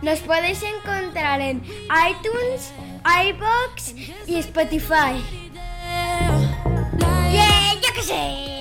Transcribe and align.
Nos 0.00 0.18
podéis 0.20 0.62
encontrar 0.62 1.40
en 1.40 1.62
iTunes, 2.08 2.72
iBox 3.04 3.94
y 4.26 4.38
Spotify. 4.38 5.22
Yeah, 7.30 7.74
yo 7.74 7.92
qué 7.94 8.02
sé. 8.02 8.51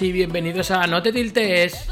Y 0.00 0.10
bienvenidos 0.10 0.70
a 0.70 0.86
No 0.86 1.02
te 1.02 1.12
tiltes, 1.12 1.88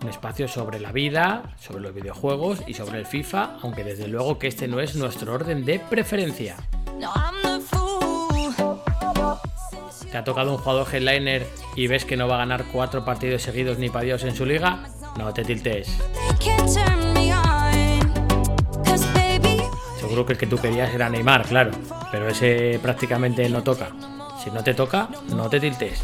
un 0.00 0.08
espacio 0.08 0.48
sobre 0.48 0.80
la 0.80 0.92
vida, 0.92 1.54
sobre 1.58 1.82
los 1.82 1.94
videojuegos 1.94 2.60
y 2.66 2.72
sobre 2.72 3.00
el 3.00 3.06
FIFA, 3.06 3.58
aunque 3.60 3.84
desde 3.84 4.08
luego 4.08 4.38
que 4.38 4.46
este 4.46 4.66
no 4.66 4.80
es 4.80 4.94
nuestro 4.96 5.34
orden 5.34 5.66
de 5.66 5.78
preferencia. 5.78 6.56
¿Te 10.10 10.16
ha 10.16 10.24
tocado 10.24 10.52
un 10.52 10.58
jugador 10.58 10.86
headliner 10.90 11.46
y 11.76 11.86
ves 11.86 12.06
que 12.06 12.16
no 12.16 12.26
va 12.28 12.36
a 12.36 12.38
ganar 12.38 12.64
cuatro 12.72 13.04
partidos 13.04 13.42
seguidos 13.42 13.78
ni 13.78 13.90
para 13.90 14.04
Dios 14.04 14.24
en 14.24 14.34
su 14.34 14.46
liga? 14.46 14.88
No 15.18 15.34
te 15.34 15.44
tiltes. 15.44 15.88
Seguro 20.00 20.24
que 20.24 20.32
el 20.32 20.38
que 20.38 20.46
tú 20.46 20.56
querías 20.56 20.94
era 20.94 21.10
Neymar, 21.10 21.46
claro, 21.46 21.72
pero 22.12 22.28
ese 22.28 22.78
prácticamente 22.82 23.48
no 23.48 23.62
toca. 23.62 23.88
Si 24.44 24.50
no 24.50 24.62
te 24.62 24.74
toca, 24.74 25.08
no 25.34 25.48
te 25.48 25.58
tiltes. 25.58 26.02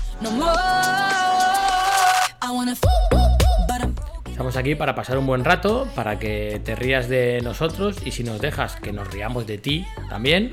Estamos 4.26 4.56
aquí 4.56 4.74
para 4.74 4.94
pasar 4.94 5.18
un 5.18 5.26
buen 5.26 5.44
rato, 5.44 5.86
para 5.94 6.18
que 6.18 6.60
te 6.64 6.74
rías 6.74 7.08
de 7.08 7.40
nosotros 7.42 7.96
y 8.04 8.12
si 8.12 8.24
nos 8.24 8.40
dejas 8.40 8.76
que 8.76 8.92
nos 8.92 9.08
riamos 9.08 9.46
de 9.46 9.58
ti 9.58 9.84
también, 10.08 10.52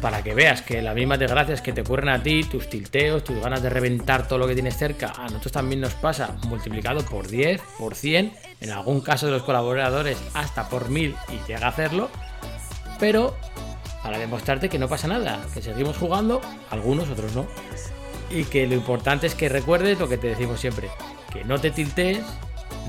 para 0.00 0.22
que 0.22 0.34
veas 0.34 0.62
que 0.62 0.82
las 0.82 0.96
mismas 0.96 1.20
desgracias 1.20 1.60
que 1.60 1.72
te 1.72 1.82
ocurren 1.82 2.08
a 2.08 2.22
ti, 2.22 2.42
tus 2.42 2.68
tilteos, 2.68 3.22
tus 3.22 3.38
ganas 3.40 3.62
de 3.62 3.70
reventar 3.70 4.26
todo 4.26 4.38
lo 4.38 4.48
que 4.48 4.54
tienes 4.54 4.76
cerca, 4.76 5.12
a 5.16 5.24
nosotros 5.24 5.52
también 5.52 5.80
nos 5.80 5.94
pasa 5.94 6.34
multiplicado 6.48 7.04
por 7.04 7.28
10, 7.28 7.60
por 7.78 7.94
100, 7.94 8.32
en 8.60 8.70
algún 8.70 9.00
caso 9.00 9.26
de 9.26 9.32
los 9.32 9.42
colaboradores 9.42 10.18
hasta 10.34 10.68
por 10.68 10.88
1000 10.88 11.14
y 11.28 11.46
llega 11.46 11.66
a 11.66 11.70
hacerlo, 11.70 12.08
pero 12.98 13.36
para 14.02 14.18
demostrarte 14.18 14.68
que 14.68 14.78
no 14.78 14.88
pasa 14.88 15.08
nada, 15.08 15.44
que 15.54 15.62
seguimos 15.62 15.96
jugando, 15.96 16.40
algunos, 16.70 17.08
otros 17.08 17.34
no, 17.34 17.46
y 18.30 18.44
que 18.44 18.66
lo 18.66 18.74
importante 18.74 19.26
es 19.26 19.34
que 19.34 19.48
recuerdes 19.48 19.98
lo 19.98 20.08
que 20.08 20.18
te 20.18 20.28
decimos 20.28 20.60
siempre, 20.60 20.90
que 21.32 21.44
no 21.44 21.60
te 21.60 21.70
tiltes, 21.70 22.20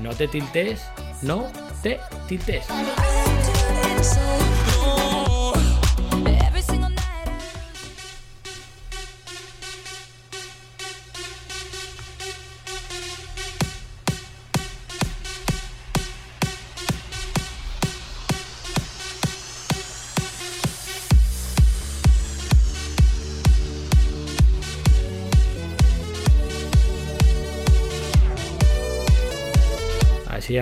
no 0.00 0.10
te 0.10 0.28
tiltes, 0.28 0.82
no 1.22 1.46
te 1.82 2.00
tiltes. 2.28 2.66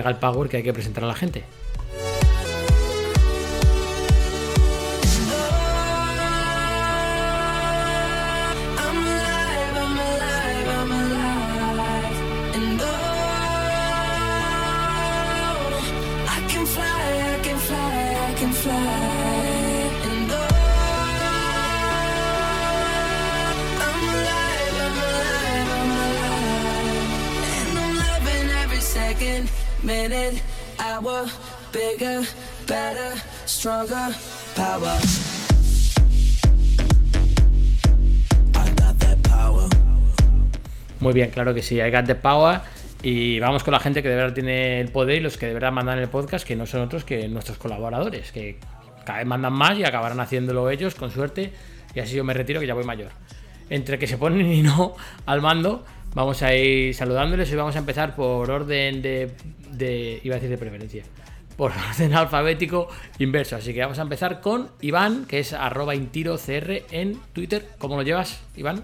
El 0.03 0.15
power 0.17 0.49
que 0.49 0.57
hay 0.57 0.63
que 0.63 0.73
presentar 0.73 1.03
a 1.03 1.07
la 1.07 1.15
gente. 1.15 1.43
Minute, 29.83 30.41
hour. 30.79 31.27
Bigger, 31.71 32.23
better, 32.67 33.13
stronger, 33.45 34.15
power. 34.55 34.99
I. 38.55 38.73
Muy 40.99 41.13
bien, 41.13 41.31
claro 41.31 41.53
que 41.53 41.61
sí, 41.61 41.81
hay 41.81 41.91
Got 41.91 42.05
the 42.05 42.15
Power. 42.15 42.61
Y 43.01 43.39
vamos 43.39 43.63
con 43.63 43.73
la 43.73 43.79
gente 43.79 44.01
que 44.01 44.07
de 44.07 44.15
verdad 44.15 44.33
tiene 44.33 44.79
el 44.79 44.89
poder 44.89 45.17
y 45.17 45.19
los 45.19 45.37
que 45.37 45.47
de 45.47 45.53
verdad 45.53 45.73
mandan 45.73 45.99
el 45.99 46.07
podcast, 46.07 46.47
que 46.47 46.55
no 46.55 46.65
son 46.65 46.81
otros 46.81 47.03
que 47.03 47.27
nuestros 47.27 47.57
colaboradores, 47.57 48.31
que 48.31 48.59
cada 49.03 49.17
vez 49.17 49.27
mandan 49.27 49.51
más 49.51 49.77
y 49.77 49.83
acabarán 49.83 50.21
haciéndolo 50.21 50.69
ellos, 50.69 50.95
con 50.95 51.11
suerte. 51.11 51.51
Y 51.93 51.99
así 51.99 52.15
yo 52.15 52.23
me 52.23 52.33
retiro, 52.33 52.61
que 52.61 52.67
ya 52.67 52.73
voy 52.73 52.85
mayor. 52.85 53.09
Entre 53.69 53.99
que 53.99 54.07
se 54.07 54.17
ponen 54.17 54.49
y 54.49 54.61
no 54.61 54.95
al 55.25 55.41
mando, 55.41 55.83
vamos 56.13 56.41
a 56.41 56.55
ir 56.55 56.93
saludándoles 56.93 57.51
y 57.51 57.55
vamos 57.55 57.75
a 57.75 57.79
empezar 57.79 58.15
por 58.15 58.49
orden 58.49 59.01
de, 59.01 59.31
de 59.71 60.19
iba 60.23 60.35
a 60.35 60.37
decir 60.37 60.49
de 60.49 60.57
preferencia, 60.57 61.03
por 61.57 61.71
orden 61.91 62.13
alfabético 62.13 62.87
inverso. 63.19 63.55
Así 63.55 63.73
que 63.73 63.81
vamos 63.81 63.99
a 63.99 64.03
empezar 64.03 64.41
con 64.41 64.69
Iván, 64.81 65.25
que 65.25 65.39
es 65.39 65.53
arroba 65.53 65.95
intirocr 65.95 66.83
en 66.91 67.19
Twitter. 67.33 67.67
¿Cómo 67.77 67.95
lo 67.95 68.03
llevas, 68.03 68.41
Iván? 68.55 68.83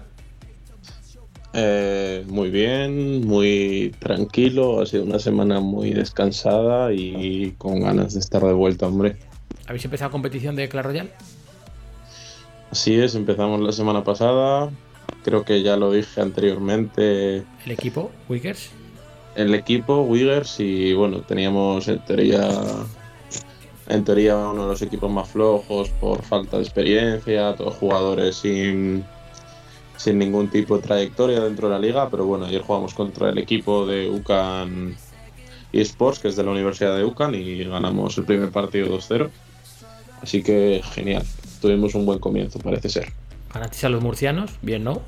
Eh, 1.52 2.24
muy 2.28 2.50
bien, 2.50 3.26
muy 3.26 3.92
tranquilo. 3.98 4.80
Ha 4.80 4.86
sido 4.86 5.04
una 5.04 5.18
semana 5.18 5.60
muy 5.60 5.92
descansada 5.92 6.92
y 6.92 7.54
con 7.58 7.80
ganas 7.80 8.14
de 8.14 8.20
estar 8.20 8.42
de 8.42 8.52
vuelta, 8.52 8.86
hombre. 8.86 9.16
¿Habéis 9.66 9.84
empezado 9.84 10.10
competición 10.10 10.56
de 10.56 10.68
Clash 10.68 10.84
Royale? 10.84 11.10
Así 12.70 12.94
es, 12.94 13.16
empezamos 13.16 13.60
la 13.60 13.72
semana 13.72 14.04
pasada. 14.04 14.70
Creo 15.24 15.44
que 15.44 15.62
ya 15.62 15.76
lo 15.76 15.92
dije 15.92 16.20
anteriormente. 16.20 17.44
El 17.64 17.72
equipo, 17.72 18.10
Wickers. 18.28 18.70
El 19.34 19.54
equipo, 19.54 20.02
Wiggers, 20.02 20.58
y 20.60 20.92
bueno, 20.94 21.20
teníamos 21.20 21.88
en 21.88 21.98
teoría. 22.04 22.48
En 23.88 24.04
teoría, 24.04 24.36
uno 24.36 24.62
de 24.62 24.68
los 24.68 24.82
equipos 24.82 25.10
más 25.10 25.28
flojos 25.28 25.88
por 26.00 26.22
falta 26.22 26.58
de 26.58 26.62
experiencia, 26.62 27.54
todos 27.56 27.74
jugadores 27.74 28.36
sin, 28.36 29.04
sin 29.96 30.18
ningún 30.18 30.48
tipo 30.48 30.76
de 30.76 30.82
trayectoria 30.82 31.40
dentro 31.40 31.68
de 31.68 31.74
la 31.74 31.80
liga, 31.80 32.08
pero 32.08 32.24
bueno, 32.24 32.46
ayer 32.46 32.62
jugamos 32.62 32.94
contra 32.94 33.30
el 33.30 33.38
equipo 33.38 33.86
de 33.86 34.08
UCAN 34.08 34.96
eSports, 35.72 36.20
que 36.20 36.28
es 36.28 36.36
de 36.36 36.44
la 36.44 36.52
Universidad 36.52 36.96
de 36.96 37.04
UCAN, 37.04 37.34
y 37.34 37.64
ganamos 37.64 38.16
el 38.18 38.24
primer 38.24 38.50
partido 38.50 38.96
2-0. 38.96 39.28
Así 40.22 40.42
que 40.42 40.82
genial, 40.92 41.24
tuvimos 41.60 41.94
un 41.94 42.06
buen 42.06 42.18
comienzo, 42.18 42.58
parece 42.58 42.88
ser. 42.88 43.12
Ganasteis 43.52 43.84
a 43.84 43.88
los 43.88 44.02
murcianos, 44.02 44.52
bien, 44.62 44.84
¿no? 44.84 45.02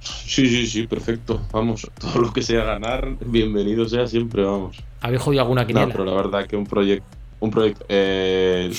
Sí, 0.00 0.46
sí, 0.48 0.66
sí, 0.66 0.86
perfecto. 0.86 1.40
Vamos, 1.52 1.90
todo 1.98 2.20
lo 2.22 2.32
que 2.32 2.42
sea 2.42 2.64
ganar, 2.64 3.16
bienvenido 3.24 3.88
sea 3.88 4.06
siempre, 4.06 4.42
vamos. 4.44 4.76
¿Habéis 5.00 5.22
jodido 5.22 5.42
alguna 5.42 5.62
No, 5.62 5.66
quiniela? 5.66 5.88
pero 5.92 6.04
la 6.04 6.14
verdad 6.14 6.46
que 6.46 6.56
un 6.56 6.66
proyecto. 6.66 7.06
Un 7.40 7.50
proyecto. 7.50 7.84
eh, 7.88 8.70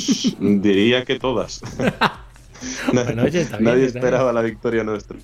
diría 0.40 1.04
que 1.04 1.18
todas. 1.18 1.60
Bueno, 2.94 3.24
oye, 3.24 3.42
está 3.42 3.58
bien, 3.58 3.70
Nadie 3.70 3.86
está 3.86 3.98
esperaba 3.98 4.32
la 4.32 4.40
victoria 4.40 4.82
nuestra. 4.84 5.18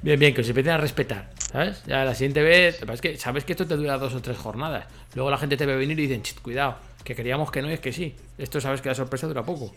Bien, 0.00 0.18
bien, 0.18 0.32
que 0.32 0.40
os 0.40 0.48
empiecen 0.48 0.72
a 0.72 0.78
respetar, 0.78 1.30
¿sabes? 1.52 1.82
Ya 1.86 2.02
la 2.04 2.14
siguiente 2.14 2.40
vez, 2.40 2.80
es 2.80 3.00
que 3.02 3.18
sabes 3.18 3.44
que 3.44 3.52
esto 3.52 3.66
te 3.66 3.76
dura 3.76 3.98
dos 3.98 4.14
o 4.14 4.22
tres 4.22 4.38
jornadas. 4.38 4.86
Luego 5.14 5.30
la 5.30 5.36
gente 5.36 5.58
te 5.58 5.66
ve 5.66 5.76
venir 5.76 5.98
y 5.98 6.02
dicen, 6.06 6.22
"Chit, 6.22 6.40
cuidado, 6.40 6.76
que 7.04 7.14
queríamos 7.14 7.50
que 7.50 7.60
no 7.60 7.68
y 7.68 7.74
es 7.74 7.80
que 7.80 7.92
sí. 7.92 8.14
Esto 8.38 8.58
sabes 8.58 8.80
que 8.80 8.88
la 8.88 8.94
sorpresa 8.94 9.26
dura 9.26 9.42
poco. 9.42 9.74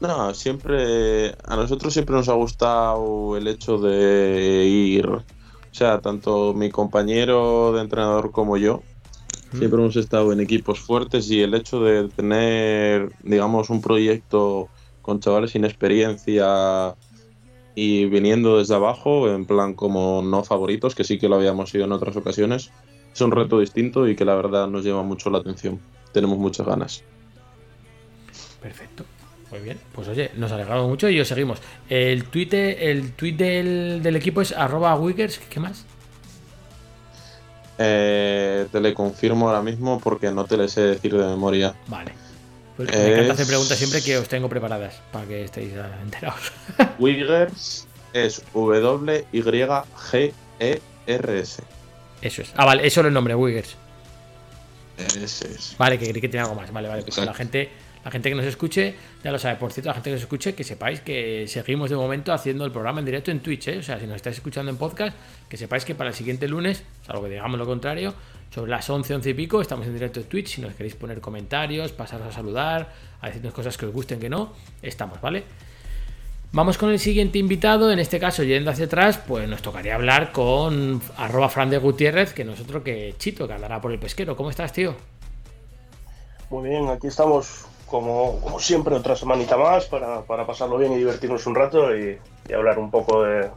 No, 0.00 0.34
siempre. 0.34 1.34
A 1.44 1.56
nosotros 1.56 1.92
siempre 1.92 2.16
nos 2.16 2.28
ha 2.28 2.34
gustado 2.34 3.36
el 3.36 3.46
hecho 3.48 3.78
de 3.78 4.64
ir. 4.66 5.06
O 5.06 5.22
sea, 5.70 6.00
tanto 6.00 6.54
mi 6.54 6.70
compañero 6.70 7.72
de 7.72 7.80
entrenador 7.80 8.30
como 8.30 8.56
yo. 8.56 8.82
Siempre 9.56 9.80
hemos 9.80 9.94
estado 9.94 10.32
en 10.32 10.40
equipos 10.40 10.80
fuertes 10.80 11.30
y 11.30 11.40
el 11.40 11.54
hecho 11.54 11.80
de 11.80 12.08
tener, 12.08 13.12
digamos, 13.22 13.70
un 13.70 13.80
proyecto 13.80 14.68
con 15.00 15.20
chavales 15.20 15.52
sin 15.52 15.64
experiencia 15.64 16.96
y 17.76 18.06
viniendo 18.06 18.58
desde 18.58 18.74
abajo, 18.74 19.28
en 19.28 19.46
plan 19.46 19.74
como 19.74 20.22
no 20.22 20.42
favoritos, 20.42 20.96
que 20.96 21.04
sí 21.04 21.18
que 21.18 21.28
lo 21.28 21.36
habíamos 21.36 21.70
sido 21.70 21.84
en 21.84 21.92
otras 21.92 22.16
ocasiones, 22.16 22.72
es 23.12 23.20
un 23.20 23.30
reto 23.30 23.60
distinto 23.60 24.08
y 24.08 24.16
que 24.16 24.24
la 24.24 24.34
verdad 24.34 24.66
nos 24.66 24.84
llama 24.84 25.04
mucho 25.04 25.30
la 25.30 25.38
atención. 25.38 25.80
Tenemos 26.12 26.38
muchas 26.38 26.66
ganas. 26.66 27.04
Perfecto. 28.60 29.04
Muy 29.54 29.62
bien. 29.62 29.78
Pues 29.92 30.08
oye, 30.08 30.32
nos 30.34 30.50
alegramos 30.50 30.88
mucho 30.88 31.08
y 31.08 31.20
os 31.20 31.28
seguimos. 31.28 31.60
El 31.88 32.24
tweet, 32.24 32.48
el 32.90 33.12
tweet 33.12 33.34
del, 33.34 34.02
del 34.02 34.16
equipo 34.16 34.40
es 34.40 34.50
arroba 34.50 34.96
wiggers. 34.96 35.38
¿Qué 35.38 35.60
más? 35.60 35.84
Eh, 37.78 38.66
te 38.72 38.80
le 38.80 38.92
confirmo 38.92 39.46
ahora 39.46 39.62
mismo 39.62 40.00
porque 40.00 40.32
no 40.32 40.44
te 40.44 40.56
le 40.56 40.66
sé 40.66 40.80
decir 40.80 41.16
de 41.16 41.24
memoria. 41.24 41.72
Vale. 41.86 42.10
Pues 42.76 42.90
me 42.90 43.12
encanta 43.12 43.34
hacer 43.34 43.46
preguntas 43.46 43.78
siempre 43.78 44.02
que 44.02 44.18
os 44.18 44.26
tengo 44.26 44.48
preparadas 44.48 45.00
para 45.12 45.24
que 45.24 45.44
estéis 45.44 45.72
eh, 45.74 45.84
enterados. 46.02 46.50
Wiggers 46.98 47.86
es 48.12 48.42
W-Y-G-E-R-S. 48.54 49.12
Eso 52.22 52.42
es. 52.42 52.52
Ah, 52.56 52.64
vale, 52.64 52.84
eso 52.84 53.02
es 53.02 53.06
el 53.06 53.12
nombre, 53.12 53.36
Wiggers. 53.36 53.76
Ese 54.98 55.46
es. 55.46 55.76
Vale, 55.78 55.96
que 55.96 56.08
creí 56.08 56.20
que 56.20 56.28
tiene 56.28 56.42
algo 56.42 56.56
más. 56.56 56.72
Vale, 56.72 56.88
vale. 56.88 57.02
Pues 57.02 57.18
Exacto. 57.18 57.30
la 57.30 57.36
gente, 57.36 57.70
la 58.04 58.10
gente 58.10 58.28
que 58.28 58.34
nos 58.34 58.44
escuche, 58.44 58.94
ya 59.22 59.32
lo 59.32 59.38
sabe. 59.38 59.56
Por 59.56 59.72
cierto, 59.72 59.88
la 59.88 59.94
gente 59.94 60.10
que 60.10 60.14
nos 60.14 60.22
escuche, 60.22 60.54
que 60.54 60.62
sepáis 60.62 61.00
que 61.00 61.46
seguimos 61.48 61.88
de 61.88 61.96
momento 61.96 62.32
haciendo 62.32 62.64
el 62.66 62.70
programa 62.70 63.00
en 63.00 63.06
directo 63.06 63.30
en 63.30 63.40
Twitch, 63.40 63.68
¿eh? 63.68 63.78
O 63.78 63.82
sea, 63.82 63.98
si 63.98 64.06
nos 64.06 64.16
estáis 64.16 64.36
escuchando 64.36 64.70
en 64.70 64.76
podcast, 64.76 65.16
que 65.48 65.56
sepáis 65.56 65.86
que 65.86 65.94
para 65.94 66.10
el 66.10 66.14
siguiente 66.14 66.46
lunes, 66.46 66.84
salvo 67.06 67.24
que 67.24 67.30
digamos 67.30 67.58
lo 67.58 67.64
contrario, 67.64 68.14
sobre 68.54 68.70
las 68.70 68.88
11, 68.88 69.14
11 69.14 69.30
y 69.30 69.34
pico, 69.34 69.60
estamos 69.62 69.86
en 69.86 69.94
directo 69.94 70.20
en 70.20 70.26
Twitch. 70.26 70.56
Si 70.56 70.60
nos 70.60 70.74
queréis 70.74 70.94
poner 70.94 71.20
comentarios, 71.20 71.92
pasaros 71.92 72.28
a 72.28 72.32
saludar, 72.32 72.92
a 73.22 73.26
decirnos 73.26 73.54
cosas 73.54 73.76
que 73.78 73.86
os 73.86 73.92
gusten, 73.92 74.20
que 74.20 74.28
no, 74.28 74.52
estamos, 74.82 75.20
¿vale? 75.22 75.44
Vamos 76.52 76.78
con 76.78 76.90
el 76.90 77.00
siguiente 77.00 77.38
invitado, 77.38 77.90
en 77.90 77.98
este 77.98 78.20
caso 78.20 78.44
yendo 78.44 78.70
hacia 78.70 78.84
atrás, 78.84 79.18
pues 79.26 79.48
nos 79.48 79.60
tocaría 79.60 79.94
hablar 79.96 80.30
con 80.30 81.02
arroba 81.16 81.48
Fran 81.48 81.76
Gutiérrez, 81.80 82.32
que 82.32 82.44
nosotros 82.44 82.84
que 82.84 83.14
Chito, 83.18 83.48
que 83.48 83.54
andará 83.54 83.80
por 83.80 83.90
el 83.90 83.98
pesquero. 83.98 84.36
¿Cómo 84.36 84.50
estás, 84.50 84.72
tío? 84.72 84.94
Muy 86.50 86.68
bien, 86.68 86.86
aquí 86.88 87.08
estamos 87.08 87.66
como, 87.86 88.40
como 88.40 88.58
siempre 88.60 88.94
otra 88.94 89.16
semanita 89.16 89.56
más 89.56 89.86
para, 89.86 90.22
para 90.22 90.46
pasarlo 90.46 90.78
bien 90.78 90.92
y 90.92 90.96
divertirnos 90.98 91.46
un 91.46 91.54
rato 91.54 91.96
y, 91.96 92.18
y 92.48 92.52
hablar 92.52 92.78
un 92.78 92.90
poco 92.90 93.22
de, 93.22 93.50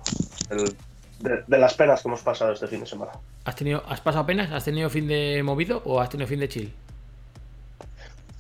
de- 1.19 1.43
de 1.47 1.57
las 1.57 1.73
penas 1.73 2.01
que 2.01 2.07
hemos 2.07 2.21
pasado 2.21 2.53
este 2.53 2.67
fin 2.67 2.81
de 2.81 2.85
semana. 2.85 3.11
¿Has, 3.45 3.55
tenido, 3.55 3.81
¿Has 3.87 4.01
pasado 4.01 4.23
apenas? 4.23 4.51
¿Has 4.51 4.65
tenido 4.65 4.89
fin 4.89 5.07
de 5.07 5.41
movido 5.43 5.81
o 5.85 5.99
has 5.99 6.09
tenido 6.09 6.27
fin 6.27 6.39
de 6.39 6.49
chill? 6.49 6.73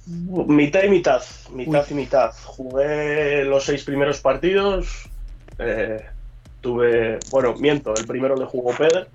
Mitad 0.05 0.83
y 0.83 0.89
mitad, 0.89 1.21
mitad 1.51 1.85
y 1.89 1.93
mitad. 1.93 2.31
Jugué 2.45 3.43
los 3.43 3.65
seis 3.65 3.83
primeros 3.83 4.21
partidos. 4.21 5.09
eh, 5.59 6.05
tuve, 6.61 7.19
bueno, 7.31 7.55
miento, 7.55 7.93
el 7.95 8.05
primero 8.07 8.35
le 8.35 8.45
jugó 8.45 8.71
Pedro. 8.71 9.05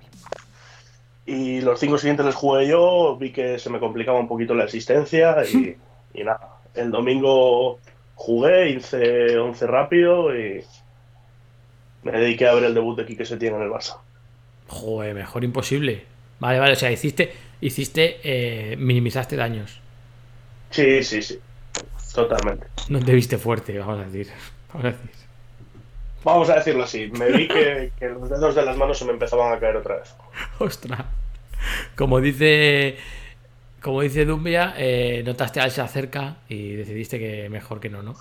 Y 1.25 1.61
los 1.61 1.79
cinco 1.79 1.97
siguientes 1.97 2.25
les 2.25 2.35
jugué 2.35 2.67
yo. 2.67 3.15
Vi 3.17 3.31
que 3.31 3.57
se 3.57 3.69
me 3.69 3.79
complicaba 3.79 4.19
un 4.19 4.27
poquito 4.27 4.53
la 4.53 4.65
existencia 4.65 5.37
y, 5.45 5.75
y 6.13 6.23
nada. 6.23 6.52
El 6.73 6.91
domingo 6.91 7.79
jugué, 8.15 8.71
hice 8.71 9.37
11 9.37 9.67
rápido 9.67 10.35
y 10.35 10.63
me 12.03 12.11
dediqué 12.11 12.47
a 12.47 12.53
ver 12.53 12.65
el 12.65 12.73
debut 12.73 12.97
de 12.97 13.05
Quique 13.05 13.25
Setién 13.25 13.55
en 13.55 13.61
el 13.61 13.69
Barça. 13.69 13.97
Joder, 14.67 15.13
mejor 15.13 15.43
imposible. 15.43 16.05
Vale, 16.39 16.59
vale, 16.59 16.73
o 16.73 16.75
sea, 16.75 16.91
hiciste, 16.91 17.31
hiciste, 17.61 18.19
eh, 18.23 18.75
minimizaste 18.77 19.35
daños. 19.35 19.79
Sí, 20.71 21.03
sí, 21.03 21.21
sí. 21.21 21.39
Totalmente. 22.13 22.67
No 22.89 22.99
te 22.99 23.13
viste 23.13 23.37
fuerte, 23.37 23.77
vamos 23.77 23.99
a 23.99 24.09
decir. 24.09 24.31
Vamos 24.73 24.85
a 24.85 24.91
decir. 24.91 25.11
Vamos 26.23 26.49
a 26.49 26.55
decirlo 26.55 26.83
así. 26.83 27.11
Me 27.19 27.31
vi 27.31 27.47
que, 27.47 27.91
que 27.99 28.09
los 28.09 28.27
dedos 28.27 28.55
de 28.55 28.65
las 28.65 28.75
manos 28.75 28.97
se 28.97 29.05
me 29.05 29.11
empezaban 29.11 29.53
a 29.53 29.59
caer 29.59 29.75
otra 29.75 29.97
vez. 29.97 30.15
Ostras. 30.59 31.05
Como 31.95 32.19
dice, 32.19 32.97
como 33.83 34.01
dice 34.01 34.25
Dumbia, 34.25 34.73
eh, 34.77 35.21
notaste 35.25 35.59
a 35.59 35.63
Alsa 35.65 35.87
cerca 35.87 36.37
y 36.49 36.71
decidiste 36.73 37.19
que 37.19 37.49
mejor 37.49 37.79
que 37.79 37.89
no, 37.89 38.01
¿no? 38.01 38.15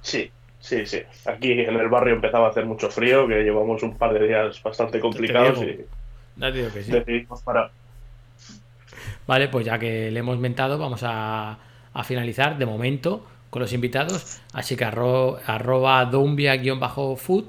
Sí, 0.00 0.30
sí, 0.58 0.86
sí. 0.86 1.02
Aquí 1.26 1.52
en 1.52 1.76
el 1.76 1.88
barrio 1.88 2.14
empezaba 2.14 2.46
a 2.46 2.50
hacer 2.50 2.64
mucho 2.64 2.90
frío, 2.90 3.28
que 3.28 3.42
llevamos 3.42 3.82
un 3.82 3.96
par 3.96 4.14
de 4.14 4.26
días 4.26 4.62
bastante 4.62 4.98
complicados 5.00 5.60
digo. 5.60 5.72
y 5.72 6.40
No 6.40 6.52
te 6.52 6.58
digo 6.58 6.72
que 6.72 6.82
sí. 6.82 6.92
decidimos 6.92 7.42
parar. 7.42 7.70
Vale, 9.26 9.48
pues 9.48 9.66
ya 9.66 9.78
que 9.78 10.10
le 10.10 10.20
hemos 10.20 10.38
mentado, 10.38 10.78
vamos 10.78 11.02
a, 11.04 11.58
a 11.92 12.04
finalizar 12.04 12.56
de 12.58 12.66
momento 12.66 13.26
con 13.50 13.60
los 13.62 13.72
invitados. 13.72 14.40
Así 14.52 14.76
que 14.76 14.84
arro- 14.86 15.38
arroba 15.46 16.04
Dumbia-food. 16.06 17.44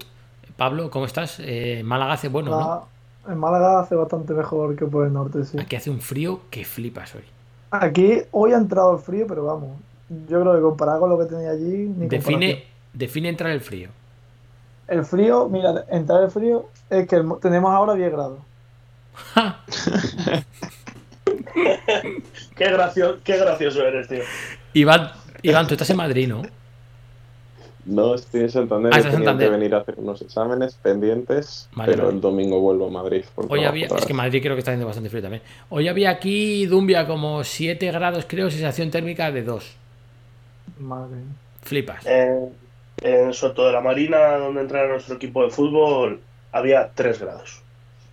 Pablo, 0.55 0.89
¿cómo 0.89 1.05
estás? 1.05 1.39
Eh, 1.39 1.81
Málaga 1.85 2.13
hace 2.13 2.29
bueno, 2.29 2.49
¿no? 2.59 2.89
En 3.27 3.37
Málaga 3.37 3.81
hace 3.81 3.95
bastante 3.95 4.33
mejor 4.33 4.75
que 4.75 4.85
por 4.85 5.05
el 5.05 5.13
norte, 5.13 5.43
sí. 5.43 5.59
Aquí 5.59 5.75
hace 5.75 5.89
un 5.89 5.99
frío 5.99 6.41
que 6.49 6.63
flipas 6.63 7.15
hoy. 7.15 7.23
Aquí 7.71 8.21
hoy 8.31 8.53
ha 8.53 8.57
entrado 8.57 8.93
el 8.95 8.99
frío, 8.99 9.25
pero 9.27 9.43
vamos. 9.45 9.77
Yo 10.29 10.39
creo 10.41 10.55
que 10.55 10.61
comparado 10.61 11.01
con 11.01 11.09
lo 11.09 11.19
que 11.19 11.25
tenía 11.25 11.49
allí, 11.49 11.91
ni 11.97 12.07
Define, 12.07 12.63
define 12.93 13.29
entrar 13.29 13.51
el 13.51 13.59
frío. 13.59 13.89
El 14.87 15.03
frío, 15.03 15.49
mira, 15.49 15.83
entrar 15.89 16.23
el 16.23 16.31
frío 16.31 16.69
es 16.89 17.07
que 17.07 17.17
el 17.17 17.25
tenemos 17.41 17.73
ahora 17.73 17.93
10 17.93 18.11
grados. 18.11 18.39
Qué, 22.55 22.71
gracioso, 22.71 23.17
qué 23.23 23.37
gracioso 23.37 23.81
eres, 23.81 24.07
tío. 24.07 24.23
Iván, 24.73 25.11
Iván, 25.41 25.67
tú 25.67 25.73
estás 25.73 25.89
en 25.89 25.97
Madrid, 25.97 26.27
¿no? 26.27 26.43
No, 27.87 28.15
estoy 28.15 28.41
en 28.41 28.49
Santander. 28.51 28.91
Ah, 28.93 29.01
Santander. 29.01 29.47
que 29.47 29.57
venir 29.57 29.73
a 29.73 29.79
hacer 29.79 29.95
unos 29.97 30.21
exámenes 30.21 30.75
pendientes, 30.75 31.69
Vale, 31.73 31.91
pero 31.93 32.03
vale. 32.05 32.15
el 32.15 32.21
domingo 32.21 32.59
vuelvo 32.59 32.87
a 32.87 32.91
Madrid. 32.91 33.23
Hoy 33.35 33.63
había, 33.63 33.87
es 33.87 34.05
que. 34.05 34.13
Madrid 34.13 34.41
creo 34.41 34.55
que 34.55 34.59
está 34.59 34.71
haciendo 34.71 34.85
bastante 34.85 35.09
frío 35.09 35.21
también. 35.21 35.41
Hoy 35.69 35.87
había 35.87 36.09
aquí 36.09 36.65
Dumbia 36.65 37.07
como 37.07 37.43
7 37.43 37.89
grados, 37.91 38.25
creo, 38.27 38.51
sensación 38.51 38.91
térmica 38.91 39.31
de 39.31 39.43
2. 39.43 39.75
Madre. 40.79 41.17
Flipas. 41.61 42.05
En, 42.05 42.49
en 43.01 43.33
Soto 43.33 43.65
de 43.65 43.71
la 43.73 43.81
Marina, 43.81 44.35
donde 44.37 44.61
entraba 44.61 44.89
nuestro 44.89 45.15
equipo 45.15 45.43
de 45.43 45.49
fútbol, 45.49 46.19
había 46.51 46.91
3 46.93 47.19
grados. 47.21 47.61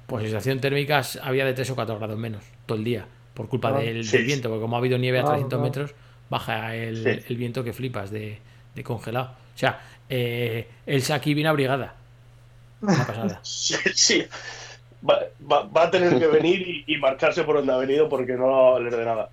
Pues 0.07 0.23
sensación 0.25 0.61
térmica 0.61 1.03
había 1.23 1.45
de 1.47 1.55
3 1.55 1.71
o 1.71 1.75
4 1.75 1.99
grados 1.99 2.19
menos 2.19 2.45
todo 2.67 2.79
el 2.79 2.85
día, 2.85 3.07
por 3.35 3.49
culpa 3.49 3.69
Ah, 3.71 3.81
del, 3.81 4.05
sí. 4.05 4.19
del 4.19 4.27
viento, 4.27 4.49
porque 4.51 4.63
como 4.63 4.77
ha 4.77 4.79
habido 4.79 4.99
nieve 4.99 5.19
a 5.19 5.23
Claro, 5.23 5.35
300 5.39 5.59
claro. 5.59 5.63
metros, 5.65 5.95
baja 6.31 6.77
el, 6.77 7.03
Sí. 7.03 7.25
el 7.29 7.37
viento 7.37 7.65
que 7.65 7.73
flipas 7.73 8.11
de, 8.11 8.39
de 8.75 8.85
congelado. 8.85 9.31
O 9.55 9.59
sea, 9.59 9.81
eh, 10.09 10.69
Elsa 10.87 11.15
aquí 11.17 11.35
viene 11.35 11.49
abrigada. 11.51 11.95
Una 12.89 13.05
pasada. 13.07 13.41
Sí, 13.43 13.77
sí. 13.95 14.27
Va, 15.09 15.19
va- 15.51 15.65
va 15.65 15.83
a 15.85 15.91
tener 15.91 16.17
que 16.19 16.27
venir 16.27 16.63
y, 16.67 16.85
y 16.95 16.99
marcharse 16.99 17.45
por 17.45 17.57
donde 17.57 17.73
ha 17.73 17.77
venido 17.77 18.09
porque 18.09 18.35
no 18.35 18.49
va 18.49 18.69
a 18.69 18.73
valer 18.73 18.97
de 18.97 19.05
nada. 19.05 19.31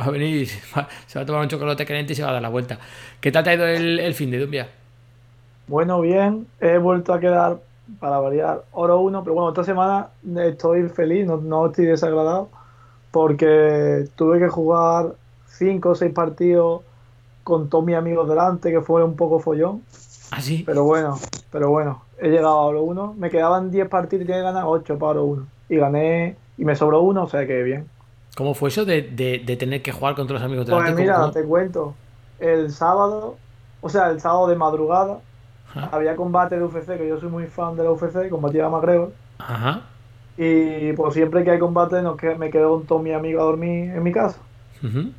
Va 0.00 0.06
a 0.06 0.10
venir 0.10 0.42
y 0.42 0.46
se 0.46 0.60
va, 0.76 0.88
se 1.06 1.18
va 1.18 1.22
a 1.22 1.26
tomar 1.26 1.42
un 1.42 1.48
chocolate 1.48 1.86
caliente 1.86 2.12
y 2.12 2.16
se 2.16 2.22
va 2.22 2.30
a 2.30 2.32
dar 2.34 2.42
la 2.42 2.48
vuelta. 2.50 2.78
¿Qué 3.20 3.32
tal 3.32 3.44
te 3.44 3.50
ha 3.50 3.54
ido 3.54 3.66
el, 3.66 3.98
el 4.00 4.14
fin 4.14 4.30
de 4.30 4.38
Dumbia? 4.38 4.68
Bueno, 5.66 6.00
bien, 6.00 6.46
he 6.60 6.78
vuelto 6.78 7.12
a 7.12 7.20
quedar 7.20 7.58
para 7.98 8.18
variar 8.18 8.64
oro 8.72 9.00
1, 9.00 9.22
pero 9.24 9.34
bueno, 9.34 9.48
esta 9.50 9.64
semana 9.64 10.10
estoy 10.38 10.88
feliz, 10.88 11.26
no, 11.26 11.38
no 11.38 11.66
estoy 11.66 11.86
desagradado, 11.86 12.50
porque 13.10 14.08
tuve 14.16 14.38
que 14.38 14.48
jugar 14.48 15.14
5 15.46 15.90
o 15.90 15.94
6 15.94 16.12
partidos 16.12 16.82
con 17.46 17.68
todos 17.70 17.84
mis 17.84 17.94
amigos 17.94 18.28
delante, 18.28 18.72
que 18.72 18.80
fue 18.80 19.04
un 19.04 19.14
poco 19.14 19.38
follón, 19.38 19.82
¿Ah, 20.32 20.40
sí? 20.40 20.64
pero 20.66 20.82
bueno, 20.82 21.16
pero 21.52 21.70
bueno, 21.70 22.02
he 22.20 22.28
llegado 22.28 22.58
a 22.58 22.64
oro 22.64 22.82
1, 22.82 23.14
me 23.16 23.30
quedaban 23.30 23.70
10 23.70 23.88
partidos 23.88 24.24
y 24.24 24.26
tenía 24.26 24.40
que 24.40 24.46
ganar 24.46 24.64
8 24.66 24.98
para 24.98 25.12
oro 25.12 25.24
1, 25.26 25.46
y 25.68 25.76
gané, 25.76 26.36
y 26.58 26.64
me 26.64 26.74
sobró 26.74 27.02
uno, 27.02 27.22
o 27.22 27.28
sea 27.28 27.46
que 27.46 27.62
bien. 27.62 27.86
¿Cómo 28.36 28.52
fue 28.54 28.70
eso 28.70 28.84
de, 28.84 29.02
de- 29.02 29.42
de 29.46 29.56
tener 29.56 29.80
que 29.80 29.92
jugar 29.92 30.16
contra 30.16 30.34
los 30.34 30.42
amigos 30.42 30.66
Pues 30.68 30.76
delante? 30.76 31.00
mira, 31.02 31.14
¿Cómo- 31.20 31.30
te 31.30 31.44
cuento, 31.44 31.94
el 32.40 32.72
sábado, 32.72 33.36
o 33.80 33.88
sea, 33.88 34.10
el 34.10 34.20
sábado 34.20 34.48
de 34.48 34.56
madrugada, 34.56 35.20
Ajá. 35.70 35.88
había 35.92 36.16
combate 36.16 36.56
de 36.58 36.64
UFC, 36.64 36.98
que 36.98 37.06
yo 37.06 37.20
soy 37.20 37.28
muy 37.28 37.46
fan 37.46 37.76
de 37.76 37.84
la 37.84 37.92
UFC, 37.92 38.28
combatía 38.28 38.66
a 38.66 38.70
McGregor. 38.70 39.12
Ajá. 39.38 39.82
Y 40.36 40.92
pues 40.94 41.14
siempre 41.14 41.44
que 41.44 41.52
hay 41.52 41.58
combate 41.60 42.02
nos 42.02 42.16
que- 42.16 42.34
me 42.34 42.50
quedo 42.50 42.70
con 42.78 42.86
todos 42.86 43.02
mis 43.02 43.14
amigos 43.14 43.40
a 43.42 43.44
dormir 43.44 43.90
en 43.92 44.02
mi 44.02 44.10
casa. 44.12 44.38
Ujú. 44.82 45.12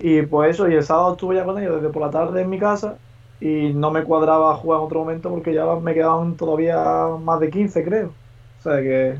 Y 0.00 0.22
pues 0.22 0.50
eso, 0.50 0.68
y 0.68 0.74
el 0.74 0.82
sábado 0.84 1.12
estuve 1.12 1.36
ya 1.36 1.44
con 1.44 1.58
ellos 1.58 1.76
desde 1.76 1.92
por 1.92 2.02
la 2.02 2.10
tarde 2.10 2.42
en 2.42 2.50
mi 2.50 2.58
casa 2.58 2.96
y 3.40 3.72
no 3.72 3.90
me 3.90 4.02
cuadraba 4.04 4.54
jugar 4.56 4.80
en 4.80 4.86
otro 4.86 5.00
momento 5.00 5.30
porque 5.30 5.52
ya 5.54 5.64
me 5.76 5.94
quedaban 5.94 6.36
todavía 6.36 6.76
más 7.22 7.40
de 7.40 7.50
15 7.50 7.84
creo. 7.84 8.08
O 8.58 8.62
sea 8.62 8.76
que, 8.80 9.16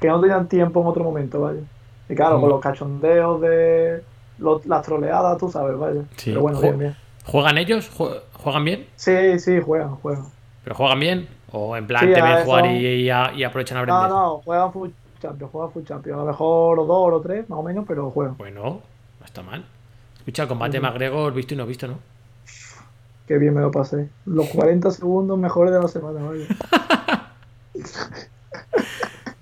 que 0.00 0.08
no 0.08 0.20
tenían 0.20 0.48
tiempo 0.48 0.80
en 0.80 0.86
otro 0.86 1.04
momento, 1.04 1.40
vaya. 1.40 1.60
Y 2.08 2.14
claro, 2.14 2.40
con 2.40 2.50
los 2.50 2.60
cachondeos 2.60 3.40
de 3.40 4.02
los- 4.38 4.64
las 4.66 4.82
troleadas, 4.82 5.38
tú 5.38 5.50
sabes, 5.50 5.78
vaya. 5.78 6.02
Sí. 6.16 6.30
Pero 6.30 6.42
bueno, 6.42 6.60
bien, 6.60 6.78
bien. 6.78 6.96
¿Juegan 7.24 7.56
ellos? 7.56 7.90
¿Jue- 7.96 8.20
¿Juegan 8.34 8.64
bien? 8.64 8.86
Sí, 8.96 9.38
sí, 9.38 9.60
juegan, 9.60 9.96
juegan. 9.96 10.24
¿Pero 10.62 10.76
juegan 10.76 11.00
bien? 11.00 11.28
¿O 11.52 11.76
en 11.76 11.86
plan 11.86 12.06
Sí, 12.06 12.12
te 12.12 12.20
a 12.20 12.24
ven 12.24 12.32
eso- 12.34 12.44
jugar 12.46 12.66
y, 12.66 12.86
y 12.86 13.10
a- 13.10 13.32
y 13.34 13.44
aprovechan 13.44 13.78
a 13.78 13.80
aprender? 13.82 14.08
No, 14.08 14.22
no, 14.36 14.38
juegan 14.44 14.72
fu- 14.72 14.90
champions, 15.20 15.52
juega 15.52 15.68
full 15.68 15.84
champions. 15.84 16.18
A 16.18 16.20
lo 16.22 16.26
mejor 16.26 16.78
o 16.80 16.84
dos 16.84 17.12
o 17.14 17.20
tres, 17.20 17.48
más 17.48 17.58
o 17.58 17.62
menos, 17.62 17.84
pero 17.88 18.10
juega. 18.10 18.34
Bueno, 18.36 18.80
no 19.20 19.24
está 19.26 19.40
mal. 19.42 19.64
Escucha, 20.24 20.44
el 20.44 20.48
combate 20.48 20.80
McGregor 20.80 21.34
visto 21.34 21.52
y 21.52 21.58
no 21.58 21.66
visto, 21.66 21.86
¿no? 21.86 21.98
Qué 23.28 23.36
bien 23.36 23.52
me 23.52 23.60
lo 23.60 23.70
pasé. 23.70 24.08
Los 24.24 24.48
40 24.48 24.90
segundos 24.90 25.38
mejores 25.38 25.74
de 25.74 25.80
la 25.80 25.88
semana, 25.88 26.20
vaya. 26.24 26.46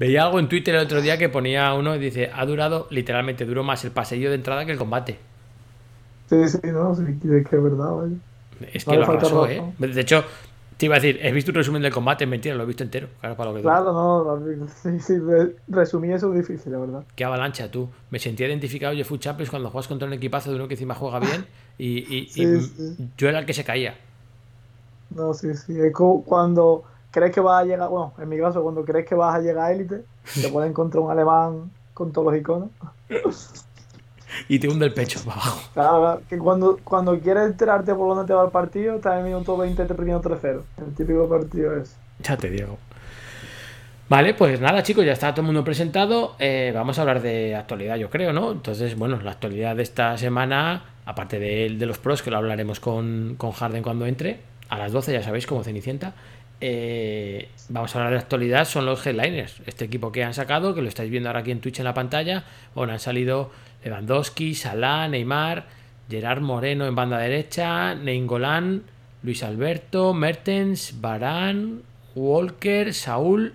Veía 0.00 0.24
algo 0.24 0.40
en 0.40 0.48
Twitter 0.48 0.74
el 0.74 0.80
otro 0.82 1.00
día 1.00 1.18
que 1.18 1.28
ponía 1.28 1.72
uno 1.74 1.94
y 1.94 2.00
dice, 2.00 2.32
ha 2.34 2.44
durado, 2.44 2.88
literalmente, 2.90 3.44
duró 3.44 3.62
más 3.62 3.84
el 3.84 3.92
pasillo 3.92 4.30
de 4.30 4.34
entrada 4.34 4.66
que 4.66 4.72
el 4.72 4.78
combate. 4.78 5.18
Sí, 6.28 6.48
sí, 6.48 6.58
no, 6.64 6.96
sí, 6.96 7.04
que 7.22 7.44
que 7.44 7.56
es 7.56 7.62
verdad, 7.62 7.92
vaya. 7.92 8.16
Es 8.72 8.84
que 8.84 8.96
lo 8.96 9.04
arrasó. 9.04 9.46
¿eh? 9.46 9.62
De 9.78 10.00
hecho, 10.00 10.24
te 10.82 10.86
iba 10.86 10.96
a 10.96 10.98
decir, 10.98 11.20
he 11.22 11.30
visto 11.30 11.52
un 11.52 11.54
resumen 11.54 11.80
del 11.80 11.92
combate, 11.92 12.26
mentira, 12.26 12.56
lo 12.56 12.64
he 12.64 12.66
visto 12.66 12.82
entero. 12.82 13.06
Claro, 13.20 13.36
para 13.36 13.50
lo 13.50 13.56
que. 13.56 13.62
Claro, 13.62 13.92
no, 13.92 14.66
sí, 14.82 14.98
sí, 14.98 15.16
re- 15.20 15.54
resumir 15.68 16.10
eso 16.10 16.34
es 16.34 16.40
difícil, 16.48 16.72
la 16.72 16.78
verdad. 16.78 17.04
Qué 17.14 17.22
avalancha, 17.24 17.70
tú. 17.70 17.88
Me 18.10 18.18
sentía 18.18 18.48
identificado 18.48 18.92
yo 18.92 19.04
Food 19.04 19.20
Champions 19.20 19.48
cuando 19.48 19.70
juegas 19.70 19.86
contra 19.86 20.08
un 20.08 20.14
equipazo 20.14 20.50
de 20.50 20.56
uno 20.56 20.66
que 20.66 20.74
encima 20.74 20.96
juega 20.96 21.20
bien 21.20 21.46
y, 21.78 21.98
y- 22.00 22.22
y 22.22 22.26
Sí, 22.26 22.60
sí. 22.62 23.08
yo 23.16 23.28
era 23.28 23.38
el 23.38 23.46
que 23.46 23.54
se 23.54 23.62
caía. 23.62 23.94
No, 25.10 25.34
sí, 25.34 25.54
sí. 25.54 25.78
Es 25.80 25.92
como 25.92 26.24
cuando 26.24 26.82
crees 27.12 27.32
que 27.32 27.40
vas 27.40 27.62
a 27.62 27.64
llegar, 27.64 27.88
bueno, 27.88 28.12
en 28.18 28.28
mi 28.28 28.38
caso, 28.40 28.60
cuando 28.62 28.84
crees 28.84 29.06
que 29.06 29.14
vas 29.14 29.36
a 29.36 29.38
llegar 29.40 29.66
a 29.66 29.72
élite, 29.72 30.04
te 30.40 30.48
ponen 30.48 30.72
contra 30.72 31.00
un 31.00 31.12
alemán 31.12 31.70
con 31.94 32.10
todos 32.12 32.32
los 32.32 32.40
iconos. 32.40 32.70
Y 34.48 34.58
te 34.58 34.68
hunde 34.68 34.86
el 34.86 34.94
pecho 34.94 35.20
para 35.24 35.36
abajo. 35.36 35.70
Claro, 35.74 36.22
que 36.28 36.38
cuando, 36.38 36.78
cuando 36.84 37.18
quieres 37.20 37.44
enterarte 37.44 37.94
por 37.94 38.08
dónde 38.14 38.26
te 38.26 38.34
va 38.34 38.44
el 38.44 38.50
partido, 38.50 38.96
estás 38.96 39.18
en 39.18 39.24
minuto 39.24 39.56
20 39.56 39.84
te 39.86 39.94
perdiendo 39.94 40.22
3-0. 40.22 40.62
El 40.78 40.94
típico 40.94 41.28
partido 41.28 41.76
es. 41.76 41.98
Ya 42.18 42.36
te 42.36 42.50
digo. 42.50 42.78
Vale, 44.08 44.34
pues 44.34 44.60
nada, 44.60 44.82
chicos, 44.82 45.04
ya 45.06 45.12
está 45.12 45.32
todo 45.32 45.40
el 45.42 45.46
mundo 45.46 45.64
presentado. 45.64 46.36
Eh, 46.38 46.70
vamos 46.74 46.98
a 46.98 47.02
hablar 47.02 47.22
de 47.22 47.56
actualidad, 47.56 47.96
yo 47.96 48.10
creo, 48.10 48.32
¿no? 48.32 48.52
Entonces, 48.52 48.94
bueno, 48.96 49.18
la 49.22 49.30
actualidad 49.30 49.74
de 49.76 49.82
esta 49.82 50.18
semana, 50.18 50.84
aparte 51.06 51.38
de, 51.38 51.70
de 51.78 51.86
los 51.86 51.98
pros, 51.98 52.20
que 52.22 52.30
lo 52.30 52.36
hablaremos 52.36 52.78
con, 52.78 53.36
con 53.38 53.52
Harden 53.52 53.82
cuando 53.82 54.04
entre, 54.04 54.40
a 54.68 54.76
las 54.78 54.92
12, 54.92 55.12
ya 55.14 55.22
sabéis, 55.22 55.46
como 55.46 55.64
Cenicienta. 55.64 56.14
eh, 56.60 57.48
vamos 57.68 57.94
a 57.96 57.98
hablar 57.98 58.12
de 58.12 58.18
actualidad, 58.18 58.66
son 58.66 58.84
los 58.86 59.04
headliners. 59.06 59.62
Este 59.66 59.86
equipo 59.86 60.12
que 60.12 60.24
han 60.24 60.34
sacado, 60.34 60.74
que 60.74 60.82
lo 60.82 60.88
estáis 60.88 61.10
viendo 61.10 61.28
ahora 61.30 61.40
aquí 61.40 61.50
en 61.50 61.60
Twitch 61.60 61.78
en 61.78 61.84
la 61.86 61.94
pantalla. 61.94 62.44
Bueno, 62.74 62.92
han 62.92 63.00
salido 63.00 63.50
Lewandowski, 63.84 64.54
Salah, 64.54 65.08
Neymar, 65.08 65.66
Gerard 66.08 66.40
Moreno 66.40 66.86
en 66.86 66.94
banda 66.94 67.18
derecha, 67.18 67.94
Neingolán, 67.94 68.82
Luis 69.22 69.42
Alberto, 69.42 70.14
Mertens, 70.14 71.00
Barán, 71.00 71.82
Walker, 72.14 72.92
Saúl, 72.94 73.54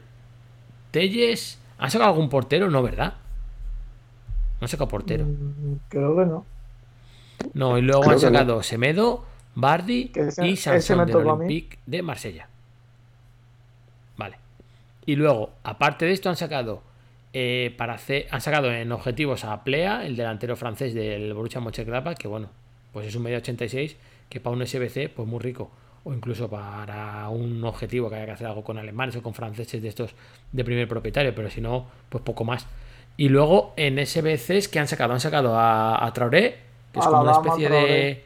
Telles. 0.92 1.60
¿Han 1.78 1.92
sacado 1.92 2.12
algún 2.12 2.30
portero? 2.30 2.70
No, 2.70 2.82
¿verdad? 2.82 3.14
No 4.60 4.66
han 4.66 4.68
sacado 4.68 4.88
portero. 4.88 5.26
Mm, 5.26 5.76
Creo 5.90 6.16
que 6.16 6.26
no. 6.26 6.46
No, 7.54 7.78
y 7.78 7.82
luego 7.82 8.02
Creo 8.02 8.14
han 8.14 8.16
no. 8.22 8.22
sacado 8.22 8.64
Semedo, 8.64 9.26
Bardi 9.56 10.12
ese- 10.16 10.48
y 10.48 10.56
Sansón 10.56 11.06
del. 11.06 11.16
Olympique 11.18 11.78
de 11.86 12.02
Marsella. 12.02 12.48
Vale. 14.18 14.38
Y 15.06 15.16
luego, 15.16 15.52
aparte 15.64 16.06
de 16.06 16.12
esto, 16.14 16.30
han 16.30 16.36
sacado 16.36 16.82
eh, 17.40 17.72
para 17.78 17.94
hacer, 17.94 18.26
han 18.32 18.42
sacado 18.42 18.72
en 18.72 18.92
objetivos 18.92 19.44
a 19.44 19.64
Plea, 19.64 20.08
el 20.08 20.16
delantero 20.16 20.56
francés 20.56 20.96
del 20.96 21.36
Borussia 21.36 21.62
Mönchengladbach, 21.62 22.18
que 22.18 22.28
bueno, 22.28 22.50
pues 22.92 23.06
es 23.06 23.16
un 23.16 23.22
medio 23.22 23.38
86, 23.38 23.96
que 24.28 24.40
para 24.40 24.56
un 24.56 24.66
SBC, 24.66 25.14
pues 25.16 25.28
muy 25.28 25.38
rico. 25.38 25.70
O 26.04 26.14
incluso 26.14 26.50
para 26.50 27.30
un 27.30 27.64
objetivo 27.64 28.10
que 28.10 28.16
haya 28.16 28.26
que 28.26 28.32
hacer 28.32 28.48
algo 28.48 28.64
con 28.64 28.80
alemanes 28.80 29.18
o 29.18 29.22
con 29.22 29.36
franceses 29.36 29.84
de 29.84 29.88
estos 29.88 30.16
de 30.52 30.64
primer 30.64 30.88
propietario, 30.88 31.36
pero 31.36 31.52
si 31.52 31.62
no, 31.62 31.86
pues 32.10 32.24
poco 32.24 32.44
más. 32.44 32.66
Y 33.18 33.30
luego 33.30 33.74
en 33.78 34.04
SBCs 34.04 34.68
que 34.68 34.80
han 34.80 34.88
sacado, 34.88 35.14
han 35.14 35.20
sacado 35.20 35.56
a, 35.56 36.04
a 36.04 36.12
Traoré, 36.14 36.58
que 36.92 37.00
es 37.00 37.06
como 37.06 37.22
una 37.22 37.34
especie 37.34 37.70
de, 37.70 38.26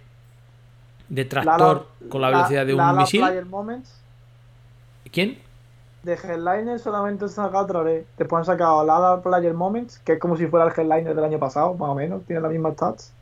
de 1.09 1.25
tractor 1.25 1.89
con 2.07 2.21
la 2.21 2.29
velocidad 2.29 2.65
de 2.65 2.75
un 2.75 2.95
misil. 2.95 3.25
¿Quién? 5.11 5.37
De 6.03 6.13
headliner 6.13 6.79
solamente 6.79 7.27
se 7.29 7.39
han 7.39 7.47
sacado 7.47 7.65
Traoré. 7.67 8.05
Después 8.17 8.39
han 8.39 8.45
sacado 8.45 8.83
la 8.85 8.99
Lala 8.99 9.21
Player 9.21 9.53
Moments, 9.53 9.99
que 9.99 10.13
es 10.13 10.19
como 10.19 10.35
si 10.37 10.47
fuera 10.47 10.65
el 10.65 10.71
headliner 10.71 11.13
del 11.15 11.23
año 11.23 11.39
pasado, 11.39 11.73
más 11.75 11.89
o 11.89 11.95
menos. 11.95 12.23
Tiene 12.25 12.41
las 12.41 12.51
mismas 12.51 12.73
stats. 12.73 13.13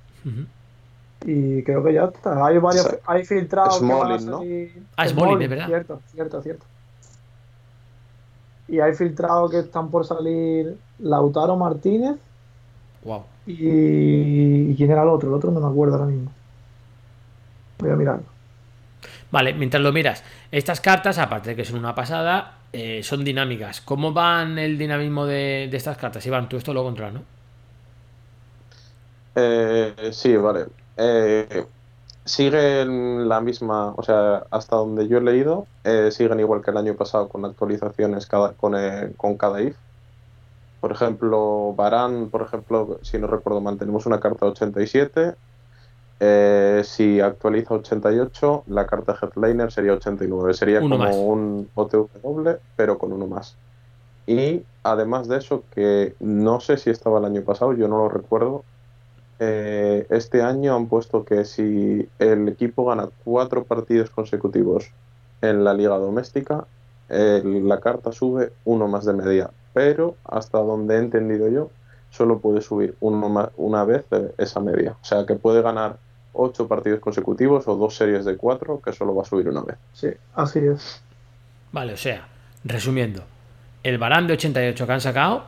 Y 1.26 1.64
creo 1.64 1.84
que 1.84 1.94
ya 1.94 2.06
está. 2.06 2.46
Hay 2.46 2.58
varios, 2.60 2.86
Sa- 2.86 2.98
hay 3.06 3.26
filtrados. 3.26 3.80
que 3.80 3.86
van 3.86 3.92
a 4.12 4.20
Smalling, 4.20 4.30
¿no? 4.30 4.38
salir- 4.40 4.84
Ah, 4.96 5.08
Smalling, 5.08 5.42
es 5.42 5.50
verdad. 5.50 5.66
Cierto, 5.68 6.02
cierto, 6.14 6.42
cierto. 6.42 6.66
Y 8.70 8.80
hay 8.80 8.94
filtrados 8.94 9.50
que 9.52 9.60
están 9.60 9.90
por 9.90 10.06
salir 10.06 10.78
Lautaro 11.00 11.56
Martínez 11.58 12.18
Wow. 13.04 13.24
y... 13.48 14.72
¿y 14.72 14.76
¿Quién 14.78 14.92
era 14.92 15.02
el 15.04 15.10
otro? 15.10 15.28
El 15.30 15.36
otro 15.36 15.50
no 15.52 15.60
me 15.60 15.68
acuerdo 15.68 15.96
ahora 15.96 16.06
mismo. 16.08 16.32
Voy 17.80 17.90
a 17.90 17.96
mirarlo. 17.96 18.24
Vale, 19.32 19.54
mientras 19.54 19.82
lo 19.82 19.92
miras, 19.92 20.24
estas 20.52 20.82
cartas, 20.82 21.18
aparte 21.18 21.50
de 21.52 21.56
que 21.56 21.66
son 21.66 21.80
una 21.80 21.96
pasada, 21.96 22.59
eh, 22.74 23.02
son 23.04 23.24
dinámicas. 23.24 23.82
¿Cómo 23.82 24.14
van 24.14 24.60
el 24.60 24.78
dinamismo 24.78 25.26
de, 25.26 25.68
de 25.72 25.78
estas 25.78 25.98
cartas? 25.98 26.26
Iván, 26.26 26.50
tú 26.50 26.58
esto 26.58 26.74
lo 26.74 26.84
controlas, 26.84 27.14
¿no? 27.14 27.26
Eh, 29.36 30.10
sí, 30.14 30.36
vale. 30.38 30.68
Eh, 30.98 31.66
siguen 32.26 33.30
la 33.30 33.42
misma, 33.42 33.94
o 33.96 34.04
sea, 34.04 34.46
hasta 34.52 34.76
donde 34.76 35.08
yo 35.08 35.18
he 35.20 35.22
leído, 35.22 35.68
eh, 35.84 36.12
siguen 36.12 36.40
igual 36.40 36.62
que 36.64 36.72
el 36.72 36.78
año 36.78 36.96
pasado 36.96 37.30
con 37.30 37.46
actualizaciones 37.46 38.28
cada, 38.28 38.54
con, 38.54 38.76
con 39.18 39.38
cada 39.38 39.62
if. 39.62 39.78
Por 40.80 40.92
ejemplo, 40.92 41.74
Barán, 41.76 42.30
por 42.30 42.42
ejemplo, 42.44 43.00
si 43.04 43.18
no 43.20 43.28
recuerdo 43.28 43.62
mal, 43.62 43.78
tenemos 43.78 44.06
una 44.06 44.20
carta 44.20 44.46
87. 44.48 45.36
Eh, 46.20 46.82
si 46.86 47.20
actualiza 47.22 47.76
88, 47.76 48.64
la 48.68 48.86
carta 48.88 49.18
Headliner 49.22 49.72
sería 49.72 49.94
89. 49.94 50.54
Sería 50.54 50.82
Uno 50.82 50.98
como 50.98 50.98
más. 50.98 51.16
un 51.16 51.72
OTV 51.74 52.10
doble, 52.22 52.60
pero 52.76 52.98
con 52.98 53.14
uno 53.14 53.28
más. 53.28 53.60
Y 54.26 54.68
además 54.84 55.28
de 55.28 55.38
eso, 55.38 55.68
que 55.70 56.16
no 56.20 56.60
sé 56.62 56.78
si 56.78 56.90
estaba 56.92 57.20
el 57.20 57.26
año 57.26 57.44
pasado, 57.44 57.74
yo 57.74 57.88
no 57.88 58.00
lo 58.00 58.10
recuerdo, 58.10 58.68
eh, 59.40 60.06
este 60.10 60.42
año 60.42 60.76
han 60.76 60.88
puesto 60.90 61.26
que 61.26 61.46
si 61.46 62.14
el 62.20 62.48
equipo 62.50 62.86
gana 62.86 63.10
cuatro 63.24 63.66
partidos 63.66 64.10
consecutivos 64.12 64.96
en 65.42 65.64
la 65.64 65.74
liga 65.74 65.98
doméstica, 65.98 66.70
eh, 67.08 67.42
la 67.46 67.80
carta 67.80 68.12
sube 68.12 68.58
uno 68.64 68.88
más 68.88 69.06
de 69.06 69.14
media. 69.14 69.54
Pero 69.74 70.20
hasta 70.24 70.60
donde 70.60 70.96
he 70.96 71.00
entendido 71.00 71.48
yo, 71.50 71.74
solo 72.10 72.42
puede 72.42 72.62
subir 72.62 72.98
uno 73.00 73.30
ma- 73.30 73.52
una 73.56 73.86
vez 73.86 74.06
eh, 74.12 74.34
esa 74.38 74.60
media. 74.60 74.94
O 75.02 75.04
sea 75.06 75.26
que 75.26 75.36
puede 75.36 75.62
ganar 75.62 76.02
ocho 76.39 76.67
partidos 76.67 77.00
consecutivos 77.00 77.67
o 77.67 77.75
dos 77.75 77.96
series 77.96 78.25
de 78.25 78.38
cuatro, 78.38 78.81
que 78.81 78.93
solo 78.93 79.13
va 79.13 79.24
a 79.24 79.25
subir 79.25 79.50
una 79.50 79.62
vez. 79.62 79.77
Sí, 79.93 80.10
así 80.36 80.60
es. 80.60 81.01
Vale, 81.72 81.93
o 81.93 81.98
sea, 81.98 82.27
resumiendo, 82.63 83.24
el 83.84 83.98
Barán 83.98 84.27
de 84.27 84.34
88 84.34 84.88
que 84.88 84.93
han 84.93 85.01
sacado, 85.01 85.43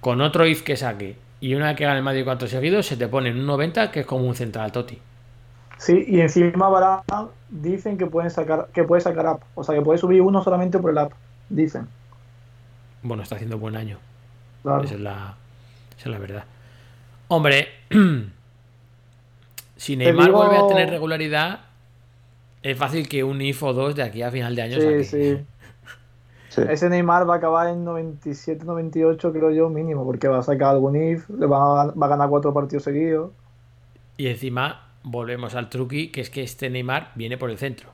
con 0.00 0.20
otro 0.20 0.46
if 0.46 0.62
que 0.62 0.76
saque 0.76 1.16
y 1.40 1.54
una 1.54 1.74
que 1.74 1.84
gane 1.84 2.02
más 2.02 2.14
de 2.14 2.24
cuatro 2.24 2.48
seguidos, 2.48 2.86
se 2.86 2.96
te 2.96 3.08
pone 3.08 3.30
en 3.30 3.38
un 3.38 3.46
90 3.46 3.90
que 3.90 4.00
es 4.00 4.06
como 4.06 4.26
un 4.26 4.34
central 4.34 4.72
Toti. 4.72 4.98
Sí, 5.78 6.04
y 6.06 6.20
encima 6.20 6.68
Barán 6.68 7.02
dicen 7.48 7.96
que 7.96 8.06
pueden 8.06 8.30
sacar, 8.30 8.68
que 8.72 8.84
puede 8.84 9.00
sacar 9.00 9.26
app. 9.26 9.42
O 9.54 9.64
sea 9.64 9.74
que 9.74 9.80
puede 9.80 9.98
subir 9.98 10.20
uno 10.20 10.42
solamente 10.42 10.78
por 10.78 10.90
el 10.90 10.98
app. 10.98 11.12
Dicen. 11.48 11.88
Bueno, 13.02 13.22
está 13.22 13.36
haciendo 13.36 13.58
buen 13.58 13.76
año. 13.76 13.98
Claro. 14.62 14.84
Esa 14.84 14.94
es 14.94 15.00
la, 15.00 15.34
esa 15.96 16.08
es 16.08 16.12
la 16.12 16.18
verdad. 16.18 16.44
Hombre, 17.28 17.68
si 19.80 19.96
Neymar 19.96 20.26
digo- 20.26 20.36
vuelve 20.38 20.58
a 20.58 20.66
tener 20.68 20.90
regularidad, 20.90 21.60
es 22.62 22.76
fácil 22.76 23.08
que 23.08 23.24
un 23.24 23.40
if 23.40 23.62
o 23.62 23.72
dos 23.72 23.94
de 23.94 24.02
aquí 24.02 24.20
a 24.22 24.30
final 24.30 24.54
de 24.54 24.62
año 24.62 24.74
Sí, 24.76 24.82
saque. 24.82 25.04
sí. 25.04 25.44
Sí. 26.50 26.62
Ese 26.68 26.90
Neymar 26.90 27.30
va 27.30 27.34
a 27.34 27.36
acabar 27.36 27.68
en 27.68 27.84
97, 27.84 28.64
98, 28.64 29.32
creo 29.32 29.52
yo, 29.52 29.68
mínimo, 29.68 30.04
porque 30.04 30.26
va 30.26 30.40
a 30.40 30.42
sacar 30.42 30.70
algún 30.70 30.96
if, 30.96 31.30
le 31.30 31.46
va 31.46 31.82
a, 31.82 31.86
va 31.92 32.06
a 32.06 32.08
ganar 32.08 32.28
cuatro 32.28 32.52
partidos 32.52 32.82
seguidos. 32.82 33.30
Y 34.16 34.26
encima 34.26 34.88
volvemos 35.04 35.54
al 35.54 35.70
truqui, 35.70 36.08
que 36.10 36.20
es 36.20 36.28
que 36.28 36.42
este 36.42 36.68
Neymar 36.68 37.12
viene 37.14 37.38
por 37.38 37.50
el 37.50 37.56
centro. 37.58 37.90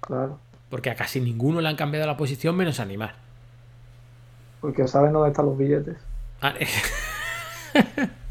Claro. 0.00 0.38
Porque 0.70 0.88
a 0.88 0.94
casi 0.96 1.20
ninguno 1.20 1.60
le 1.60 1.68
han 1.68 1.76
cambiado 1.76 2.06
la 2.06 2.16
posición 2.16 2.56
menos 2.56 2.80
a 2.80 2.86
Neymar. 2.86 3.14
Porque 4.62 4.88
saben 4.88 5.12
dónde 5.12 5.28
están 5.28 5.44
los 5.44 5.58
billetes. 5.58 5.98
Ah, 6.40 6.54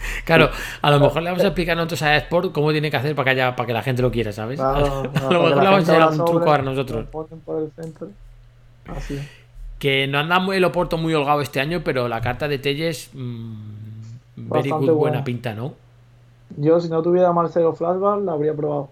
claro, 0.24 0.50
a 0.82 0.90
lo 0.90 1.00
mejor 1.00 1.22
le 1.22 1.30
vamos 1.30 1.44
a 1.44 1.48
explicar 1.48 1.76
nosotros 1.76 2.02
a 2.02 2.16
Sport 2.16 2.52
cómo 2.52 2.72
tiene 2.72 2.90
que 2.90 2.96
hacer 2.96 3.14
para 3.14 3.24
que, 3.24 3.30
haya, 3.30 3.56
para 3.56 3.66
que 3.66 3.72
la 3.72 3.82
gente 3.82 4.02
lo 4.02 4.10
quiera, 4.10 4.32
¿sabes? 4.32 4.58
Claro, 4.58 5.10
a 5.14 5.32
lo 5.32 5.42
mejor 5.42 5.48
le 5.48 5.54
vamos 5.54 5.74
a 5.74 5.78
enseñar 5.78 6.08
un 6.10 6.24
truco 6.24 6.50
ahora 6.50 6.62
nosotros. 6.62 7.06
por 7.06 7.28
el 7.62 7.70
centro. 7.72 8.08
Así 8.86 9.14
es. 9.14 9.28
Que 9.78 10.06
no 10.06 10.18
anda 10.18 10.38
muy 10.38 10.58
el 10.58 10.64
Oporto 10.64 10.98
muy 10.98 11.14
holgado 11.14 11.40
este 11.40 11.60
año, 11.60 11.80
pero 11.82 12.06
la 12.06 12.20
carta 12.20 12.48
de 12.48 12.58
Telles, 12.58 13.10
mmm, 13.14 13.54
very 14.36 14.68
good, 14.68 14.78
buena 14.78 14.92
buena. 14.92 15.24
pinta, 15.24 15.54
¿no? 15.54 15.74
Yo, 16.56 16.80
si 16.80 16.88
no 16.88 17.02
tuviera 17.02 17.32
Marcelo 17.32 17.72
Flashback, 17.72 18.22
la 18.24 18.32
habría 18.32 18.52
probado. 18.52 18.90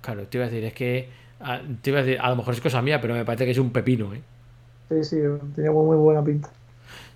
Claro, 0.00 0.24
te 0.24 0.38
iba 0.38 0.46
a 0.46 0.48
decir, 0.48 0.64
es 0.64 0.72
que. 0.72 1.08
Te 1.82 1.90
iba 1.90 2.00
a 2.00 2.02
decir, 2.02 2.20
a 2.20 2.30
lo 2.30 2.36
mejor 2.36 2.54
es 2.54 2.60
cosa 2.60 2.80
mía, 2.80 3.00
pero 3.00 3.14
me 3.14 3.24
parece 3.24 3.44
que 3.44 3.50
es 3.50 3.58
un 3.58 3.70
pepino, 3.70 4.14
¿eh? 4.14 4.22
Sí, 4.88 5.04
sí, 5.04 5.16
tenía 5.54 5.70
muy, 5.70 5.84
muy 5.86 5.96
buena 5.96 6.22
pinta. 6.22 6.50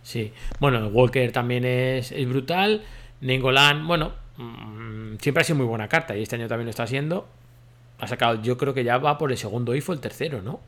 Sí. 0.03 0.33
Bueno, 0.61 0.79
el 0.79 0.93
Walker 0.93 1.33
también 1.33 1.65
es, 1.65 2.13
es 2.13 2.29
brutal. 2.29 2.83
Nengolan, 3.25 3.87
bueno, 3.87 4.13
mm, 4.37 5.17
siempre 5.21 5.41
ha 5.41 5.45
sido 5.45 5.57
muy 5.57 5.67
buena 5.67 5.89
carta 5.89 6.15
y 6.17 6.23
este 6.23 6.37
año 6.37 6.47
también 6.49 6.67
lo 6.67 6.71
está 6.71 6.83
haciendo. 6.85 7.27
Ha 7.99 8.07
sacado, 8.07 8.43
yo 8.43 8.59
creo 8.59 8.75
que 8.75 8.85
ya 8.85 8.99
va 8.99 9.17
por 9.19 9.31
el 9.33 9.39
segundo 9.39 9.75
IF 9.75 9.89
o 9.89 9.93
el 9.93 10.01
tercero, 10.01 10.43
¿no? 10.43 10.61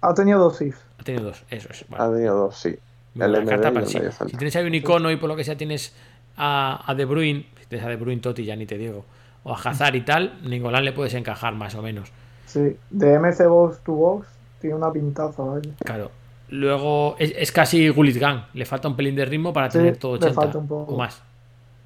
Ha 0.00 0.14
tenido 0.14 0.38
dos 0.38 0.60
ifs. 0.60 0.78
Ha 0.98 1.02
tenido 1.02 1.24
dos, 1.24 1.42
eso 1.50 1.68
es. 1.70 1.84
bueno. 1.88 2.04
Ha 2.04 2.12
tenido 2.12 2.36
dos, 2.36 2.56
sí. 2.56 2.76
El 3.18 3.30
MD 3.42 3.48
carta, 3.48 3.68
el 3.68 3.86
sí. 3.86 3.98
Si 4.26 4.36
tienes 4.36 4.54
ahí 4.56 4.66
un 4.66 4.74
icono 4.74 5.10
y 5.10 5.16
por 5.16 5.28
lo 5.28 5.36
que 5.36 5.44
sea 5.44 5.56
tienes 5.56 5.94
a, 6.36 6.82
a 6.86 6.94
De 6.94 7.04
Bruyne, 7.04 7.46
si 7.60 7.66
tienes 7.66 7.86
a 7.86 7.88
De 7.88 7.96
Bruyne 7.96 8.20
Totti, 8.20 8.44
ya 8.44 8.54
ni 8.56 8.66
te 8.66 8.76
digo, 8.78 9.04
o 9.44 9.52
a 9.54 9.58
Hazard 9.58 9.94
y 9.96 10.02
tal, 10.02 10.40
Ningolan 10.42 10.84
le 10.84 10.92
puedes 10.92 11.14
encajar 11.14 11.54
más 11.54 11.74
o 11.74 11.82
menos. 11.82 12.10
Sí. 12.46 12.76
De 12.90 13.18
MC 13.18 13.46
Box 13.48 13.80
to 13.84 13.92
Box 13.92 14.28
tiene 14.60 14.76
una 14.76 14.92
pintaza, 14.92 15.42
vaya. 15.42 15.70
Claro. 15.84 16.10
Luego 16.50 17.16
es, 17.18 17.32
es 17.36 17.50
casi 17.52 17.88
Gullit 17.88 18.16
Gang, 18.18 18.42
le 18.52 18.64
falta 18.66 18.86
un 18.88 18.96
pelín 18.96 19.16
de 19.16 19.24
ritmo 19.24 19.52
para 19.52 19.70
Sí, 19.70 19.78
tener 19.78 19.96
todo 19.96 20.12
le 20.16 20.26
80 20.26 20.34
falta 20.34 20.58
un 20.58 20.68
poco. 20.68 20.92
o 20.94 20.98
más. 20.98 21.22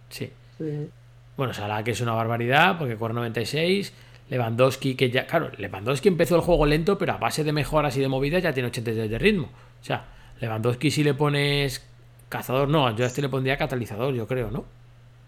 Sí. 0.08 0.30
Sí. 0.58 0.90
Bueno, 1.36 1.54
Salah 1.54 1.84
que 1.84 1.92
es 1.92 2.00
una 2.00 2.12
barbaridad 2.12 2.78
porque 2.78 2.96
corre 2.96 3.14
96. 3.14 3.92
Lewandowski 4.28 4.94
que 4.94 5.10
ya, 5.10 5.26
claro, 5.26 5.50
Lewandowski 5.56 6.08
empezó 6.08 6.36
el 6.36 6.42
juego 6.42 6.66
lento, 6.66 6.98
pero 6.98 7.12
a 7.12 7.16
base 7.16 7.44
de 7.44 7.52
mejoras 7.52 7.96
y 7.96 8.00
de 8.00 8.08
movidas 8.08 8.42
ya 8.42 8.52
tiene 8.52 8.68
83 8.68 9.08
de 9.08 9.18
ritmo. 9.18 9.48
O 9.80 9.84
sea, 9.84 10.04
Lewandowski 10.40 10.90
si 10.90 11.02
le 11.02 11.14
pones 11.14 11.82
cazador, 12.28 12.68
no, 12.68 12.94
yo 12.94 13.04
a 13.04 13.06
este 13.06 13.22
le 13.22 13.28
pondría 13.28 13.56
catalizador, 13.56 14.12
yo 14.14 14.26
creo, 14.26 14.50
¿no? 14.50 14.64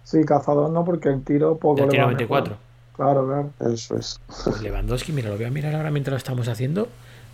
Sí, 0.04 0.24
cazador 0.24 0.70
no, 0.70 0.84
porque 0.84 1.08
el 1.08 1.22
tiro 1.22 1.56
poco 1.56 1.78
Ya 1.78 1.84
le 1.84 1.90
tiene 1.90 2.04
va 2.04 2.12
94. 2.12 2.56
mejor. 2.56 2.70
Claro, 2.96 3.26
claro. 3.26 3.72
Eso 3.72 3.96
es. 3.96 4.20
Pues 4.26 4.60
Lewandowski, 4.60 5.12
mira, 5.12 5.30
lo 5.30 5.36
voy 5.36 5.46
a 5.46 5.50
mirar 5.50 5.74
ahora 5.74 5.90
mientras 5.90 6.12
lo 6.12 6.18
estamos 6.18 6.48
haciendo. 6.48 6.88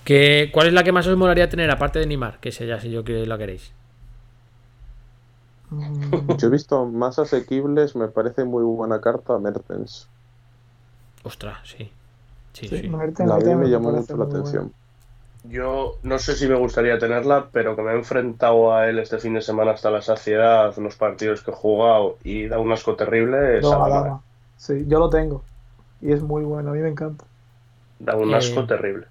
Que, 0.04 0.50
¿Cuál 0.52 0.68
es 0.68 0.72
la 0.72 0.84
que 0.84 0.92
más 0.92 1.06
os 1.08 1.16
molaría 1.16 1.48
tener 1.48 1.68
aparte 1.70 1.98
de 1.98 2.06
Neymar? 2.06 2.38
Que 2.38 2.52
sé 2.52 2.66
ya 2.66 2.78
si 2.80 2.90
yo 2.90 3.02
que 3.02 3.26
la 3.26 3.36
queréis. 3.36 3.72
Mm, 5.70 6.37
Yo 6.38 6.49
he 6.49 6.50
visto 6.50 6.87
más 6.87 7.18
asequibles, 7.20 7.94
me 7.96 8.08
parece 8.08 8.44
muy 8.44 8.64
buena 8.64 9.00
carta 9.00 9.38
Mertens. 9.38 10.11
Ostras, 11.25 11.58
sí. 11.68 11.92
Sí, 12.52 12.68
sí, 12.68 12.78
sí. 12.78 12.88
Mertens 12.88 13.28
La 13.28 13.38
me 13.38 13.68
llamó 13.68 13.92
mucho 13.92 14.16
la 14.16 14.25
bueno. 14.25 14.30
atención. 14.40 14.75
Yo 15.44 15.99
no 16.02 16.18
sé 16.18 16.35
si 16.37 16.49
me 16.49 16.56
gustaría 16.56 16.99
tenerla, 16.99 17.50
pero 17.52 17.76
que 17.76 17.82
me 17.82 17.92
he 17.92 17.94
enfrentado 17.96 18.75
a 18.75 18.88
él 18.88 18.99
este 18.99 19.18
fin 19.18 19.35
de 19.35 19.42
semana 19.42 19.73
hasta 19.73 19.90
la 19.90 20.02
saciedad, 20.02 20.76
unos 20.78 20.96
partidos 20.96 21.42
que 21.42 21.52
he 21.52 21.54
jugado 21.54 22.18
y 22.25 22.49
da 22.49 22.58
un 22.58 22.73
asco 22.73 22.96
terrible. 22.96 23.58
Es 23.58 23.70
Don 23.70 23.73
Adama. 23.73 23.85
Adama. 23.85 24.25
Sí, 24.56 24.85
yo 24.87 24.99
lo 24.99 25.08
tengo. 25.11 25.44
Y 26.00 26.12
es 26.12 26.23
muy 26.23 26.44
bueno, 26.44 26.70
a 26.70 26.75
mí 26.75 26.80
me 26.80 26.88
encanta. 26.90 27.26
Da 28.06 28.14
un 28.16 28.32
Eh, 28.32 28.37
asco 28.38 28.64
terrible. 28.66 29.06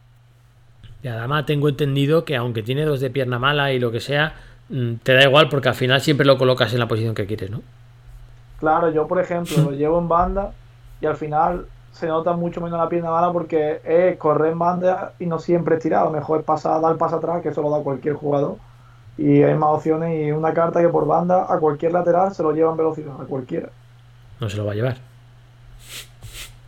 Y 1.01 1.07
además 1.07 1.45
tengo 1.45 1.69
entendido 1.69 2.25
que 2.25 2.35
aunque 2.35 2.63
tiene 2.63 2.83
dos 2.85 2.99
de 2.99 3.09
pierna 3.11 3.39
mala 3.39 3.71
y 3.73 3.79
lo 3.79 3.91
que 3.91 3.99
sea, 3.99 4.35
te 4.69 5.13
da 5.13 5.23
igual 5.23 5.49
porque 5.49 5.69
al 5.69 5.75
final 5.75 6.01
siempre 6.01 6.25
lo 6.25 6.37
colocas 6.37 6.73
en 6.73 6.79
la 6.79 6.87
posición 6.87 7.13
que 7.13 7.25
quieres, 7.25 7.51
¿no? 7.51 7.61
Claro, 8.59 8.91
yo 8.91 9.07
por 9.07 9.19
ejemplo 9.19 9.57
lo 9.61 9.71
llevo 9.77 9.99
en 9.99 10.07
banda 10.07 10.51
y 11.01 11.05
al 11.05 11.15
final 11.15 11.67
se 11.91 12.07
nota 12.07 12.33
mucho 12.33 12.59
menos 12.59 12.77
la 12.77 12.89
pierna 12.89 13.09
mala 13.09 13.31
porque 13.31 13.79
es 13.85 14.17
correr 14.17 14.51
en 14.51 14.59
banda 14.59 15.13
y 15.17 15.25
no 15.27 15.39
siempre 15.39 15.75
estirar. 15.75 16.01
A 16.01 16.05
lo 16.05 16.11
mejor 16.11 16.39
es 16.39 16.45
pasar, 16.45 16.81
dar 16.81 16.97
paso 16.97 17.15
atrás, 17.17 17.41
que 17.41 17.49
eso 17.49 17.61
lo 17.61 17.69
da 17.69 17.81
cualquier 17.83 18.15
jugador. 18.15 18.57
Y 19.17 19.43
hay 19.43 19.55
más 19.55 19.69
opciones 19.69 20.27
y 20.27 20.31
una 20.31 20.53
carta 20.53 20.81
que 20.81 20.89
por 20.89 21.07
banda 21.07 21.45
a 21.47 21.57
cualquier 21.57 21.93
lateral 21.93 22.35
se 22.35 22.43
lo 22.43 22.51
lleva 22.51 22.71
en 22.71 22.77
velocidad, 22.77 23.13
a 23.19 23.23
cualquiera. 23.23 23.69
No 24.41 24.49
se 24.49 24.57
lo 24.57 24.65
va 24.65 24.73
a 24.73 24.75
llevar. 24.75 24.97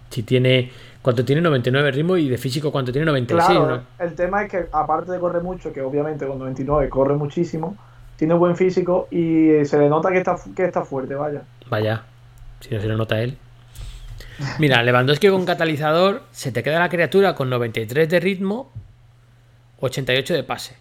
Si 0.09 0.23
tiene. 0.23 0.71
¿Cuánto 1.01 1.25
tiene? 1.25 1.41
99 1.41 1.91
ritmo 1.91 2.17
y 2.17 2.29
de 2.29 2.37
físico, 2.37 2.71
¿cuánto 2.71 2.91
tiene? 2.91 3.05
96. 3.05 3.49
Claro, 3.49 3.75
¿no? 3.77 3.81
el 3.99 4.15
tema 4.15 4.43
es 4.43 4.51
que 4.51 4.65
aparte 4.71 5.11
de 5.11 5.19
correr 5.19 5.41
mucho, 5.41 5.71
que 5.71 5.81
obviamente 5.81 6.25
con 6.25 6.39
99 6.39 6.89
corre 6.89 7.15
muchísimo, 7.15 7.77
tiene 8.17 8.33
buen 8.33 8.57
físico 8.57 9.07
y 9.09 9.63
se 9.63 9.77
le 9.77 9.87
nota 9.87 10.11
que 10.11 10.17
está, 10.17 10.35
que 10.55 10.65
está 10.65 10.83
fuerte, 10.83 11.15
vaya. 11.15 11.43
Vaya, 11.69 12.03
si 12.59 12.73
no 12.73 12.81
se 12.81 12.87
lo 12.87 12.97
nota 12.97 13.21
él. 13.21 13.37
Mira, 14.59 14.83
Lewandowski 14.83 15.29
con 15.29 15.45
catalizador, 15.45 16.23
se 16.31 16.51
te 16.51 16.63
queda 16.63 16.79
la 16.79 16.89
criatura 16.89 17.35
con 17.35 17.49
93 17.49 18.09
de 18.09 18.19
ritmo, 18.19 18.71
88 19.79 20.33
de 20.33 20.43
pase. 20.43 20.75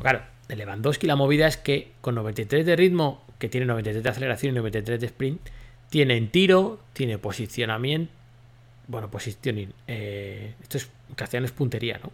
Claro, 0.00 0.22
de 0.48 0.56
Lewandowski 0.56 1.06
la 1.06 1.16
movida 1.16 1.46
es 1.46 1.56
que 1.56 1.92
con 2.00 2.14
93 2.14 2.66
de 2.66 2.76
ritmo, 2.76 3.22
que 3.38 3.48
tiene 3.48 3.66
93 3.66 4.02
de 4.02 4.10
aceleración 4.10 4.54
y 4.54 4.58
93 4.58 5.00
de 5.00 5.06
sprint, 5.06 5.40
tiene 5.88 6.16
en 6.16 6.30
tiro, 6.30 6.80
tiene 6.92 7.18
posicionamiento. 7.18 8.12
Bueno, 8.88 9.10
positioning. 9.10 9.72
eh, 9.88 10.54
esto 10.62 10.78
es 10.78 10.88
castellano 11.16 11.46
es 11.46 11.52
puntería, 11.52 11.98
¿no? 12.02 12.12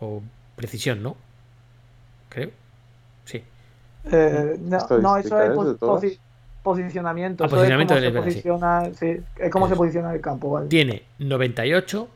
O 0.00 0.22
precisión, 0.56 1.02
¿no? 1.02 1.16
Creo. 2.30 2.50
Sí. 3.26 3.42
Eh, 4.10 4.56
no, 4.60 4.78
no, 5.00 5.16
eso 5.16 5.18
¿Estadística 5.18 5.44
es 5.44 5.50
es 5.50 5.56
pos- 5.56 5.78
posi- 5.80 6.18
posicionamiento. 6.62 7.44
Ah, 7.44 7.46
eso 7.46 7.56
posicionamiento 7.56 7.94
es 7.94 8.00
cómo 8.00 8.10
se 8.10 8.12
verdad, 8.12 8.28
sí. 8.28 8.34
posiciona, 8.34 8.90
sí, 8.98 9.20
es 9.38 9.50
cómo 9.50 9.66
se 9.66 9.72
Eso. 9.74 9.78
posiciona 9.82 10.14
el 10.14 10.20
campo, 10.20 10.50
vale. 10.50 10.68
Tiene 10.68 11.02
98, 11.18 12.08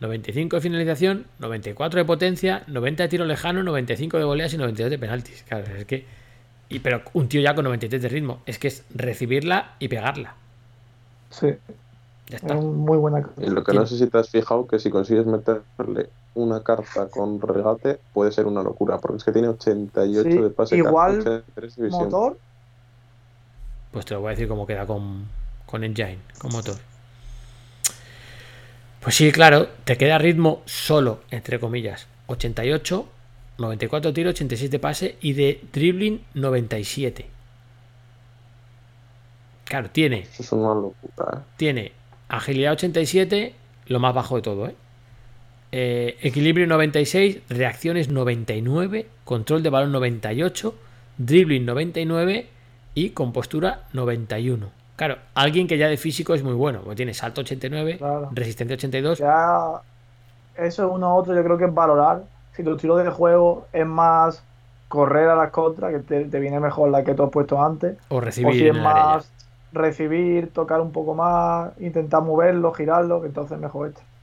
95 0.00 0.56
de 0.56 0.60
finalización, 0.62 1.26
94 1.38 1.98
de 1.98 2.04
potencia, 2.04 2.62
90 2.66 3.02
de 3.04 3.08
tiro 3.08 3.24
lejano, 3.24 3.62
95 3.62 4.18
de 4.18 4.24
voleas 4.24 4.52
y 4.54 4.58
92 4.58 4.90
de 4.90 4.98
penaltis. 4.98 5.42
Claro, 5.48 5.64
es 5.76 5.84
que. 5.86 6.04
Y, 6.68 6.78
pero 6.80 7.02
un 7.12 7.28
tío 7.28 7.40
ya 7.40 7.54
con 7.54 7.64
93 7.64 8.02
de 8.02 8.08
ritmo. 8.08 8.40
Es 8.46 8.58
que 8.58 8.68
es 8.68 8.84
recibirla 8.94 9.72
y 9.78 9.88
pegarla. 9.88 10.34
Sí, 11.30 11.48
Ya 12.28 12.36
es 12.36 12.42
está. 12.42 12.54
una 12.56 12.62
muy 12.66 12.96
buena. 12.98 13.28
Y 13.38 13.50
lo 13.50 13.62
que 13.62 13.72
no 13.74 13.86
sé 13.86 13.98
si 13.98 14.06
te 14.08 14.18
has 14.18 14.30
fijado 14.30 14.66
que 14.66 14.78
si 14.78 14.90
consigues 14.90 15.26
meterle 15.26 16.08
una 16.34 16.62
carta 16.62 17.08
con 17.08 17.40
regate 17.40 18.00
puede 18.12 18.32
ser 18.32 18.46
una 18.46 18.62
locura, 18.62 18.98
porque 18.98 19.18
es 19.18 19.24
que 19.24 19.32
tiene 19.32 19.48
88 19.48 20.30
Sí, 20.30 20.38
de 20.38 20.50
pase, 20.50 20.76
igual 20.76 21.20
83 21.20 21.76
de 21.76 21.82
visión. 21.84 22.04
Motor, 22.04 22.38
Pues 23.92 24.04
te 24.06 24.14
lo 24.14 24.20
voy 24.20 24.28
a 24.28 24.30
decir 24.30 24.48
cómo 24.48 24.66
queda 24.66 24.86
con, 24.86 25.26
con 25.66 25.84
Engine, 25.84 26.18
con 26.38 26.52
motor. 26.52 26.76
Pues 29.00 29.14
sí, 29.16 29.30
claro, 29.32 29.68
te 29.84 29.96
queda 29.98 30.18
ritmo 30.18 30.62
solo, 30.64 31.20
entre 31.30 31.60
comillas. 31.60 32.06
88, 32.26 33.06
94 33.58 34.10
de 34.10 34.14
tiro, 34.14 34.30
86 34.30 34.70
de 34.70 34.78
pase 34.78 35.18
y 35.20 35.34
de 35.34 35.60
dribbling 35.72 36.24
97. 36.34 37.26
Claro, 39.64 39.90
tiene 39.90 40.20
Eso 40.20 40.42
es 40.42 40.52
una 40.52 40.74
locura. 40.74 41.38
¿eh? 41.38 41.38
tiene 41.56 41.92
agilidad 42.28 42.72
87, 42.72 43.54
lo 43.86 44.00
más 44.00 44.14
bajo 44.14 44.36
de 44.36 44.42
todo, 44.42 44.66
¿eh? 44.68 44.74
Eh, 45.76 46.18
equilibrio 46.22 46.68
96, 46.68 47.40
reacciones 47.48 48.08
99, 48.08 49.08
control 49.24 49.64
de 49.64 49.70
balón 49.70 49.90
98, 49.90 50.72
dribbling 51.18 51.66
99 51.66 52.46
y 52.94 53.10
compostura 53.10 53.80
91. 53.92 54.68
Claro, 54.94 55.16
alguien 55.34 55.66
que 55.66 55.76
ya 55.76 55.88
de 55.88 55.96
físico 55.96 56.32
es 56.34 56.44
muy 56.44 56.54
bueno, 56.54 56.82
porque 56.82 56.94
tiene 56.94 57.12
salto 57.12 57.40
89, 57.40 57.98
Claro. 57.98 58.28
resistencia 58.30 58.74
82, 58.74 59.18
ya 59.18 59.80
eso 60.56 60.86
es 60.86 60.92
uno 60.92 61.12
u 61.12 61.18
otro, 61.18 61.34
yo 61.34 61.42
creo 61.42 61.58
que 61.58 61.64
es 61.64 61.74
valorar. 61.74 62.22
Si 62.52 62.62
tu 62.62 62.76
estilo 62.76 62.96
de 62.96 63.10
juego 63.10 63.66
es 63.72 63.84
más 63.84 64.44
correr 64.86 65.28
a 65.28 65.34
las 65.34 65.50
contras, 65.50 65.92
que 65.92 65.98
te, 65.98 66.24
te 66.26 66.38
viene 66.38 66.60
mejor 66.60 66.90
la 66.90 67.02
que 67.02 67.14
tú 67.14 67.24
has 67.24 67.30
puesto 67.30 67.60
antes, 67.60 67.96
o 68.10 68.18
o 68.18 68.20
recibir 68.20 68.54
si 68.54 68.68
es 68.68 68.74
más 68.80 69.28
recibir, 69.72 70.52
tocar 70.52 70.80
un 70.80 70.92
poco 70.92 71.14
más, 71.14 71.72
intentar 71.80 72.22
moverlo, 72.22 72.72
girarlo, 72.72 73.20
que 73.22 73.26
entonces 73.26 73.58
mejor 73.58 73.88
este. 73.88 74.13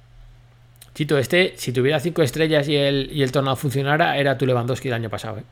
Chito, 0.94 1.18
este, 1.18 1.54
si 1.58 1.72
tuviera 1.72 2.00
5 2.00 2.22
estrellas 2.22 2.68
y 2.68 2.76
el, 2.76 3.10
y 3.12 3.24
el 3.24 3.32
torneo 3.32 3.56
funcionara, 3.56 4.18
era 4.18 4.38
tu 4.38 4.46
Lewandowski 4.46 4.90
del 4.90 4.96
año 4.96 5.10
pasado, 5.10 5.38
¿eh? 5.40 5.44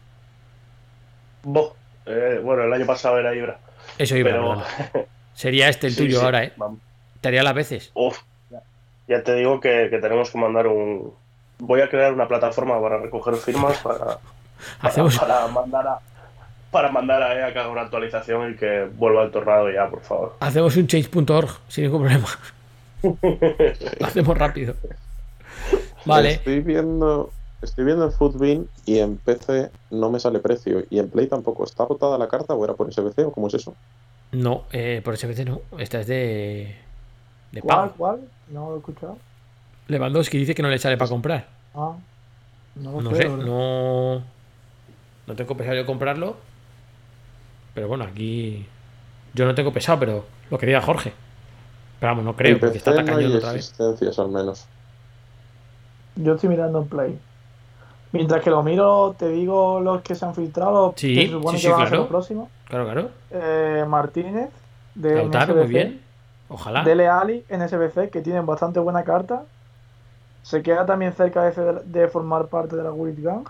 Bo, 1.44 1.76
eh, 2.06 2.42
bueno, 2.44 2.64
el 2.64 2.74
año 2.74 2.86
pasado 2.86 3.18
era 3.20 3.34
Ibra. 3.34 3.58
Eso 3.98 4.18
iba, 4.18 4.30
Pero. 4.30 4.64
Sería 5.34 5.70
este 5.70 5.88
el 5.88 5.94
Sí, 5.94 6.00
tuyo 6.04 6.20
sí, 6.20 6.26
ahora, 6.26 6.44
¿eh? 6.44 6.54
vamos. 6.58 6.80
Te 7.22 7.30
haría 7.30 7.44
las 7.44 7.54
veces. 7.54 7.92
Uf, 7.94 8.20
ya- 9.08 9.24
te 9.24 9.36
digo 9.36 9.60
que, 9.62 9.88
que 9.90 10.00
tenemos 10.00 10.30
que 10.32 10.38
mandar 10.38 10.68
un. 10.68 11.14
Voy 11.60 11.80
a 11.82 11.90
crear 11.90 12.12
una 12.14 12.28
plataforma 12.28 12.82
para 12.82 12.98
recoger 12.98 13.36
firmas 13.36 13.78
para, 13.80 14.18
para 14.82 15.48
mandar 15.54 15.88
a 15.88 16.00
para 16.72 16.92
mandar 16.92 17.24
a 17.24 17.34
EA 17.34 17.52
que 17.52 17.60
haga 17.60 17.70
una 17.70 17.82
actualización 17.82 18.52
y 18.52 18.56
que 18.56 18.88
vuelva 18.96 19.24
al 19.24 19.32
tornado 19.32 19.72
ya, 19.72 19.88
por 19.90 20.02
favor. 20.02 20.36
Hacemos 20.40 20.76
un 20.78 20.86
change.org 20.88 21.50
sin 21.68 21.86
ningún 21.86 22.02
problema. 22.02 22.28
Lo 24.00 24.06
hacemos 24.06 24.38
rápido. 24.38 24.76
Vale. 26.06 26.32
Estoy 26.34 26.62
viendo, 26.62 27.32
estoy 27.62 27.86
viendo 27.86 28.06
en 28.06 28.12
Footbin 28.12 28.70
y 28.86 29.00
en 29.00 29.18
PC 29.18 29.70
no 29.92 30.10
me 30.10 30.20
sale 30.20 30.40
precio. 30.40 30.84
Y 30.90 31.00
en 31.00 31.10
Play 31.10 31.28
tampoco. 31.28 31.64
¿Está 31.64 31.84
agotada 31.84 32.18
la 32.18 32.28
carta 32.28 32.54
o 32.54 32.64
era 32.64 32.74
por 32.74 32.92
SBC 32.94 33.20
o 33.26 33.32
cómo 33.32 33.48
es 33.48 33.54
eso? 33.56 33.76
No, 34.32 34.64
eh, 34.72 35.02
por 35.04 35.18
SBC 35.18 35.46
no. 35.46 35.62
Esta 35.78 36.00
es 36.02 36.08
de. 36.08 36.76
De 37.52 37.62
¿Cuál? 37.62 37.78
pago. 37.78 37.94
¿Cuál? 37.98 38.20
No 38.50 38.70
lo 38.70 38.76
he 38.76 38.80
escuchado. 38.80 39.18
Lewandowski 39.88 40.38
dice 40.38 40.54
que 40.54 40.62
no 40.62 40.70
le 40.70 40.78
sale 40.78 40.98
para 40.98 41.10
comprar. 41.10 41.48
Ah, 41.74 41.94
no 42.76 42.92
lo 42.92 43.02
No 43.02 43.16
sé. 43.16 43.28
no. 43.28 44.24
No 45.28 45.36
tengo 45.36 45.56
pensado 45.56 45.78
yo 45.78 45.86
comprarlo. 45.86 46.38
Pero 47.74 47.88
bueno, 47.88 48.04
aquí. 48.06 48.66
Yo 49.34 49.46
no 49.46 49.54
tengo 49.56 49.72
pesado, 49.72 50.00
pero 50.00 50.26
lo 50.50 50.58
que 50.58 50.66
diga 50.66 50.82
Jorge. 50.82 51.14
Pero 52.00 52.12
vamos, 52.12 52.26
no 52.26 52.36
creo, 52.36 52.60
porque 52.60 52.78
está 52.78 52.92
PC 52.92 53.04
no 53.04 53.38
otra 53.38 53.52
vez. 53.54 53.66
existencias 53.66 54.18
al 54.20 54.30
menos. 54.30 54.66
Yo 56.22 56.34
estoy 56.36 56.50
mirando 56.50 56.80
en 56.82 56.88
Play. 56.88 57.20
Mientras 58.12 58.44
que 58.44 58.50
lo 58.50 58.64
miro, 58.64 59.16
te 59.18 59.30
digo 59.30 59.80
los 59.80 60.02
que 60.02 60.16
se 60.16 60.26
han 60.26 60.34
filtrado, 60.34 60.94
Sí, 60.98 61.14
que 61.16 61.26
se 61.28 61.32
supone 61.34 61.58
sí, 61.58 61.68
que 61.68 61.68
sí, 61.68 61.72
van 61.72 61.82
a 61.82 61.84
ser 61.84 61.90
claro. 61.90 62.02
los 62.04 62.10
próximos. 62.10 62.50
Claro, 62.68 62.86
claro. 62.86 63.10
Eh, 63.32 63.86
Martínez, 63.88 64.50
de 64.96 65.16
Lautaro, 65.16 65.56
muy 65.56 65.68
bien. 65.68 66.02
Ojalá. 66.50 66.84
Dele 66.84 67.08
Ali, 67.08 67.46
NSBC, 67.50 68.10
que 68.10 68.22
tienen 68.22 68.46
bastante 68.46 68.80
buena 68.80 69.04
carta. 69.04 69.44
Se 70.42 70.64
queda 70.64 70.86
también 70.86 71.14
cerca 71.14 71.44
de, 71.44 72.08
formar 72.08 72.48
parte 72.48 72.76
de 72.76 72.84
la 72.84 72.92
Wild 72.92 73.22
Gang. 73.24 73.46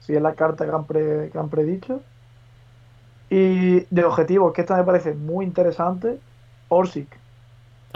Si 0.00 0.14
es 0.16 0.22
la 0.22 0.32
carta 0.34 0.64
que 0.64 0.70
han, 0.70 0.84
pre- 0.84 1.28
que 1.30 1.38
han 1.38 1.50
predicho. 1.50 2.00
Y 3.28 3.80
de 3.94 4.04
objetivos, 4.04 4.54
que 4.54 4.62
esta 4.62 4.76
me 4.76 4.84
parece 4.84 5.12
muy 5.12 5.44
interesante, 5.44 6.18
Orsic. 6.68 7.17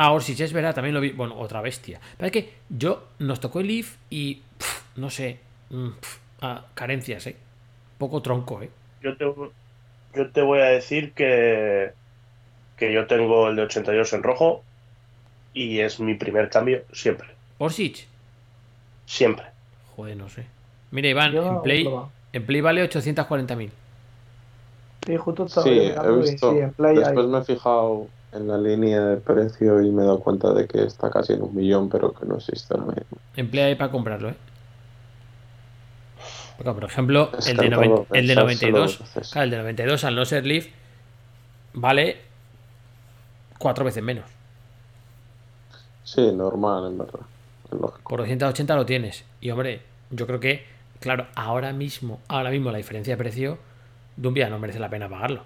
Ah, 0.05 0.11
Orsic, 0.11 0.41
es 0.41 0.53
verdad, 0.53 0.75
también 0.75 0.95
lo 0.95 1.01
vi. 1.01 1.11
Bueno, 1.12 1.38
otra 1.38 1.61
bestia. 1.61 2.01
Pero 2.17 2.27
es 2.27 2.33
que 2.33 2.53
yo 2.69 3.05
nos 3.21 3.38
tocó 3.38 3.61
el 3.61 3.69
Leaf 3.69 3.99
y 4.11 4.43
no 4.97 5.11
sé. 5.11 5.38
mm, 5.71 5.88
ah, 6.41 6.65
carencias, 6.75 7.25
eh. 7.29 7.37
Poco 7.99 8.21
tronco, 8.21 8.61
eh. 8.62 8.71
Yo 9.01 9.17
te, 9.17 9.25
yo 9.25 10.31
te 10.33 10.43
voy 10.43 10.59
a 10.59 10.65
decir 10.65 11.12
que, 11.12 11.93
que 12.77 12.93
yo 12.93 13.07
tengo 13.07 13.49
el 13.49 13.55
de 13.55 13.62
82 13.62 14.12
en 14.15 14.23
rojo 14.25 14.65
y 15.55 15.79
es 15.79 16.01
mi 16.01 16.15
primer 16.15 16.49
cambio 16.51 16.83
siempre. 16.93 17.29
Orsic. 17.59 18.09
Siempre. 19.07 19.47
Joder, 19.95 20.17
no 20.17 20.29
sé. 20.29 20.47
Mira, 20.91 21.11
Iván, 21.11 21.33
Yo 21.33 21.49
en 21.49 21.62
Play, 21.62 21.88
en 22.33 22.45
Play 22.45 22.61
vale 22.61 22.91
840.000. 22.91 23.71
Sí, 25.07 25.17
justo 25.17 25.47
estaba 25.47 25.65
Sí, 25.65 25.71
he 25.71 26.17
visto. 26.23 26.53
sí, 26.53 26.59
en 26.59 26.73
Play 26.73 26.97
hay. 26.97 27.05
Después 27.05 27.27
me 27.29 27.38
he 27.38 27.45
fijado 27.45 28.09
en 28.33 28.49
la 28.49 28.59
línea 28.59 29.01
de 29.07 29.16
precio 29.18 29.83
y 29.83 29.90
me 29.90 30.03
he 30.03 30.07
dado 30.07 30.21
cuenta 30.21 30.53
de 30.53 30.66
que 30.66 30.83
está 30.85 31.11
casi 31.11 31.35
en 31.35 31.42
un 31.42 31.55
millón, 31.55 31.88
pero 31.88 32.12
que 32.12 32.27
no 32.27 32.37
existe 32.37 32.75
el 32.75 32.83
mismo. 32.83 33.51
Play 33.51 33.64
hay 33.64 33.75
para 33.75 33.90
comprarlo, 33.90 34.31
eh. 34.31 34.35
Porque, 36.57 36.73
por 36.73 36.85
ejemplo, 36.85 37.31
el 37.47 37.57
de, 37.57 37.68
no 37.71 37.77
noven- 37.79 38.07
el 38.12 38.27
de 38.29 38.35
pensárselo 38.35 38.79
92. 38.79 38.99
dos 38.99 39.14
veces. 39.14 39.33
Claro, 39.33 39.45
el 39.45 39.51
de 39.51 39.57
92 39.59 40.05
al 40.05 40.14
no 40.14 40.25
ser 40.25 40.47
Leaf 40.47 40.66
vale 41.75 42.21
cuatro 43.59 43.85
veces 43.85 44.03
menos. 44.03 44.25
Sí, 46.05 46.33
normal, 46.33 46.87
en 46.87 46.99
verdad. 46.99 47.21
Es 47.73 47.81
lógico. 47.81 48.09
Por 48.09 48.21
280 48.21 48.77
lo 48.77 48.87
tienes. 48.87 49.25
Y 49.40 49.51
hombre, 49.51 49.83
yo 50.11 50.27
creo 50.27 50.40
que, 50.40 50.64
claro, 51.01 51.27
ahora 51.35 51.73
mismo, 51.73 52.21
ahora 52.29 52.51
mismo 52.51 52.71
la 52.71 52.79
diferencia 52.79 53.14
de 53.14 53.18
precio, 53.18 53.59
Dumbia 54.16 54.49
no 54.51 54.59
merece 54.59 54.79
la 54.79 54.90
pena 54.90 55.09
pagarlo. 55.09 55.42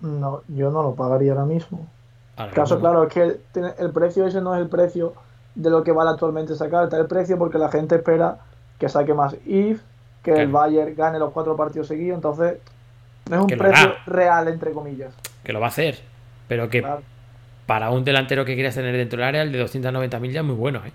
No, 0.00 0.42
yo 0.48 0.70
no 0.70 0.82
lo 0.82 0.94
pagaría 0.94 1.32
ahora 1.32 1.44
mismo. 1.44 1.86
Ahora 2.40 2.52
Caso 2.52 2.76
no. 2.76 2.80
claro, 2.80 3.04
es 3.04 3.12
que 3.12 3.40
el 3.78 3.90
precio 3.90 4.26
ese 4.26 4.40
no 4.40 4.54
es 4.54 4.60
el 4.60 4.68
precio 4.68 5.12
de 5.54 5.68
lo 5.68 5.84
que 5.84 5.92
vale 5.92 6.10
actualmente 6.10 6.54
esa 6.54 6.70
carta. 6.70 6.96
El 6.96 7.06
precio 7.06 7.36
porque 7.36 7.58
la 7.58 7.68
gente 7.68 7.96
espera 7.96 8.38
que 8.78 8.88
saque 8.88 9.12
más 9.12 9.36
IF, 9.46 9.82
que 10.22 10.32
el. 10.32 10.48
Bayern 10.48 10.94
gane 10.96 11.18
los 11.18 11.32
cuatro 11.32 11.54
partidos 11.56 11.86
seguidos. 11.86 12.16
Entonces, 12.16 12.58
no 13.28 13.36
es 13.36 13.42
un 13.42 13.58
precio 13.58 13.92
real, 14.06 14.48
entre 14.48 14.72
comillas. 14.72 15.12
Que 15.44 15.52
lo 15.52 15.60
va 15.60 15.66
a 15.66 15.68
hacer. 15.68 15.98
Pero 16.48 16.68
que 16.70 16.80
Claro, 16.80 17.02
para 17.66 17.90
un 17.90 18.04
delantero 18.04 18.44
que 18.44 18.54
quieras 18.54 18.74
tener 18.74 18.96
dentro 18.96 19.18
del 19.18 19.28
área, 19.28 19.42
el 19.42 19.52
de 19.52 19.62
290.000 19.62 20.30
ya 20.30 20.40
es 20.40 20.46
muy 20.46 20.56
bueno, 20.56 20.80
¿eh? 20.84 20.92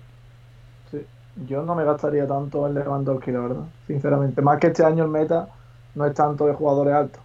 sí. 0.90 1.06
Yo 1.46 1.62
no 1.62 1.74
me 1.76 1.84
gastaría 1.84 2.26
tanto 2.26 2.66
en 2.66 2.74
Lewandowski, 2.74 3.30
la 3.30 3.40
verdad. 3.40 3.64
Sinceramente. 3.86 4.42
Más 4.42 4.58
que 4.58 4.66
este 4.66 4.84
año 4.84 5.04
el 5.04 5.10
meta 5.10 5.48
no 5.94 6.06
es 6.06 6.14
tanto 6.14 6.44
de 6.46 6.54
jugadores 6.54 6.92
altos. 6.92 7.22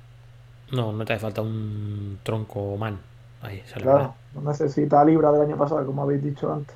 No, 0.72 0.94
no 0.94 1.04
te 1.04 1.14
hace 1.14 1.22
falta 1.22 1.42
un 1.42 2.20
tronco 2.24 2.78
man. 2.78 3.00
Ahí, 3.42 3.64
Claro, 3.74 4.16
no 4.34 4.42
necesita 4.42 5.02
a 5.02 5.06
Libra 5.06 5.32
del 5.32 5.42
año 5.44 5.58
pasado, 5.58 5.86
como 5.86 6.04
habéis 6.04 6.24
dicho 6.24 6.52
antes. 6.54 6.76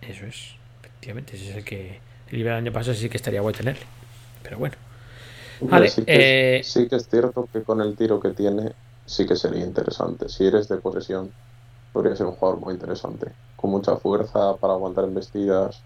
Eso 0.00 0.26
es. 0.26 0.56
Efectivamente, 0.82 1.36
ese 1.36 1.50
es 1.50 1.56
el 1.56 1.64
que. 1.64 2.02
El 2.28 2.36
libre 2.38 2.50
del 2.50 2.58
año 2.64 2.72
pasado 2.72 2.94
sí 2.94 3.08
que 3.08 3.16
estaría 3.16 3.40
guay 3.40 3.54
tenerle. 3.54 3.86
Pero 4.42 4.58
bueno. 4.58 4.76
Vale, 5.60 5.88
sí, 5.88 6.06
que, 6.06 6.58
eh, 6.58 6.64
sí 6.64 6.88
que 6.88 6.96
es 6.96 7.08
cierto 7.08 7.48
que 7.52 7.62
con 7.64 7.80
el 7.80 7.96
tiro 7.96 8.20
que 8.20 8.30
tiene, 8.30 8.74
sí 9.04 9.26
que 9.26 9.36
sería 9.36 9.64
interesante. 9.64 10.28
Si 10.28 10.46
eres 10.46 10.68
de 10.68 10.78
posesión, 10.78 11.34
podría 11.92 12.16
ser 12.16 12.26
un 12.26 12.34
jugador 12.36 12.60
muy 12.60 12.74
interesante. 12.74 13.36
Con 13.56 13.70
mucha 13.70 13.96
fuerza 13.96 14.56
para 14.58 14.74
aguantar 14.74 15.04
embestidas. 15.04 15.84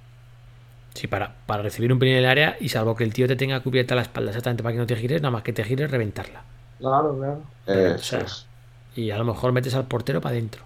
Sí, 0.94 1.08
para, 1.08 1.44
para 1.46 1.62
recibir 1.62 1.92
un 1.92 1.98
pin 1.98 2.10
en 2.10 2.18
el 2.18 2.26
área 2.26 2.56
y 2.60 2.68
salvo 2.68 2.94
que 2.94 3.04
el 3.04 3.12
tío 3.12 3.26
te 3.26 3.36
tenga 3.36 3.62
cubierta 3.62 3.94
la 3.96 4.02
espalda 4.02 4.30
exactamente 4.30 4.62
para 4.62 4.74
que 4.74 4.78
no 4.78 4.86
te 4.86 4.96
gires, 4.96 5.20
nada 5.22 5.32
más 5.32 5.42
que 5.42 5.52
te 5.52 5.64
gires, 5.64 5.90
reventarla. 5.90 6.46
Claro, 6.78 7.16
claro. 7.16 7.52
Pero, 7.64 7.94
Eso 7.94 7.98
o 7.98 8.02
sea, 8.02 8.20
es. 8.20 8.48
Y 8.96 9.10
a 9.10 9.18
lo 9.18 9.24
mejor 9.24 9.52
metes 9.52 9.74
al 9.74 9.84
portero 9.84 10.20
para 10.20 10.32
adentro. 10.34 10.62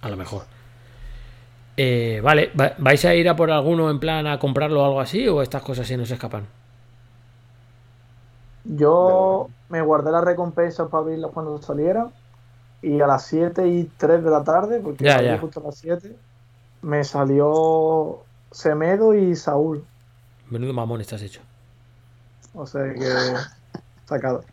A 0.00 0.08
lo 0.08 0.16
mejor. 0.16 0.44
Eh, 1.76 2.20
vale, 2.22 2.52
va- 2.58 2.74
¿vais 2.78 3.04
a 3.04 3.14
ir 3.14 3.28
a 3.28 3.36
por 3.36 3.50
alguno 3.50 3.90
en 3.90 3.98
plan 3.98 4.26
a 4.26 4.38
comprarlo 4.38 4.82
o 4.82 4.84
algo 4.86 5.00
así? 5.00 5.26
¿O 5.28 5.42
estas 5.42 5.62
cosas 5.62 5.86
sí 5.86 5.96
nos 5.96 6.10
escapan? 6.10 6.46
Yo 8.64 9.48
me 9.68 9.82
guardé 9.82 10.10
las 10.10 10.24
recompensas 10.24 10.88
para 10.88 11.02
abrirlas 11.02 11.30
cuando 11.32 11.60
salieran. 11.60 12.08
Y 12.82 13.00
a 13.00 13.06
las 13.06 13.24
7 13.26 13.66
y 13.66 13.84
3 13.96 14.22
de 14.22 14.30
la 14.30 14.44
tarde, 14.44 14.80
porque 14.80 15.04
Ya, 15.04 15.12
salí 15.14 15.26
ya. 15.28 15.38
justo 15.38 15.60
a 15.60 15.64
las 15.64 15.76
7, 15.76 16.14
me 16.82 17.02
salió 17.02 18.20
Semedo 18.50 19.14
y 19.14 19.34
Saúl. 19.36 19.84
Menudo 20.50 20.72
mamón 20.74 21.00
estás 21.00 21.22
hecho. 21.22 21.40
O 22.54 22.66
sea 22.66 22.92
que 22.92 23.08
sacado. 24.06 24.44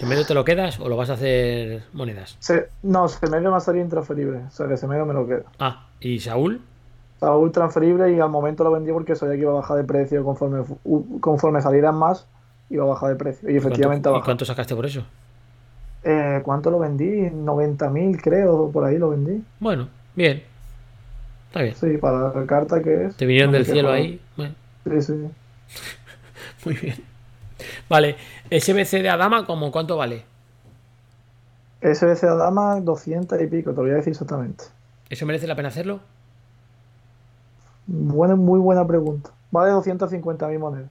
¿Si 0.00 0.06
medio 0.06 0.24
te 0.24 0.32
lo 0.32 0.46
quedas 0.46 0.80
o 0.80 0.88
lo 0.88 0.96
vas 0.96 1.10
a 1.10 1.12
hacer 1.12 1.82
monedas? 1.92 2.34
Se- 2.40 2.68
no, 2.82 3.06
Semedo 3.06 3.50
me 3.50 3.56
ha 3.58 3.60
salido 3.60 3.84
intransferible. 3.84 4.38
O 4.48 4.50
sea 4.50 4.66
que 4.66 4.78
Semedo 4.78 5.04
me 5.04 5.12
lo 5.12 5.26
queda. 5.26 5.42
Ah, 5.58 5.88
¿y 6.00 6.18
Saúl? 6.20 6.62
Saúl 7.20 7.52
transferible 7.52 8.10
y 8.14 8.18
al 8.18 8.30
momento 8.30 8.64
lo 8.64 8.70
vendí 8.70 8.92
porque 8.92 9.14
sabía 9.14 9.34
que 9.34 9.42
iba 9.42 9.52
a 9.52 9.56
bajar 9.56 9.76
de 9.76 9.84
precio 9.84 10.24
conforme, 10.24 10.64
conforme 11.20 11.60
salieran 11.60 11.96
más. 11.96 12.26
Iba 12.70 12.84
a 12.84 12.88
bajar 12.88 13.10
de 13.10 13.16
precio. 13.16 13.50
Y 13.50 13.58
efectivamente 13.58 14.08
¿Cuánto, 14.08 14.22
¿Y 14.22 14.24
cuánto 14.24 14.44
sacaste 14.46 14.74
por 14.74 14.86
eso? 14.86 15.04
Eh, 16.02 16.40
¿Cuánto 16.42 16.70
lo 16.70 16.78
vendí? 16.78 17.28
90.000 17.30 18.22
creo, 18.22 18.70
por 18.70 18.84
ahí 18.84 18.96
lo 18.96 19.10
vendí. 19.10 19.44
Bueno, 19.58 19.88
bien. 20.14 20.42
Está 21.48 21.60
bien. 21.62 21.74
Sí, 21.74 21.98
para 21.98 22.32
la 22.32 22.46
carta 22.46 22.82
que 22.82 23.04
es. 23.04 23.16
Te 23.16 23.26
vinieron 23.26 23.50
no 23.50 23.58
del 23.58 23.66
cielo 23.66 23.88
quejo. 23.90 24.02
ahí. 24.02 24.20
Bueno, 24.36 24.54
Sí, 24.84 25.02
sí. 25.02 25.30
muy 26.64 26.74
bien. 26.76 27.09
Vale, 27.88 28.16
SBC 28.50 29.02
de 29.02 29.10
Adama, 29.10 29.46
¿cómo 29.46 29.70
cuánto 29.70 29.96
vale? 29.96 30.24
SBC 31.82 32.24
a 32.24 32.34
Dama 32.34 32.80
200 32.80 33.40
y 33.40 33.46
pico, 33.46 33.70
te 33.70 33.76
lo 33.76 33.82
voy 33.82 33.92
a 33.92 33.94
decir 33.94 34.12
exactamente. 34.12 34.64
¿Eso 35.08 35.24
merece 35.24 35.46
la 35.46 35.56
pena 35.56 35.68
hacerlo? 35.68 36.00
Buena, 37.86 38.36
muy 38.36 38.60
buena 38.60 38.86
pregunta. 38.86 39.30
Vale 39.50 39.72
250.000 39.72 40.58
monedas. 40.58 40.90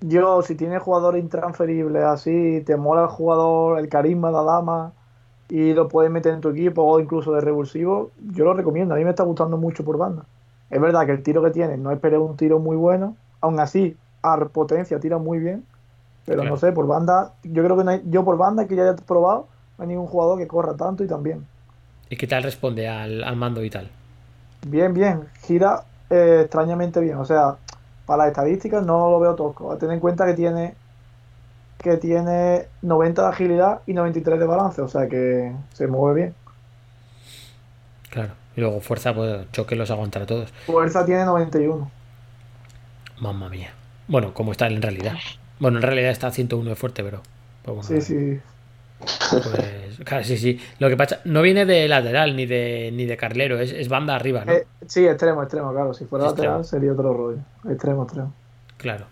Yo, 0.00 0.42
si 0.42 0.54
tienes 0.54 0.82
jugadores 0.82 1.22
intransferibles 1.22 2.04
así, 2.04 2.62
te 2.66 2.76
mola 2.76 3.02
el 3.02 3.08
jugador, 3.08 3.78
el 3.78 3.88
carisma 3.88 4.30
de 4.30 4.36
Adama 4.36 4.92
y 5.48 5.72
lo 5.72 5.88
puedes 5.88 6.10
meter 6.10 6.34
en 6.34 6.40
tu 6.40 6.50
equipo 6.50 6.82
o 6.82 7.00
incluso 7.00 7.32
de 7.32 7.40
revulsivo, 7.40 8.10
yo 8.32 8.44
lo 8.44 8.54
recomiendo. 8.54 8.94
A 8.94 8.98
mí 8.98 9.04
me 9.04 9.10
está 9.10 9.22
gustando 9.22 9.56
mucho 9.56 9.84
por 9.84 9.96
banda. 9.96 10.24
Es 10.68 10.80
verdad 10.80 11.06
que 11.06 11.12
el 11.12 11.22
tiro 11.22 11.42
que 11.42 11.50
tiene 11.50 11.76
no 11.76 11.90
esperé 11.90 12.18
un 12.18 12.36
tiro 12.36 12.58
muy 12.58 12.76
bueno, 12.76 13.16
aún 13.40 13.60
así, 13.60 13.96
a 14.24 14.36
potencia 14.48 14.98
tira 14.98 15.18
muy 15.18 15.38
bien, 15.38 15.64
pero 16.24 16.38
Claro. 16.40 16.54
no 16.54 16.56
sé, 16.56 16.72
por 16.72 16.86
banda, 16.86 17.32
yo 17.42 17.62
creo 17.62 17.76
que 17.76 17.84
no 17.84 17.90
hay- 17.90 18.02
yo 18.06 18.24
por 18.24 18.36
banda 18.38 18.66
que 18.66 18.74
ya 18.74 18.82
haya 18.84 18.96
probado, 18.96 19.46
no 19.76 19.82
hay 19.82 19.88
ningún 19.88 20.06
jugador 20.06 20.38
que 20.38 20.46
corra 20.48 20.74
tanto 20.74 21.04
y 21.04 21.06
también. 21.06 21.46
¿Y 22.08 22.16
qué 22.16 22.26
tal 22.26 22.42
responde 22.42 22.88
al, 22.88 23.22
al 23.22 23.36
mando 23.36 23.62
y 23.62 23.70
tal? 23.70 23.90
Bien, 24.66 24.94
bien. 24.94 25.24
Gira 25.42 25.84
eh, 26.10 26.40
extrañamente 26.42 27.00
bien. 27.00 27.16
O 27.16 27.24
sea, 27.24 27.56
para 28.06 28.18
las 28.24 28.28
estadísticas 28.28 28.84
no 28.84 29.10
lo 29.10 29.18
veo 29.20 29.34
tosco. 29.34 29.76
Ten 29.78 29.90
en 29.90 30.00
cuenta 30.00 30.24
que 30.26 30.34
tiene 30.34 30.74
que 31.78 31.96
tiene 31.98 32.66
90 32.80 33.22
de 33.22 33.28
agilidad 33.28 33.80
y 33.86 33.92
93 33.92 34.38
de 34.40 34.46
balance. 34.46 34.80
O 34.80 34.88
sea 34.88 35.06
que 35.08 35.52
se 35.74 35.86
mueve 35.86 36.14
bien. 36.22 36.34
Claro. 38.10 38.32
Y 38.56 38.60
luego 38.60 38.80
fuerza, 38.80 39.12
pues 39.14 39.50
choque 39.52 39.74
los 39.76 39.90
aguantará 39.90 40.24
todos. 40.24 40.50
Fuerza 40.66 41.04
tiene 41.04 41.24
91. 41.24 41.90
Mamma 43.18 43.48
mía. 43.48 43.70
Bueno, 44.08 44.34
como 44.34 44.52
está 44.52 44.66
en 44.66 44.82
realidad. 44.82 45.14
Bueno, 45.58 45.78
en 45.78 45.82
realidad 45.82 46.10
está 46.10 46.28
a 46.28 46.30
101 46.30 46.70
de 46.70 46.76
fuerte, 46.76 47.02
pero. 47.02 47.22
pues 47.62 47.76
bueno, 47.88 47.88
Sí, 47.88 48.00
sí. 48.00 48.40
Pues, 49.30 49.98
claro, 50.04 50.24
sí, 50.24 50.36
sí. 50.36 50.58
Lo 50.78 50.88
que 50.88 50.96
pasa, 50.96 51.20
no 51.24 51.42
viene 51.42 51.64
de 51.66 51.88
lateral 51.88 52.36
ni 52.36 52.46
de 52.46 52.90
ni 52.92 53.04
de 53.04 53.16
carlero, 53.16 53.58
es, 53.58 53.72
es 53.72 53.88
banda 53.88 54.14
arriba, 54.16 54.44
¿no? 54.44 54.52
Eh, 54.52 54.66
sí, 54.86 55.06
extremo, 55.06 55.42
extremo, 55.42 55.72
claro. 55.72 55.92
Si 55.94 56.04
fuera 56.06 56.26
Extremo. 56.26 56.54
lateral 56.54 56.64
sería 56.64 56.92
otro 56.92 57.12
rollo. 57.12 57.38
Extremo, 57.68 58.02
extremo. 58.04 58.32
Claro. 58.78 59.06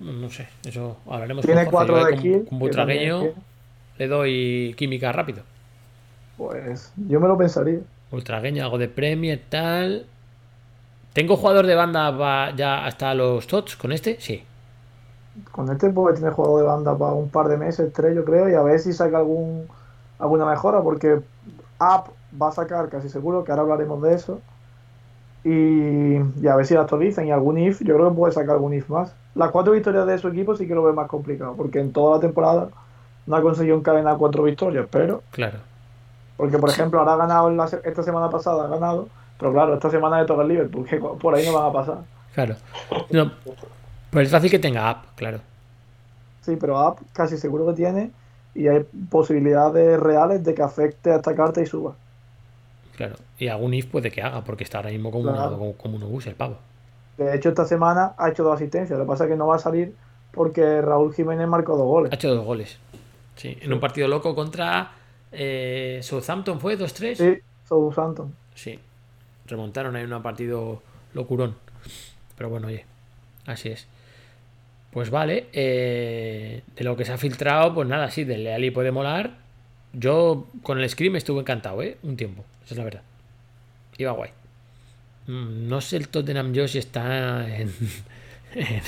No 0.00 0.28
sé, 0.30 0.48
eso 0.64 0.98
hablaremos 1.08 1.44
Tiene 1.44 1.64
con 1.66 1.72
Jorge. 1.74 1.92
4 1.92 1.98
Yo, 2.00 2.04
de 2.06 2.12
con- 2.12 2.22
kill. 2.22 2.44
con 2.48 2.58
Butragueño 2.58 3.22
es 3.24 3.32
le 3.98 4.08
doy 4.08 4.74
química 4.76 5.12
rápido. 5.12 5.42
Pues 6.36 6.92
yo 7.08 7.20
me 7.20 7.28
lo 7.28 7.36
pensaría. 7.38 7.78
Ultragueño, 8.10 8.64
algo 8.64 8.78
de 8.78 8.88
Premier, 8.88 9.40
tal. 9.48 10.06
¿Tengo 11.12 11.36
jugador 11.36 11.66
de 11.66 11.74
banda 11.74 12.54
ya 12.56 12.86
hasta 12.86 13.14
los 13.14 13.46
TOTS 13.46 13.76
con 13.76 13.92
este? 13.92 14.18
Sí. 14.20 14.42
Con 15.50 15.70
este 15.70 15.90
puede 15.90 16.16
tener 16.16 16.32
juego 16.32 16.58
de 16.58 16.64
banda 16.64 16.96
para 16.96 17.12
un 17.12 17.28
par 17.28 17.48
de 17.48 17.56
meses, 17.56 17.92
tres 17.92 18.14
yo 18.14 18.24
creo, 18.24 18.48
y 18.48 18.54
a 18.54 18.62
ver 18.62 18.78
si 18.78 18.92
saca 18.92 19.18
algún 19.18 19.66
alguna 20.18 20.46
mejora, 20.46 20.80
porque 20.82 21.20
App 21.78 22.08
va 22.40 22.48
a 22.48 22.52
sacar 22.52 22.88
casi 22.88 23.08
seguro, 23.08 23.42
que 23.44 23.50
ahora 23.50 23.62
hablaremos 23.62 24.00
de 24.02 24.14
eso. 24.14 24.40
Y, 25.44 26.16
y 26.40 26.46
a 26.48 26.54
ver 26.54 26.64
si 26.66 26.74
la 26.74 26.82
actualizan. 26.82 27.26
Y 27.26 27.32
algún 27.32 27.58
if, 27.58 27.80
yo 27.82 27.94
creo 27.96 28.10
que 28.10 28.16
puede 28.16 28.32
sacar 28.32 28.52
algún 28.54 28.74
if 28.74 28.88
más. 28.88 29.12
Las 29.34 29.50
cuatro 29.50 29.72
victorias 29.72 30.06
de 30.06 30.18
su 30.18 30.28
equipo 30.28 30.54
sí 30.54 30.68
que 30.68 30.74
lo 30.74 30.82
veo 30.84 30.92
más 30.94 31.08
complicado, 31.08 31.54
porque 31.56 31.80
en 31.80 31.92
toda 31.92 32.16
la 32.16 32.20
temporada 32.20 32.68
no 33.26 33.36
ha 33.36 33.42
conseguido 33.42 33.76
encadenar 33.76 34.16
cuatro 34.18 34.42
victorias, 34.44 34.86
pero 34.90 35.22
Claro. 35.30 35.58
porque 36.36 36.58
por 36.58 36.68
ejemplo 36.70 36.98
ahora 37.00 37.14
ha 37.14 37.16
ganado 37.16 37.48
en 37.48 37.56
la 37.56 37.64
esta 37.66 38.02
semana 38.02 38.28
pasada 38.30 38.64
ha 38.64 38.68
ganado, 38.68 39.08
pero 39.42 39.52
claro, 39.52 39.74
esta 39.74 39.90
semana 39.90 40.20
le 40.20 40.26
toca 40.26 40.42
el 40.42 40.48
Liverpool, 40.48 40.86
que 40.88 40.98
por 40.98 41.34
ahí 41.34 41.44
no 41.44 41.52
van 41.54 41.68
a 41.68 41.72
pasar. 41.72 41.98
Claro. 42.32 42.54
No, 43.10 43.32
pues 44.10 44.26
es 44.26 44.30
fácil 44.30 44.50
que 44.50 44.60
tenga 44.60 44.88
app, 44.88 45.06
claro. 45.16 45.40
Sí, 46.42 46.56
pero 46.60 46.78
app 46.78 47.00
casi 47.12 47.36
seguro 47.36 47.66
que 47.66 47.72
tiene 47.74 48.10
y 48.54 48.68
hay 48.68 48.84
posibilidades 49.10 49.98
reales 49.98 50.44
de 50.44 50.54
que 50.54 50.62
afecte 50.62 51.10
a 51.10 51.16
esta 51.16 51.34
carta 51.34 51.60
y 51.60 51.66
suba. 51.66 51.94
Claro. 52.96 53.16
Y 53.38 53.48
algún 53.48 53.74
if 53.74 53.86
puede 53.86 54.10
que 54.12 54.22
haga, 54.22 54.42
porque 54.44 54.62
está 54.64 54.78
ahora 54.78 54.90
mismo 54.90 55.10
como, 55.10 55.24
Claro. 55.24 55.48
una- 55.48 55.58
como, 55.58 55.72
como 55.74 55.96
un 55.96 56.02
obús 56.04 56.26
el 56.28 56.34
pavo. 56.36 56.56
De 57.18 57.34
hecho, 57.34 57.48
esta 57.48 57.64
semana 57.64 58.12
ha 58.16 58.28
hecho 58.30 58.44
dos 58.44 58.54
asistencias. 58.54 58.98
Lo 58.98 59.04
que 59.04 59.08
pasa 59.08 59.24
es 59.24 59.30
que 59.30 59.36
no 59.36 59.46
va 59.48 59.56
a 59.56 59.58
salir 59.58 59.94
porque 60.32 60.80
Raúl 60.80 61.12
Jiménez 61.14 61.48
marcó 61.48 61.76
dos 61.76 61.86
goles. 61.86 62.12
Ha 62.12 62.14
hecho 62.14 62.34
dos 62.34 62.44
goles. 62.44 62.78
Sí, 63.36 63.56
en 63.60 63.72
un 63.72 63.80
partido 63.80 64.08
loco 64.08 64.34
contra 64.34 64.92
eh, 65.30 66.00
Southampton 66.02 66.60
fue 66.60 66.76
2-3. 66.78 67.16
Sí, 67.16 67.38
Southampton. 67.68 68.34
Sí. 68.54 68.78
Remontaron 69.46 69.96
ahí 69.96 70.04
un 70.04 70.22
partido 70.22 70.82
locurón. 71.14 71.56
Pero 72.36 72.48
bueno, 72.50 72.68
oye, 72.68 72.84
así 73.46 73.68
es. 73.70 73.86
Pues 74.90 75.10
vale, 75.10 75.46
eh, 75.52 76.62
de 76.76 76.84
lo 76.84 76.96
que 76.96 77.04
se 77.04 77.12
ha 77.12 77.18
filtrado, 77.18 77.74
pues 77.74 77.88
nada, 77.88 78.10
sí, 78.10 78.24
del 78.24 78.44
Leali 78.44 78.70
puede 78.70 78.92
molar. 78.92 79.38
Yo 79.94 80.46
con 80.62 80.78
el 80.80 80.88
Scream 80.88 81.16
estuve 81.16 81.40
encantado, 81.40 81.82
¿eh? 81.82 81.96
Un 82.02 82.16
tiempo, 82.16 82.44
esa 82.64 82.74
es 82.74 82.78
la 82.78 82.84
verdad. 82.84 83.02
Iba 83.98 84.12
guay. 84.12 84.30
Mm, 85.26 85.68
No 85.68 85.80
sé 85.80 85.96
el 85.96 86.08
Tottenham 86.08 86.52
yo 86.52 86.66
si 86.68 86.78
está 86.78 87.46
en, 87.56 87.72
en- 88.54 88.82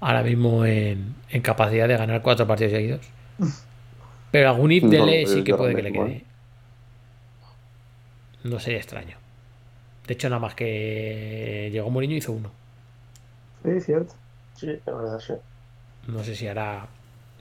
ahora 0.00 0.22
mismo 0.22 0.64
en, 0.64 1.14
en 1.30 1.42
capacidad 1.42 1.86
de 1.88 1.96
ganar 1.96 2.22
cuatro 2.22 2.46
partidos 2.46 2.72
seguidos. 2.72 3.00
Pero 4.30 4.50
algún 4.50 4.72
if 4.72 4.82
No, 4.98 5.04
sí 5.26 5.44
que 5.44 5.54
puede 5.54 5.74
que 5.74 5.82
le 5.82 5.92
quede. 5.92 6.24
No 8.44 8.58
sería 8.60 8.78
extraño. 8.78 9.16
De 10.08 10.14
hecho, 10.14 10.28
nada 10.28 10.40
más 10.40 10.54
que 10.54 11.68
llegó 11.70 11.90
Mourinho 11.90 12.16
hizo 12.16 12.32
uno. 12.32 12.50
Sí, 13.64 13.80
cierto. 13.80 14.14
Sí, 14.54 14.80
la 14.86 14.92
verdad, 14.94 15.20
sí. 15.20 15.34
No 16.08 16.24
sé 16.24 16.34
si 16.34 16.48
hará, 16.48 16.88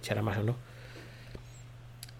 si 0.01 0.11
hará 0.11 0.21
más 0.21 0.37
o 0.37 0.43
no. 0.43 0.55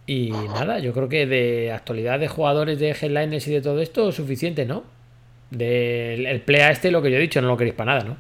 Y 0.06 0.32
nada, 0.32 0.80
yo 0.80 0.94
creo 0.94 1.10
que 1.10 1.26
de 1.28 1.72
actualidad 1.74 2.20
de 2.20 2.30
jugadores 2.30 2.80
de 2.80 2.92
headliners 2.92 3.48
y 3.48 3.52
de 3.54 3.62
todo 3.62 3.82
esto, 3.82 4.12
suficiente, 4.14 4.66
¿no? 4.66 4.84
Del 5.52 6.26
el 6.26 6.42
play 6.42 6.62
a 6.62 6.72
este, 6.72 6.92
lo 6.92 7.02
que 7.02 7.12
yo 7.12 7.18
he 7.18 7.22
dicho, 7.22 7.42
no 7.42 7.50
lo 7.50 7.58
queréis 7.58 7.76
para 7.76 7.94
nada, 7.94 8.06
¿no? 8.06 8.18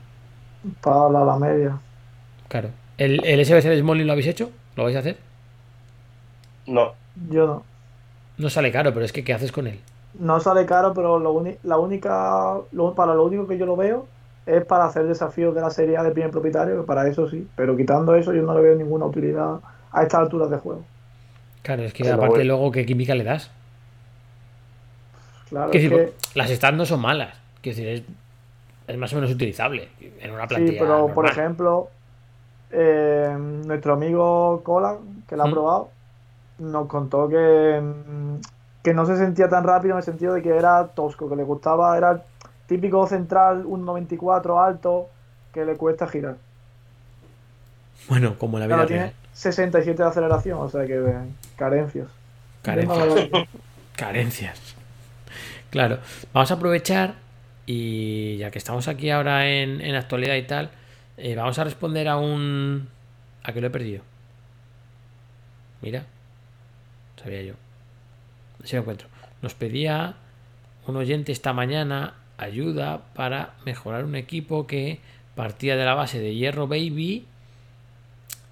Para 0.81 1.09
la, 1.09 1.23
la 1.23 1.37
media. 1.37 1.79
Claro. 2.49 2.71
¿El, 2.97 3.23
el 3.25 3.45
SBC 3.45 3.69
de 3.69 3.79
Smalling 3.79 4.05
lo 4.07 4.13
habéis 4.13 4.27
hecho? 4.27 4.51
¿Lo 4.75 4.83
vais 4.83 4.95
a 4.95 4.99
hacer? 4.99 5.17
No, 6.67 6.93
Yo 7.29 7.47
no. 7.47 7.63
No 8.37 8.49
sale 8.49 8.71
caro, 8.71 8.93
pero 8.93 9.05
es 9.05 9.11
que 9.11 9.23
¿qué 9.23 9.33
haces 9.33 9.51
con 9.51 9.67
él? 9.67 9.79
No 10.19 10.39
sale 10.39 10.65
caro, 10.65 10.93
pero 10.93 11.19
lo 11.19 11.43
la 11.63 11.77
única, 11.77 12.55
lo- 12.71 12.95
para 12.95 13.13
lo 13.13 13.25
único 13.25 13.47
que 13.47 13.57
yo 13.57 13.65
lo 13.65 13.75
veo 13.75 14.05
es 14.45 14.65
para 14.65 14.85
hacer 14.85 15.05
desafíos 15.05 15.53
de 15.53 15.61
la 15.61 15.69
serie 15.69 15.97
A 15.97 16.03
de 16.03 16.11
primer 16.11 16.31
propietario, 16.31 16.77
que 16.81 16.87
para 16.87 17.07
eso 17.07 17.29
sí. 17.29 17.47
Pero 17.55 17.75
quitando 17.77 18.15
eso, 18.15 18.33
yo 18.33 18.41
no 18.43 18.53
le 18.55 18.61
veo 18.61 18.75
ninguna 18.75 19.05
utilidad 19.05 19.59
a 19.91 20.03
estas 20.03 20.21
alturas 20.21 20.49
de 20.49 20.57
juego. 20.57 20.81
Claro, 21.63 21.83
es 21.83 21.93
que 21.93 22.09
aparte 22.09 22.43
luego, 22.45 22.71
¿qué 22.71 22.85
química 22.85 23.13
le 23.13 23.23
das? 23.23 23.51
Claro, 25.49 25.71
Quiero 25.71 25.85
es 25.85 25.91
decir, 25.91 26.15
que, 26.33 26.39
las 26.39 26.49
stats 26.49 26.77
no 26.77 26.85
son 26.85 27.01
malas. 27.01 27.35
Decir, 27.63 27.87
es, 27.89 28.01
es 28.87 28.97
más 28.97 29.11
o 29.11 29.15
menos 29.15 29.31
utilizable 29.31 29.89
en 30.21 30.31
una 30.31 30.47
plantilla. 30.47 30.79
sí, 30.79 30.85
pero 30.85 31.13
por 31.13 31.25
ejemplo, 31.25 31.87
eh, 32.71 33.35
nuestro 33.65 33.93
amigo 33.93 34.61
Cola, 34.63 34.97
que 35.27 35.35
lo 35.35 35.43
ha 35.43 35.47
Mm. 35.47 35.51
probado, 35.51 35.89
nos 36.59 36.87
contó 36.87 37.27
que, 37.27 37.81
mm, 37.81 38.35
que 38.87 38.93
no 38.93 39.05
se 39.05 39.17
sentía 39.17 39.49
tan 39.49 39.65
rápido 39.65 39.95
en 39.95 39.97
el 39.97 40.03
sentido 40.05 40.33
de 40.33 40.41
que 40.41 40.55
era 40.55 40.87
tosco, 40.87 41.27
que 41.27 41.35
le 41.35 41.43
gustaba, 41.43 41.97
era 41.97 42.11
el 42.11 42.21
típico 42.67 43.05
central, 43.05 43.65
un 43.65 43.85
94 43.85 44.61
alto, 44.63 45.09
que 45.53 45.65
le 45.65 45.75
cuesta 45.75 46.07
girar. 46.07 46.37
Bueno, 48.07 48.39
como 48.39 48.59
la 48.59 48.65
vida 48.67 48.77
Claro, 48.77 48.87
real. 48.87 49.09
tiene 49.09 49.13
67 49.33 50.01
de 50.03 50.07
aceleración, 50.07 50.59
o 50.59 50.69
sea 50.69 50.85
que 50.85 50.95
eh, 50.95 51.17
carencias. 51.57 52.07
Carencias. 52.61 53.29
Carencias. 53.97 54.75
Claro. 55.69 55.97
Vamos 56.31 56.49
a 56.51 56.53
aprovechar 56.53 57.15
y 57.65 58.37
ya 58.37 58.51
que 58.51 58.57
estamos 58.57 58.87
aquí 58.87 59.09
ahora 59.09 59.47
en, 59.49 59.81
en 59.81 59.95
actualidad 59.95 60.35
y 60.35 60.43
tal, 60.43 60.69
eh, 61.17 61.35
vamos 61.35 61.59
a 61.59 61.65
responder 61.65 62.07
a 62.07 62.15
un... 62.15 62.87
¿A 63.43 63.51
qué 63.51 63.59
lo 63.59 63.67
he 63.67 63.69
perdido? 63.69 64.01
Mira. 65.81 66.05
Sabía 67.21 67.41
yo. 67.41 67.53
Si 68.67 68.75
lo 68.75 68.81
encuentro. 68.81 69.07
Nos 69.41 69.53
pedía 69.53 70.15
un 70.87 70.97
oyente 70.97 71.31
esta 71.31 71.53
mañana 71.53 72.15
ayuda 72.37 73.01
para 73.13 73.53
mejorar 73.65 74.03
un 74.03 74.17
equipo 74.17 74.67
que 74.67 74.99
partía 75.35 75.77
de 75.77 75.85
la 75.85 75.93
base 75.93 76.19
de 76.19 76.35
Hierro 76.35 76.67
Baby 76.67 77.25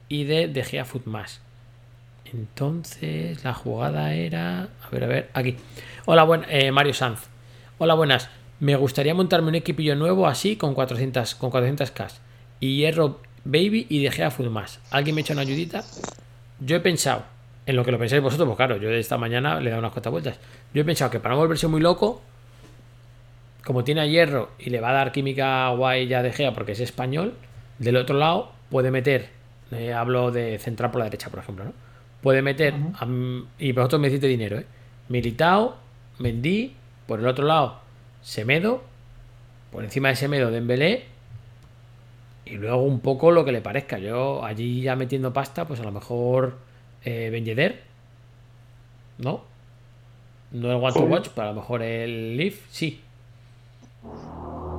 y 0.08 0.24
de 0.24 0.48
De 0.48 0.64
Gea 0.64 0.86
Foot 0.86 1.06
Más. 1.06 1.42
Entonces, 2.32 3.44
la 3.44 3.54
jugada 3.54 4.14
era. 4.14 4.70
A 4.84 4.90
ver, 4.90 5.04
a 5.04 5.08
ver, 5.08 5.30
aquí. 5.34 5.58
Hola, 6.06 6.24
buen, 6.24 6.46
eh, 6.48 6.72
Mario 6.72 6.94
Sanz. 6.94 7.28
Hola, 7.78 7.94
buenas. 7.94 8.30
Me 8.62 8.78
gustaría 8.78 9.14
montarme 9.14 9.50
un 9.50 9.56
equipillo 9.56 9.98
nuevo 9.98 10.28
así 10.28 10.56
con 10.56 10.74
400 10.76 11.36
con 11.36 11.52
400k. 11.52 12.08
Y 12.62 12.78
hierro 12.78 13.20
baby 13.44 13.86
y 13.90 14.02
dejé 14.02 14.24
a 14.24 14.32
Food 14.32 14.50
más. 14.50 14.80
¿Alguien 14.92 15.16
me 15.16 15.22
echa 15.22 15.34
una 15.34 15.42
ayudita? 15.42 15.84
Yo 16.62 16.78
he 16.78 16.80
pensado, 16.80 17.26
en 17.66 17.76
lo 17.76 17.84
que 17.84 17.92
lo 17.92 17.98
pensáis 18.00 18.22
vosotros, 18.22 18.48
pues 18.48 18.58
claro, 18.58 18.78
yo 18.78 18.90
esta 18.92 19.18
mañana 19.18 19.60
le 19.60 19.68
he 19.68 19.70
dado 19.72 19.80
unas 19.80 19.92
cuantas 19.92 20.12
vueltas. 20.12 20.40
Yo 20.74 20.82
he 20.82 20.86
pensado 20.86 21.10
que 21.12 21.20
para 21.20 21.36
no 21.36 21.42
volverse 21.42 21.68
muy 21.68 21.82
loco, 21.82 22.22
como 23.64 23.84
tiene 23.84 24.02
a 24.02 24.06
hierro 24.06 24.50
y 24.60 24.70
le 24.70 24.80
va 24.80 24.90
a 24.92 24.94
dar 24.94 25.12
química 25.12 25.70
guay 25.70 26.08
ya 26.08 26.22
de 26.22 26.32
Gea 26.32 26.54
porque 26.54 26.74
es 26.74 26.80
español, 26.80 27.34
del 27.80 27.98
otro 27.98 28.18
lado 28.18 28.52
puede 28.70 28.92
meter, 28.92 29.30
eh, 29.72 29.94
hablo 29.94 30.32
de 30.32 30.60
central 30.60 30.92
por 30.92 31.00
la 31.00 31.06
derecha, 31.06 31.30
por 31.30 31.40
ejemplo, 31.40 31.66
¿no? 31.66 31.74
Puede 32.22 32.42
meter, 32.42 32.74
a 33.00 33.06
m- 33.06 33.44
y 33.60 33.72
vosotros 33.72 34.00
me 34.02 34.08
hiciste 34.08 34.28
dinero, 34.28 34.58
¿eh? 34.60 34.66
Militao, 35.10 35.76
Mendy, 36.20 36.76
por 37.08 37.20
el 37.20 37.28
otro 37.28 37.46
lado, 37.46 37.80
Semedo, 38.22 38.84
por 39.72 39.84
encima 39.84 40.10
de 40.10 40.16
Semedo, 40.16 40.50
Dembélé, 40.52 41.06
y 42.46 42.56
luego 42.56 42.84
un 42.84 43.00
poco 43.00 43.32
lo 43.32 43.46
que 43.46 43.52
le 43.52 43.62
parezca. 43.62 43.98
Yo 44.00 44.44
allí 44.46 44.82
ya 44.82 44.96
metiendo 44.96 45.34
pasta, 45.34 45.66
pues 45.66 45.80
a 45.80 45.84
lo 45.84 45.92
mejor 45.92 46.58
eh, 47.06 47.30
Ben 47.32 47.46
Yedder, 47.46 47.82
¿no? 49.20 49.42
No 50.52 50.70
el 50.72 50.76
One 50.84 50.94
to. 50.94 51.00
Watch, 51.04 51.30
pero 51.34 51.48
a 51.48 51.52
lo 51.52 51.56
mejor 51.62 51.82
el 51.82 52.36
Leaf, 52.38 52.56
sí. 52.70 53.02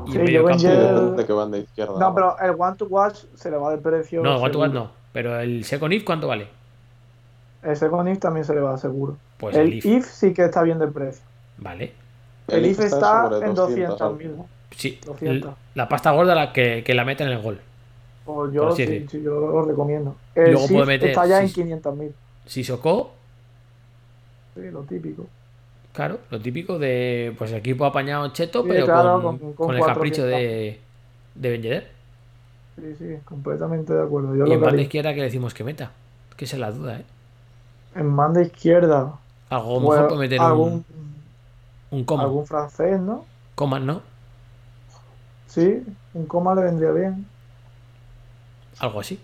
Y 0.07 0.11
Sí, 0.13 0.19
en 0.19 0.25
medio 0.25 0.45
campo- 0.45 0.63
Yedder- 0.63 1.15
depende 1.17 1.59
de 1.59 1.65
izquierda. 1.65 1.99
No, 1.99 2.15
pero 2.15 2.39
el 2.41 2.51
One 2.59 2.77
to 2.77 2.87
Watch 2.87 3.25
se 3.35 3.51
le 3.51 3.57
va 3.57 3.71
del 3.71 3.81
precio. 3.81 4.23
No, 4.23 4.37
el 4.37 4.43
One 4.43 4.51
to 4.53 4.59
Watch 4.61 4.73
no. 4.73 4.91
Pero 5.13 5.41
el 5.41 5.65
Second 5.65 5.93
If, 5.95 6.05
¿cuánto 6.05 6.29
vale? 6.29 6.49
El 7.63 7.77
Second 7.77 8.09
If 8.09 8.19
también 8.21 8.45
se 8.45 8.55
le 8.55 8.61
va 8.61 8.77
seguro. 8.79 9.17
Pues 9.39 9.57
el 9.57 9.69
el 9.69 9.75
If. 9.75 9.85
If 9.87 10.05
sí 10.07 10.33
que 10.35 10.45
está 10.45 10.63
bien 10.63 10.79
del 10.79 10.93
precio. 10.93 11.25
Vale. 11.59 11.93
El, 12.49 12.65
El 12.65 12.71
If 12.71 12.81
está, 12.81 13.25
en 13.43 13.55
200 13.55 13.99
200 13.99 14.19
mil. 14.19 14.33
Sí, 14.71 15.01
200. 15.05 15.55
la 15.75 15.89
pasta 15.89 16.11
gorda 16.13 16.35
la 16.35 16.53
que, 16.53 16.85
que 16.85 16.95
la 16.95 17.05
mete 17.05 17.25
en 17.25 17.31
el 17.31 17.43
gol. 17.43 17.61
Pues 18.27 18.53
yo 18.53 18.65
Pues 18.65 18.77
sí, 18.77 19.23
yo 19.23 19.41
lo 19.41 19.63
recomiendo. 19.65 20.17
El 20.35 20.53
luego 20.53 20.67
puede 20.69 20.87
meter- 20.87 21.09
está 21.11 21.27
ya 21.27 21.41
en 21.41 21.49
sí. 21.49 21.55
500 21.55 21.97
mil. 21.97 22.15
Sissoko, 22.45 23.13
Sí, 24.55 24.71
lo 24.71 24.81
típico. 24.83 25.27
claro, 25.93 26.19
lo 26.31 26.41
típico 26.41 26.79
de 26.79 27.35
pues 27.39 27.53
equipo 27.53 27.85
apañado 27.85 28.29
cheto, 28.33 28.65
pero 28.67 28.85
claro, 28.85 29.23
con, 29.23 29.39
con- 29.39 29.53
con 29.55 29.67
con 29.67 29.77
el 29.77 29.85
capricho 29.85 30.25
de, 30.27 30.81
de 31.35 31.51
Ben 31.51 31.63
Yedder. 31.63 31.91
Sí, 32.77 32.95
sí, 32.99 33.17
completamente 33.25 33.93
de 33.95 34.03
acuerdo. 34.03 34.35
Yo 34.37 34.45
Y 34.45 34.49
lo 34.49 34.55
en 34.55 34.61
banda 34.61 34.83
izquierda 34.83 35.15
que 35.15 35.23
decimos 35.23 35.55
que 35.55 35.65
meta. 35.65 35.93
Que 36.37 36.45
esa 36.45 36.57
es 36.57 36.61
la 36.61 36.71
duda, 36.71 36.99
¿eh? 37.01 37.05
En 37.95 38.15
banda 38.15 38.43
izquierda. 38.43 39.19
Algo 39.49 39.81
pues, 39.81 39.99
mejor 39.99 40.09
puede 40.09 40.21
meter 40.21 40.41
algún, 40.41 40.73
un, 40.73 40.85
un 41.91 42.05
coma. 42.05 42.25
algún 42.25 42.47
francés, 42.47 43.01
¿no? 43.01 43.25
Coman, 43.55 43.87
¿no? 43.87 44.03
Sí, 45.47 45.83
un 46.15 46.27
coma 46.27 46.55
le 46.55 46.63
vendría 46.63 46.91
bien. 46.93 47.27
Algo 48.79 49.01
así. 49.01 49.19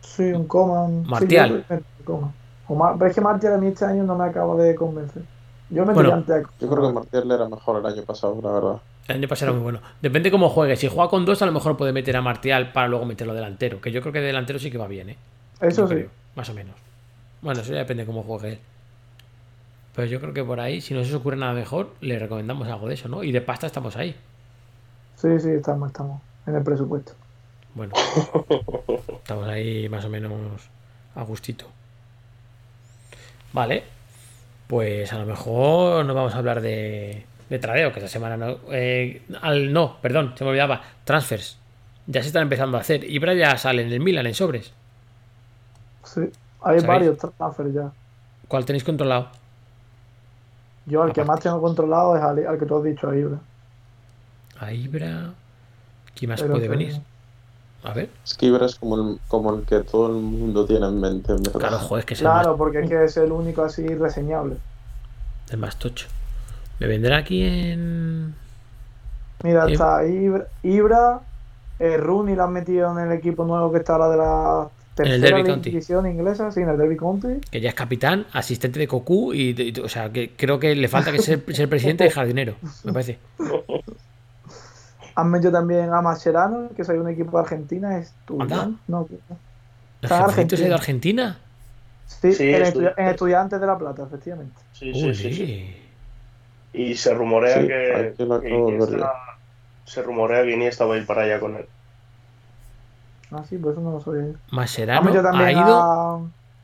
Sí, 0.00 0.22
un 0.32 0.46
coma. 0.46 0.86
sí, 0.88 1.10
Martial. 1.10 1.64
coma. 2.04 2.32
O 2.68 2.74
Mar- 2.74 2.94
pero 2.98 3.10
es 3.10 3.14
que 3.14 3.20
Martial 3.20 3.54
a 3.54 3.58
mí 3.58 3.68
este 3.68 3.84
año 3.84 4.04
no 4.04 4.16
me 4.16 4.24
acaba 4.24 4.56
de 4.56 4.74
convencer. 4.74 5.22
Yo 5.68 5.84
me 5.84 5.94
Bueno, 5.94 6.14
ante 6.14 6.42
Yo 6.60 6.68
creo 6.68 6.86
que 6.88 6.92
Martial 6.94 7.30
era 7.30 7.48
mejor 7.48 7.80
el 7.80 7.86
año 7.86 8.02
pasado, 8.04 8.38
la 8.42 8.50
verdad. 8.52 8.82
El 9.08 9.16
año 9.16 9.28
pasado 9.28 9.50
era 9.52 9.56
muy 9.58 9.62
bueno. 9.64 9.80
Depende 10.00 10.30
cómo 10.30 10.48
juegue. 10.48 10.76
Si 10.76 10.88
juega 10.88 11.08
con 11.08 11.24
dos, 11.24 11.42
a 11.42 11.46
lo 11.46 11.52
mejor 11.52 11.76
puede 11.76 11.92
meter 11.92 12.16
a 12.16 12.22
Martial 12.22 12.72
para 12.72 12.88
luego 12.88 13.04
meterlo 13.04 13.34
delantero. 13.34 13.80
Que 13.80 13.92
yo 13.92 14.00
creo 14.00 14.12
que 14.12 14.20
de 14.20 14.26
delantero 14.26 14.58
sí 14.58 14.70
que 14.70 14.78
va 14.78 14.86
bien, 14.88 15.10
¿eh? 15.10 15.16
Eso 15.60 15.82
Yo 15.82 15.88
sí. 15.88 15.94
creo, 15.94 16.10
más 16.34 16.48
o 16.50 16.54
menos. 16.54 16.74
Bueno, 17.42 17.60
eso 17.60 17.72
ya 17.72 17.78
depende 17.78 18.06
cómo 18.06 18.22
juegue 18.22 18.48
él. 18.54 18.58
Pero 19.94 20.06
yo 20.06 20.20
creo 20.20 20.32
que 20.32 20.44
por 20.44 20.60
ahí, 20.60 20.80
si 20.80 20.94
no 20.94 21.02
se 21.02 21.10
os 21.10 21.20
ocurre 21.20 21.36
nada 21.36 21.52
mejor, 21.54 21.94
le 22.00 22.18
recomendamos 22.18 22.68
algo 22.68 22.86
de 22.88 22.94
eso, 22.94 23.08
¿no? 23.08 23.22
Y 23.24 23.32
de 23.32 23.40
pasta 23.40 23.66
estamos 23.66 23.96
ahí. 23.96 24.14
Sí, 25.16 25.40
sí, 25.40 25.50
estamos, 25.50 25.88
estamos 25.88 26.20
en 26.46 26.54
el 26.56 26.62
presupuesto. 26.62 27.12
Bueno, 27.76 27.92
estamos 29.22 29.46
ahí 29.48 29.88
más 29.88 30.04
o 30.04 30.08
menos 30.08 30.32
a 31.14 31.22
gustito. 31.22 31.66
Vale, 33.52 33.84
pues 34.66 35.12
a 35.12 35.18
lo 35.18 35.26
mejor 35.26 36.04
no 36.04 36.14
vamos 36.14 36.34
a 36.34 36.38
hablar 36.38 36.60
de, 36.62 37.24
de 37.50 37.58
tradeo, 37.58 37.92
que 37.92 37.98
esta 38.00 38.08
semana 38.08 38.36
no. 38.36 38.56
eh, 38.72 39.22
al, 39.42 39.72
no, 39.72 39.98
perdón, 40.00 40.32
se 40.36 40.44
me 40.44 40.50
olvidaba. 40.50 40.82
Transfers. 41.04 41.58
Ya 42.06 42.22
se 42.22 42.28
están 42.28 42.42
empezando 42.42 42.78
a 42.78 42.80
hacer. 42.80 43.04
Ibra 43.04 43.34
ya 43.34 43.56
sale 43.58 43.82
en 43.82 43.92
el 43.92 44.00
Milan 44.00 44.26
en 44.26 44.34
sobres. 44.34 44.72
Sí, 46.04 46.20
hay 46.62 46.80
¿Sabéis? 46.80 46.86
varios 46.86 47.18
transfers 47.18 47.74
ya. 47.74 47.92
¿Cuál 48.48 48.64
tenéis 48.64 48.84
controlado? 48.84 49.28
Yo 50.86 51.02
al 51.02 51.12
que 51.12 51.24
más 51.24 51.40
tengo 51.40 51.60
controlado 51.60 52.16
es 52.16 52.22
al, 52.22 52.46
al 52.46 52.58
que 52.58 52.64
tú 52.64 52.78
has 52.78 52.84
dicho, 52.84 53.08
a 53.10 53.16
Ibra. 53.16 53.38
A 54.60 54.72
Ibra. 54.72 55.32
¿Quién 56.14 56.30
más 56.30 56.40
Pero 56.40 56.54
puede 56.54 56.64
que- 56.64 56.70
venir? 56.70 57.00
A 57.86 57.92
ver. 57.94 58.10
Es 58.24 58.34
que 58.34 58.46
Ibra 58.46 58.66
es 58.66 58.74
como 58.74 58.96
el, 58.96 59.18
como 59.28 59.54
el 59.54 59.64
que 59.64 59.78
todo 59.80 60.08
el 60.08 60.14
mundo 60.20 60.66
tiene 60.66 60.86
en 60.86 61.00
mente, 61.00 61.30
en 61.32 61.42
verdad. 61.42 61.60
Claro, 61.60 61.78
joder, 61.78 62.00
es 62.00 62.06
que 62.06 62.14
es 62.14 62.20
Claro, 62.20 62.48
más, 62.50 62.58
porque 62.58 62.80
es 62.80 62.88
que 62.88 63.04
es 63.04 63.16
el 63.16 63.30
único 63.30 63.62
así 63.62 63.86
reseñable. 63.86 64.56
el 65.50 65.58
más 65.58 65.78
tocho. 65.78 66.08
Me 66.80 66.88
vendrá 66.88 67.18
aquí 67.18 67.42
en. 67.44 68.34
Mira, 69.44 69.68
está 69.70 70.04
Ibra, 70.04 70.48
Ibra 70.64 71.20
eh, 71.78 71.96
Rooney 71.96 72.34
la 72.34 72.44
han 72.44 72.52
metido 72.54 72.90
en 72.90 73.06
el 73.06 73.12
equipo 73.16 73.44
nuevo 73.44 73.70
que 73.70 73.78
está 73.78 73.92
ahora 73.94 74.08
de 74.08 74.16
la 74.16 74.68
tercera 74.96 75.42
división 75.42 76.06
inglesa, 76.06 76.50
sí, 76.50 76.60
en 76.62 76.70
el 76.70 76.78
Derby 76.78 76.96
County. 76.96 77.40
Que 77.50 77.60
ya 77.60 77.68
es 77.68 77.74
capitán, 77.76 78.26
asistente 78.32 78.80
de 78.80 78.88
Cocu 78.88 79.32
y, 79.32 79.54
y- 79.56 79.80
o 79.80 79.88
sea, 79.88 80.10
que 80.10 80.32
creo 80.36 80.58
que 80.58 80.74
le 80.74 80.88
falta 80.88 81.12
que 81.12 81.18
ser, 81.20 81.44
ser 81.54 81.68
presidente 81.68 82.04
y 82.04 82.10
jardinero, 82.10 82.56
me 82.82 82.92
parece. 82.92 83.18
Han 85.16 85.30
metido 85.30 85.52
también 85.52 85.92
a 85.92 86.02
Mascherano, 86.02 86.68
que 86.76 86.82
es 86.82 86.88
un 86.88 87.08
equipo 87.08 87.36
de 87.38 87.42
Argentina, 87.44 87.98
es 87.98 88.14
Anda. 88.38 88.70
No, 88.86 89.06
¿El 89.10 89.18
Está 90.02 90.18
jefancito 90.28 90.56
se 90.56 90.64
ha 90.64 90.66
ido 90.66 90.74
a 90.74 90.78
Argentina. 90.78 91.22
Argentina? 91.24 91.46
sí, 92.06 92.32
Sí, 92.32 92.44
en, 92.44 92.62
estudiante. 92.62 93.00
estu- 93.00 93.04
en 93.04 93.08
Estudiantes 93.08 93.60
de 93.60 93.66
La 93.66 93.78
Plata, 93.78 94.02
efectivamente. 94.04 94.54
Sí, 94.72 94.92
sí, 94.94 95.14
sí. 95.14 95.76
Y 96.72 96.94
se 96.94 97.14
rumorea 97.14 97.60
Sí, 97.62 97.66
que, 97.66 98.14
Iniesta- 98.48 99.12
se 99.86 100.02
rumorea 100.02 100.42
que 100.44 100.52
Iniesta 100.52 100.84
va 100.84 100.94
a 100.94 100.98
ir 100.98 101.06
para 101.06 101.22
allá 101.22 101.40
con 101.40 101.56
él. 101.56 101.66
Ah, 103.30 103.42
sí, 103.48 103.56
pues 103.58 103.72
eso 103.72 103.80
no 103.80 103.92
lo 103.92 104.00
sabía. 104.00 104.34
Mascherano 104.50 105.10
ha 105.44 105.52
ido 105.52 105.80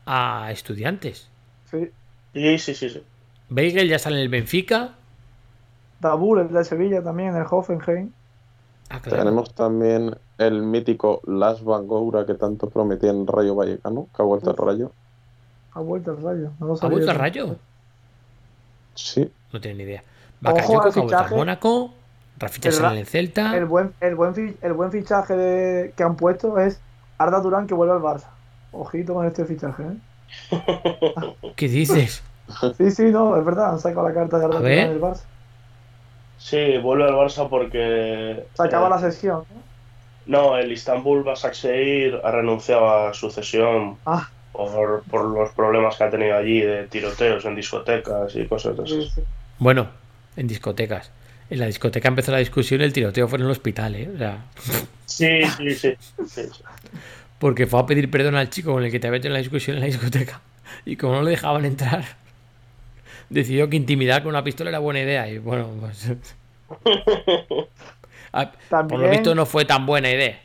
a. 0.05 0.45
a 0.45 0.51
estudiantes. 0.51 1.27
Sí, 1.71 1.89
Sí, 2.33 2.57
sí, 2.59 2.73
sí, 2.75 2.89
sí. 2.89 3.03
Weigel 3.49 3.87
ya 3.89 3.97
está 3.97 4.09
en 4.09 4.15
el 4.15 4.29
Benfica. 4.29 4.95
Dabur, 5.99 6.39
el 6.39 6.51
de 6.51 6.63
Sevilla 6.65 7.01
también, 7.03 7.29
en 7.29 7.37
el 7.41 7.47
Hoffenheim. 7.49 8.11
Ah, 8.93 8.99
claro. 9.01 9.23
Tenemos 9.23 9.53
también 9.55 10.15
el 10.37 10.61
mítico 10.61 11.21
Las 11.25 11.63
Van 11.63 11.87
Goura 11.87 12.25
que 12.25 12.35
tanto 12.35 12.69
prometía 12.69 13.09
en 13.09 13.25
Rayo 13.25 13.55
Vallecano, 13.55 14.07
que 14.15 14.21
ha 14.21 14.25
vuelto 14.25 14.51
al 14.51 14.57
Rayo. 14.57 14.91
Ha 15.73 15.79
vuelto 15.79 16.11
al 16.11 16.21
rayo. 16.21 16.51
No 16.59 16.67
lo 16.67 16.73
¿Ha 16.79 16.87
vuelto 16.87 17.09
al 17.09 17.17
rayo? 17.17 17.55
Sí, 18.93 19.31
No 19.51 19.59
tengo 19.59 19.77
ni 19.77 19.83
idea. 19.83 20.03
Al 20.43 20.53
que 20.53 20.61
ha 20.61 20.65
vuelto 20.67 20.83
al 20.87 20.93
fichaje. 20.93 21.35
Mónaco. 21.35 21.93
Rafita 22.37 22.67
El 22.69 22.73
sale 22.75 22.87
Ra- 22.87 22.93
en 22.93 22.99
el 22.99 23.05
Celta. 23.07 23.57
El 23.57 23.65
buen, 23.65 23.93
el 24.01 24.15
buen, 24.15 24.57
el 24.61 24.73
buen 24.73 24.91
fichaje 24.91 25.35
de- 25.35 25.93
que 25.95 26.03
han 26.03 26.15
puesto 26.15 26.59
es 26.59 26.79
Arda 27.17 27.39
Durán 27.41 27.65
que 27.65 27.73
vuelve 27.73 27.93
al 27.95 28.01
Barça. 28.01 28.27
Ojito 28.71 29.15
con 29.15 29.25
este 29.25 29.45
fichaje, 29.45 29.83
¿eh? 29.83 31.35
¿Qué 31.55 31.67
dices? 31.67 32.21
Sí, 32.77 32.91
sí, 32.91 33.03
no, 33.05 33.37
es 33.37 33.45
verdad, 33.45 33.71
han 33.71 33.79
sacado 33.79 34.07
la 34.07 34.13
carta 34.13 34.37
de 34.37 34.45
Arda 34.45 34.59
Durán 34.59 34.89
del 34.89 35.01
Barça. 35.01 35.23
Sí, 36.43 36.77
vuelve 36.77 37.05
al 37.05 37.13
Barça 37.13 37.47
porque. 37.49 38.43
Se 38.53 38.63
acaba 38.63 38.87
eh, 38.87 38.89
la 38.89 38.99
sesión. 38.99 39.43
No, 40.25 40.57
el 40.57 40.71
Istanbul 40.73 41.23
Basaksehir 41.23 42.19
ha 42.23 42.31
renunciado 42.31 42.89
a 42.89 43.13
su 43.13 43.29
cesión 43.31 43.97
Ah, 44.05 44.29
por, 44.51 45.03
por 45.09 45.23
los 45.25 45.51
problemas 45.51 45.95
que 45.95 46.03
ha 46.03 46.09
tenido 46.09 46.35
allí 46.37 46.59
de 46.61 46.87
tiroteos 46.87 47.45
en 47.45 47.55
discotecas 47.55 48.35
y 48.35 48.45
cosas 48.45 48.75
de 48.77 48.85
sí, 48.87 48.99
esas. 48.99 49.13
sí. 49.15 49.21
Bueno, 49.59 49.87
en 50.35 50.47
discotecas. 50.47 51.11
En 51.49 51.59
la 51.59 51.65
discoteca 51.67 52.09
empezó 52.09 52.31
la 52.31 52.39
discusión 52.39 52.81
y 52.81 52.83
el 52.83 52.93
tiroteo 52.93 53.27
fue 53.29 53.37
en 53.39 53.45
el 53.45 53.51
hospital, 53.51 53.95
¿eh? 53.95 54.09
O 54.13 54.17
sea, 54.17 54.45
Sí, 55.05 55.41
sí, 55.57 55.75
sí. 55.75 55.93
sí, 55.99 56.25
sí. 56.27 56.63
porque 57.39 57.67
fue 57.67 57.79
a 57.79 57.85
pedir 57.85 58.09
perdón 58.11 58.35
al 58.35 58.49
chico 58.49 58.73
con 58.73 58.83
el 58.83 58.91
que 58.91 58.99
te 58.99 59.07
había 59.07 59.19
hecho 59.19 59.27
en 59.27 59.33
la 59.33 59.39
discusión 59.39 59.75
en 59.77 59.81
la 59.81 59.87
discoteca. 59.87 60.41
Y 60.85 60.97
como 60.97 61.13
no 61.15 61.23
le 61.23 61.31
dejaban 61.31 61.63
entrar, 61.65 62.03
decidió 63.33 63.69
que 63.69 63.75
intimidar 63.77 64.21
con 64.23 64.29
una 64.29 64.43
pistola 64.43 64.69
era 64.69 64.79
buena 64.79 64.99
idea. 65.01 65.27
Y 65.29 65.37
bueno, 65.39 65.67
pues. 65.79 66.13
Por 68.89 68.99
lo 68.99 69.09
visto 69.09 69.35
no 69.35 69.45
fue 69.45 69.65
tan 69.65 69.85
buena 69.85 70.09
idea. 70.09 70.39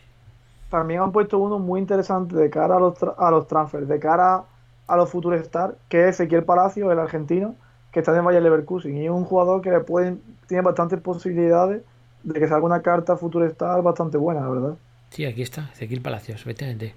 También 0.71 1.01
han 1.01 1.13
puesto 1.13 1.39
uno 1.39 1.59
muy 1.59 1.81
interesante 1.81 2.37
de 2.37 2.51
cara 2.51 2.77
a 2.77 2.81
los, 2.81 2.95
tra- 2.99 3.15
a 3.17 3.31
los 3.31 3.47
transfers, 3.49 3.89
de 3.89 3.99
cara 3.99 4.43
a 4.87 4.97
los 4.97 5.09
futuros 5.09 5.41
stars, 5.41 5.75
que 5.89 6.09
es 6.09 6.21
Ezequiel 6.21 6.45
Palacio, 6.45 6.93
el 6.93 6.99
argentino, 6.99 7.55
que 7.91 8.01
está 8.01 8.15
en 8.17 8.25
Bayer 8.25 8.43
Leverkusen. 8.43 8.97
Y 8.97 9.05
es 9.07 9.11
un 9.11 9.25
jugador 9.25 9.63
que 9.63 9.71
le 9.71 9.81
pueden, 9.81 10.21
tiene 10.47 10.63
bastantes 10.63 11.01
posibilidades 11.01 11.83
de 12.23 12.41
que 12.41 12.47
salga 12.49 12.67
una 12.67 12.83
carta 12.83 13.17
futuro 13.17 13.47
star 13.47 13.81
bastante 13.83 14.19
buena, 14.19 14.43
la 14.43 14.49
verdad. 14.49 14.75
Sí, 15.11 15.25
aquí 15.25 15.41
está, 15.41 15.71
Ezequiel 15.73 16.03
Palacios, 16.03 16.43
efectivamente. 16.43 16.95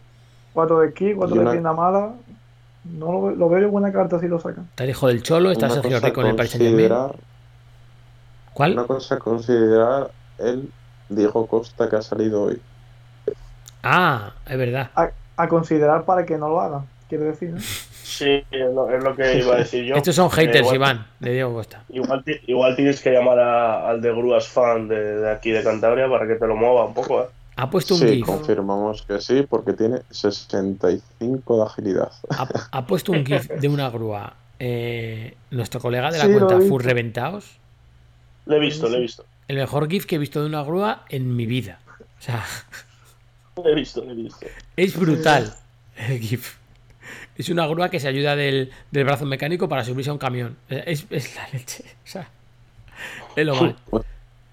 Cuatro 0.54 0.80
de 0.80 0.90
esquí, 0.90 1.14
cuatro 1.14 1.36
Y 1.36 1.40
de 1.40 1.44
una- 1.44 1.52
pierna 1.52 1.72
mala. 1.74 2.12
No 2.84 3.12
lo, 3.12 3.22
ve- 3.24 3.36
lo 3.36 3.50
veo 3.50 3.70
buena 3.70 3.92
carta 3.92 4.20
si 4.20 4.28
lo 4.28 4.40
sacan. 4.40 4.66
Está 4.72 4.84
el 4.86 4.90
hijo 4.90 5.08
del 5.08 5.22
Cholo, 5.24 5.52
está 5.52 5.68
una 5.68 5.76
Sergio 5.76 6.00
Rico 6.00 6.22
en 6.22 6.28
el 6.28 6.36
Paris 6.36 6.52
Saint 6.52 6.78
Germain. 6.78 7.12
¿Cuál? 8.54 8.74
una 8.74 8.86
cosa 8.86 9.16
a 9.16 9.20
considerar 9.20 10.12
el 10.40 10.70
Diego 11.10 11.46
Costa 11.48 11.90
que 11.90 11.96
ha 11.96 12.02
salido 12.02 12.44
hoy. 12.44 12.62
Ah, 13.84 14.32
es 14.48 14.58
verdad. 14.58 14.90
A, 14.96 15.10
a 15.38 15.48
considerar 15.48 16.04
para 16.06 16.26
que 16.26 16.38
no 16.38 16.50
lo 16.50 16.60
hagan, 16.62 16.82
quiero 17.10 17.26
decir. 17.26 17.52
¿no? 17.52 17.60
Sí, 18.12 18.44
es 18.52 18.74
lo, 18.74 18.90
es 18.90 19.02
lo 19.04 19.16
que 19.16 19.38
iba 19.40 19.56
a 19.56 19.60
decir 19.60 19.86
yo. 19.86 19.96
Estos 19.96 20.14
son 20.16 20.28
Eh, 20.28 20.32
haters, 20.36 20.60
igual- 20.74 20.76
Iván, 20.76 21.08
de 21.22 21.32
Diego 21.32 21.54
Costa. 21.54 21.82
Igual, 21.90 22.24
igual 22.46 22.76
tienes 22.76 23.02
que 23.02 23.10
llamar 23.12 23.40
a- 23.40 23.90
al 23.90 24.02
de 24.02 24.12
Grúas 24.12 24.48
fan 24.50 24.88
de, 24.90 25.18
de 25.22 25.32
aquí 25.32 25.50
de 25.52 25.64
Cantabria 25.64 26.10
para 26.10 26.28
que 26.28 26.36
te 26.36 26.46
lo 26.46 26.56
mueva 26.56 26.86
un 26.86 26.94
poco, 26.94 27.22
¿eh? 27.22 27.26
Ha 27.58 27.70
puesto 27.70 27.96
un 27.96 28.00
Sí, 28.02 28.08
GIF. 28.16 28.26
confirmamos 28.26 29.02
que 29.04 29.20
sí, 29.22 29.46
porque 29.48 29.74
tiene 29.74 30.02
65 30.10 31.58
de 31.58 31.64
agilidad. 31.64 32.12
Ha, 32.30 32.48
ha 32.72 32.86
puesto 32.88 33.12
un 33.12 33.26
GIF 33.26 33.48
de 33.50 33.68
una 33.68 33.90
grúa. 33.90 34.36
eh, 34.60 35.36
nuestro 35.52 35.80
colega 35.80 36.12
de 36.12 36.18
la 36.20 36.26
Sí, 36.26 36.32
lo 36.34 36.48
cuenta. 36.48 36.68
Fur 36.68 36.84
Reventaos. 36.84 37.46
Le 38.46 38.58
he 38.58 38.60
visto, 38.60 38.88
le 38.90 38.98
he 38.98 39.02
visto. 39.02 39.26
El 39.48 39.58
mejor 39.58 39.90
GIF 39.90 40.06
que 40.06 40.16
he 40.16 40.20
visto 40.20 40.40
de 40.42 40.48
una 40.48 40.64
grúa 40.64 41.04
en 41.10 41.36
mi 41.36 41.46
vida. 41.46 41.80
O 42.20 42.22
sea, 42.24 42.44
Le 43.64 43.72
he 43.72 43.76
visto, 43.76 44.04
le 44.06 44.12
he 44.12 44.16
visto. 44.16 44.46
es 44.78 44.96
brutal 44.98 45.54
el 46.08 46.20
GIF. 46.20 46.56
Es 47.38 47.50
una 47.50 47.66
grúa 47.68 47.90
que 47.90 48.00
se 48.00 48.08
ayuda 48.08 48.36
del, 48.36 48.72
del 48.92 49.04
brazo 49.04 49.26
mecánico 49.26 49.68
para 49.68 49.84
subirse 49.84 50.10
a 50.10 50.14
un 50.14 50.20
camión. 50.20 50.58
Es, 50.70 51.06
es 51.10 51.36
la 51.36 51.48
leche. 51.52 51.84
O 52.06 52.08
sea, 52.08 52.28
es 53.36 53.46
lo 53.46 53.56
mal. 53.56 53.76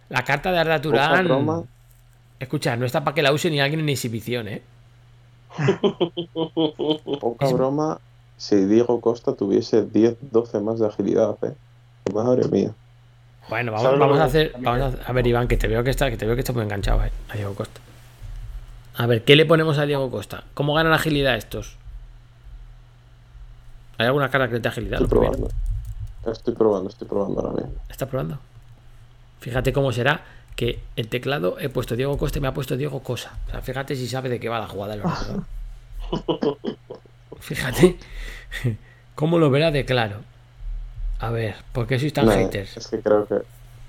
La 0.09 0.25
carta 0.25 0.51
de 0.53 0.59
Arda 0.59 0.81
Poca 0.81 0.83
Turán. 0.83 1.69
Escucha, 2.41 2.77
no 2.77 2.87
está 2.87 3.03
para 3.05 3.15
que 3.15 3.23
la 3.23 3.33
use 3.33 3.51
ni 3.51 3.61
alguien 3.61 3.81
en 3.81 3.89
exhibición, 3.89 4.49
¿eh? 4.49 4.63
Poca 7.21 7.47
Es- 7.47 7.53
broma 7.53 7.99
si 8.37 8.55
Diego 8.67 9.01
Costa 9.01 9.35
tuviese 9.35 9.85
10-12 9.85 10.61
más 10.63 10.79
de 10.79 10.87
agilidad, 10.87 11.37
¿eh? 11.43 11.55
Madre 12.15 12.47
mía. 12.49 12.73
Bueno, 13.49 13.73
vamos, 13.73 13.83
¿Sabes 13.85 13.99
lo 13.99 14.05
vamos 14.07 14.21
a 14.21 14.25
hacer. 14.25 14.55
Vamos 14.61 14.95
a, 14.95 15.09
a 15.11 15.13
ver, 15.13 15.27
Iván, 15.27 15.49
que 15.49 15.57
te 15.57 15.67
veo 15.67 15.83
que 15.83 15.91
está, 15.91 16.09
que 16.11 16.17
te 16.17 16.25
veo 16.27 16.35
que 16.37 16.41
está 16.43 16.53
muy 16.53 16.63
enganchado, 16.63 17.03
eh, 17.05 17.11
a 17.31 17.35
Diego 17.35 17.55
Costa. 17.55 17.81
A 18.97 19.07
ver, 19.07 19.25
¿qué 19.25 19.35
le 19.35 19.45
ponemos 19.47 19.79
a 19.79 19.87
Diego 19.87 20.09
Costa? 20.11 20.45
¿Cómo 20.55 20.75
ganan 20.75 20.93
agilidad 20.93 21.37
estos? 21.37 21.77
¿Hay 23.97 24.07
alguna 24.07 24.31
cara 24.31 24.47
que 24.49 24.55
le 24.55 24.61
dé 24.61 24.69
agilidad? 24.69 25.03
Estoy 25.03 25.19
Lo 25.19 25.21
primero. 25.21 25.49
probando. 25.49 26.31
Estoy 26.33 26.55
probando, 26.55 26.89
estoy 26.91 27.09
probando 27.09 27.41
ahora 27.41 27.53
mismo. 27.55 27.73
¿Está 27.89 28.07
probando? 28.07 28.39
Fíjate 29.41 29.73
cómo 29.73 29.91
será 29.93 30.21
que 30.59 30.81
el 30.97 31.09
teclado 31.09 31.57
he 31.61 31.69
puesto 31.71 31.95
Diego 31.97 32.19
Costa 32.19 32.39
y 32.39 32.43
me 32.43 32.49
ha 32.49 32.55
puesto 32.55 32.77
Diego 32.77 33.01
Cosa. 33.05 33.39
O 33.47 33.51
sea, 33.53 33.63
fíjate 33.63 33.95
si 33.97 34.09
sabe 34.09 34.29
de 34.29 34.41
qué 34.41 34.49
va 34.49 34.59
la 34.59 34.67
jugada 34.69 34.95
el 34.95 35.03
ordenador. 35.03 35.47
Fíjate 37.41 37.99
cómo 39.15 39.39
lo 39.39 39.51
verá 39.51 39.71
de 39.71 39.85
claro. 39.85 40.25
A 41.19 41.31
ver, 41.31 41.57
¿por 41.73 41.87
qué 41.87 41.99
sois 41.99 42.13
tan 42.13 42.27
No, 42.27 42.33
haters? 42.33 42.77
es 42.77 42.89
que 42.89 43.01
creo 43.03 43.27
que 43.27 43.43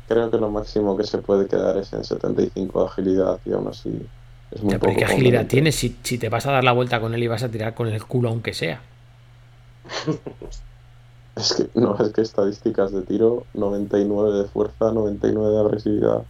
creo 0.08 0.32
que 0.32 0.38
lo 0.38 0.50
máximo 0.50 0.98
que 0.98 1.04
se 1.06 1.20
puede 1.20 1.48
quedar 1.48 1.78
es 1.78 1.94
en 1.94 2.04
75 2.04 2.82
de 2.82 2.88
agilidad 2.88 3.40
y 3.46 3.54
aún 3.54 3.68
así 3.68 4.12
es 4.52 4.64
muy 4.64 4.74
Ya, 4.74 4.80
poco 4.80 4.96
¿qué 4.96 5.06
agilidad 5.06 5.48
tienes 5.48 5.76
si, 5.76 6.00
si 6.04 6.18
te 6.20 6.30
vas 6.30 6.46
a 6.48 6.52
dar 6.52 6.64
la 6.64 6.72
vuelta 6.74 7.00
con 7.02 7.14
él 7.14 7.24
y 7.24 7.28
vas 7.28 7.44
a 7.44 7.50
tirar 7.52 7.74
con 7.76 7.88
el 7.88 8.06
culo 8.06 8.30
aunque 8.30 8.54
sea? 8.54 8.88
Es 11.36 11.54
que 11.54 11.70
no, 11.80 11.98
es 12.00 12.12
que 12.14 12.22
estadísticas 12.22 12.92
de 12.92 13.02
tiro 13.04 13.48
99 13.54 14.32
de 14.40 14.46
fuerza, 14.50 14.92
99 14.92 15.52
de 15.54 15.60
agresividad. 15.60 16.28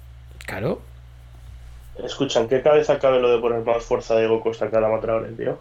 Claro, 0.49 0.81
Escuchan, 2.03 2.47
¿qué 2.47 2.63
cabeza 2.63 2.97
cabe 2.97 3.19
lo 3.19 3.29
de 3.29 3.39
poner 3.39 3.63
más 3.63 3.83
fuerza 3.83 4.15
a 4.15 4.17
Diego 4.17 4.41
Costa 4.41 4.67
que 4.67 4.77
a 4.77 4.81
la 4.81 4.89
Matraore, 4.89 5.31
tío? 5.33 5.59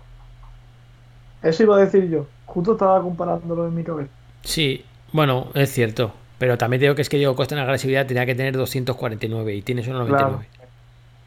Eso 1.43 1.62
iba 1.64 1.76
a 1.76 1.80
decir 1.80 2.09
yo. 2.09 2.26
Justo 2.47 2.72
estaba 2.72 3.03
comparándolo 3.03 3.66
en 3.66 3.74
mi 3.74 3.84
cabeza. 3.84 4.11
sí, 4.43 4.82
bueno, 5.12 5.49
es 5.55 5.70
cierto. 5.72 6.12
Pero 6.39 6.57
también 6.57 6.80
digo 6.80 6.95
que 6.95 7.03
es 7.03 7.09
que 7.11 7.18
Diego 7.18 7.36
Costa 7.36 7.55
en 7.55 7.61
agresividad 7.61 8.07
tenía 8.07 8.24
que 8.24 8.34
tener 8.34 8.57
249 8.57 9.57
y 9.57 9.62
tiene 9.62 9.82
solo 9.82 10.05
99. 10.07 10.47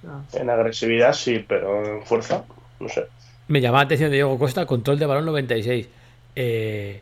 Ya. 0.03 0.39
En 0.39 0.49
agresividad 0.49 1.13
sí, 1.13 1.45
pero 1.47 1.85
en 1.85 2.03
fuerza, 2.03 2.43
no 2.79 2.89
sé. 2.89 3.05
Me 3.47 3.61
llama 3.61 3.79
la 3.79 3.83
atención 3.83 4.09
de 4.09 4.15
Diego 4.15 4.39
Costa, 4.39 4.65
control 4.65 4.97
de 4.97 5.05
balón 5.05 5.25
96. 5.25 5.87
Eh, 6.35 7.01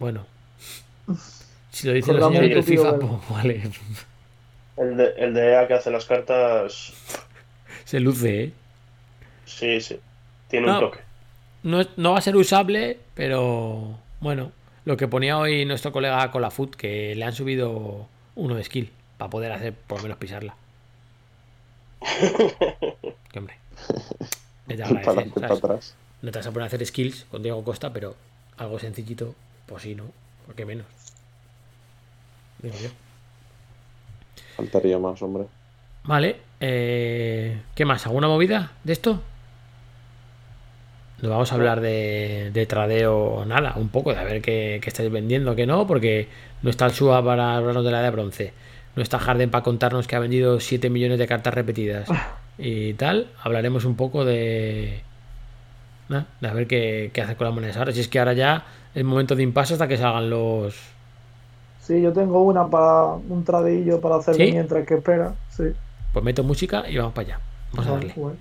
bueno. 0.00 0.26
Si 1.70 1.86
lo 1.86 1.92
dicen 1.92 2.16
los 2.16 2.26
señores 2.26 2.50
del 2.50 2.64
FIFA, 2.64 2.98
pues 2.98 3.12
vale. 3.30 3.70
El 4.80 4.96
de, 4.96 5.12
el 5.18 5.34
de 5.34 5.52
EA 5.52 5.68
que 5.68 5.74
hace 5.74 5.90
las 5.90 6.06
cartas, 6.06 6.92
Se 7.84 8.00
luce, 8.00 8.44
¿eh? 8.44 8.52
sí, 9.44 9.80
sí. 9.80 10.00
Tiene 10.48 10.66
No. 10.66 10.74
un 10.74 10.80
toque. 10.80 11.00
No, 11.62 11.82
no 11.96 12.12
va 12.12 12.18
a 12.18 12.22
ser 12.22 12.34
usable, 12.36 12.98
pero 13.14 13.98
bueno. 14.20 14.52
Lo 14.86 14.96
que 14.96 15.06
ponía 15.06 15.36
hoy 15.38 15.66
nuestro 15.66 15.92
colega 15.92 16.30
Colafoot, 16.30 16.74
que 16.74 17.14
le 17.14 17.24
han 17.24 17.34
subido 17.34 18.08
uno 18.34 18.54
de 18.54 18.64
skill 18.64 18.90
para 19.18 19.28
poder 19.30 19.52
hacer 19.52 19.74
por 19.74 19.98
lo 19.98 20.04
menos 20.04 20.16
pisarla. 20.18 20.56
que 23.30 23.38
hombre. 23.38 23.56
De 24.66 24.76
Para 24.76 24.88
agradecer, 25.00 25.32
para 25.34 25.54
atrás. 25.54 25.94
No 26.22 26.30
te 26.30 26.38
vas 26.38 26.46
a 26.46 26.50
poner 26.50 26.64
a 26.64 26.66
hacer 26.68 26.84
skills 26.86 27.26
con 27.30 27.42
Diego 27.42 27.62
Costa, 27.64 27.92
pero 27.92 28.16
algo 28.56 28.78
sencillito, 28.78 29.34
pues 29.66 29.82
sí, 29.82 29.94
¿no? 29.94 30.04
¿Por 30.46 30.54
qué 30.54 30.64
menos? 30.64 30.86
Digo 32.62 32.76
yo. 32.82 32.88
Faltaría 34.60 34.98
más, 34.98 35.22
hombre. 35.22 35.44
Vale, 36.04 36.36
eh, 36.60 37.62
¿qué 37.74 37.86
más? 37.86 38.06
¿Alguna 38.06 38.28
movida 38.28 38.72
de 38.84 38.92
esto? 38.92 39.22
No 41.22 41.30
vamos 41.30 41.50
a 41.50 41.54
hablar 41.54 41.80
de, 41.80 42.50
de 42.52 42.66
tradeo, 42.66 43.44
nada, 43.46 43.72
un 43.76 43.88
poco, 43.88 44.12
de 44.12 44.20
a 44.20 44.24
ver 44.24 44.42
qué, 44.42 44.78
qué 44.82 44.88
estáis 44.90 45.10
vendiendo, 45.10 45.56
qué 45.56 45.66
no, 45.66 45.86
porque 45.86 46.28
no 46.62 46.68
está 46.68 46.84
el 46.84 46.92
Sua 46.92 47.24
para 47.24 47.56
hablarnos 47.56 47.84
de 47.86 47.90
la 47.90 48.02
de 48.02 48.10
bronce, 48.10 48.52
no 48.96 49.02
está 49.02 49.18
Harden 49.18 49.50
para 49.50 49.64
contarnos 49.64 50.06
que 50.06 50.16
ha 50.16 50.18
vendido 50.18 50.60
7 50.60 50.90
millones 50.90 51.18
de 51.18 51.26
cartas 51.26 51.54
repetidas 51.54 52.06
y 52.58 52.92
tal. 52.94 53.28
Hablaremos 53.42 53.86
un 53.86 53.96
poco 53.96 54.26
de, 54.26 55.00
nada, 56.10 56.26
de 56.42 56.48
a 56.48 56.52
ver 56.52 56.66
qué, 56.66 57.10
qué 57.14 57.22
hace 57.22 57.34
con 57.34 57.46
las 57.46 57.54
monedas 57.54 57.78
ahora. 57.78 57.92
Si 57.92 58.00
es 58.00 58.08
que 58.08 58.18
ahora 58.18 58.34
ya 58.34 58.66
es 58.94 59.04
momento 59.04 59.36
de 59.36 59.42
impasse 59.42 59.72
hasta 59.72 59.88
que 59.88 59.96
salgan 59.96 60.28
los. 60.28 60.76
Sí, 61.80 62.00
yo 62.00 62.12
tengo 62.12 62.42
una 62.42 62.68
para 62.68 63.04
un 63.14 63.44
tradeillo 63.44 64.00
para 64.00 64.16
hacer 64.16 64.34
¿Sí? 64.36 64.52
mientras 64.52 64.86
que 64.86 64.94
espera. 64.94 65.34
Sí. 65.48 65.64
Pues 66.12 66.24
meto 66.24 66.44
música 66.44 66.88
y 66.88 66.96
vamos 66.96 67.14
para 67.14 67.28
allá. 67.28 67.40
Vamos 67.72 67.86
a 67.86 67.92
darle. 67.92 68.12
bueno. 68.16 68.36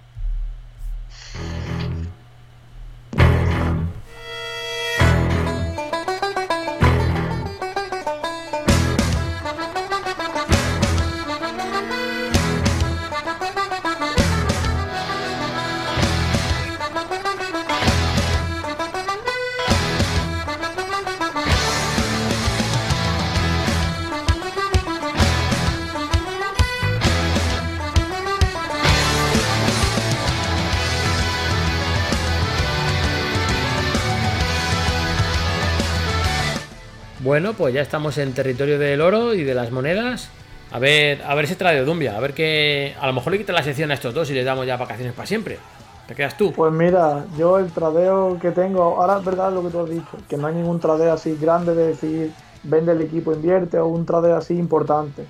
Bueno, 37.39 37.53
pues 37.53 37.73
ya 37.73 37.79
estamos 37.79 38.17
en 38.17 38.33
territorio 38.33 38.77
del 38.77 38.99
oro 38.99 39.33
y 39.33 39.45
de 39.45 39.53
las 39.53 39.71
monedas. 39.71 40.29
A 40.73 40.77
ver, 40.77 41.21
a 41.21 41.33
ver 41.35 41.45
ese 41.45 41.55
tradeo 41.55 41.85
Dumbia. 41.85 42.17
A 42.17 42.19
ver 42.19 42.33
que. 42.33 42.93
A 42.99 43.07
lo 43.07 43.13
mejor 43.13 43.31
le 43.31 43.37
quita 43.37 43.53
la 43.53 43.63
sección 43.63 43.91
a 43.91 43.93
estos 43.93 44.13
dos 44.13 44.29
y 44.29 44.33
les 44.33 44.43
damos 44.43 44.67
ya 44.67 44.75
vacaciones 44.75 45.13
para 45.13 45.25
siempre. 45.25 45.57
¿Te 46.05 46.15
quedas 46.15 46.35
tú? 46.35 46.51
Pues 46.51 46.73
mira, 46.73 47.23
yo 47.37 47.57
el 47.57 47.71
tradeo 47.71 48.37
que 48.41 48.51
tengo, 48.51 48.83
ahora 48.83 49.19
es 49.19 49.23
verdad 49.23 49.53
lo 49.53 49.63
que 49.63 49.69
tú 49.69 49.79
has 49.79 49.89
dicho, 49.89 50.17
que 50.27 50.35
no 50.35 50.47
hay 50.47 50.55
ningún 50.55 50.81
tradeo 50.81 51.13
así 51.13 51.37
grande 51.39 51.73
de 51.75 51.87
decir 51.87 52.33
vende 52.63 52.91
el 52.91 52.99
equipo, 52.99 53.31
invierte 53.31 53.79
o 53.79 53.87
un 53.87 54.05
tradeo 54.05 54.35
así 54.35 54.57
importante. 54.57 55.25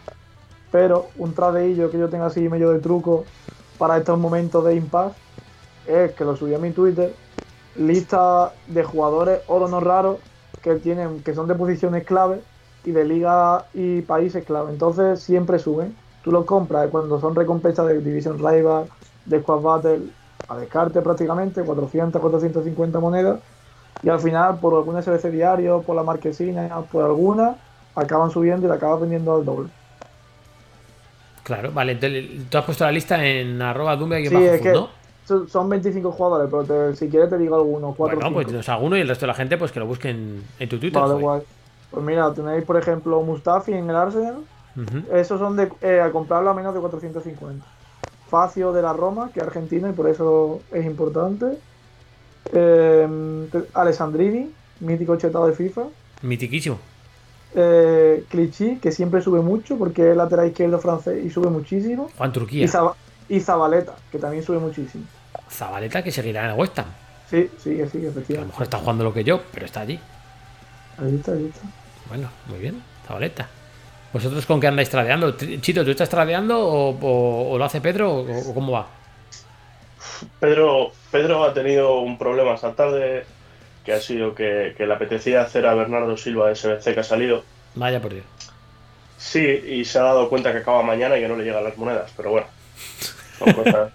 Pero 0.72 1.10
un 1.18 1.36
tradeillo 1.36 1.92
que 1.92 2.00
yo 2.00 2.10
tenga 2.10 2.26
así 2.26 2.50
medio 2.50 2.72
de 2.72 2.80
truco 2.80 3.26
para 3.78 3.98
estos 4.00 4.18
momentos 4.18 4.66
de 4.66 4.74
impasse 4.74 5.16
es 5.86 6.14
que 6.14 6.26
lo 6.26 6.36
subí 6.36 6.56
a 6.56 6.58
mi 6.58 6.72
Twitter, 6.72 7.14
lista 7.76 8.52
de 8.66 8.84
jugadores 8.84 9.42
oro 9.46 9.68
no 9.68 9.80
raros 9.80 10.18
que 10.60 10.76
tienen, 10.76 11.24
que 11.24 11.34
son 11.34 11.48
de 11.48 11.56
posiciones 11.56 12.04
clave 12.06 12.42
y 12.86 12.92
de 12.92 13.06
liga 13.06 13.66
y 13.74 14.02
países 14.02 14.46
clave. 14.46 14.72
Entonces 14.72 15.22
siempre 15.22 15.60
suben. 15.60 15.96
Tú 16.24 16.32
los 16.32 16.46
compras 16.46 16.90
cuando 16.92 17.20
son 17.20 17.36
recompensas 17.36 17.88
de 17.88 18.00
Division 18.02 18.38
Rival, 18.38 18.86
de 19.26 19.42
Squad 19.42 19.62
Battle, 19.62 20.02
a 20.48 20.58
descarte 20.58 21.02
prácticamente, 21.02 21.64
400, 21.64 22.20
450 22.22 23.00
monedas. 23.00 23.40
Y 24.04 24.10
al 24.10 24.20
final, 24.20 24.60
por 24.60 24.74
algún 24.76 25.02
SBC 25.02 25.32
diario, 25.32 25.82
por 25.82 25.96
la 25.96 26.04
marquesina, 26.04 26.70
por 26.92 27.04
alguna, 27.04 27.56
acaban 27.96 28.32
subiendo 28.32 28.66
y 28.66 28.70
la 28.70 28.76
acabas 28.76 29.02
vendiendo 29.02 29.36
al 29.36 29.46
doble. 29.46 29.70
Claro, 31.44 31.72
vale. 31.72 31.94
entonces, 31.94 32.50
tú 32.50 32.58
has 32.58 32.66
puesto 32.66 32.84
la 32.86 32.92
lista 32.92 33.24
en 33.26 33.62
arroba 33.62 33.96
Dumbia 33.96 34.20
y 34.20 34.28
Sí, 34.28 34.34
bajo 34.34 34.46
es 34.46 34.62
food, 34.62 34.62
que 34.62 34.72
¿no? 34.72 34.90
Son- 35.30 35.48
son 35.48 35.70
25 35.70 36.12
jugadores, 36.12 36.50
pero 36.52 36.64
te- 36.64 36.96
si 36.98 37.08
quieres 37.08 37.30
te 37.30 37.38
digo 37.38 37.56
algunos, 37.56 37.96
4 37.96 38.18
Bueno, 38.20 38.34
pues 38.34 38.52
nos 38.52 38.68
hago 38.68 38.86
uno 38.86 38.98
y 38.98 39.02
el 39.02 39.08
resto 39.08 39.24
de 39.24 39.28
la 39.28 39.34
gente 39.36 39.58
pues 39.58 39.72
que 39.72 39.80
lo 39.80 39.86
busquen 39.88 40.44
en 40.60 40.70
tu 40.70 40.78
Twitter. 40.80 41.02
Vale, 41.02 41.14
guay. 41.14 41.42
Pues 41.92 42.04
mira, 42.06 42.34
tenéis 42.34 42.64
por 42.66 42.78
ejemplo 42.78 43.22
Mustafi 43.22 43.74
en 43.74 43.90
el 43.90 43.96
Arsenal. 43.96 44.38
Esos 45.14 45.40
son 45.40 45.56
de 45.58 45.70
eh, 45.82 46.00
a 46.02 46.12
comprarlo 46.12 46.50
a 46.50 46.54
menos 46.54 46.74
de 46.74 46.80
450. 46.80 47.66
Facio 48.30 48.72
de 48.74 48.82
la 48.82 48.94
Roma, 48.94 49.30
que 49.34 49.40
es 49.40 49.46
argentino 49.46 49.90
y 49.90 49.94
por 49.94 50.08
eso 50.10 50.62
es 50.72 50.86
importante. 50.86 51.58
Eh, 52.54 53.08
Alessandrini, 53.74 54.52
mítico 54.80 55.16
chetado 55.18 55.48
de 55.48 55.54
FIFA. 55.54 55.84
Mitiquísimo. 56.22 56.78
Eh, 57.56 58.24
Clichy, 58.30 58.78
que 58.78 58.92
siempre 58.92 59.22
sube 59.22 59.42
mucho 59.42 59.78
porque 59.78 60.12
es 60.12 60.16
lateral 60.18 60.48
izquierdo 60.48 60.80
francés 60.80 61.26
y 61.26 61.30
sube 61.30 61.50
muchísimo. 61.50 62.10
Juan 62.18 62.30
Y, 62.30 62.34
Turquía. 62.34 62.68
Zaba- 62.68 62.96
y 63.28 63.40
Zabaleta, 63.40 63.96
que 64.12 64.20
también 64.20 64.44
sube 64.44 64.60
muchísimo. 64.60 65.04
Zabaleta 65.50 66.04
que 66.04 66.12
seguirá 66.12 66.46
en 66.46 66.52
el 66.52 66.56
West 66.58 66.78
Ham. 66.80 66.86
Sí, 67.30 67.50
sigue, 67.62 67.88
sigue, 67.90 67.90
Que 67.90 67.98
a 67.98 68.02
lo 68.02 68.10
efectivamente. 68.12 68.52
mejor 68.54 68.64
está 68.64 68.78
jugando 68.80 69.04
lo 69.04 69.14
que 69.14 69.24
yo, 69.24 69.42
pero 69.54 69.66
está 69.66 69.82
allí. 69.82 70.00
Ahí 70.98 71.16
está, 71.16 71.32
ahí 71.34 71.46
está. 71.54 71.68
Bueno, 72.08 72.30
muy 72.48 72.60
bien, 72.60 72.82
Zabaleta. 73.08 73.48
¿Vosotros 74.12 74.46
con 74.48 74.60
qué 74.60 74.68
andáis 74.68 74.90
tradeando? 74.90 75.36
Chito, 75.38 75.86
¿tú 75.86 75.92
estás 75.92 76.10
tradeando 76.10 76.60
o, 76.60 76.90
o- 77.00 77.52
o 77.52 77.58
lo 77.58 77.64
hace 77.66 77.80
Pedro 77.82 78.12
o, 78.12 78.50
o 78.50 78.54
cómo 78.56 78.72
va? 78.72 78.88
Pedro, 80.40 80.92
Pedro 81.12 81.44
ha 81.44 81.54
tenido 81.54 82.00
un 82.00 82.18
problema 82.18 82.54
esta 82.56 82.74
tarde 82.74 83.26
que 83.86 83.94
ha 83.94 84.02
sido 84.02 84.34
que, 84.36 84.74
que 84.78 84.86
le 84.86 84.94
apetecía 84.94 85.42
hacer 85.42 85.66
a 85.66 85.74
Bernardo 85.76 86.18
Silva 86.18 86.50
de 86.50 86.56
SBC 86.56 86.94
que 86.94 87.00
ha 87.00 87.04
salido. 87.04 87.44
Vaya 87.76 88.02
por 88.02 88.14
Dios. 88.14 88.26
Sí, 89.18 89.40
y 89.46 89.86
se 89.86 90.00
ha 90.00 90.04
dado 90.04 90.30
cuenta 90.30 90.52
que 90.52 90.60
acaba 90.60 90.82
mañana 90.82 91.18
y 91.18 91.22
que 91.22 91.28
no 91.28 91.36
le 91.36 91.44
llegan 91.44 91.64
las 91.64 91.78
monedas, 91.78 92.12
pero 92.18 92.32
bueno, 92.32 92.48
son 93.40 93.54
cosas, 93.54 93.92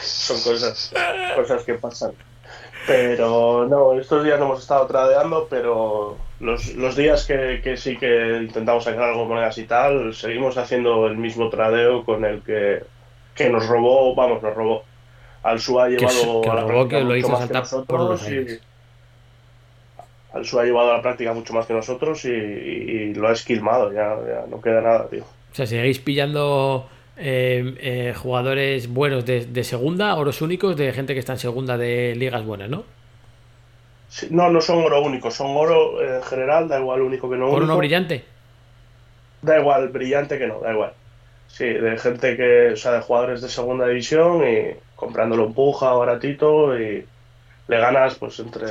son 0.00 0.40
cosas, 0.42 0.92
cosas 1.36 1.64
que 1.64 1.74
pasan. 1.74 2.12
Pero 2.86 3.66
no, 3.68 4.00
estos 4.00 4.24
días 4.24 4.38
no 4.38 4.46
hemos 4.46 4.60
estado 4.60 4.86
tradeando, 4.86 5.46
pero 5.50 6.16
los, 6.40 6.74
los 6.74 6.96
días 6.96 7.26
que, 7.26 7.60
que 7.62 7.76
sí 7.76 7.98
que 7.98 8.38
intentamos 8.42 8.84
sacar 8.84 9.02
algo 9.02 9.26
monedas 9.26 9.58
y 9.58 9.64
tal, 9.64 10.14
seguimos 10.14 10.56
haciendo 10.56 11.06
el 11.06 11.18
mismo 11.18 11.50
tradeo 11.50 12.04
con 12.04 12.24
el 12.24 12.40
que, 12.42 12.82
que 13.34 13.50
nos 13.50 13.66
robó, 13.66 14.14
vamos, 14.14 14.42
nos 14.42 14.54
robó. 14.54 14.84
Al 15.42 15.60
Su 15.60 15.78
ha 15.78 15.88
llevado 15.88 16.40
que 16.40 16.48
a 16.50 16.54
la 16.54 16.60
robó, 16.62 16.66
práctica 16.88 16.98
que 16.98 17.04
lo 17.04 17.16
hizo 17.16 17.28
más 17.28 17.40
que 17.46 17.54
saltar 17.54 17.84
por 17.86 18.00
los 18.00 18.10
nosotros 18.22 18.32
y- 18.32 18.60
al 20.32 20.44
Su 20.46 20.58
ha 20.60 20.64
llevado 20.64 20.90
a 20.92 20.96
la 20.96 21.02
práctica 21.02 21.32
mucho 21.34 21.52
más 21.52 21.66
que 21.66 21.74
nosotros 21.74 22.24
y, 22.24 22.30
y- 22.30 22.32
y 23.10 23.14
lo 23.14 23.28
ha 23.28 23.32
esquilmado, 23.32 23.92
ya, 23.92 24.16
ya 24.26 24.46
no 24.48 24.60
queda 24.62 24.80
nada, 24.80 25.08
tío. 25.08 25.24
O 25.24 25.54
sea, 25.54 25.66
seguís 25.66 25.98
pillando 25.98 26.88
eh, 27.18 27.74
eh, 27.80 28.14
jugadores 28.16 28.88
buenos 28.88 29.26
de, 29.26 29.46
de 29.46 29.64
segunda, 29.64 30.14
oros 30.14 30.40
únicos 30.40 30.76
de 30.76 30.92
gente 30.92 31.14
que 31.14 31.20
está 31.20 31.32
en 31.32 31.38
segunda 31.38 31.76
de 31.76 32.14
ligas 32.16 32.44
buenas, 32.44 32.68
¿no? 32.68 32.84
Sí, 34.08 34.28
no, 34.30 34.50
no 34.50 34.60
son 34.60 34.78
oro 34.84 35.02
únicos, 35.02 35.34
son 35.34 35.56
oro 35.56 36.02
en 36.02 36.22
general, 36.22 36.68
da 36.68 36.78
igual 36.80 37.02
único 37.02 37.28
que 37.28 37.36
no 37.36 37.50
Oro 37.50 37.56
único. 37.58 37.66
no 37.66 37.76
brillante. 37.76 38.24
Da 39.42 39.58
igual, 39.58 39.88
brillante 39.88 40.38
que 40.38 40.46
no, 40.46 40.60
da 40.60 40.72
igual. 40.72 40.92
Sí, 41.48 41.64
de 41.66 41.98
gente 41.98 42.36
que, 42.36 42.72
o 42.72 42.76
sea, 42.76 42.92
de 42.92 43.00
jugadores 43.00 43.40
de 43.42 43.48
segunda 43.48 43.86
división 43.86 44.46
y 44.46 44.76
comprándolo 44.96 45.46
en 45.46 45.54
puja, 45.54 45.92
baratito 45.92 46.78
y 46.78 47.06
le 47.68 47.78
ganas 47.78 48.14
pues 48.16 48.38
entre 48.40 48.66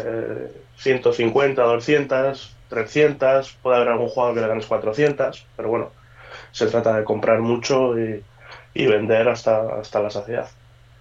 150, 0.78 1.62
200, 1.62 2.56
300, 2.70 3.54
puede 3.62 3.78
haber 3.78 3.90
algún 3.90 4.10
jugador 4.10 4.36
que 4.36 4.42
le 4.42 4.48
ganes 4.48 4.66
400, 4.66 5.46
pero 5.56 5.70
bueno, 5.70 5.92
se 6.52 6.68
trata 6.68 6.98
de 6.98 7.04
comprar 7.04 7.40
mucho 7.40 7.98
y, 8.00 8.24
y 8.74 8.88
vender 8.88 9.28
hasta, 9.30 9.80
hasta 9.80 10.02
la 10.02 10.10
saciedad. 10.10 10.50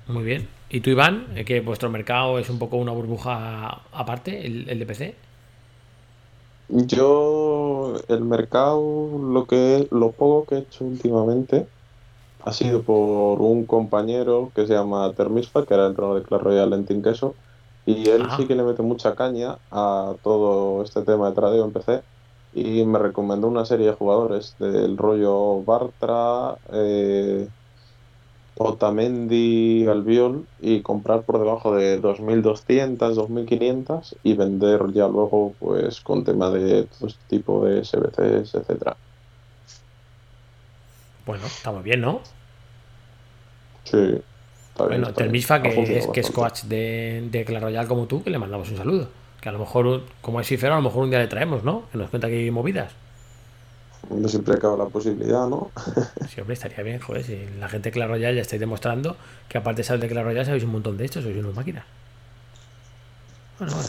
Muy 0.06 0.24
bien. 0.24 0.48
¿Y 0.68 0.80
tú, 0.80 0.90
Iván? 0.90 1.32
Eh, 1.36 1.44
Que 1.44 1.60
vuestro 1.60 1.90
mercado 1.90 2.38
es 2.38 2.48
un 2.50 2.58
poco 2.58 2.76
una 2.76 2.92
burbuja 2.92 3.82
aparte, 3.92 4.46
el, 4.46 4.68
el 4.68 4.78
de 4.78 4.86
PC. 4.86 5.16
Yo, 6.68 7.94
el 8.08 8.24
mercado, 8.24 8.80
lo 9.18 9.46
que 9.46 9.86
lo 9.92 10.16
poco 10.16 10.46
que 10.46 10.56
he 10.56 10.58
hecho 10.60 10.84
últimamente, 10.84 11.70
ha 12.40 12.52
sido 12.52 12.84
por 12.84 13.40
un 13.40 13.66
compañero 13.66 14.52
que 14.54 14.66
se 14.66 14.74
llama 14.74 15.12
Termisfa, 15.14 15.64
que 15.66 15.74
era 15.74 15.84
el 15.84 15.90
entrenador 15.90 16.20
de 16.22 16.26
Clash 16.28 16.40
Royale 16.42 16.76
en 16.76 16.86
Team 16.86 17.02
Queso, 17.02 17.36
y 17.84 18.08
él 18.08 18.28
sí 18.36 18.46
que 18.48 18.56
le 18.56 18.64
mete 18.64 18.82
mucha 18.82 19.14
caña 19.14 19.58
a 19.70 20.16
todo 20.22 20.82
este 20.82 21.02
tema 21.02 21.28
de 21.28 21.34
tradeo 21.36 21.64
en 21.66 21.72
PC, 21.72 22.02
y 22.52 22.84
me 22.84 22.98
recomendó 22.98 23.48
una 23.48 23.64
serie 23.66 23.86
de 23.88 23.92
jugadores 23.94 24.56
del 24.58 24.96
rollo 24.96 25.62
Bartra, 25.64 26.58
eh, 26.72 27.48
Otamendi, 28.58 29.86
Albiol, 29.86 30.46
y 30.60 30.80
comprar 30.80 31.22
por 31.22 31.38
debajo 31.38 31.74
de 31.74 32.00
2.200, 32.00 32.96
2.500 32.96 34.16
y 34.22 34.32
vender 34.34 34.80
ya 34.92 35.08
luego 35.08 35.54
pues 35.58 36.00
con 36.00 36.24
tema 36.24 36.50
de 36.50 36.84
todo 36.84 37.08
este 37.08 37.22
tipo 37.28 37.64
de 37.64 37.84
SBCs, 37.84 38.54
etcétera. 38.54 38.96
Bueno, 41.26 41.44
está 41.44 41.70
muy 41.72 41.82
bien, 41.82 42.00
¿no? 42.00 42.20
Sí. 43.84 43.98
Está 44.70 44.86
bien, 44.86 45.02
Bueno, 45.02 45.08
Ha 45.08 45.62
que 45.62 45.98
es, 45.98 46.06
que 46.06 46.20
es 46.20 46.30
coach 46.30 46.62
de, 46.62 47.28
de 47.30 47.44
Clash 47.44 47.62
Royale 47.62 47.88
como 47.88 48.06
tú, 48.06 48.22
que 48.22 48.30
le 48.30 48.38
mandamos 48.38 48.70
un 48.70 48.76
saludo. 48.76 49.08
Que 49.40 49.50
a 49.50 49.52
lo 49.52 49.58
mejor, 49.58 50.02
como 50.22 50.40
es 50.40 50.46
cifero, 50.46 50.74
a 50.74 50.76
lo 50.76 50.82
mejor 50.82 51.04
un 51.04 51.10
día 51.10 51.18
le 51.18 51.28
traemos, 51.28 51.62
¿no? 51.62 51.84
Que 51.92 51.98
nos 51.98 52.08
cuenta 52.08 52.28
que 52.28 52.38
hay 52.38 52.50
movidas. 52.50 52.92
Hombre, 54.08 54.28
siempre 54.28 54.58
cabe 54.58 54.78
la 54.78 54.86
posibilidad, 54.86 55.48
¿no? 55.48 55.70
Sí, 56.28 56.40
hombre, 56.40 56.54
estaría 56.54 56.82
bien, 56.82 57.00
joder. 57.00 57.24
Si 57.24 57.46
la 57.58 57.68
gente 57.68 57.88
de 57.88 57.92
Clash 57.92 58.08
Royale 58.08 58.36
ya 58.36 58.42
estáis 58.42 58.60
demostrando 58.60 59.16
que 59.48 59.58
aparte 59.58 59.78
de 59.78 59.84
saber 59.84 60.00
de 60.02 60.08
Clash 60.08 60.24
Royale 60.24 60.44
sabéis 60.44 60.64
un 60.64 60.72
montón 60.72 60.96
de 60.96 61.04
estos, 61.04 61.24
sois 61.24 61.36
unas 61.36 61.54
máquinas. 61.54 61.84
Bueno, 63.58 63.74
bueno. 63.74 63.88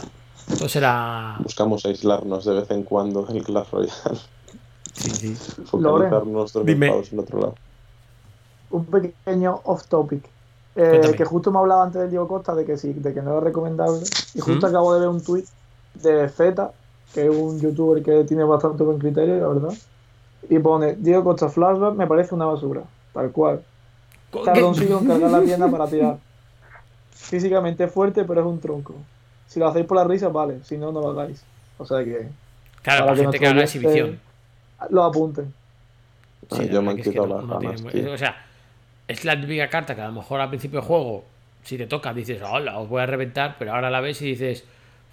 Esto 0.49 0.70
será. 0.70 1.38
Buscamos 1.43 1.86
aislarnos 1.86 2.45
de 2.45 2.53
vez 2.53 2.72
en 2.72 2.84
cuando 2.84 3.24
del 3.24 3.43
Clash 3.43 3.70
Royale. 3.72 4.20
Sí, 4.93 5.09
sí. 5.11 5.36
Focalizar 5.65 6.26
nuestros 6.26 6.65
Dime. 6.65 6.88
enfados 6.88 7.13
en 7.13 7.20
otro 7.20 7.39
lado. 7.39 7.55
un 8.72 8.86
pequeño 8.86 9.61
off 9.65 9.88
topic. 9.88 10.24
Eh, 10.76 11.13
que 11.18 11.26
justo 11.26 11.51
me 11.51 11.57
hablaba 11.57 11.84
antes 11.84 12.01
del 12.01 12.11
Diego 12.11 12.28
Costa 12.28 12.53
de 12.53 12.63
que 12.63 12.78
sí, 12.78 12.93
de 12.93 13.13
que 13.13 13.22
no 13.22 13.32
era 13.32 13.39
recomendable. 13.39 14.03
Y 14.36 14.39
justo 14.39 14.68
¿Mm? 14.68 14.70
acabo 14.70 14.93
de 14.93 14.99
ver 15.01 15.09
un 15.09 15.24
tweet 15.24 15.45
de 15.95 16.30
Z, 16.30 16.72
que 17.13 17.26
es 17.26 17.36
un 17.36 17.59
youtuber 17.59 18.03
que 18.03 18.24
tiene 18.26 18.43
bastante 18.43 18.84
buen 18.84 18.99
criterio, 18.99 19.39
la 19.39 19.47
verdad. 19.47 19.74
Y 20.50 20.60
pone, 20.60 20.96
Diego 20.96 21.24
Costa 21.24 21.50
Flashback 21.50 21.96
me 21.96 22.08
parece 22.08 22.34
una 22.36 22.46
basura. 22.46 22.82
Tal 23.14 23.32
cual. 23.32 23.64
Tardoncillo 24.46 25.00
en 25.00 25.08
cargar 25.08 25.32
la 25.32 25.42
pierna 25.42 25.70
para 25.70 25.88
tirar. 25.88 26.18
Físicamente 27.12 27.84
es 27.86 27.92
fuerte, 27.92 28.24
pero 28.24 28.42
es 28.42 28.48
un 28.48 28.60
tronco. 28.60 28.96
Si 29.48 29.60
lo 29.60 29.68
hacéis 29.68 29.86
por 29.86 29.98
la 29.98 30.04
risa, 30.04 30.28
vale. 30.30 30.60
Si 30.64 30.78
no, 30.78 30.92
no 30.92 31.02
lo 31.02 31.10
hagáis. 31.12 31.44
O 31.78 31.86
sea 31.86 32.04
que 32.04 32.28
Claro, 32.82 33.00
Para 33.02 33.06
para 33.06 33.16
que 33.16 33.22
gente 33.24 33.40
que 33.40 33.48
haga 33.48 33.64
exhibición. 33.64 34.20
lo 34.90 35.04
apunten. 35.04 35.54
Sí, 36.52 36.58
Ay, 36.62 36.68
la 36.68 36.74
ya 36.74 36.82
me 36.82 36.90
han 36.92 36.96
que 36.96 37.02
es 37.02 37.08
que 37.08 37.12
quitado 37.12 37.28
no- 37.28 37.36
las 37.38 37.46
no 37.46 37.60
tiene 37.60 37.76
ganas, 37.76 37.82
mu- 37.84 37.90
tío. 38.02 38.14
O 38.14 38.18
sea, 38.18 38.46
es 39.08 39.26
la 39.26 39.40
típica 39.42 39.70
carta 39.70 39.96
que 39.96 40.02
a 40.02 40.08
lo 40.08 40.14
mejor 40.14 40.40
al 40.40 40.50
principio 40.50 40.80
de 40.82 40.86
juego, 40.86 41.26
si 41.64 41.78
te 41.78 41.88
toca, 41.88 42.14
dices, 42.14 42.42
hola, 42.42 42.78
os 42.80 42.88
voy 42.88 43.02
a 43.02 43.06
reventar, 43.06 43.56
pero 43.60 43.74
ahora 43.74 43.90
la 43.90 44.00
ves 44.00 44.22
y 44.22 44.26
dices, 44.28 44.64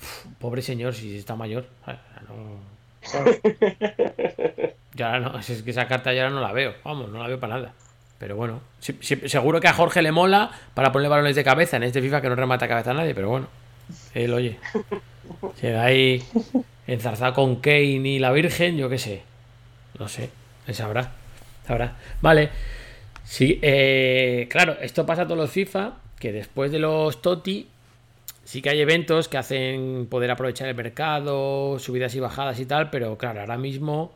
"Uf, 0.01 0.27
pobre 0.39 0.63
señor, 0.63 0.95
si 0.95 1.17
está 1.17 1.35
mayor. 1.35 1.65
Ah, 1.87 1.97
no- 2.29 2.75
Ya 4.95 5.07
ahora 5.07 5.21
no, 5.21 5.39
es 5.39 5.63
que 5.63 5.71
esa 5.71 5.87
carta 5.87 6.13
ya 6.13 6.29
no 6.31 6.41
la 6.41 6.53
veo, 6.53 6.75
vamos, 6.85 7.11
no 7.11 7.21
la 7.21 7.29
veo 7.29 7.41
para 7.41 7.57
nada. 7.57 7.73
Pero 8.19 8.37
bueno, 8.37 8.61
seguro 8.81 9.61
que 9.61 9.69
a 9.69 9.75
Jorge 9.75 10.01
le 10.01 10.13
mola 10.13 10.51
para 10.73 10.93
ponerle 10.93 11.11
balones 11.11 11.37
de 11.37 11.45
cabeza 11.45 11.77
en 11.77 11.83
este 11.83 12.01
FIFA 12.01 12.23
que 12.23 12.29
no 12.29 12.37
remata 12.37 12.69
cabeza 12.69 12.93
a 12.93 12.95
nadie, 12.95 13.15
pero 13.15 13.29
bueno, 13.29 13.49
él 14.15 14.33
oye, 14.33 14.59
se 15.61 15.73
da 15.73 15.85
ahí 15.85 16.23
enzarzado 16.87 17.35
con 17.35 17.57
Kane 17.57 18.09
y 18.09 18.19
la 18.19 18.33
Virgen, 18.33 18.77
yo 18.77 18.89
qué 18.89 18.99
sé, 18.99 19.23
no 19.99 20.09
sé, 20.09 20.31
él 20.67 20.75
sabrá, 20.75 21.13
sabrá. 21.67 21.97
Vale, 22.23 22.51
sí, 23.25 23.59
eh, 23.61 24.47
claro, 24.49 24.77
esto 24.81 25.05
pasa 25.05 25.23
a 25.23 25.25
todos 25.27 25.39
los 25.39 25.51
FIFA, 25.51 25.95
que 26.19 26.33
después 26.33 26.71
de 26.71 26.79
los 26.79 27.21
TOTI, 27.21 27.69
sí 28.45 28.63
que 28.63 28.71
hay 28.71 28.81
eventos 28.81 29.29
que 29.29 29.39
hacen 29.39 30.07
poder 30.09 30.31
aprovechar 30.31 30.69
el 30.69 30.77
mercado, 30.77 31.79
subidas 31.79 32.15
y 32.15 32.21
bajadas 32.21 32.61
y 32.61 32.65
tal, 32.65 32.91
pero 32.91 33.19
claro, 33.19 33.41
ahora 33.41 33.59
mismo 33.59 34.13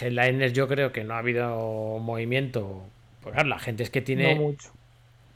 headliners 0.00 0.52
yo 0.52 0.68
creo 0.68 0.92
que 0.92 1.04
no 1.04 1.14
ha 1.14 1.18
habido 1.18 1.98
movimiento. 2.00 2.82
Pues 3.22 3.32
claro, 3.34 3.48
la 3.48 3.58
gente 3.58 3.82
es 3.82 3.90
que 3.90 4.00
tiene, 4.00 4.34
No 4.34 4.42
mucho. 4.42 4.70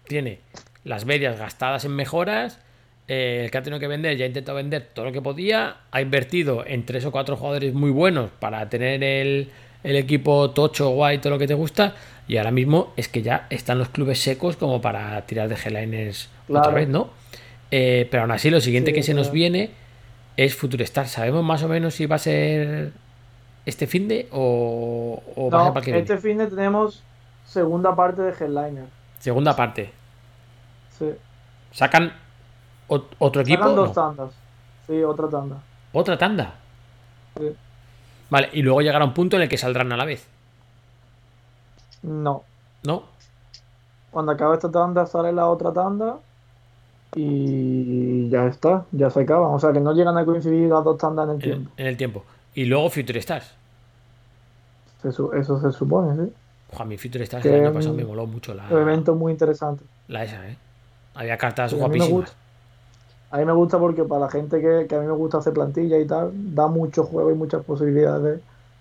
tiene 0.06 0.38
las 0.84 1.04
medias 1.04 1.38
gastadas 1.38 1.84
en 1.84 1.92
mejoras, 1.92 2.60
eh, 3.08 3.42
el 3.44 3.50
que 3.50 3.58
ha 3.58 3.62
tenido 3.62 3.80
que 3.80 3.88
vender 3.88 4.16
ya 4.16 4.24
ha 4.24 4.28
intentado 4.28 4.56
vender 4.56 4.88
todo 4.94 5.06
lo 5.06 5.12
que 5.12 5.22
podía, 5.22 5.76
ha 5.90 6.00
invertido 6.00 6.64
en 6.66 6.84
tres 6.84 7.04
o 7.04 7.10
cuatro 7.10 7.36
jugadores 7.36 7.72
muy 7.74 7.90
buenos 7.90 8.30
para 8.38 8.68
tener 8.68 9.02
el, 9.02 9.50
el 9.84 9.96
equipo 9.96 10.50
tocho, 10.50 10.90
guay, 10.90 11.18
todo 11.18 11.30
lo 11.34 11.38
que 11.38 11.46
te 11.46 11.54
gusta, 11.54 11.94
y 12.26 12.36
ahora 12.36 12.50
mismo 12.50 12.92
es 12.96 13.08
que 13.08 13.22
ya 13.22 13.46
están 13.50 13.78
los 13.78 13.88
clubes 13.88 14.18
secos 14.18 14.56
como 14.56 14.80
para 14.82 15.20
tirar 15.26 15.48
de 15.48 15.54
headliners 15.56 16.28
otra 16.48 16.72
vez, 16.72 16.88
¿no? 16.88 17.10
Eh, 17.70 18.06
pero 18.10 18.22
aún 18.22 18.30
así, 18.32 18.50
lo 18.50 18.60
siguiente 18.60 18.90
Sí, 18.90 18.94
que 18.96 19.02
se 19.02 19.14
nos 19.14 19.30
viene 19.30 19.70
es 20.36 20.54
Future 20.54 20.84
Star. 20.84 21.06
¿Sabemos 21.08 21.44
más 21.44 21.62
o 21.62 21.68
menos 21.68 21.94
si 21.94 22.06
va 22.06 22.16
a 22.16 22.18
ser 22.18 22.92
este 23.68 23.86
fin 23.86 24.08
de 24.08 24.28
o, 24.32 25.22
o 25.36 25.50
No, 25.50 25.72
para 25.72 25.84
que 25.84 25.92
viene? 25.92 26.00
este 26.00 26.18
fin 26.18 26.38
de 26.38 26.46
tenemos 26.46 27.02
segunda 27.44 27.94
parte 27.94 28.22
de 28.22 28.30
Headliner. 28.30 28.86
Segunda 29.18 29.54
parte. 29.54 29.92
Sí. 30.98 31.10
¿Sacan 31.72 32.12
ot- 32.88 33.04
otro 33.18 33.42
equipo? 33.42 33.60
Sacan 33.62 33.76
dos 33.76 33.88
No. 33.88 33.94
tandas. 33.94 34.30
Sí, 34.86 35.02
otra 35.02 35.28
tanda. 35.28 35.56
¿Otra 35.92 36.16
tanda? 36.18 36.54
Sí. 37.38 37.54
Vale, 38.30 38.48
y 38.52 38.62
luego 38.62 38.80
llegará 38.82 39.04
un 39.04 39.14
punto 39.14 39.36
en 39.36 39.42
el 39.42 39.48
que 39.48 39.56
saldrán 39.58 39.92
a 39.92 39.96
la 39.96 40.04
vez, 40.04 40.26
No. 42.02 42.42
¿no? 42.84 43.04
Cuando 44.10 44.32
acabe 44.32 44.54
esta 44.54 44.70
tanda 44.70 45.06
sale 45.06 45.32
la 45.32 45.46
otra 45.48 45.72
tanda 45.72 46.16
y 47.14 48.28
ya 48.30 48.46
está, 48.46 48.84
ya 48.92 49.10
se 49.10 49.20
acaban. 49.20 49.52
O 49.54 49.58
sea 49.58 49.72
que 49.72 49.80
no 49.80 49.92
llegan 49.92 50.16
a 50.16 50.24
coincidir 50.24 50.68
las 50.70 50.84
dos 50.84 50.98
tandas 50.98 51.24
en 51.24 51.30
el 51.30 51.36
En, 51.36 51.40
tiempo. 51.42 51.70
en 51.76 51.86
el 51.86 51.96
tiempo. 51.96 52.24
Y 52.54 52.64
luego 52.64 52.88
Future 52.90 53.18
Stars. 53.18 53.54
Se 55.12 55.22
eso 55.38 55.60
se 55.60 55.72
supone, 55.72 56.24
sí. 56.26 56.32
Ojo, 56.72 56.84
mi 56.84 56.98
Future 56.98 57.24
Stars 57.24 57.42
Que 57.42 57.54
el 57.54 57.64
año 57.64 57.72
pasado 57.72 57.94
me 57.94 58.04
moló 58.04 58.26
mucho 58.26 58.54
la, 58.54 58.66
Un 58.70 58.78
evento 58.82 59.14
muy 59.14 59.32
interesante. 59.32 59.84
la 60.08 60.24
esa, 60.24 60.46
¿eh? 60.48 60.56
Había 61.14 61.36
cartas 61.38 61.70
Sí, 61.70 61.76
a 61.76 61.78
mí 61.78 61.82
me 61.84 61.98
guapísimas. 61.98 62.20
gusta. 62.20 62.32
A 63.30 63.38
mí 63.38 63.44
me 63.44 63.52
gusta 63.52 63.78
porque 63.78 64.04
para 64.04 64.22
la 64.22 64.30
gente 64.30 64.60
que, 64.60 64.86
que 64.88 64.94
a 64.94 65.00
mí 65.00 65.06
me 65.06 65.12
gusta 65.12 65.38
hacer 65.38 65.52
plantilla 65.52 65.98
y 65.98 66.06
tal, 66.06 66.30
da 66.54 66.66
mucho 66.66 67.04
juego 67.04 67.30
y 67.30 67.34
muchas 67.34 67.62
posibilidades 67.64 68.22
de 68.22 68.40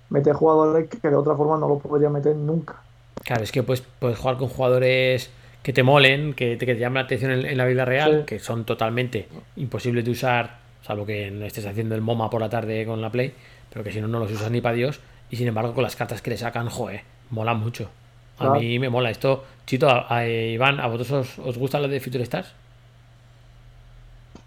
meter 0.10 0.34
jugadores 0.34 0.90
que 0.90 1.10
de 1.10 1.16
otra 1.16 1.36
forma 1.36 1.58
no 1.58 1.68
los 1.68 1.82
podría 1.82 2.10
meter 2.10 2.36
nunca. 2.36 2.76
Claro, 3.24 3.44
es 3.44 3.52
que 3.52 3.64
puedes, 3.64 3.82
puedes 4.00 4.18
jugar 4.18 4.38
con 4.38 4.48
jugadores 4.48 5.30
que 5.64 5.74
te 5.74 5.84
molen, 5.84 6.34
que 6.34 6.56
te, 6.56 6.66
que 6.66 6.76
te 6.76 6.80
llamen 6.80 6.96
la 6.96 7.02
atención 7.02 7.32
en, 7.32 7.46
en 7.46 7.58
la 7.58 7.66
vida 7.66 7.84
real, 7.84 8.20
Sí. 8.20 8.26
que 8.26 8.40
son 8.40 8.64
totalmente 8.64 9.28
imposibles 9.58 10.06
de 10.06 10.12
usar, 10.12 10.60
salvo 10.82 11.06
que 11.06 11.30
no 11.32 11.44
estés 11.46 11.66
haciendo 11.66 11.96
el 11.96 12.02
MoMA 12.02 12.30
por 12.30 12.40
la 12.40 12.50
tarde 12.50 12.86
con 12.86 13.02
la 13.02 13.10
Play, 13.12 13.34
pero 13.70 13.84
que 13.84 13.92
si 13.92 14.00
no, 14.00 14.08
no 14.08 14.20
los 14.20 14.32
usas 14.32 14.50
ni 14.52 14.62
para 14.62 14.76
Dios. 14.76 15.02
Y 15.30 15.36
sin 15.36 15.48
embargo, 15.48 15.74
con 15.74 15.84
las 15.84 15.96
cartas 15.96 16.22
que 16.22 16.30
le 16.30 16.38
sacan, 16.38 16.70
joder, 16.70 17.02
mola 17.32 17.54
mucho. 17.54 17.90
A 18.38 18.44
Claro. 18.46 18.60
mí 18.60 18.80
me 18.80 18.90
mola 18.90 19.10
esto. 19.10 19.44
Chito, 19.66 19.90
a, 19.90 20.06
a- 20.14 20.28
Iván, 20.28 20.80
¿a 20.80 20.88
vosotros 20.88 21.38
os, 21.40 21.48
os 21.48 21.58
gusta 21.58 21.80
lo 21.80 21.88
de 21.88 22.00
Future 22.00 22.24
Stars? 22.24 22.54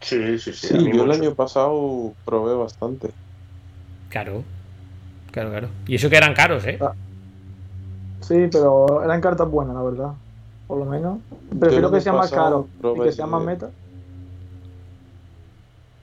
Sí, 0.00 0.38
sí, 0.38 0.52
sí. 0.52 0.68
Sí, 0.68 0.74
a 0.74 0.78
mí 0.80 0.96
yo 0.96 1.04
el 1.04 1.10
año 1.10 1.34
pasado 1.34 2.12
probé 2.24 2.54
bastante. 2.54 3.10
Claro, 4.08 4.42
claro, 5.30 5.50
claro. 5.50 5.68
Y 5.86 5.96
eso 5.96 6.08
que 6.08 6.16
eran 6.16 6.34
caros, 6.34 6.64
¿eh? 6.66 6.78
Ah. 6.80 6.92
Sí, 8.20 8.48
pero 8.50 9.02
eran 9.04 9.20
cartas 9.20 9.48
buenas, 9.50 9.74
la 9.74 9.82
verdad. 9.82 10.12
Por 10.66 10.78
lo 10.78 10.84
menos. 10.86 11.18
Prefiero 11.58 11.90
que 11.90 12.00
sean 12.00 12.16
más 12.16 12.30
caros 12.30 12.66
y 12.96 13.00
que 13.02 13.12
sean 13.12 13.28
más 13.28 13.40
de- 13.40 13.46
meta. 13.46 13.70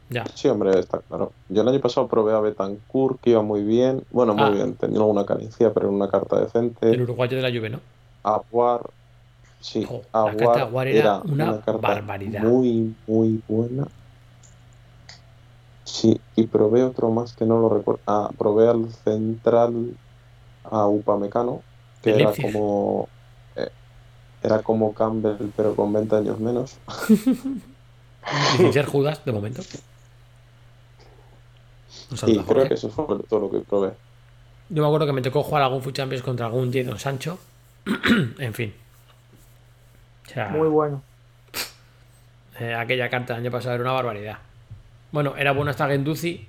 Ya. 0.10 0.24
Sí, 0.36 0.48
hombre, 0.48 0.80
está 0.80 1.00
claro. 1.00 1.34
Yo 1.50 1.62
el 1.64 1.68
año 1.68 1.82
pasado 1.82 2.08
probé 2.08 2.34
a 2.34 2.40
Betancourt, 2.40 3.20
que 3.20 3.32
iba 3.32 3.42
muy 3.42 3.64
bien. 3.64 4.04
Bueno, 4.12 4.34
muy 4.34 4.44
Ah. 4.46 4.50
bien, 4.52 4.74
tenía 4.76 5.00
alguna 5.00 5.26
carencia, 5.26 5.74
pero 5.74 5.88
era 5.88 5.96
una 5.96 6.10
carta 6.10 6.38
El 6.38 6.44
decente. 6.46 7.02
uruguayo 7.02 7.36
de 7.38 7.44
la 7.44 7.50
Juve, 7.50 7.70
¿no? 7.70 7.80
Aguar, 8.24 8.82
sí, 9.60 9.82
la 10.14 10.36
carta 10.38 10.62
Aguar 10.62 10.88
era 10.88 11.00
era 11.00 11.22
una 11.22 11.44
una 11.52 11.62
carta 11.62 11.78
barbaridad. 11.88 12.42
muy, 12.44 12.96
muy 13.06 13.42
buena. 13.48 13.86
Sí, 15.84 16.20
y 16.36 16.48
probé 16.48 16.84
otro 16.84 17.10
más 17.12 17.34
que 17.34 17.46
no 17.46 17.60
lo 17.60 17.70
recuerdo. 17.70 18.02
Ah, 18.08 18.30
probé 18.38 18.68
al 18.70 18.90
central 19.04 19.96
a 20.70 20.88
Upamecano, 20.88 21.62
que 22.02 22.12
El 22.12 22.16
era 22.22 22.32
Leipzig. 22.32 22.46
como 22.54 23.08
eh, 23.56 23.70
era 24.44 24.60
como 24.62 24.94
Campbell, 24.94 25.50
pero 25.56 25.76
con 25.76 25.92
20 25.92 26.16
años 26.16 26.40
menos. 26.40 26.78
Y 28.56 28.58
sin 28.58 28.74
ser 28.74 28.86
Judas, 28.86 29.24
de 29.24 29.32
momento. 29.32 29.62
A 32.12 32.26
creo 32.26 32.44
Jorge. 32.44 32.68
que 32.70 32.74
eso 32.76 32.90
fue 32.90 33.06
todo 33.30 33.40
lo 33.42 33.52
que 33.52 33.60
probé. 33.60 33.92
Yo 34.70 34.82
me 34.82 34.88
acuerdo 34.88 35.06
que 35.08 35.14
me 35.14 35.22
tocó 35.22 35.44
jugar 35.44 35.64
algún 35.64 35.82
Foot 35.82 35.96
Champions 35.96 36.24
contra 36.24 36.46
algún 36.46 36.72
Jadon 36.74 37.00
Sancho. 37.00 37.40
en 38.40 38.54
fin. 38.54 38.74
O 40.26 40.30
sea, 40.30 40.50
Muy 40.50 40.68
bueno. 40.68 41.02
eh, 42.60 42.74
aquella 42.74 43.10
carta 43.10 43.34
del 43.34 43.44
año 43.44 43.52
pasado 43.52 43.76
era 43.76 43.84
una 43.84 43.94
barbaridad. 43.94 44.38
Bueno, 45.12 45.36
era 45.38 45.52
bueno 45.54 45.72
hasta 45.72 45.88
Genduzi. 45.88 46.48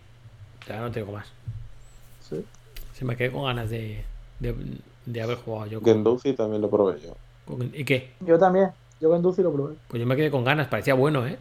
Ya 0.67 0.81
no 0.81 0.91
tengo 0.91 1.13
más. 1.13 1.27
Sí. 2.29 2.45
Se 2.95 3.05
me 3.05 3.17
quedé 3.17 3.31
con 3.31 3.45
ganas 3.45 3.71
de, 3.71 4.05
de, 4.41 4.55
de 5.07 5.23
haber 5.23 5.37
jugado 5.39 5.67
yo. 5.67 5.81
Con... 5.81 5.93
Gendouzi 5.93 6.33
también 6.35 6.61
lo 6.61 6.69
probé 6.69 7.01
yo. 7.01 7.17
¿Y 7.73 7.85
qué? 7.85 8.13
Yo 8.21 8.39
también. 8.39 8.71
Yo 9.01 9.17
Dulce 9.21 9.43
lo 9.43 9.53
probé. 9.53 9.77
Pues 9.87 10.01
yo 10.01 10.07
me 10.07 10.17
quedé 10.17 10.31
con 10.31 10.45
ganas, 10.45 10.67
parecía 10.67 10.95
bueno, 10.95 11.25
¿eh? 11.27 11.39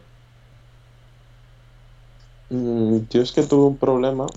Mm, 2.50 3.06
Yo 3.10 3.22
es 3.22 3.32
que 3.32 3.42
tuve 3.46 3.66
un 3.66 3.78
problema 3.78 4.34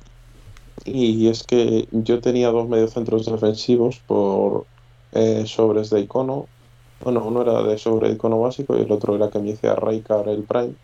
y 0.85 1.29
es 1.29 1.43
que 1.45 1.87
yo 1.91 2.21
tenía 2.21 2.49
dos 2.51 2.69
mediocentros 2.69 3.25
defensivos 3.27 4.01
por 4.05 4.69
eh, 5.11 5.45
sobres 5.47 5.89
de 5.91 6.01
icono. 6.01 6.51
Bueno, 6.99 7.25
uno 7.27 7.41
era 7.43 7.63
de 7.63 7.77
sobre 7.77 8.09
de 8.09 8.15
icono 8.15 8.39
básico 8.41 8.77
y 8.77 8.81
el 8.83 8.91
otro 8.93 9.15
era 9.15 9.29
que 9.31 9.39
me 9.39 9.51
hice 9.51 9.69
a 9.69 9.75
Raikar 9.75 10.29
el 10.29 10.45
Prime. 10.45 10.77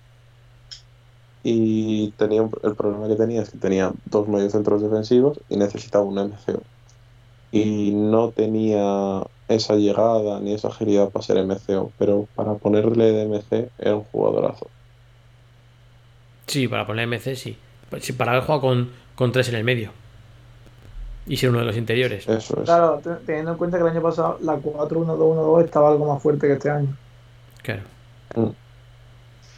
Y 1.43 2.11
tenía 2.13 2.41
el 2.63 2.75
problema 2.75 3.07
que 3.07 3.15
tenía 3.15 3.41
es 3.41 3.51
que 3.51 3.57
tenía 3.59 3.93
dos 4.05 4.27
mediocentros 4.27 4.81
defensivos 4.81 5.39
y 5.47 5.57
necesitaba 5.57 6.03
un 6.05 6.19
MCO. 6.19 6.63
Y 7.51 7.93
no 7.95 8.33
tenía 8.33 9.23
esa 9.47 9.75
llegada 9.75 10.41
ni 10.41 10.53
esa 10.53 10.69
agilidad 10.69 11.11
para 11.11 11.23
ser 11.25 11.37
MCO, 11.39 11.93
pero 11.97 12.27
para 12.35 12.57
ponerle 12.59 13.11
de 13.13 13.23
MC 13.23 13.71
era 13.77 13.95
un 13.97 14.03
jugadorazo. 14.05 14.71
Sí, 16.47 16.67
para 16.67 16.85
poner 16.87 17.07
MC 17.07 17.35
sí. 17.35 17.57
Pues 17.89 18.03
Sí, 18.03 18.13
para 18.13 18.31
haber 18.31 18.43
jugado 18.43 18.61
con, 18.61 18.91
con 19.15 19.31
tres 19.31 19.49
en 19.49 19.55
el 19.55 19.63
medio. 19.63 19.91
Y 21.25 21.35
ser 21.37 21.49
uno 21.49 21.59
de 21.59 21.65
los 21.65 21.75
interiores. 21.77 22.27
Eso 22.27 22.59
es. 22.59 22.65
Claro, 22.65 22.99
te- 23.03 23.15
teniendo 23.25 23.51
en 23.51 23.57
cuenta 23.57 23.77
que 23.77 23.83
el 23.83 23.89
año 23.89 24.01
pasado 24.01 24.39
la 24.41 24.55
4-1-2-1-2 24.55 25.65
estaba 25.65 25.89
algo 25.89 26.13
más 26.13 26.23
fuerte 26.23 26.47
que 26.47 26.53
este 26.53 26.69
año. 26.69 26.95
Claro. 27.63 27.81
Mm. 28.35 28.49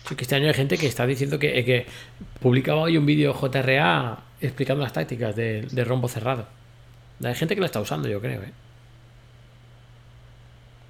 Sí, 0.07 0.15
que 0.15 0.23
este 0.23 0.35
año 0.35 0.47
hay 0.47 0.53
gente 0.55 0.77
que 0.79 0.87
está 0.87 1.05
diciendo 1.05 1.37
que, 1.37 1.63
que 1.63 1.85
publicaba 2.41 2.81
hoy 2.81 2.97
un 2.97 3.05
vídeo 3.05 3.33
JRA 3.33 4.17
explicando 4.41 4.81
las 4.81 4.93
tácticas 4.93 5.35
de, 5.35 5.67
de 5.71 5.83
rombo 5.83 6.07
cerrado. 6.07 6.47
Hay 7.23 7.35
gente 7.35 7.53
que 7.53 7.59
lo 7.59 7.65
está 7.65 7.79
usando, 7.81 8.07
yo 8.07 8.19
creo, 8.19 8.41
¿eh? 8.41 8.51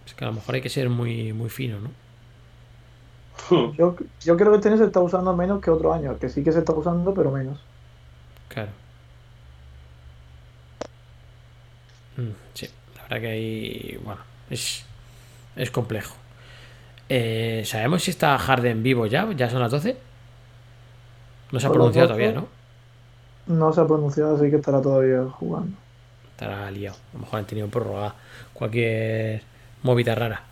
Es 0.06 0.14
que 0.14 0.24
a 0.24 0.28
lo 0.28 0.34
mejor 0.36 0.56
hay 0.56 0.62
que 0.62 0.70
ser 0.70 0.90
muy, 0.90 1.34
muy 1.34 1.50
fino, 1.50 1.80
¿no? 1.80 1.92
Yo, 3.78 3.96
yo 4.22 4.38
creo 4.38 4.52
que 4.52 4.58
este 4.58 4.70
año 4.70 4.78
se 4.78 4.86
está 4.86 5.00
usando 5.00 5.36
menos 5.36 5.62
que 5.62 5.72
otro 5.72 5.94
año, 5.94 6.18
que 6.20 6.30
sí 6.30 6.44
que 6.44 6.52
se 6.52 6.60
está 6.60 6.74
usando, 6.74 7.14
pero 7.14 7.32
menos. 7.32 7.60
Claro. 8.48 8.70
Mm, 12.18 12.32
sí, 12.54 12.70
la 12.96 13.04
verdad 13.04 13.20
que 13.22 13.28
hay. 13.28 14.00
Bueno, 14.04 14.22
es, 14.50 14.86
es 15.56 15.72
complejo. 15.72 16.16
Eh, 17.08 17.64
¿Sabemos 17.66 18.04
si 18.04 18.12
está 18.12 18.38
Harden 18.38 18.84
vivo 18.84 19.08
ya? 19.08 19.32
¿Ya 19.34 19.50
son 19.50 19.62
las 19.62 19.72
12? 19.72 19.98
No 21.52 21.60
se 21.60 21.68
ha 21.68 21.72
pronunciado 21.72 22.08
12. 22.10 22.20
todavía, 22.20 22.40
¿no? 22.40 22.48
No 23.48 23.74
se 23.74 23.82
ha 23.82 23.88
pronunciado, 23.88 24.36
así 24.36 24.50
que 24.52 24.58
estará 24.58 24.82
todavía 24.82 25.24
jugando. 25.32 25.76
Estará 26.32 26.70
liado. 26.70 26.98
A 27.12 27.14
lo 27.16 27.20
mejor 27.22 27.40
han 27.40 27.46
tenido 27.46 27.68
prórroga. 27.68 28.14
Cualquier 28.54 29.42
movida 29.82 30.14
rara. 30.14 30.44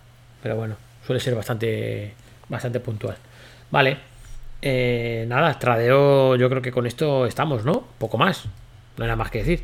Pero 0.42 0.56
bueno, 0.56 0.76
suele 1.06 1.20
ser 1.20 1.36
bastante, 1.36 2.16
bastante 2.50 2.80
puntual. 2.80 3.18
Vale. 3.72 3.98
Eh, 4.62 5.26
nada, 5.28 5.58
tradeo. 5.60 6.36
Yo 6.36 6.50
creo 6.50 6.62
que 6.62 6.72
con 6.72 6.86
esto 6.86 7.26
estamos, 7.26 7.66
¿no? 7.66 7.84
Poco 7.98 8.18
más. 8.18 8.46
No 8.98 9.04
hay 9.04 9.08
nada 9.08 9.16
más 9.16 9.32
que 9.32 9.40
decir. 9.40 9.64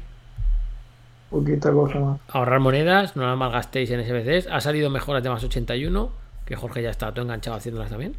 Poquita 1.29 1.71
cosa 1.71 1.99
más. 1.99 2.19
ahorrar 2.29 2.59
monedas, 2.59 3.15
no 3.15 3.25
las 3.25 3.37
malgastéis 3.37 3.89
en 3.89 4.03
SBCs. 4.03 4.47
Ha 4.51 4.61
salido 4.61 4.91
mejoras 4.91 5.23
de 5.23 5.29
más 5.29 5.43
81, 5.43 6.11
que 6.45 6.55
Jorge 6.55 6.83
ya 6.83 6.91
está 6.91 7.11
todo 7.11 7.23
enganchado 7.23 7.57
haciéndolas 7.57 7.89
también. 7.89 8.15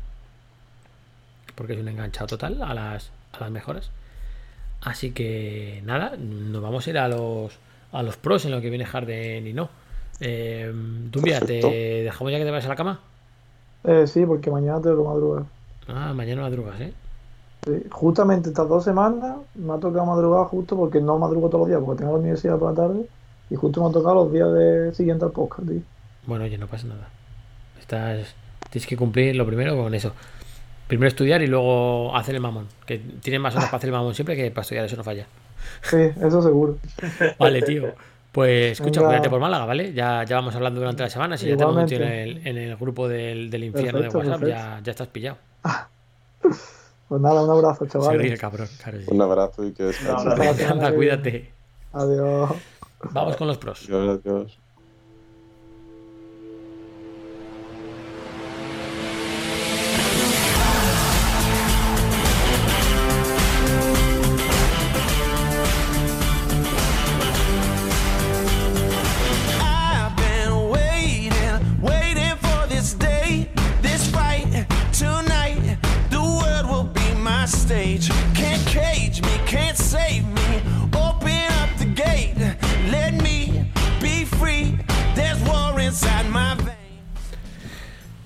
Porque 1.55 1.75
es 1.75 1.79
un 1.79 1.89
enganchado 1.89 2.27
total 2.27 2.61
a 2.61 2.75
las, 2.75 3.12
a 3.33 3.41
las 3.41 3.51
mejoras. 3.53 3.91
Así 4.81 5.12
que 5.12 5.81
nada, 5.85 6.17
nos 6.19 6.61
vamos 6.61 6.87
a 6.87 6.91
ir 6.91 6.99
a 6.99 7.09
los, 7.09 7.57
a 7.93 8.03
los 8.03 8.17
pros 8.17 8.45
en 8.45 8.51
lo 8.51 8.61
que 8.61 8.71
viene 8.71 8.85
Harden 8.85 9.47
y 9.47 9.53
no. 9.53 9.71
Eh, 10.21 10.71
Dumbia, 10.75 11.41
¿te 11.41 12.03
dejamos 12.03 12.33
ya 12.33 12.39
que 12.39 12.45
te 12.45 12.51
vayas 12.51 12.67
a 12.67 12.71
la 12.71 12.77
cama? 12.77 13.01
Eh, 13.85 14.07
sí, 14.07 14.24
porque 14.24 14.51
mañana 14.51 14.80
tengo 14.80 15.03
que 15.03 15.09
madrugar. 15.09 15.45
Ah, 15.89 16.12
mañana 16.14 16.43
madrugas, 16.43 16.80
¿eh? 16.80 16.93
Sí, 17.66 17.72
Justamente 17.91 18.49
estas 18.49 18.68
dos 18.68 18.85
semanas 18.85 19.37
me 19.55 19.72
ha 19.72 19.78
tocado 19.78 20.07
madrugar 20.07 20.47
justo 20.47 20.76
porque 20.76 21.01
no 21.01 21.18
madrugo 21.18 21.49
todos 21.49 21.61
los 21.61 21.68
días, 21.68 21.80
porque 21.85 22.01
tengo 22.01 22.12
la 22.12 22.18
universidad 22.18 22.59
por 22.59 22.70
la 22.70 22.76
tarde. 22.76 23.07
Y 23.51 23.57
justo 23.57 23.82
me 23.82 23.91
ha 23.91 23.93
tocado 23.93 24.14
los 24.16 24.32
días 24.32 24.53
de 24.53 24.95
siguiente 24.95 25.24
al 25.24 25.32
podcast, 25.32 25.68
tío. 25.68 25.80
Bueno, 26.26 26.45
oye, 26.45 26.57
no 26.57 26.66
pasa 26.66 26.87
nada. 26.87 27.09
Estás, 27.78 28.35
tienes 28.70 28.87
que 28.87 28.97
cumplir 28.97 29.37
lo 29.37 29.47
primero 29.47 29.76
con 29.76 29.95
eso. 29.95 30.12
Primero 30.89 31.09
estudiar 31.09 31.43
y 31.43 31.47
luego 31.47 32.14
hacer 32.16 32.35
el 32.35 32.41
mamón. 32.41 32.66
Que 32.87 32.99
tienes 32.99 33.41
más 33.41 33.55
horas 33.55 33.66
para 33.66 33.78
hacer 33.78 33.89
el 33.89 33.95
mamón 33.95 34.14
siempre 34.14 34.37
que 34.37 34.51
para 34.51 34.62
estudiar, 34.62 34.85
eso 34.87 34.97
no 34.97 35.05
falla. 35.05 35.26
Sí, 35.82 35.99
eso 36.20 36.43
seguro. 36.43 36.76
Vale, 37.39 37.62
tío. 37.62 37.93
Pues 38.35 38.72
escucha, 38.72 39.01
Venga. 39.01 39.12
cuídate 39.12 39.30
por 39.30 39.39
Málaga, 39.41 39.64
¿vale? 39.64 39.93
Ya, 39.93 40.24
ya 40.24 40.35
vamos 40.37 40.55
hablando 40.57 40.80
durante 40.80 41.05
la 41.05 41.09
semana. 41.09 41.37
Si 41.39 41.47
ya 41.47 41.57
te 41.57 41.62
hemos 41.62 41.76
metido 41.76 42.03
en 42.03 42.11
el, 42.12 42.47
en 42.47 42.59
el 42.59 42.76
grupo 42.76 43.07
del, 43.09 43.49
del 43.49 43.62
infierno 43.64 44.01
Perfecto, 44.01 44.18
de 44.22 44.28
WhatsApp, 44.28 44.49
ya, 44.49 44.80
ya 44.82 44.91
estás 44.91 45.07
pillado. 45.07 45.37
Pues 47.09 47.20
nada, 47.20 47.43
un 47.45 47.51
abrazo, 47.51 47.87
Se 47.87 47.99
ríe 47.99 48.32
el 48.32 48.39
chavales. 48.39 48.41
cabrón, 48.41 48.68
claro. 48.82 48.99
sí. 48.99 49.05
Un 49.09 49.22
abrazo 49.22 49.64
y 49.64 49.72
que 49.72 49.85
descanses. 49.85 50.70
Anda, 50.70 50.93
cuídate. 50.93 51.53
Adiós. 51.93 52.51
Vamos 53.12 53.37
con 53.37 53.47
los 53.47 53.59
pros. 53.59 53.85
Adiós, 53.89 54.20
adiós. 54.24 54.59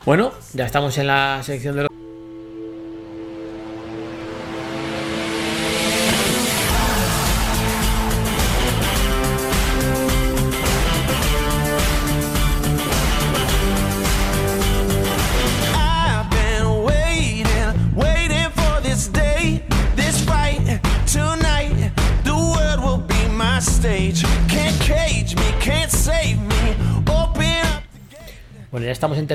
Bueno, 0.09 0.33
ya 0.55 0.65
estamos 0.65 0.97
en 0.97 1.07
la 1.07 1.43
sección 1.43 1.77
de 1.77 1.83
los. 1.83 1.98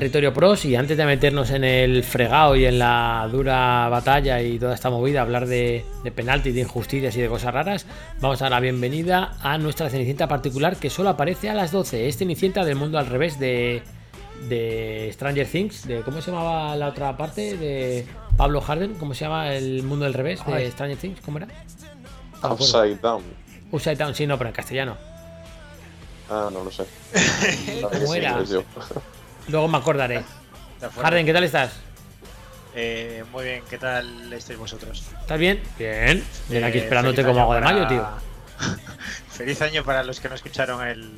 Territorio 0.03 0.33
pros 0.33 0.65
y 0.65 0.75
antes 0.75 0.97
de 0.97 1.05
meternos 1.05 1.49
en 1.51 1.63
el 1.63 2.03
fregado 2.03 2.57
y 2.57 2.65
en 2.65 2.77
la 2.77 3.25
dura 3.31 3.87
batalla 3.87 4.41
y 4.41 4.59
toda 4.59 4.73
esta 4.73 4.89
movida, 4.89 5.21
hablar 5.21 5.47
de, 5.47 5.85
de 6.03 6.11
penaltis, 6.11 6.53
de 6.53 6.59
injusticias 6.59 7.15
y 7.15 7.21
de 7.21 7.29
cosas 7.29 7.53
raras, 7.53 7.85
vamos 8.19 8.41
a 8.41 8.45
dar 8.45 8.51
la 8.51 8.59
bienvenida 8.59 9.37
a 9.41 9.57
nuestra 9.57 9.89
Cenicienta 9.89 10.27
particular 10.27 10.75
que 10.75 10.89
solo 10.89 11.07
aparece 11.07 11.49
a 11.49 11.53
las 11.53 11.71
12. 11.71 12.09
Es 12.09 12.17
Cenicienta 12.17 12.65
del 12.65 12.75
mundo 12.75 12.99
al 12.99 13.05
revés 13.05 13.39
de, 13.39 13.81
de 14.49 15.09
Stranger 15.13 15.47
Things, 15.47 15.87
de 15.87 16.01
¿cómo 16.01 16.21
se 16.21 16.31
llamaba 16.31 16.75
la 16.75 16.89
otra 16.89 17.15
parte? 17.15 17.55
De 17.55 18.05
Pablo 18.35 18.59
Harden, 18.59 18.95
¿cómo 18.95 19.13
se 19.13 19.23
llama 19.23 19.53
el 19.53 19.83
mundo 19.83 20.05
al 20.05 20.13
revés 20.13 20.45
de. 20.45 20.69
Stranger 20.69 20.97
Things? 20.97 21.21
¿Cómo 21.21 21.37
era? 21.37 21.47
Upside 22.43 22.97
down. 22.97 23.23
Upside 23.71 23.95
Down, 23.95 24.13
sí, 24.13 24.27
no, 24.27 24.37
pero 24.37 24.49
en 24.49 24.55
castellano. 24.55 24.97
Ah, 26.29 26.49
no 26.51 26.65
lo 26.65 26.71
sé. 26.71 26.83
¿Cómo 27.81 28.13
era? 28.15 28.43
Luego 29.47 29.67
me 29.67 29.77
acordaré. 29.77 30.23
Harden, 31.01 31.25
¿qué 31.25 31.33
tal 31.33 31.43
estás? 31.43 31.71
Eh, 32.75 33.23
muy 33.31 33.43
bien, 33.45 33.63
¿qué 33.69 33.77
tal 33.77 34.31
estáis 34.33 34.57
vosotros? 34.57 35.03
¿Estás 35.21 35.39
bien? 35.39 35.61
Bien. 35.77 36.23
Ven 36.49 36.63
aquí 36.63 36.79
Eh, 36.79 36.83
esperándote 36.83 37.23
como 37.23 37.39
agua 37.41 37.55
de 37.55 37.61
mayo, 37.61 37.87
tío. 37.87 38.05
feliz 39.29 39.61
año 39.61 39.83
para 39.83 40.03
los 40.03 40.19
que 40.19 40.29
no 40.29 40.35
escucharon 40.35 40.85
el, 40.87 41.11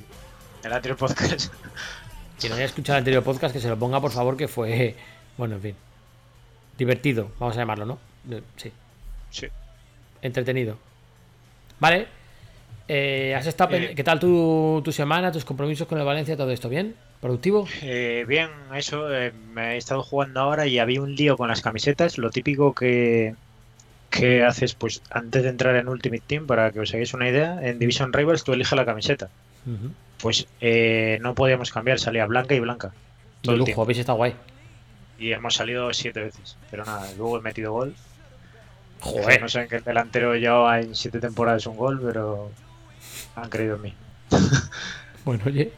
el 0.63 0.73
anterior 0.73 0.97
podcast. 0.97 1.51
Si 2.37 2.49
no 2.49 2.55
haya 2.55 2.65
escuchado 2.65 2.97
el 2.97 3.01
anterior 3.01 3.23
podcast, 3.23 3.53
que 3.53 3.61
se 3.61 3.69
lo 3.69 3.79
ponga, 3.79 4.01
por 4.01 4.11
favor, 4.11 4.35
que 4.35 4.49
fue. 4.49 4.93
Bueno, 5.37 5.55
en 5.55 5.61
fin. 5.61 5.75
Divertido, 6.77 7.31
vamos 7.39 7.55
a 7.55 7.59
llamarlo, 7.61 7.85
¿no? 7.85 7.97
Eh, 8.29 8.41
Sí. 8.57 8.73
Sí. 9.31 9.47
Entretenido. 10.21 10.77
Vale. 11.79 12.07
Eh, 12.89 13.33
¿Has 13.37 13.45
estado 13.47 13.73
Eh. 13.77 13.93
¿Qué 13.95 14.03
tal 14.03 14.19
tu, 14.19 14.81
tu 14.83 14.91
semana, 14.91 15.31
tus 15.31 15.45
compromisos 15.45 15.87
con 15.87 15.97
el 15.97 16.03
Valencia, 16.03 16.35
todo 16.35 16.51
esto? 16.51 16.67
¿Bien? 16.67 16.93
¿Productivo? 17.21 17.67
Eh, 17.81 18.25
bien, 18.27 18.49
eso, 18.75 19.13
eh, 19.13 19.33
me 19.53 19.73
he 19.73 19.77
estado 19.77 20.03
jugando 20.03 20.39
ahora 20.39 20.67
y 20.67 20.79
había 20.79 21.01
un 21.01 21.15
lío 21.15 21.37
con 21.37 21.47
las 21.47 21.61
camisetas, 21.61 22.17
lo 22.17 22.29
típico 22.29 22.75
que, 22.75 23.35
que 24.09 24.43
haces 24.43 24.75
pues 24.75 25.01
antes 25.09 25.43
de 25.43 25.49
entrar 25.49 25.75
en 25.75 25.87
Ultimate 25.89 26.23
Team, 26.25 26.45
para 26.45 26.71
que 26.71 26.79
os 26.79 26.93
hagáis 26.93 27.13
una 27.13 27.29
idea, 27.29 27.59
en 27.61 27.79
Division 27.79 28.13
Rivals 28.13 28.43
tú 28.43 28.53
eliges 28.53 28.73
la 28.73 28.85
camiseta. 28.85 29.29
Pues 30.21 30.47
eh, 30.61 31.17
no 31.21 31.33
podíamos 31.33 31.71
cambiar, 31.71 31.99
salía 31.99 32.25
blanca 32.25 32.53
y 32.55 32.59
blanca. 32.59 32.93
todo 33.41 33.55
el 33.55 33.59
lujo, 33.59 33.81
habéis 33.81 33.99
estado 33.99 34.17
guay. 34.17 34.35
Y 35.17 35.31
hemos 35.31 35.55
salido 35.55 35.91
siete 35.93 36.21
veces. 36.21 36.57
Pero 36.69 36.85
nada, 36.85 37.07
luego 37.17 37.39
he 37.39 37.41
metido 37.41 37.71
gol. 37.71 37.95
Joder. 38.99 39.41
No 39.41 39.49
sé 39.49 39.61
en 39.61 39.67
qué 39.67 39.79
delantero 39.79 40.35
llevaba 40.35 40.79
en 40.81 40.95
siete 40.95 41.19
temporadas 41.19 41.65
un 41.67 41.77
gol, 41.77 41.99
pero 42.03 42.51
han 43.35 43.49
creído 43.49 43.75
en 43.75 43.81
mí. 43.81 43.93
Bueno, 45.25 45.43
oye, 45.47 45.71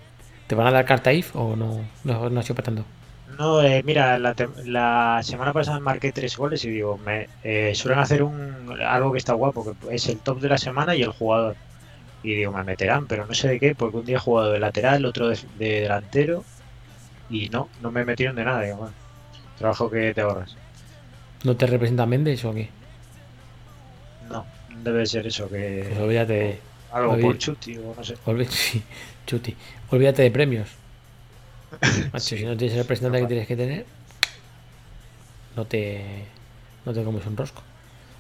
¿te 0.48 0.56
van 0.56 0.68
a 0.68 0.72
dar 0.72 0.86
carta 0.86 1.14
IF 1.14 1.36
o 1.36 1.56
no? 1.56 1.80
No, 2.04 2.30
no 2.30 2.40
ha 2.40 2.44
sido 2.44 2.56
para 2.56 2.66
tanto. 2.66 2.86
No, 3.38 3.62
eh, 3.62 3.84
mira, 3.84 4.18
la, 4.18 4.34
la 4.66 5.20
semana 5.24 5.54
pasada 5.54 5.80
marqué 5.80 6.12
tres 6.12 6.38
goles 6.38 6.64
y 6.66 6.70
digo, 6.70 6.98
me 6.98 7.28
eh, 7.44 7.74
suelen 7.76 8.00
hacer 8.00 8.24
un 8.24 8.76
algo 8.82 9.12
que 9.12 9.18
está 9.18 9.34
guapo, 9.34 9.64
que 9.66 9.96
es 9.96 10.08
el 10.08 10.20
top 10.20 10.40
de 10.40 10.50
la 10.50 10.58
semana 10.58 10.96
y 10.96 11.04
el 11.04 11.12
jugador. 11.12 11.56
Y 12.24 12.36
digo, 12.36 12.52
me 12.52 12.64
meterán, 12.64 13.08
pero 13.08 13.26
no 13.26 13.34
sé 13.34 13.50
de 13.50 13.60
qué, 13.60 13.76
porque 13.76 13.98
un 13.98 14.06
día 14.06 14.18
he 14.18 14.20
jugado 14.20 14.52
de 14.52 14.60
lateral, 14.60 15.06
otro 15.06 15.30
de, 15.30 15.40
de 15.60 15.82
delantero 15.82 16.44
y 17.30 17.50
no, 17.50 17.70
no 17.82 17.92
me 17.92 18.06
metieron 18.06 18.36
de 18.36 18.46
nada. 18.46 18.62
Digo, 18.62 18.78
bueno, 18.78 18.94
trabajo 19.58 19.90
que 19.90 20.14
te 20.14 20.22
ahorras. 20.22 20.56
¿No 21.44 21.56
te 21.56 21.68
representa 21.68 22.06
Méndez 22.06 22.44
o 22.46 22.54
qué? 22.54 22.70
No, 24.30 24.46
debe 24.84 25.06
ser 25.06 25.28
eso, 25.28 25.50
que 25.50 25.86
Pues 25.90 26.00
olvídate. 26.00 26.60
Algo 26.92 27.14
olví- 27.16 27.22
por 27.22 27.38
chuti 27.38 27.78
o 27.78 27.94
no 27.96 28.04
sé. 28.04 28.16
olví- 28.26 28.48
sí, 28.50 28.82
chuti. 29.26 29.56
Olvídate 29.92 30.22
de 30.24 30.32
premios. 30.32 30.70
Macho, 32.14 32.20
Sí. 32.20 32.38
Si 32.38 32.46
no 32.46 32.56
tienes 32.58 32.76
el 32.78 32.84
representante 32.84 33.22
que 33.22 33.28
tienes 33.28 33.48
que 33.48 33.56
tener, 33.56 33.86
no 35.56 35.66
te, 35.66 36.26
no 36.86 36.94
te 36.94 37.04
comes 37.04 37.26
un 37.26 37.36
rosco. 37.38 37.62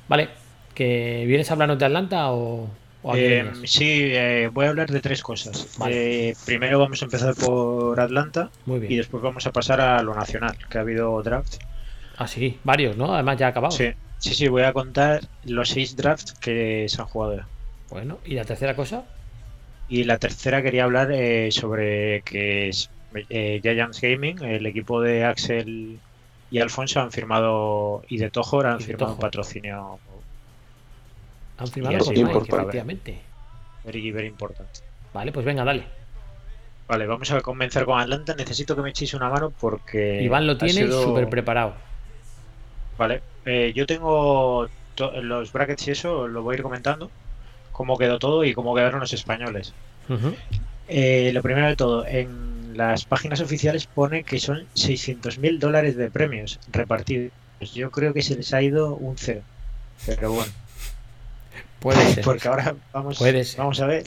Vale, 0.07 0.29
¿que 0.73 1.23
vienes 1.27 1.49
a 1.49 1.53
hablarnos 1.53 1.77
de 1.79 1.85
Atlanta 1.85 2.31
o, 2.31 2.69
o 3.03 3.15
Eh, 3.15 3.51
sí, 3.65 4.09
eh, 4.13 4.49
voy 4.51 4.65
a 4.65 4.69
hablar 4.69 4.89
de 4.89 4.99
tres 5.01 5.21
cosas. 5.21 5.67
Vale. 5.77 6.29
Eh, 6.29 6.35
primero 6.45 6.79
vamos 6.79 7.01
a 7.01 7.05
empezar 7.05 7.35
por 7.35 7.99
Atlanta 7.99 8.49
Muy 8.65 8.77
y 8.77 8.81
bien. 8.81 8.97
después 8.97 9.21
vamos 9.21 9.45
a 9.47 9.51
pasar 9.51 9.81
a 9.81 10.01
lo 10.01 10.15
nacional, 10.15 10.57
que 10.69 10.77
ha 10.77 10.81
habido 10.81 11.21
draft. 11.23 11.55
Ah, 12.17 12.27
sí, 12.27 12.59
varios, 12.63 12.97
¿no? 12.97 13.13
Además 13.13 13.37
ya 13.37 13.47
ha 13.47 13.49
acabado. 13.49 13.71
Sí, 13.71 13.91
sí, 14.17 14.33
sí, 14.33 14.47
voy 14.47 14.63
a 14.63 14.73
contar 14.73 15.21
los 15.43 15.69
seis 15.69 15.95
drafts 15.95 16.33
que 16.33 16.85
se 16.89 17.01
han 17.01 17.07
jugado. 17.07 17.43
Bueno, 17.89 18.19
¿y 18.25 18.33
la 18.35 18.45
tercera 18.45 18.75
cosa? 18.75 19.05
Y 19.89 20.03
la 20.03 20.17
tercera 20.17 20.61
quería 20.61 20.83
hablar 20.83 21.11
eh, 21.11 21.49
sobre 21.51 22.21
que 22.23 22.69
es, 22.69 22.89
eh, 23.29 23.59
Giants 23.61 24.01
Gaming, 24.01 24.43
el 24.43 24.65
equipo 24.65 25.01
de 25.01 25.23
Axel 25.23 25.99
y 26.51 26.59
Alfonso 26.59 26.99
han 26.99 27.11
firmado 27.11 28.03
y 28.09 28.17
de 28.17 28.29
Tojor 28.29 28.67
han 28.67 28.77
de 28.79 28.83
firmado 28.83 29.13
un 29.13 29.19
patrocinio 29.19 29.99
Han 31.57 31.67
firmado 31.67 31.97
con 31.99 32.13
Nike, 32.13 32.21
importante. 32.21 32.51
efectivamente. 32.77 33.21
very. 33.85 34.33
Vale, 35.13 35.31
pues 35.31 35.45
venga, 35.45 35.63
dale. 35.63 35.85
Vale, 36.87 37.05
vamos 37.05 37.31
a 37.31 37.41
comenzar 37.41 37.85
con 37.85 37.99
Atlanta. 37.99 38.35
Necesito 38.35 38.75
que 38.75 38.81
me 38.81 38.89
echéis 38.89 39.13
una 39.13 39.29
mano 39.29 39.51
porque. 39.51 40.21
Iván 40.21 40.45
lo 40.47 40.57
tiene 40.57 40.73
sido- 40.73 41.03
súper 41.03 41.29
preparado. 41.29 41.73
Vale, 42.97 43.21
eh, 43.45 43.71
yo 43.75 43.85
tengo 43.85 44.67
los 45.21 45.51
brackets 45.53 45.87
y 45.87 45.91
eso, 45.91 46.27
lo 46.27 46.43
voy 46.43 46.53
a 46.53 46.57
ir 46.57 46.63
comentando. 46.63 47.09
Cómo 47.77 47.95
quedó 47.99 48.17
todo 48.17 48.43
y 48.43 48.55
cómo 48.55 48.73
quedaron 48.73 48.99
los 48.99 49.13
españoles. 49.13 49.71
Eh, 50.87 51.29
lo 51.31 51.43
primero 51.43 51.67
de 51.67 51.75
todo, 51.75 52.07
en 52.07 52.75
las 52.75 53.05
páginas 53.05 53.39
oficiales 53.39 53.85
pone 53.85 54.23
que 54.23 54.39
son 54.39 54.65
600 54.73 55.37
mil 55.37 55.59
dólares 55.59 55.95
de 55.95 56.09
premios 56.09 56.59
repartidos. 56.71 57.31
Yo 57.75 57.91
creo 57.91 58.15
que 58.15 58.23
se 58.23 58.35
les 58.35 58.51
ha 58.55 58.63
ido 58.63 58.95
un 58.95 59.15
cero. 59.15 59.41
Pero 60.07 60.31
bueno, 60.31 60.51
Puede 61.79 62.15
ser. 62.15 62.23
porque 62.23 62.47
ahora 62.47 62.73
vamos, 62.93 63.19
vamos 63.57 63.79
a 63.79 63.85
ver 63.85 64.05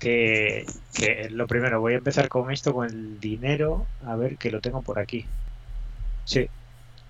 que, 0.00 0.66
que 0.92 1.30
lo 1.30 1.46
primero, 1.46 1.80
voy 1.80 1.92
a 1.94 1.98
empezar 1.98 2.28
con 2.28 2.50
esto, 2.50 2.74
con 2.74 2.88
el 2.88 3.20
dinero. 3.20 3.86
A 4.04 4.16
ver, 4.16 4.36
que 4.36 4.50
lo 4.50 4.60
tengo 4.60 4.82
por 4.82 4.98
aquí. 4.98 5.26
Sí. 6.24 6.48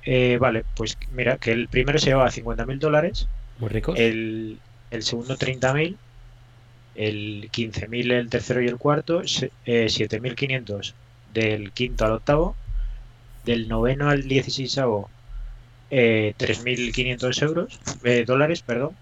Eh, 0.05 0.37
vale, 0.39 0.67
pues 0.77 0.99
mira, 1.13 1.39
que 1.39 1.53
el 1.53 1.69
primero 1.69 1.99
se 1.99 2.11
llevaba 2.11 2.31
50 2.31 2.67
mil 2.67 2.79
dólares. 2.79 3.29
Muy 3.59 3.71
ricos. 3.71 3.99
El, 3.99 4.59
el 4.91 5.03
segundo 5.03 5.37
30.000, 5.37 5.97
el 6.97 7.51
15.000 7.51 8.13
el 8.13 8.31
tercero 8.31 8.63
y 8.63 8.67
el 8.67 8.77
cuarto, 8.77 9.23
eh, 9.23 9.87
7.500 9.89 10.95
del 11.33 11.73
quinto 11.73 12.05
al 12.05 12.13
octavo, 12.13 12.57
del 13.45 13.69
noveno 13.69 14.09
al 14.11 14.27
dieciséisavo, 14.29 15.09
eh, 15.91 16.35
3.500 16.39 17.43
euros, 17.43 17.81
eh, 18.05 18.25
dólares, 18.27 18.63
perdón, 18.63 18.97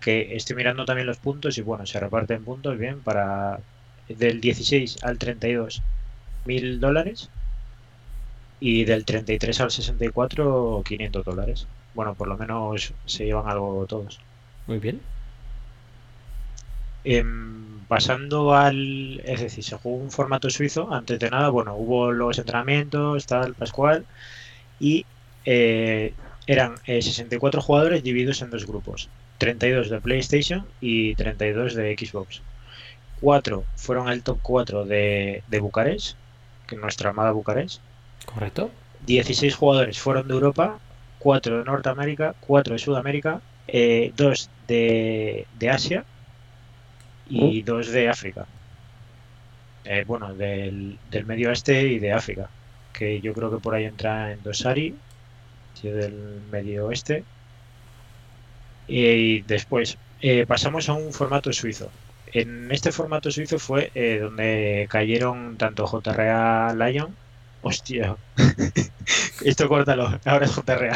que 0.00 0.36
estoy 0.36 0.56
mirando 0.56 0.84
también 0.84 1.06
los 1.06 1.18
puntos 1.18 1.58
y 1.58 1.62
bueno, 1.62 1.86
se 1.86 2.00
reparten 2.00 2.44
puntos 2.44 2.78
bien 2.78 3.00
para 3.00 3.60
del 4.08 4.40
16 4.40 5.02
al 5.02 5.18
32 5.18 5.82
mil 6.44 6.78
dólares 6.80 7.28
y 8.60 8.84
del 8.84 9.04
33 9.04 9.60
al 9.60 9.70
64 9.70 10.82
500 10.86 11.24
dólares. 11.24 11.66
Bueno, 11.94 12.14
por 12.14 12.28
lo 12.28 12.36
menos 12.36 12.92
se 13.04 13.24
llevan 13.24 13.48
algo 13.48 13.86
todos. 13.86 14.20
Muy 14.66 14.78
bien. 14.78 15.00
Em, 17.08 17.86
pasando 17.86 18.52
al. 18.52 19.20
Es 19.24 19.40
decir, 19.40 19.62
se 19.62 19.76
jugó 19.76 19.96
un 19.96 20.10
formato 20.10 20.50
suizo. 20.50 20.92
Antes 20.92 21.20
de 21.20 21.30
nada, 21.30 21.50
bueno, 21.50 21.76
hubo 21.76 22.10
los 22.10 22.36
entrenamientos, 22.38 23.26
tal, 23.26 23.54
Pascual. 23.54 24.04
Y 24.80 25.06
eh, 25.44 26.12
eran 26.48 26.74
eh, 26.86 27.00
64 27.00 27.62
jugadores 27.62 28.02
divididos 28.02 28.42
en 28.42 28.50
dos 28.50 28.66
grupos: 28.66 29.08
32 29.38 29.88
de 29.88 30.00
PlayStation 30.00 30.66
y 30.80 31.14
32 31.14 31.74
de 31.76 31.96
Xbox. 31.96 32.42
Cuatro 33.20 33.64
fueron 33.76 34.08
el 34.08 34.24
top 34.24 34.40
4 34.42 34.84
de, 34.84 35.44
de 35.46 35.60
Bucarest, 35.60 36.16
que 36.66 36.74
nuestra 36.74 37.10
amada 37.10 37.30
Bucarest. 37.30 37.80
Correcto. 38.24 38.72
16 39.06 39.54
jugadores 39.54 40.00
fueron 40.00 40.26
de 40.26 40.34
Europa, 40.34 40.80
4 41.20 41.58
de 41.58 41.64
Norteamérica, 41.64 42.34
4 42.40 42.74
de 42.74 42.78
Sudamérica, 42.80 43.40
2 43.68 44.50
de, 44.66 45.46
de 45.56 45.70
Asia 45.70 46.04
y 47.28 47.62
2 47.62 47.90
de 47.90 48.08
África. 48.08 48.46
Eh, 49.84 50.04
bueno, 50.06 50.34
del, 50.34 50.98
del 51.10 51.26
Medio 51.26 51.50
Oeste 51.50 51.82
y 51.84 51.98
de 51.98 52.12
África, 52.12 52.50
que 52.92 53.20
yo 53.20 53.32
creo 53.32 53.50
que 53.50 53.58
por 53.58 53.74
ahí 53.74 53.84
entra 53.84 54.32
en 54.32 54.42
Dosari, 54.42 54.94
del 55.82 56.42
Medio 56.50 56.86
Oeste. 56.86 57.24
Y 58.88 59.42
después 59.42 59.98
eh, 60.20 60.46
pasamos 60.46 60.88
a 60.88 60.94
un 60.94 61.12
formato 61.12 61.52
suizo. 61.52 61.90
En 62.32 62.70
este 62.72 62.92
formato 62.92 63.30
suizo 63.30 63.58
fue 63.58 63.90
eh, 63.94 64.18
donde 64.20 64.86
cayeron 64.90 65.56
tanto 65.56 65.86
JRA 65.86 66.74
Lion. 66.74 67.14
Hostia, 67.62 68.16
esto 69.44 69.68
córtalo, 69.68 70.20
ahora 70.24 70.46
es 70.46 70.54
JRA. 70.54 70.92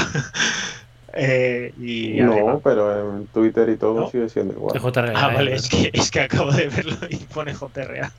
Eh, 1.13 1.73
y 1.81 2.21
No, 2.21 2.61
pero 2.63 3.17
en 3.19 3.27
Twitter 3.29 3.69
y 3.69 3.77
todo 3.77 4.03
¿No? 4.03 4.11
sigue 4.11 4.29
siendo 4.29 4.55
igual. 4.55 4.79
JRA, 4.81 5.13
Ah, 5.17 5.31
eh, 5.33 5.35
vale, 5.35 5.55
es 5.55 5.69
que, 5.69 5.91
es 5.93 6.11
que 6.11 6.21
acabo 6.21 6.53
de 6.53 6.69
verlo 6.69 6.97
y 7.09 7.17
pone 7.17 7.55
JRA. 7.55 8.13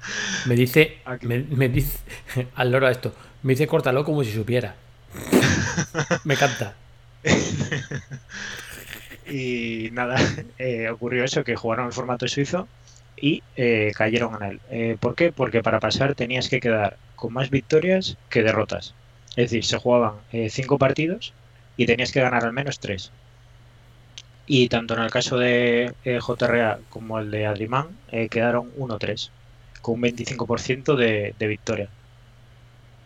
Me 0.46 0.56
dice, 0.56 0.98
me, 1.22 1.40
me 1.50 1.70
dice, 1.70 2.00
al 2.56 2.72
loro 2.72 2.88
a 2.88 2.92
esto, 2.92 3.14
me 3.44 3.54
dice 3.54 3.68
córtalo 3.68 4.04
como 4.04 4.24
si 4.24 4.32
supiera. 4.32 4.76
me 6.26 6.36
canta. 6.36 6.76
Y 9.28 9.90
nada, 9.94 10.18
eh, 10.58 10.90
ocurrió 10.90 11.24
eso, 11.24 11.44
que 11.44 11.56
jugaron 11.56 11.86
el 11.88 11.94
formato 11.94 12.28
suizo 12.28 12.68
y 13.16 13.44
eh, 13.56 13.92
cayeron 13.96 14.36
en 14.42 14.50
él. 14.52 14.60
Eh, 14.70 14.98
¿Por 15.00 15.16
qué? 15.16 15.32
Porque 15.32 15.62
para 15.64 15.80
pasar 15.80 16.16
tenías 16.16 16.50
que 16.50 16.60
quedar 16.60 16.98
con 17.16 17.32
más 17.34 17.50
victorias 17.50 18.18
que 18.30 18.44
derrotas. 18.44 18.94
Es 19.32 19.52
decir, 19.52 19.64
se 19.64 19.78
jugaban 19.78 20.16
eh, 20.34 20.50
cinco 20.50 20.78
partidos 20.78 21.34
y 21.78 21.86
tenías 21.86 22.12
que 22.12 22.22
ganar 22.22 22.46
al 22.46 22.54
menos 22.54 22.80
tres. 22.80 23.12
Y 24.48 24.68
tanto 24.70 24.96
en 24.96 25.02
el 25.02 25.12
caso 25.12 25.38
de 25.38 25.94
eh, 26.04 26.20
JRA 26.20 26.80
como 26.90 27.20
el 27.20 27.32
de 27.32 27.46
Adrimán 27.46 27.88
eh, 28.12 28.28
quedaron 28.30 28.72
1-3, 28.78 29.30
con 29.82 29.96
un 29.96 30.02
25% 30.02 30.96
de, 30.96 31.36
de 31.38 31.48
victoria. 31.48 31.90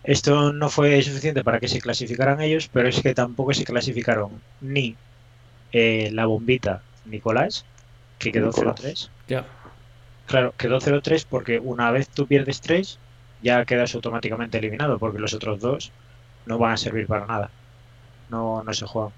Esto 0.03 0.53
no 0.53 0.69
fue 0.69 1.01
suficiente 1.01 1.43
para 1.43 1.59
que 1.59 1.67
se 1.67 1.81
clasificaran 1.81 2.39
ellos, 2.39 2.69
pero 2.71 2.87
es 2.87 3.01
que 3.01 3.15
tampoco 3.15 3.53
se 3.53 3.63
clasificaron 3.63 4.39
ni 4.61 4.95
eh, 5.71 6.09
la 6.13 6.25
bombita 6.27 6.83
Nicolás, 7.05 7.65
que 8.19 8.31
quedó 8.31 8.47
Nicolás. 8.47 8.75
0-3. 8.81 9.09
Ya. 9.27 9.45
Claro, 10.27 10.53
quedó 10.57 10.79
0-3 10.79 11.25
porque 11.27 11.59
una 11.59 11.91
vez 11.91 12.07
tú 12.09 12.27
pierdes 12.27 12.61
3, 12.61 12.99
ya 13.41 13.65
quedas 13.65 13.95
automáticamente 13.95 14.57
eliminado, 14.59 14.99
porque 14.99 15.19
los 15.19 15.33
otros 15.33 15.59
dos 15.59 15.91
no 16.45 16.57
van 16.59 16.73
a 16.73 16.77
servir 16.77 17.07
para 17.07 17.25
nada. 17.25 17.51
No, 18.29 18.63
no 18.63 18.73
se 18.73 18.85
juegan. 18.85 19.13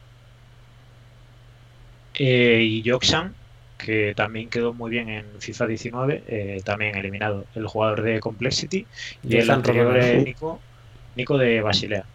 Eh, 2.13 2.61
y 2.63 2.89
Joxan, 2.89 3.35
que 3.77 4.13
también 4.15 4.49
quedó 4.49 4.73
muy 4.73 4.89
bien 4.91 5.09
en 5.09 5.39
FIFA 5.39 5.67
19, 5.67 6.23
eh, 6.27 6.61
también 6.65 6.95
eliminado. 6.97 7.47
El 7.53 7.67
jugador 7.67 8.01
de 8.01 8.19
Complexity 8.19 8.87
y 9.21 9.37
el 9.37 9.49
anterior 9.51 9.93
de. 9.93 10.21
Nico, 10.21 10.63
Nico 11.15 11.37
de 11.37 11.61
Basilea. 11.61 12.09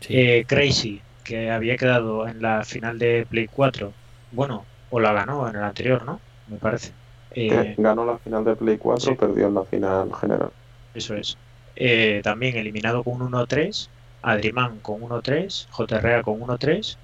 Sí. 0.00 0.14
Eh, 0.16 0.44
Crazy, 0.48 1.04
que 1.22 1.50
había 1.50 1.76
quedado 1.76 2.26
en 2.28 2.42
la 2.42 2.64
final 2.64 2.98
de 2.98 3.26
Play 3.26 3.48
4. 3.48 3.96
Bueno, 4.30 4.68
o 4.90 5.00
la 5.00 5.12
ganó 5.12 5.48
en 5.48 5.56
el 5.56 5.62
anterior, 5.64 6.04
¿no? 6.04 6.22
Me 6.46 6.58
parece. 6.58 6.94
Eh, 7.30 7.74
ganó 7.78 8.04
la 8.04 8.18
final 8.18 8.44
de 8.44 8.56
Play 8.56 8.78
4, 8.78 9.12
sí. 9.12 9.14
perdió 9.14 9.46
en 9.48 9.54
la 9.54 9.64
final 9.64 10.12
general. 10.14 10.52
eso 10.94 11.14
es. 11.16 11.38
eh, 11.76 12.20
también 12.24 12.56
eliminado 12.56 13.04
con 13.04 13.22
un 13.22 13.32
1-3, 13.32 13.90
Adriman 14.22 14.80
con 14.80 15.02
1-3, 15.02 15.68
JRA 15.70 16.22
con 16.22 16.40
1-3, 16.42 16.98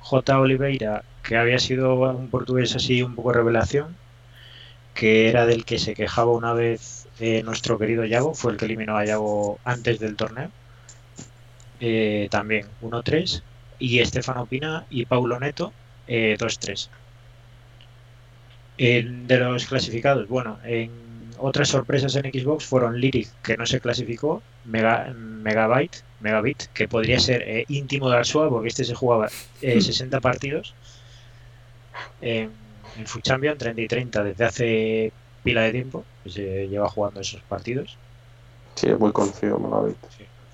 J. 0.00 0.40
Oliveira, 0.40 1.04
que 1.22 1.36
había 1.36 1.58
sido 1.58 1.94
un 1.96 2.30
portugués 2.30 2.76
así 2.76 3.02
un 3.02 3.14
poco 3.14 3.32
revelación, 3.32 3.98
que 4.94 5.28
era 5.28 5.46
del 5.46 5.64
que 5.64 5.78
se 5.78 5.94
quejaba 5.94 6.32
una 6.32 6.52
vez 6.54 7.08
eh, 7.20 7.42
nuestro 7.44 7.78
querido 7.78 8.04
Yago, 8.04 8.34
fue 8.34 8.52
el 8.52 8.58
que 8.58 8.64
eliminó 8.66 8.96
a 8.96 9.04
Yago 9.04 9.60
antes 9.64 9.98
del 10.00 10.16
torneo. 10.16 10.52
Eh, 11.78 12.28
también 12.30 12.76
1-3. 12.80 13.44
Y 13.78 14.00
Estefano 14.00 14.46
Pina 14.46 14.86
y 14.90 15.06
Paulo 15.06 15.38
Neto 15.40 15.76
eh, 16.06 16.36
2-3. 16.38 16.90
En- 18.78 19.26
de 19.26 19.38
los 19.38 19.66
clasificados, 19.66 20.28
bueno, 20.28 20.58
en 20.64 21.30
otras 21.38 21.68
sorpresas 21.68 22.14
en 22.16 22.24
Xbox 22.32 22.64
fueron 22.66 23.00
Lyric, 23.00 23.28
que 23.42 23.56
no 23.56 23.66
se 23.66 23.80
clasificó, 23.80 24.42
Mega, 24.66 25.12
Megabyte, 25.14 26.02
Megabit, 26.20 26.64
que 26.74 26.88
podría 26.88 27.20
ser 27.20 27.42
eh, 27.46 27.64
íntimo 27.68 28.10
de 28.10 28.16
Arsua, 28.18 28.48
porque 28.48 28.68
este 28.68 28.84
se 28.84 28.94
jugaba 28.94 29.28
eh, 29.62 29.80
60 29.80 30.20
partidos 30.20 30.74
en, 32.20 32.50
Food 33.04 33.22
Champion 33.22 33.58
30 33.58 33.80
y 33.82 33.88
30 33.88 34.24
desde 34.24 34.44
hace 34.44 35.12
pila 35.42 35.62
de 35.62 35.72
tiempo, 35.72 36.04
que 36.24 36.30
se 36.30 36.68
lleva 36.68 36.88
jugando 36.88 37.20
esos 37.20 37.42
partidos. 37.42 37.96
Sí, 38.74 38.88
es 38.88 38.98
muy 38.98 39.12
conocido, 39.12 39.58
Megabit. 39.58 39.96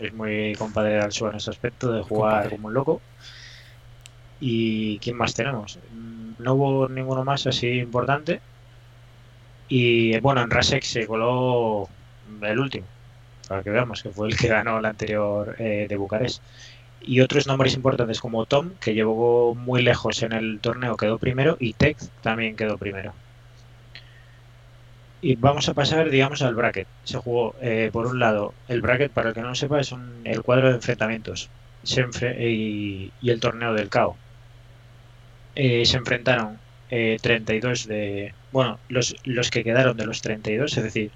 Es 0.00 0.12
muy 0.12 0.54
compadre 0.56 0.94
de 0.94 1.00
Arsua 1.00 1.30
en 1.30 1.36
ese 1.36 1.50
aspecto, 1.50 1.92
de 1.92 2.02
jugar 2.02 2.32
Compadre. 2.32 2.50
como 2.56 2.68
un 2.68 2.74
loco. 2.74 3.00
¿Y 4.40 4.98
quién 4.98 5.16
más 5.16 5.34
tenemos? 5.34 5.78
Mm, 5.92 6.42
No 6.42 6.54
hubo 6.54 6.88
ninguno 6.88 7.24
más 7.24 7.46
así 7.46 7.68
importante. 7.78 8.40
Y 9.68 10.18
bueno, 10.20 10.42
en 10.42 10.50
Rasek 10.50 10.82
se 10.82 11.06
coló 11.06 11.88
el 12.42 12.58
último, 12.58 12.86
que 13.62 13.70
veamos 13.70 14.02
que 14.02 14.10
fue 14.10 14.28
el 14.28 14.36
que 14.36 14.48
ganó 14.48 14.80
la 14.80 14.90
anterior 14.90 15.54
eh, 15.58 15.86
de 15.88 15.96
Bucarest. 15.96 16.44
Y 17.00 17.20
otros 17.20 17.46
nombres 17.46 17.74
importantes 17.74 18.20
como 18.20 18.46
Tom, 18.46 18.78
que 18.78 18.94
llegó 18.94 19.54
muy 19.56 19.82
lejos 19.82 20.22
en 20.22 20.32
el 20.32 20.60
torneo, 20.62 20.96
quedó 20.96 21.18
primero, 21.18 21.56
y 21.60 21.74
Tech 21.74 21.98
también 22.20 22.56
quedó 22.56 22.78
primero. 22.78 23.18
Y 25.20 25.36
vamos 25.36 25.68
a 25.68 25.74
pasar, 25.74 26.10
digamos, 26.10 26.42
al 26.42 26.54
bracket. 26.54 26.88
Se 27.04 27.16
jugó, 27.18 27.56
eh, 27.60 27.90
por 27.92 28.06
un 28.06 28.18
lado, 28.18 28.58
el 28.66 28.80
bracket, 28.82 29.12
para 29.12 29.28
el 29.30 29.34
que 29.34 29.40
no 29.42 29.48
lo 29.50 29.54
sepa, 29.54 29.80
es 29.80 29.92
un- 29.92 30.22
el 30.26 30.42
cuadro 30.42 30.68
de 30.68 30.74
enfrentamientos 30.76 31.52
se 31.82 32.02
enfre- 32.04 32.36
y, 32.40 33.14
y 33.18 33.30
el 33.30 33.40
torneo 33.40 33.72
del 33.74 33.88
CAO. 33.88 34.20
Eh, 35.54 35.84
se 35.86 35.96
enfrentaron 35.98 36.62
eh, 36.88 37.18
32 37.22 37.86
de... 37.86 38.36
Bueno, 38.50 38.82
los, 38.88 39.14
los 39.24 39.50
que 39.50 39.64
quedaron 39.64 39.96
de 39.96 40.06
los 40.06 40.20
32, 40.22 40.76
es 40.76 40.84
decir, 40.84 41.14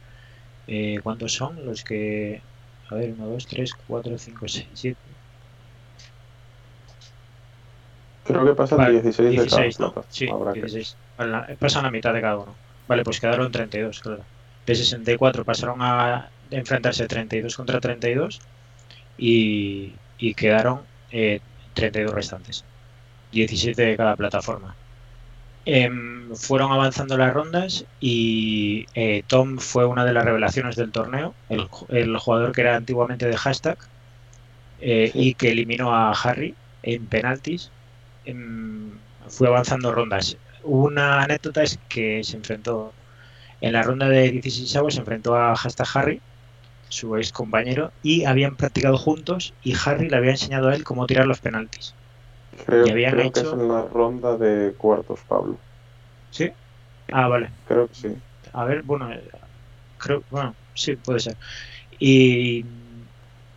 eh, 0.67 0.99
¿cuántos 1.03 1.33
son? 1.33 1.65
Los 1.65 1.83
que... 1.85 2.43
A 2.91 2.95
ver, 2.95 3.13
1, 3.13 3.27
2, 3.27 3.47
3, 3.47 3.71
4, 3.87 4.19
5, 4.19 4.49
6, 4.49 4.69
7... 4.75 5.01
Creo 8.25 8.45
que 8.45 8.55
pasan 8.55 8.79
Vale, 8.79 8.95
16 9.01 9.29
de 9.29 9.31
16, 9.43 9.77
cada 9.79 9.89
¿no? 9.95 10.05
Sí, 10.09 10.27
Habrá 10.29 10.53
que- 10.53 10.61
16. 10.61 10.97
Vale, 11.17 11.31
la- 11.31 11.57
pasan 11.59 11.85
la 11.85 11.91
mitad 11.91 12.13
de 12.13 12.21
cada 12.21 12.39
uno. 12.39 12.57
Vale, 12.89 13.03
pues 13.05 13.21
quedaron 13.21 13.51
32, 13.53 14.01
claro. 14.01 14.25
De 14.67 14.75
64 14.75 15.45
pasaron 15.45 15.79
a 15.81 16.29
enfrentarse 16.51 17.07
32 17.07 17.57
contra 17.57 17.81
32 17.81 18.41
y, 19.17 19.95
y 20.19 20.35
quedaron 20.35 20.89
eh, 21.11 21.41
32 21.73 22.13
restantes. 22.15 22.65
17 23.31 23.81
de 23.83 23.97
cada 23.97 24.17
plataforma. 24.17 24.77
Em, 25.67 26.35
fueron 26.37 26.73
avanzando 26.73 27.19
las 27.19 27.35
rondas 27.35 27.87
y 28.01 28.87
eh, 28.95 29.25
Tom 29.27 29.59
fue 29.59 29.85
una 29.87 30.05
de 30.05 30.13
las 30.15 30.25
revelaciones 30.25 30.77
del 30.77 30.93
torneo, 30.93 31.37
el, 31.49 31.69
el 31.89 32.17
jugador 32.19 32.53
que 32.53 32.61
era 32.63 32.77
antiguamente 32.77 33.27
de 33.27 33.37
hashtag 33.37 33.79
eh, 34.79 35.11
Sí. 35.13 35.31
y 35.31 35.35
que 35.35 35.51
eliminó 35.53 35.95
a 35.95 36.13
Harry 36.13 36.57
en 36.83 37.09
penaltis. 37.09 37.73
Em, 38.25 39.01
fue 39.29 39.49
avanzando 39.49 39.93
rondas. 39.93 40.39
Una 40.63 41.23
anécdota 41.23 41.63
es 41.63 41.79
que 41.89 42.23
se 42.25 42.37
enfrentó 42.37 42.97
en 43.61 43.73
la 43.75 43.83
ronda 43.83 44.09
de 44.09 44.31
16 44.33 44.95
se 44.95 45.01
enfrentó 45.01 45.37
a 45.37 45.57
hashtag 45.57 45.89
Harry, 45.95 46.23
su 46.89 47.17
ex 47.17 47.33
compañero, 47.33 47.93
y 48.03 48.25
habían 48.27 48.57
practicado 48.57 48.99
juntos 48.99 49.55
y 49.63 49.75
Harry 49.85 50.09
le 50.11 50.17
había 50.19 50.33
enseñado 50.33 50.69
a 50.69 50.77
él 50.77 50.85
cómo 50.85 51.07
tirar 51.07 51.27
los 51.27 51.41
penaltis. 51.41 51.97
Creo, 52.65 52.87
y 52.87 52.91
habían 52.91 53.13
creo 53.13 53.33
que 53.33 53.41
es 53.41 53.47
hecho- 53.47 53.61
en 53.61 53.69
la 53.69 53.83
ronda 53.83 54.37
de 54.37 54.75
cuartos, 54.75 55.21
Pablo. 55.29 55.59
¿Sí? 56.31 56.51
Ah, 57.13 57.29
vale. 57.29 57.51
Creo 57.67 57.89
que 57.89 57.95
sí. 57.95 58.09
A 58.53 58.65
ver, 58.65 58.83
bueno, 58.83 59.13
eh, 59.13 59.29
creo, 59.99 60.23
bueno, 60.31 60.55
sí, 60.75 60.97
puede 60.97 61.21
ser. 61.21 61.37
Y 61.99 62.65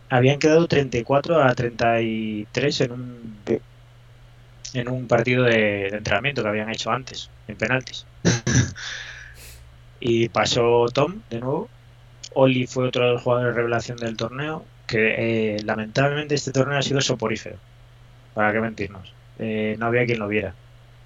habían 0.08 0.38
quedado 0.38 0.66
34 0.66 1.42
a 1.42 1.54
33 1.54 2.80
en 2.80 2.92
un 2.92 3.42
Sí. 3.46 3.58
en 4.74 4.88
un 4.88 5.06
partido 5.08 5.44
de, 5.44 5.56
de 5.90 5.96
entrenamiento 5.96 6.42
que 6.42 6.48
habían 6.48 6.70
hecho 6.70 6.90
antes, 6.90 7.30
en 7.48 7.56
penaltis. 7.56 8.06
y 10.00 10.28
pasó 10.28 10.86
Tom 10.92 11.22
de 11.28 11.40
nuevo. 11.40 11.68
Oli 12.34 12.66
fue 12.66 12.86
otro 12.88 13.04
de 13.06 13.12
los 13.12 13.22
jugadores 13.22 13.54
de 13.54 13.58
revelación 13.60 13.96
del 13.98 14.16
torneo, 14.16 14.64
que 14.86 15.54
eh, 15.56 15.62
lamentablemente 15.64 16.36
este 16.36 16.52
torneo 16.52 16.78
ha 16.78 16.82
sido 16.82 17.00
soporífero. 17.00 17.58
Para 18.32 18.52
qué 18.52 18.60
mentirnos. 18.60 19.16
Eh, 19.36 19.76
no 19.78 19.86
había 19.86 20.06
quien 20.06 20.18
lo 20.18 20.28
viera. 20.28 20.58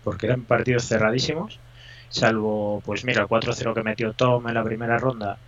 Porque 0.02 0.26
eran 0.26 0.46
partidos 0.46 0.86
cerradísimos 0.86 1.62
salvo, 2.08 2.82
pues 2.82 3.04
mira, 3.04 3.22
el 3.22 3.28
4-0 3.28 3.74
que 3.74 3.82
metió 3.82 4.14
Tom 4.14 4.46
en 4.48 4.54
la 4.54 4.64
primera 4.64 4.98
ronda 4.98 5.40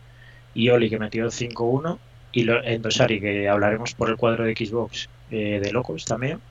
y 0.52 0.70
Oli 0.70 0.90
que 0.90 0.98
metió 0.98 1.30
5-1 1.30 2.02
y 2.32 2.44
lo- 2.44 2.62
en 2.64 2.82
Dosari, 2.82 3.20
que 3.20 3.48
hablaremos 3.48 3.94
por 3.94 4.10
el 4.10 4.16
cuadro 4.16 4.44
de 4.44 4.54
Xbox 4.54 5.10
eh, 5.28 5.60
de 5.60 5.72
locos 5.72 6.04
también, 6.06 6.44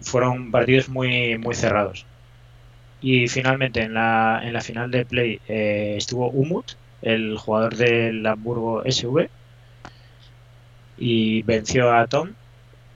fueron 0.00 0.50
partidos 0.50 0.88
muy, 0.88 1.38
muy 1.38 1.54
cerrados. 1.54 2.08
Y 3.00 3.28
finalmente 3.28 3.82
en 3.82 3.94
la, 3.94 4.40
en 4.44 4.52
la 4.54 4.62
final 4.62 4.90
de 4.90 5.06
Play 5.06 5.40
eh, 5.46 5.96
estuvo 5.98 6.30
Umut, 6.32 6.72
el 7.00 7.36
jugador 7.38 7.76
del 7.76 8.26
Hamburgo 8.26 8.84
SV, 8.84 9.32
y 10.96 11.42
venció 11.42 11.92
a 11.92 12.06
Tom. 12.08 12.36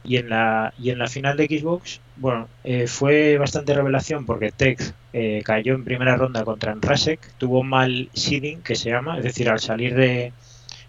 Y 0.02 0.16
en 0.16 0.30
la, 0.30 0.72
y 0.78 0.90
en 0.90 0.98
la 0.98 1.08
final 1.08 1.36
de 1.36 1.46
Xbox, 1.46 2.00
bueno, 2.16 2.48
eh, 2.64 2.86
fue 2.86 3.36
bastante 3.36 3.74
revelación 3.74 4.24
porque 4.24 4.50
Tech 4.50 4.94
eh, 5.12 5.42
cayó 5.44 5.74
en 5.74 5.84
primera 5.84 6.16
ronda 6.16 6.44
contra 6.44 6.72
Enrasek, 6.72 7.20
tuvo 7.36 7.62
mal 7.62 8.08
seeding, 8.14 8.62
que 8.62 8.76
se 8.76 8.90
llama, 8.90 9.18
es 9.18 9.24
decir, 9.24 9.50
al 9.50 9.60
salir 9.60 9.94
de, 9.94 10.32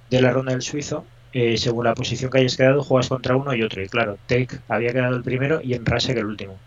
de 0.09 0.22
la 0.22 0.32
ronda 0.32 0.53
del 0.53 0.62
suizo, 0.62 1.05
eh, 1.34 1.57
según 1.57 1.86
la 1.86 1.93
posición 1.93 2.32
que 2.32 2.39
hayas 2.39 2.55
quedado, 2.55 2.84
juegas 2.84 3.09
contra 3.09 3.36
uno 3.36 3.53
y 3.53 3.64
otro. 3.64 3.84
Y 3.84 3.89
claro, 3.89 4.18
Tech 4.28 4.62
había 4.70 4.93
quedado 4.93 5.16
el 5.16 5.24
primero 5.24 5.59
y 5.62 5.74
Enrasek 5.74 6.18
el 6.18 6.26
último 6.26 6.57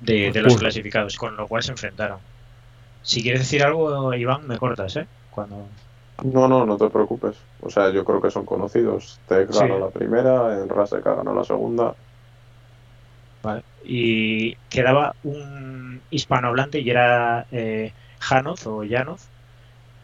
de, 0.00 0.32
de 0.32 0.42
los 0.42 0.54
Uy. 0.54 0.60
clasificados, 0.60 1.16
con 1.16 1.36
lo 1.36 1.46
cual 1.46 1.62
se 1.62 1.72
enfrentaron. 1.72 2.18
Si 3.02 3.22
quieres 3.22 3.40
decir 3.40 3.62
algo, 3.62 4.14
Iván, 4.14 4.46
me 4.46 4.58
cortas, 4.58 4.96
¿eh? 4.96 5.06
Cuando... 5.30 5.68
No, 6.22 6.48
no, 6.48 6.64
no 6.64 6.76
te 6.76 6.88
preocupes. 6.90 7.36
O 7.60 7.70
sea, 7.70 7.90
yo 7.90 8.04
creo 8.04 8.20
que 8.20 8.30
son 8.30 8.46
conocidos. 8.46 9.18
Tech 9.28 9.50
Sí. 9.50 9.58
ganó 9.60 9.78
la 9.78 9.90
primera, 9.90 10.60
en 10.60 10.68
Rasek 10.68 11.04
ganó 11.04 11.34
la 11.34 11.44
segunda. 11.44 11.94
Vale. 13.42 13.62
Y 13.84 14.54
quedaba 14.70 15.14
un 15.24 16.00
hispanohablante 16.10 16.80
y 16.80 16.88
era 16.88 17.46
eh, 17.50 17.92
Janoz 18.20 18.66
o 18.66 18.84
Janoz, 18.88 19.28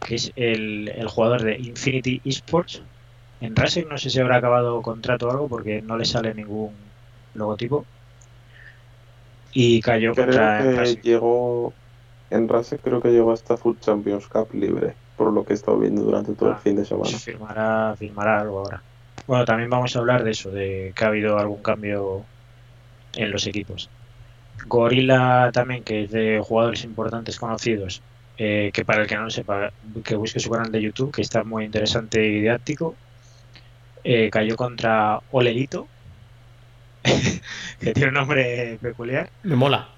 que 0.05 0.15
es 0.15 0.31
el, 0.35 0.89
el 0.89 1.07
jugador 1.07 1.41
de 1.43 1.57
Infinity 1.57 2.21
Esports. 2.25 2.83
En 3.39 3.55
Rasek 3.55 3.89
no 3.89 3.97
sé 3.97 4.09
si 4.11 4.19
habrá 4.19 4.37
acabado 4.37 4.81
contrato 4.83 5.27
o 5.27 5.31
algo 5.31 5.47
porque 5.47 5.81
no 5.81 5.97
le 5.97 6.05
sale 6.05 6.33
ningún 6.35 6.71
logotipo. 7.33 7.85
Y 9.53 9.81
cayó 9.81 10.13
Creo 10.13 10.25
contra 10.27 10.59
que 10.83 10.95
llegó. 11.01 11.73
En 12.29 12.47
Rasek 12.47 12.81
creo 12.81 13.01
que 13.01 13.09
llegó 13.09 13.31
hasta 13.31 13.57
Food 13.57 13.79
Champions 13.79 14.27
Cup 14.27 14.49
libre, 14.53 14.93
por 15.23 15.33
lo 15.33 15.43
que 15.45 15.53
he 15.53 15.55
estado 15.55 15.77
viendo 15.77 16.01
durante 16.01 16.33
todo 16.33 16.49
Ah, 16.51 16.55
el 16.55 16.61
fin 16.61 16.75
de 16.75 16.85
semana. 16.85 17.17
Firmará, 17.17 17.95
firmará 17.97 18.41
algo 18.41 18.59
ahora. 18.59 18.81
Bueno, 19.27 19.45
también 19.45 19.69
vamos 19.69 19.95
a 19.95 19.99
hablar 19.99 20.23
de 20.23 20.31
eso, 20.31 20.49
de 20.51 20.93
que 20.95 21.05
ha 21.05 21.07
habido 21.09 21.37
algún 21.37 21.61
cambio 21.61 22.23
en 23.13 23.31
los 23.31 23.45
equipos. 23.45 23.89
Gorilla 24.67 25.51
también, 25.51 25.83
que 25.83 26.03
es 26.03 26.11
de 26.11 26.41
jugadores 26.43 26.83
importantes 26.83 27.37
conocidos, 27.39 28.01
eh, 28.37 28.71
que 28.73 28.83
para 28.83 29.01
el 29.03 29.07
que 29.07 29.15
no 29.15 29.23
lo 29.23 29.29
sepa, 29.29 29.71
que 30.03 30.15
busque 30.15 30.39
su 30.39 30.49
canal 30.49 30.71
de 30.71 30.81
YouTube, 30.81 31.11
que 31.11 31.21
está 31.21 31.43
muy 31.43 31.65
interesante 31.65 32.25
y 32.25 32.41
didáctico. 32.41 32.95
Eh, 34.03 34.29
cayó 34.31 34.55
contra 34.55 35.21
Olelito, 35.31 35.87
que 37.79 37.93
tiene 37.93 38.09
un 38.09 38.15
nombre 38.15 38.79
peculiar. 38.81 39.29
Me 39.43 39.55
mola. 39.55 39.89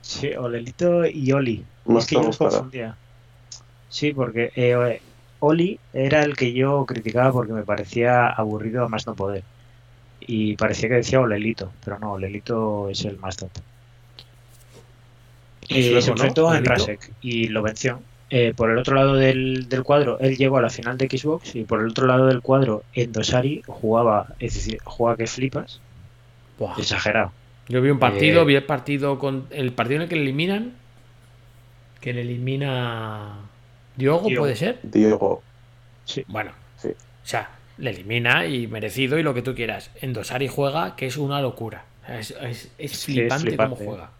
Sí, 0.00 0.30
Olelito 0.36 1.06
y 1.06 1.32
Oli. 1.32 1.64
Más 1.86 2.04
es 2.04 2.10
que 2.10 2.14
yo 2.16 2.22
los 2.22 2.38
confundía. 2.38 2.96
Sí, 3.96 4.12
porque 4.12 4.50
eh, 4.56 5.00
Oli 5.40 5.80
era 5.92 6.22
el 6.24 6.36
que 6.36 6.52
yo 6.52 6.84
criticaba 6.86 7.32
porque 7.32 7.52
me 7.52 7.64
parecía 7.64 8.26
aburrido 8.28 8.84
a 8.84 8.88
más 8.88 9.06
no 9.06 9.14
poder. 9.14 9.44
Y 10.20 10.56
parecía 10.56 10.88
que 10.88 10.96
decía 10.96 11.20
Olelito, 11.20 11.76
pero 11.84 11.98
no, 11.98 12.12
Olelito 12.14 12.90
es 12.90 13.04
el 13.04 13.18
más 13.18 13.36
top. 13.36 13.52
Eh, 15.68 16.00
se 16.02 16.10
¿no? 16.10 16.12
enfrentó 16.12 16.54
en 16.54 16.66
Olelito. 16.66 16.70
Rasek 16.70 17.12
y 17.20 17.48
lo 17.48 17.62
venció. 17.62 18.04
eh, 18.30 18.52
por 18.56 18.70
el 18.70 18.78
otro 18.78 18.94
lado 18.96 19.14
del, 19.14 19.68
del 19.68 19.82
cuadro, 19.84 20.18
él 20.20 20.36
llegó 20.36 20.56
a 20.58 20.62
la 20.62 20.70
final 20.70 20.98
de 20.98 21.08
Xbox 21.08 21.54
y 21.54 21.64
por 21.64 21.80
el 21.80 21.88
otro 21.90 22.06
lado 22.06 22.26
del 22.26 22.42
cuadro, 22.42 22.84
Endosari 22.92 23.62
jugaba, 23.66 24.34
es 24.38 24.54
decir, 24.54 24.78
jugaba 24.84 25.16
que 25.16 25.26
flipas, 25.26 25.82
Buah. 26.58 26.78
exagerado. 26.78 27.32
Yo 27.68 27.80
vi 27.82 27.90
un 27.90 27.98
partido, 27.98 28.42
Eh, 28.42 28.44
vi 28.44 28.54
el 28.56 28.64
partido 28.64 29.18
con. 29.18 29.46
El 29.50 29.72
partido 29.74 29.96
en 29.96 30.02
el 30.02 30.08
que 30.08 30.16
le 30.16 30.22
eliminan. 30.22 30.80
Que 32.00 32.12
le 32.12 32.22
elimina. 32.22 33.50
Diogo, 33.96 34.28
Diogo. 34.28 34.42
puede 34.42 34.56
ser. 34.56 34.78
Diego, 34.82 35.42
Bueno, 36.28 36.50
Sí. 36.76 36.88
o 36.90 37.26
sea, 37.26 37.50
le 37.78 37.90
elimina 37.90 38.46
y 38.46 38.66
merecido 38.66 39.18
y 39.18 39.22
lo 39.22 39.34
que 39.34 39.42
tú 39.42 39.54
quieras. 39.54 39.90
Endosari 40.00 40.48
juega, 40.48 40.96
que 40.96 41.06
es 41.06 41.16
una 41.16 41.40
locura. 41.40 41.84
Es, 42.08 42.34
es- 42.78 43.04
flipante 43.04 43.56
cómo 43.56 43.74
flipante. 43.76 43.84
juega. 43.84 44.10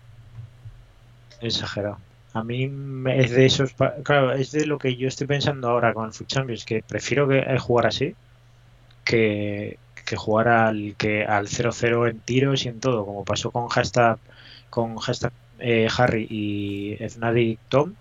Exagerado. 1.41 1.99
A 2.33 2.43
mí 2.43 2.67
me- 2.69 3.21
es 3.21 3.31
de 3.31 3.47
esos. 3.47 3.73
pa- 3.75 3.95
Claro, 4.03 4.33
es 4.33 4.51
de 4.53 4.67
lo 4.67 4.79
que 4.79 4.97
yo 4.97 5.07
estoy 5.09 5.27
pensando 5.27 5.69
ahora 5.69 5.93
con 5.95 6.07
el 6.07 6.13
Foot 6.13 6.27
Champions, 6.29 6.65
que 6.65 6.83
prefiero 6.83 7.29
que 7.29 7.39
eh, 7.39 7.59
jugar 7.59 7.87
así 7.87 8.15
que, 9.05 9.79
que 10.07 10.17
jugar 10.17 10.49
al 10.49 10.95
que 10.97 11.25
al 11.25 11.47
0-0 11.49 12.09
en 12.09 12.19
tiros 12.21 12.65
y 12.65 12.69
en 12.69 12.81
todo, 12.81 13.05
como 13.05 13.25
pasó 13.25 13.51
con 13.51 13.69
hashtag, 13.69 14.19
con 14.71 14.97
hashtag 14.97 15.33
eh, 15.61 15.89
Harry 15.97 16.27
y 16.31 16.97
Fnatic 17.09 17.59
Tom, 17.69 17.95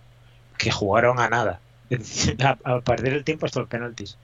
que 0.57 0.71
jugaron 0.71 1.19
a 1.19 1.30
nada. 1.30 1.59
a, 2.44 2.58
a 2.64 2.82
perder 2.82 3.14
el 3.14 3.24
tiempo 3.24 3.46
hasta 3.46 3.60
los 3.60 3.70
penaltis. 3.70 4.18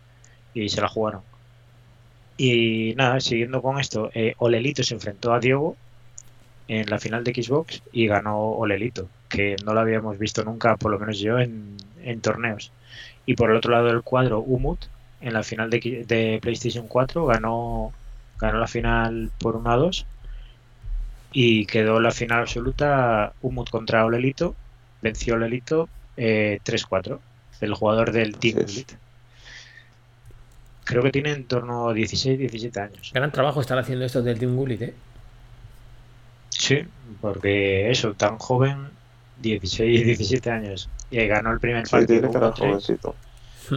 Y 0.53 0.69
se 0.69 0.81
la 0.81 0.87
jugaron. 0.87 1.21
Y 2.39 2.93
nada, 2.95 3.19
siguiendo 3.19 3.61
con 3.61 3.81
esto, 3.81 4.11
eh, 4.13 4.33
Olelito 4.37 4.81
se 4.81 4.93
enfrentó 4.93 5.33
a 5.33 5.41
Diego 5.41 5.75
en 6.69 6.89
la 6.89 6.97
final 6.97 7.21
de 7.25 7.33
Xbox 7.33 7.83
y 7.91 8.07
ganó 8.07 8.39
Olelito, 8.51 9.09
que 9.27 9.57
no 9.65 9.73
lo 9.73 9.81
habíamos 9.81 10.17
visto 10.17 10.45
nunca, 10.45 10.77
por 10.77 10.89
lo 10.89 10.99
menos 10.99 11.19
yo, 11.19 11.37
en, 11.37 11.77
torneos. 12.21 12.71
Y 13.25 13.35
por 13.35 13.51
el 13.51 13.57
otro 13.57 13.71
lado 13.73 13.87
del 13.87 14.03
cuadro, 14.03 14.39
Umut, 14.39 14.85
en 15.19 15.33
la 15.33 15.43
final 15.43 15.69
de, 15.69 16.05
de 16.07 16.39
PlayStation 16.41 16.87
4, 16.87 17.25
ganó, 17.25 17.91
ganó 18.39 18.59
la 18.59 18.67
final 18.67 19.31
por 19.37 19.57
1 19.57 19.69
a 19.69 19.75
2 19.75 20.05
y 21.33 21.65
quedó 21.65 21.99
la 21.99 22.11
final 22.11 22.39
absoluta 22.39 23.33
Umut 23.41 23.69
contra 23.69 24.05
Olelito, 24.05 24.55
venció 25.01 25.35
Olelito 25.35 25.89
eh, 26.15 26.59
3-4, 26.63 27.19
el 27.61 27.73
jugador 27.73 28.11
del 28.11 28.37
Team. 28.37 28.59
Elite. 28.59 28.95
Creo 30.85 31.03
que 31.03 31.11
tiene 31.11 31.31
en 31.31 31.45
torno 31.45 31.89
a 31.89 31.93
16-17 31.93 32.77
años. 32.81 33.11
Gran 33.13 33.31
trabajo 33.31 33.61
estar 33.61 33.77
haciendo 33.77 34.05
esto 34.05 34.21
del 34.23 34.39
Team 34.39 34.55
Gullit, 34.55 34.81
¿eh? 34.81 34.93
Sí, 36.49 36.79
porque 37.21 37.89
eso, 37.91 38.13
tan 38.15 38.37
joven, 38.37 38.87
16, 39.41 40.05
17 40.05 40.49
años, 40.51 40.89
y 41.11 41.25
ganó 41.27 41.51
el 41.51 41.59
primer 41.59 41.85
sí, 41.85 41.91
partido. 41.91 42.19
tiene 42.21 42.33
cara 42.33 42.51
1-3. 42.53 42.57
jovencito. 42.57 43.15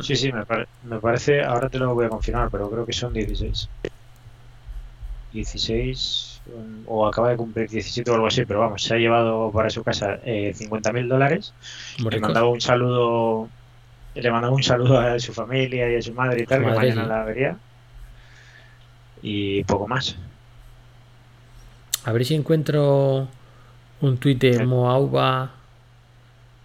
Sí, 0.03 0.17
sí, 0.17 0.33
me, 0.33 0.47
pare- 0.47 0.67
me 0.85 0.99
parece, 1.01 1.43
ahora 1.43 1.69
te 1.69 1.79
lo 1.79 1.95
voy 1.95 2.07
a 2.07 2.09
confirmar, 2.09 2.49
pero 2.51 2.71
creo 2.71 2.87
que 2.87 2.95
son 2.95 3.13
16. 3.13 3.69
16, 5.33 6.41
um, 6.55 6.83
o 6.87 7.07
acaba 7.07 7.31
de 7.31 7.37
cumplir 7.37 7.69
17 7.69 8.11
o 8.11 8.15
algo 8.15 8.27
así, 8.27 8.45
pero 8.45 8.61
vamos, 8.61 8.83
se 8.83 8.95
ha 8.95 8.99
llevado 8.99 9.51
para 9.53 9.71
su 9.71 9.83
casa 9.83 10.19
eh, 10.25 10.53
50 10.55 10.93
mil 10.93 11.09
dólares. 11.09 11.55
Le 11.99 12.21
mandaba 12.21 12.49
un 12.49 12.61
saludo, 12.61 13.49
le 14.15 14.31
mandaba 14.31 14.55
un 14.55 14.63
saludo 14.63 14.99
a 14.99 15.19
su 15.19 15.33
familia 15.33 15.91
y 15.91 15.97
a 15.97 16.03
su 16.03 16.13
madre 16.13 16.43
y 16.43 16.47
tal, 16.47 16.59
Su 16.61 16.65
que 16.65 16.71
madre, 16.71 16.89
mañana 16.89 17.03
sí. 17.03 17.09
la 17.09 17.25
vería. 17.25 17.57
Y 19.23 19.65
poco 19.65 19.87
más. 19.89 20.17
A 22.05 22.13
ver 22.13 22.25
si 22.25 22.35
encuentro 22.35 23.29
un 24.01 24.19
tuit 24.19 24.39
de 24.41 24.55
Sí. 24.55 24.63
Moauba 24.65 25.53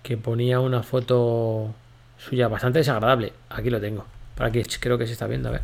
que 0.03 0.17
ponía 0.17 0.59
una 0.59 0.83
foto 0.83 1.73
suya 2.17 2.47
bastante 2.47 2.79
desagradable. 2.79 3.33
Aquí 3.49 3.69
lo 3.69 3.79
tengo. 3.79 4.05
Para 4.35 4.49
aquí 4.49 4.63
creo 4.79 4.97
que 4.97 5.05
se 5.05 5.13
está 5.13 5.27
viendo, 5.27 5.49
a 5.49 5.53
ver. 5.53 5.61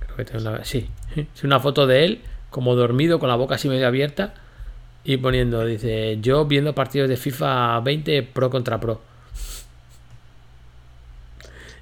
Creo 0.00 0.16
que 0.16 0.24
tengo 0.24 0.48
una... 0.48 0.64
Sí, 0.64 0.88
es 1.16 1.44
una 1.44 1.60
foto 1.60 1.86
de 1.86 2.04
él 2.04 2.22
como 2.50 2.74
dormido 2.74 3.18
con 3.18 3.28
la 3.28 3.34
boca 3.36 3.54
así 3.56 3.68
medio 3.68 3.86
abierta 3.86 4.34
y 5.04 5.16
poniendo, 5.16 5.64
dice, 5.64 6.18
yo 6.20 6.44
viendo 6.46 6.74
partidos 6.74 7.08
de 7.08 7.16
FIFA 7.16 7.80
20 7.80 8.22
pro 8.22 8.50
contra 8.50 8.78
pro. 8.78 9.00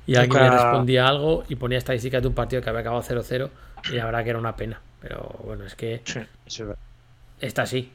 Y 0.07 0.17
alguien 0.17 0.43
le 0.43 0.51
respondía 0.51 1.07
algo 1.07 1.45
y 1.49 1.55
ponía 1.57 1.79
estadísticas 1.79 2.21
de 2.23 2.29
un 2.29 2.35
partido 2.35 2.63
que 2.63 2.69
había 2.71 2.81
acabado 2.81 3.03
0-0 3.03 3.51
y 3.93 3.95
la 3.95 4.05
verdad 4.07 4.25
que 4.25 4.31
era 4.31 4.39
una 4.39 4.57
pena. 4.57 4.81
Pero 5.01 5.39
bueno, 5.45 5.65
es 5.65 5.75
que 5.75 6.03
Sí, 6.05 6.21
está 7.41 7.63
así. 7.63 7.91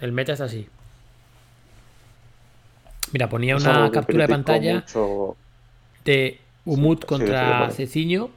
El 0.00 0.12
meta 0.12 0.32
está 0.32 0.44
así. 0.44 0.68
Mira, 3.12 3.28
ponía 3.28 3.56
Es 3.56 3.62
una 3.64 3.90
captura 3.90 4.26
de 4.26 4.28
pantalla 4.28 4.74
mucho- 4.76 5.36
de 6.04 6.38
Umut 6.66 7.00
Sí, 7.00 7.06
contra 7.06 7.70
Ceciño. 7.70 8.30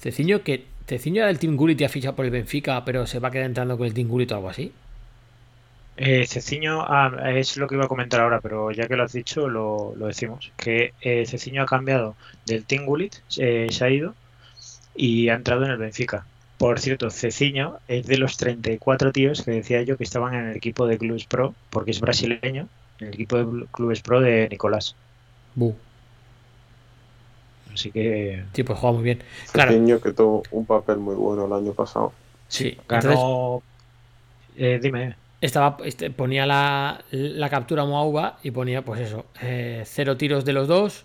Ceciño 0.00 0.42
que 0.42 0.66
Ceciño 0.86 1.18
era 1.22 1.28
del 1.28 1.38
Team 1.38 1.56
Gullit 1.56 1.80
y 1.80 1.84
ha 1.84 1.88
fichado 1.88 2.14
por 2.16 2.24
el 2.24 2.30
Benfica, 2.30 2.84
pero 2.84 3.06
se 3.06 3.18
va 3.18 3.28
a 3.28 3.30
quedar 3.30 3.46
entrando 3.46 3.76
con 3.78 3.86
el 3.86 3.94
Team 3.94 4.08
Gullit 4.08 4.30
o 4.32 4.36
algo 4.36 4.48
así. 4.48 4.72
Eh, 5.98 6.26
Ceciño, 6.26 6.82
ah, 6.82 7.30
es 7.34 7.56
lo 7.56 7.66
que 7.66 7.74
iba 7.74 7.84
a 7.86 7.88
comentar 7.88 8.20
ahora, 8.20 8.40
pero 8.40 8.70
ya 8.70 8.86
que 8.86 8.96
lo 8.96 9.04
has 9.04 9.12
dicho, 9.12 9.48
lo, 9.48 9.94
lo 9.96 10.06
decimos. 10.06 10.52
Que 10.56 10.92
eh, 11.00 11.24
Ceciño 11.26 11.62
ha 11.62 11.66
cambiado 11.66 12.16
del 12.44 12.64
Team 12.64 12.84
Gullit, 12.84 13.14
eh, 13.38 13.68
se 13.70 13.84
ha 13.84 13.90
ido 13.90 14.14
y 14.94 15.30
ha 15.30 15.34
entrado 15.34 15.64
en 15.64 15.70
el 15.70 15.78
Benfica. 15.78 16.26
Por 16.58 16.80
cierto, 16.80 17.10
Ceciño 17.10 17.78
es 17.88 18.06
de 18.06 18.18
los 18.18 18.36
34 18.36 19.12
tíos 19.12 19.42
que 19.42 19.52
decía 19.52 19.82
yo 19.82 19.96
que 19.96 20.04
estaban 20.04 20.34
en 20.34 20.46
el 20.48 20.56
equipo 20.56 20.86
de 20.86 20.98
Clubes 20.98 21.24
Pro, 21.24 21.54
porque 21.70 21.92
es 21.92 22.00
brasileño, 22.00 22.68
en 23.00 23.08
el 23.08 23.14
equipo 23.14 23.38
de 23.38 23.66
Clubes 23.72 24.02
Pro 24.02 24.20
de 24.20 24.48
Nicolás. 24.50 24.96
Bu. 25.54 25.74
Así 27.72 27.90
que 27.90 28.44
Sí, 28.52 28.62
pues 28.62 28.78
juega 28.78 28.94
muy 28.94 29.04
bien. 29.04 29.22
Claro, 29.52 29.72
Ceciño 29.72 30.00
que 30.00 30.12
tuvo 30.12 30.42
un 30.50 30.66
papel 30.66 30.98
muy 30.98 31.14
bueno 31.14 31.46
el 31.46 31.52
año 31.52 31.72
pasado. 31.72 32.12
sí. 32.48 32.76
Entonces, 32.82 33.10
ganó. 33.10 33.62
Eh, 34.58 34.78
dime, 34.82 35.14
estaba, 35.40 35.78
este, 35.84 36.10
ponía 36.10 36.46
la, 36.46 37.04
la 37.10 37.48
captura 37.48 37.84
Moauba 37.84 38.38
y 38.42 38.50
ponía, 38.50 38.82
pues 38.82 39.00
eso, 39.00 39.26
eh, 39.42 39.82
cero 39.86 40.16
tiros 40.16 40.44
de 40.44 40.52
los 40.52 40.68
dos, 40.68 41.04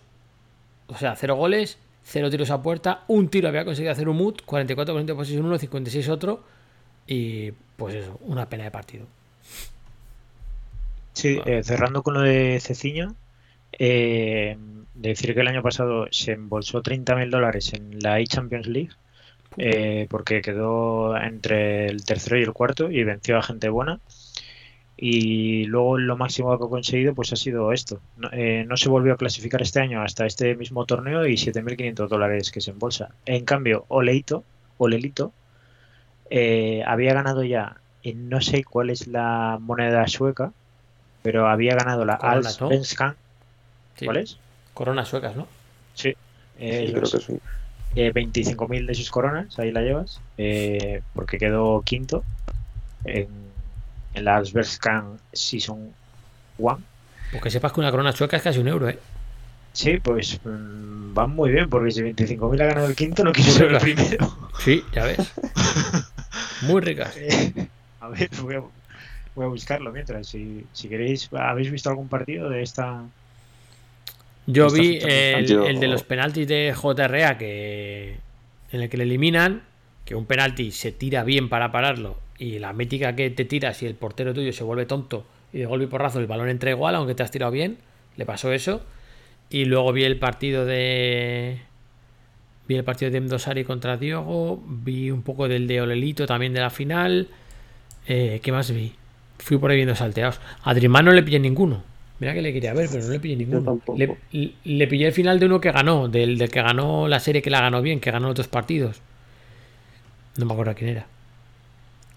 o 0.88 0.95
sea, 0.95 1.15
cero 1.15 1.36
goles, 1.36 1.77
cero 2.03 2.29
tiros 2.29 2.49
a 2.51 2.61
puerta, 2.61 3.03
un 3.07 3.29
tiro 3.29 3.47
había 3.47 3.65
conseguido 3.65 3.91
hacer 3.91 4.09
un 4.09 4.17
mut, 4.17 4.41
44% 4.45 5.05
de 5.05 5.15
posesión 5.15 5.45
uno, 5.45 5.57
56 5.57 6.09
otro, 6.09 6.43
y 7.07 7.51
pues 7.77 7.95
eso, 7.95 8.19
una 8.21 8.47
pena 8.47 8.65
de 8.65 8.71
partido. 8.71 9.05
Sí, 11.13 11.39
eh, 11.45 11.61
cerrando 11.63 12.03
con 12.03 12.13
lo 12.13 12.21
de 12.21 12.59
Ceciño, 12.61 13.15
eh, 13.73 14.57
decir 14.93 15.34
que 15.34 15.41
el 15.41 15.47
año 15.47 15.61
pasado 15.61 16.07
se 16.11 16.34
embolsó 16.34 16.82
30.000 16.82 17.29
dólares 17.29 17.73
en 17.73 17.99
la 17.99 18.15
A-Champions 18.15 18.67
League 18.67 18.91
eh, 19.57 20.07
porque 20.09 20.41
quedó 20.41 21.17
entre 21.17 21.88
el 21.88 22.05
tercero 22.05 22.39
y 22.39 22.43
el 22.43 22.53
cuarto 22.53 22.89
y 22.89 23.03
venció 23.03 23.38
a 23.38 23.43
gente 23.43 23.69
buena. 23.69 23.99
Y 25.04 25.66
luego 25.66 25.97
lo 25.97 26.16
máximo 26.16 26.56
que 26.60 26.64
ha 26.64 26.70
conseguido 26.70 27.16
pues 27.16 27.34
ha 27.34 27.36
sido 27.36 27.72
esto. 27.74 27.99
No, 28.18 28.30
eh, 28.32 28.66
no 28.68 28.78
se 28.78 28.88
volvió 28.88 29.14
a 29.14 29.18
clasificar 29.18 29.60
este 29.64 29.80
año 29.80 30.04
hasta 30.04 30.28
este 30.28 30.56
mismo 30.56 30.86
torneo 30.86 31.26
y 31.26 31.34
7.500 31.38 32.08
dólares 32.08 32.52
que 32.52 32.62
se 32.62 32.70
embolsa. 32.70 33.10
En 33.26 33.43
cambio, 33.43 33.86
Oleito, 33.88 34.43
Olelito 34.78 35.34
eh, 36.30 36.84
había 36.86 37.16
ganado 37.16 37.43
ya, 37.43 37.78
en 38.04 38.30
no 38.30 38.41
sé 38.41 38.64
cuál 38.64 38.91
es 38.91 39.08
la 39.08 39.58
moneda 39.60 40.08
sueca, 40.08 40.54
pero 41.24 41.47
había 41.47 41.74
ganado 41.74 42.06
la 42.06 42.20
Corona, 42.20 42.41
¿no? 42.41 42.68
Allsvenskan. 42.68 43.16
Sí. 43.95 44.06
¿Cuál 44.06 44.18
es? 44.18 44.38
Coronas 44.76 45.08
suecas, 45.08 45.36
¿no? 45.36 45.47
Sí. 45.95 46.14
Eh, 46.60 46.86
Sí, 46.86 46.93
creo 46.93 47.10
que 47.10 47.20
sí. 47.20 47.39
eh, 47.95 48.14
25.000 48.14 48.86
de 48.86 48.93
sus 48.93 49.10
coronas, 49.10 49.58
ahí 49.58 49.72
la 49.72 49.82
llevas, 49.82 50.22
eh, 50.38 51.02
porque 51.16 51.39
quedó 51.39 51.82
quinto 51.82 52.24
en, 53.04 53.28
en 54.14 54.26
la 54.26 54.38
Allsvenskan 54.38 55.18
Season 55.34 55.91
1. 56.57 56.80
Porque 57.32 57.49
sepas 57.49 57.72
que 57.72 57.80
una 57.80 57.91
corona 57.91 58.12
sueca 58.12 58.38
es 58.38 58.43
casi 58.43 58.59
un 58.59 58.68
euro, 58.68 58.89
¿eh? 58.89 58.99
Sí, 59.74 59.97
pues 60.03 60.39
mm, 60.43 61.14
van 61.14 61.30
muy 61.34 61.51
bien, 61.51 61.70
porque 61.70 61.91
si 61.91 62.01
25.000 62.01 62.62
ha 62.62 62.66
ganado 62.66 62.88
el 62.88 62.95
quinto, 62.95 63.24
no 63.24 63.32
quiso 63.32 63.51
ser 63.51 63.72
el 63.72 63.78
primero. 63.80 64.38
Sí, 64.59 64.84
ya 64.93 65.05
ves. 65.05 65.32
Muy 66.64 66.82
ricas. 66.82 67.16
Eh, 67.18 67.68
a 68.01 68.09
ver, 68.09 68.30
voy 68.41 68.55
a, 68.55 68.59
voy 69.34 69.45
a 69.45 69.47
buscarlo 69.47 69.91
mientras. 69.91 70.28
Si, 70.28 70.66
si 70.74 70.89
queréis, 70.89 71.30
¿habéis 71.34 71.72
visto 71.72 71.89
algún 71.89 72.07
partido 72.07 72.49
de 72.49 72.62
esta? 72.62 73.01
Yo 74.45 74.70
vi 74.70 74.95
fichando 74.99 75.09
el, 75.38 75.47
Yo- 75.47 75.66
el 75.66 75.80
de 75.80 75.88
los 75.88 76.03
penaltis 76.03 76.47
de 76.47 76.76
JRA 76.76 77.38
que 77.38 78.18
en 78.72 78.82
el 78.82 78.89
que 78.89 78.97
le 78.97 79.03
eliminan, 79.03 79.62
que 80.05 80.16
un 80.16 80.26
penalti 80.26 80.72
se 80.72 80.91
tira 80.91 81.24
bien 81.24 81.47
para 81.49 81.72
pararlo 81.72 82.18
y 82.41 82.57
la 82.57 82.73
mítica 82.73 83.15
que 83.15 83.29
te 83.29 83.45
tiras 83.45 83.83
y 83.83 83.85
el 83.85 83.93
portero 83.93 84.33
tuyo 84.33 84.51
se 84.51 84.63
vuelve 84.63 84.87
tonto 84.87 85.25
y 85.53 85.59
de 85.59 85.67
golpe 85.67 85.85
y 85.85 85.87
porrazo 85.87 86.19
el 86.19 86.25
balón 86.25 86.49
entra 86.49 86.71
igual, 86.71 86.95
aunque 86.95 87.13
te 87.13 87.21
has 87.21 87.29
tirado 87.29 87.51
bien, 87.51 87.77
le 88.17 88.25
pasó 88.25 88.51
eso. 88.51 88.81
Y 89.51 89.65
luego 89.65 89.93
vi 89.93 90.05
el 90.05 90.17
partido 90.17 90.65
de 90.65 91.59
vi 92.67 92.75
el 92.75 92.83
partido 92.83 93.11
de 93.11 93.21
Mdosari 93.21 93.63
contra 93.63 93.95
Diogo, 93.95 94.59
vi 94.65 95.11
un 95.11 95.21
poco 95.21 95.47
del 95.47 95.67
de 95.67 95.81
Olelito 95.81 96.25
también 96.25 96.51
de 96.51 96.61
la 96.61 96.71
final. 96.71 97.27
Eh, 98.07 98.39
¿Qué 98.41 98.51
más 98.51 98.71
vi? 98.71 98.93
Fui 99.37 99.59
por 99.59 99.69
ahí 99.69 99.77
viendo 99.77 99.93
salteados. 99.93 100.41
A 100.63 100.73
Drimán 100.73 101.05
no 101.05 101.11
le 101.11 101.21
pillé 101.21 101.39
ninguno. 101.39 101.83
Mira 102.19 102.33
que 102.33 102.41
le 102.41 102.51
quería 102.53 102.73
ver, 102.73 102.89
pero 102.91 103.03
no 103.03 103.11
le 103.11 103.19
pillé 103.19 103.35
ninguno. 103.35 103.79
le 104.63 104.87
pillé 104.87 105.05
el 105.05 105.13
final 105.13 105.39
de 105.39 105.45
uno 105.45 105.61
que 105.61 105.71
ganó, 105.71 106.07
del, 106.07 106.39
del 106.39 106.49
que 106.49 106.63
ganó 106.63 107.07
la 107.07 107.19
serie 107.19 107.43
que 107.43 107.51
la 107.51 107.61
ganó 107.61 107.83
bien, 107.83 107.99
que 107.99 108.09
ganó 108.09 108.29
los 108.29 108.35
dos 108.35 108.47
partidos. 108.47 108.99
No 110.37 110.47
me 110.47 110.53
acuerdo 110.53 110.73
quién 110.73 110.89
era. 110.89 111.07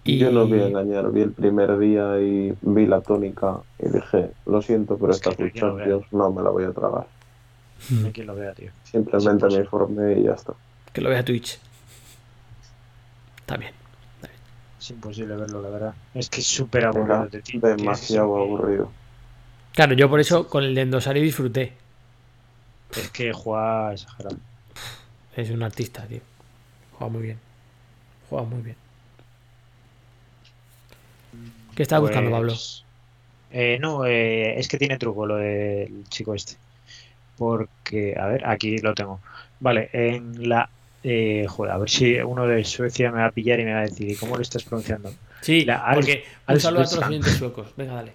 Y- 0.05 0.19
Yo 0.19 0.31
no 0.31 0.47
voy 0.47 0.59
a 0.59 0.67
engañar, 0.67 1.11
vi 1.11 1.21
el 1.21 1.31
primer 1.31 1.77
día 1.79 2.19
y 2.21 2.53
vi 2.61 2.85
la 2.85 3.01
tónica 3.01 3.57
y 3.79 3.89
dije, 3.89 4.31
lo 4.45 4.61
siento, 4.61 4.97
pero 4.97 5.11
Es 5.11 5.17
esta. 5.17 5.31
Champions 5.31 6.05
no 6.11 6.31
me 6.31 6.43
la 6.43 6.49
voy 6.51 6.63
a 6.63 6.71
tragar. 6.71 7.07
No 7.89 8.05
hay 8.07 8.13
quien 8.13 8.27
lo 8.27 8.35
vea, 8.35 8.53
tío. 8.53 8.71
Simplemente 8.83 9.47
me 9.47 9.55
informé 9.57 10.13
y 10.19 10.23
ya 10.23 10.33
está. 10.33 10.53
Que 10.93 11.01
lo 11.01 11.09
vea 11.09 11.25
Twitch. 11.25 11.59
Está 13.39 13.57
bien. 13.57 13.73
Es 14.79 14.89
imposible 14.91 15.35
verlo, 15.35 15.61
la 15.63 15.69
verdad. 15.69 15.93
Es 16.13 16.29
que 16.29 16.41
es 16.41 16.47
súper 16.47 16.85
aburrido. 16.85 17.27
Que 17.31 17.41
ser 17.41 17.59
demasiado 17.61 18.37
aburrido. 18.37 18.91
Claro, 19.73 19.93
yo 19.95 20.09
por 20.09 20.19
eso 20.19 20.47
con 20.47 20.63
el 20.63 20.75
de 20.75 20.81
Endosari 20.81 21.21
disfruté. 21.21 21.73
Es 22.95 23.09
que 23.09 23.33
juega 23.33 23.93
exagerado. 23.93 24.37
Es 25.35 25.49
un 25.49 25.63
artista, 25.63 26.05
tío. 26.05 26.21
Juega 26.93 27.11
muy 27.11 27.23
bien. 27.23 27.39
Juega 28.29 28.45
muy 28.45 28.61
bien. 28.61 28.75
¿Qué 31.75 31.83
estás 31.83 32.01
buscando, 32.01 32.31
Pablo? 32.31 32.53
Pues, 32.53 32.83
eh, 33.51 33.77
no, 33.79 34.05
eh, 34.05 34.57
es 34.59 34.67
que 34.67 34.77
tiene 34.77 34.97
truco 34.97 35.25
lo 35.25 35.35
del 35.37 36.03
chico 36.09 36.33
este. 36.33 36.55
Porque, 37.37 38.15
a 38.17 38.27
ver, 38.27 38.47
aquí 38.47 38.77
lo 38.79 38.93
tengo. 38.95 39.19
Vale, 39.59 39.89
en 39.93 40.47
la. 40.49 40.69
Eh, 41.03 41.45
joder, 41.47 41.71
a 41.73 41.77
ver 41.77 41.89
si 41.89 42.15
uno 42.19 42.47
de 42.47 42.63
Suecia 42.63 43.11
me 43.11 43.19
va 43.19 43.27
a 43.27 43.31
pillar 43.31 43.59
y 43.59 43.65
me 43.65 43.73
va 43.73 43.79
a 43.81 43.83
decir, 43.83 44.09
¿y 44.09 44.15
cómo 44.15 44.35
lo 44.37 44.41
estás 44.41 44.63
pronunciando? 44.63 45.13
Sí, 45.41 45.63
La 45.65 45.75
Al- 45.85 45.95
porque 45.95 46.23
un 46.47 46.53
Al- 46.55 46.61
saludo 46.61 46.81
a 46.81 46.85
todos 46.85 46.95
los 46.95 47.03
Al- 47.03 47.09
oyentes 47.11 47.33
suecos. 47.35 47.67
Venga, 47.77 47.93
dale. 47.93 48.13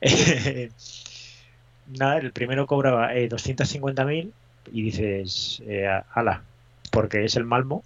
Nada, 1.98 2.18
el 2.18 2.32
primero 2.32 2.66
cobraba 2.66 3.14
eh, 3.14 3.28
250.000 3.28 4.32
y 4.72 4.82
dices, 4.82 5.62
eh, 5.66 5.86
ala, 6.14 6.42
porque 6.90 7.24
es 7.24 7.36
el 7.36 7.44
Malmo, 7.44 7.82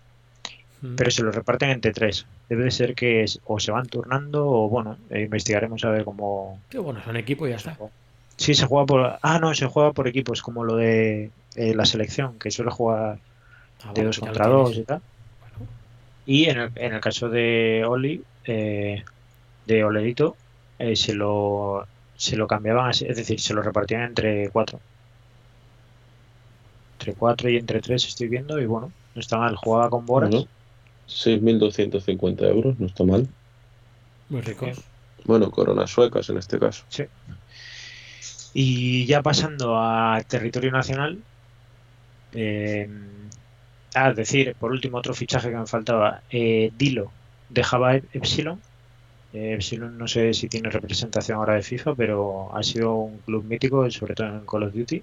Mm. 0.82 0.94
pero 0.96 1.10
se 1.10 1.22
lo 1.22 1.30
reparten 1.30 1.68
entre 1.68 1.92
tres. 1.92 2.24
Debe 2.51 2.64
de 2.64 2.70
ser 2.70 2.94
que 2.94 3.22
es- 3.24 3.40
o 3.44 3.59
se 3.59 3.72
van 3.72 3.86
turnando 3.86 4.46
o 4.46 4.68
bueno, 4.68 4.98
eh, 5.11 5.22
investigaremos 5.22 5.84
a 5.84 5.90
ver 5.90 6.05
cómo. 6.05 6.62
Qué 6.68 6.78
bueno, 6.78 7.03
son 7.03 7.16
equipo 7.16 7.46
y 7.46 7.51
ya 7.51 7.57
está. 7.57 7.76
Sí, 8.36 8.55
se 8.55 8.66
juega 8.66 8.86
por. 8.86 9.18
Ah, 9.22 9.38
no, 9.38 9.55
se 9.55 9.66
juega 9.66 9.92
por 9.92 10.09
equipos, 10.09 10.42
como 10.42 10.64
lo 10.64 10.76
de 10.76 11.32
eh, 11.57 11.74
la 11.74 11.84
selección, 11.84 12.38
que 12.38 12.51
suele 12.51 12.70
jugar 12.70 13.22
Ah, 13.82 13.92
de 13.92 13.92
bueno, 13.92 14.09
dos 14.09 14.18
contra 14.18 14.48
dos 14.48 14.76
y 14.78 14.84
tal. 14.84 15.03
Y 16.24 16.44
en 16.48 16.59
el, 16.59 16.72
en 16.76 16.92
el 16.94 17.01
caso 17.01 17.28
de 17.28 17.84
Oli, 17.86 18.26
eh, 18.44 19.05
de 19.64 19.84
Oledito, 19.84 20.36
eh, 20.78 20.96
se 20.96 21.14
lo 21.14 21.88
se 22.14 22.36
lo 22.36 22.46
cambiaban, 22.46 22.90
es 22.90 23.01
decir, 23.16 23.40
se 23.40 23.55
lo 23.55 23.62
repartían 23.62 24.03
entre 24.03 24.51
cuatro. 24.51 24.82
Entre 27.01 27.16
cuatro 27.16 27.51
y 27.51 27.57
entre 27.57 27.80
tres 27.80 28.07
estoy 28.07 28.28
viendo 28.28 28.61
y 28.61 28.66
bueno, 28.66 28.94
no 29.14 29.20
está 29.20 29.38
mal. 29.38 29.57
Jugaba 29.57 29.90
con 29.90 30.07
Boras. 30.07 30.48
6.250 31.11 32.48
euros, 32.48 32.78
no 32.78 32.86
está 32.86 33.04
mal. 33.04 33.28
Muy 34.28 34.40
ricos. 34.40 34.78
Bueno, 35.24 35.50
coronas 35.50 35.90
suecas 35.90 36.28
en 36.30 36.38
este 36.38 36.58
caso. 36.58 36.84
Y 38.52 39.06
ya 39.06 39.22
pasando 39.22 39.78
a 39.78 40.20
territorio 40.26 40.72
nacional, 40.72 41.18
eh, 42.32 42.88
ah, 43.94 44.11
es 44.11 44.16
decir, 44.16 44.54
por 44.58 44.72
último, 44.72 44.98
otro 44.98 45.14
fichaje 45.14 45.50
que 45.50 45.56
me 45.56 45.66
faltaba, 45.66 46.22
eh, 46.30 46.72
Dilo 46.76 47.12
dejaba 47.48 47.96
Epsilon. 47.96 48.61
Eh, 49.32 49.54
Epsilon 49.54 49.96
no 49.96 50.08
sé 50.08 50.34
si 50.34 50.48
tiene 50.48 50.70
representación 50.70 51.38
ahora 51.38 51.54
de 51.54 51.62
FIFA, 51.62 51.94
pero 51.94 52.56
ha 52.56 52.62
sido 52.62 52.94
un 52.94 53.18
club 53.18 53.44
mítico, 53.44 53.88
sobre 53.90 54.14
todo 54.14 54.28
en 54.28 54.46
Call 54.46 54.64
of 54.64 54.74
Duty, 54.74 55.02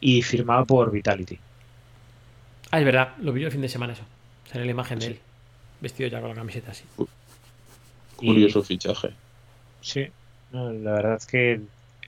y 0.00 0.22
firmaba 0.22 0.64
por 0.64 0.90
Vitality. 0.90 1.38
Ah, 2.70 2.80
es 2.80 2.84
verdad, 2.84 3.14
lo 3.20 3.32
vi 3.32 3.42
yo 3.42 3.48
el 3.48 3.52
fin 3.52 3.60
de 3.60 3.68
semana 3.68 3.92
eso. 3.92 4.04
Sale 4.50 4.64
la 4.64 4.70
imagen 4.70 4.98
de 4.98 5.06
él. 5.06 5.20
Vestido 5.82 6.08
ya 6.08 6.20
con 6.20 6.30
la 6.30 6.34
camiseta 6.36 6.70
así. 6.70 6.84
Curioso 8.16 8.62
fichaje. 8.62 9.10
Sí, 9.80 10.06
no, 10.52 10.72
la 10.72 10.92
verdad 10.92 11.16
es 11.16 11.26
que 11.26 11.60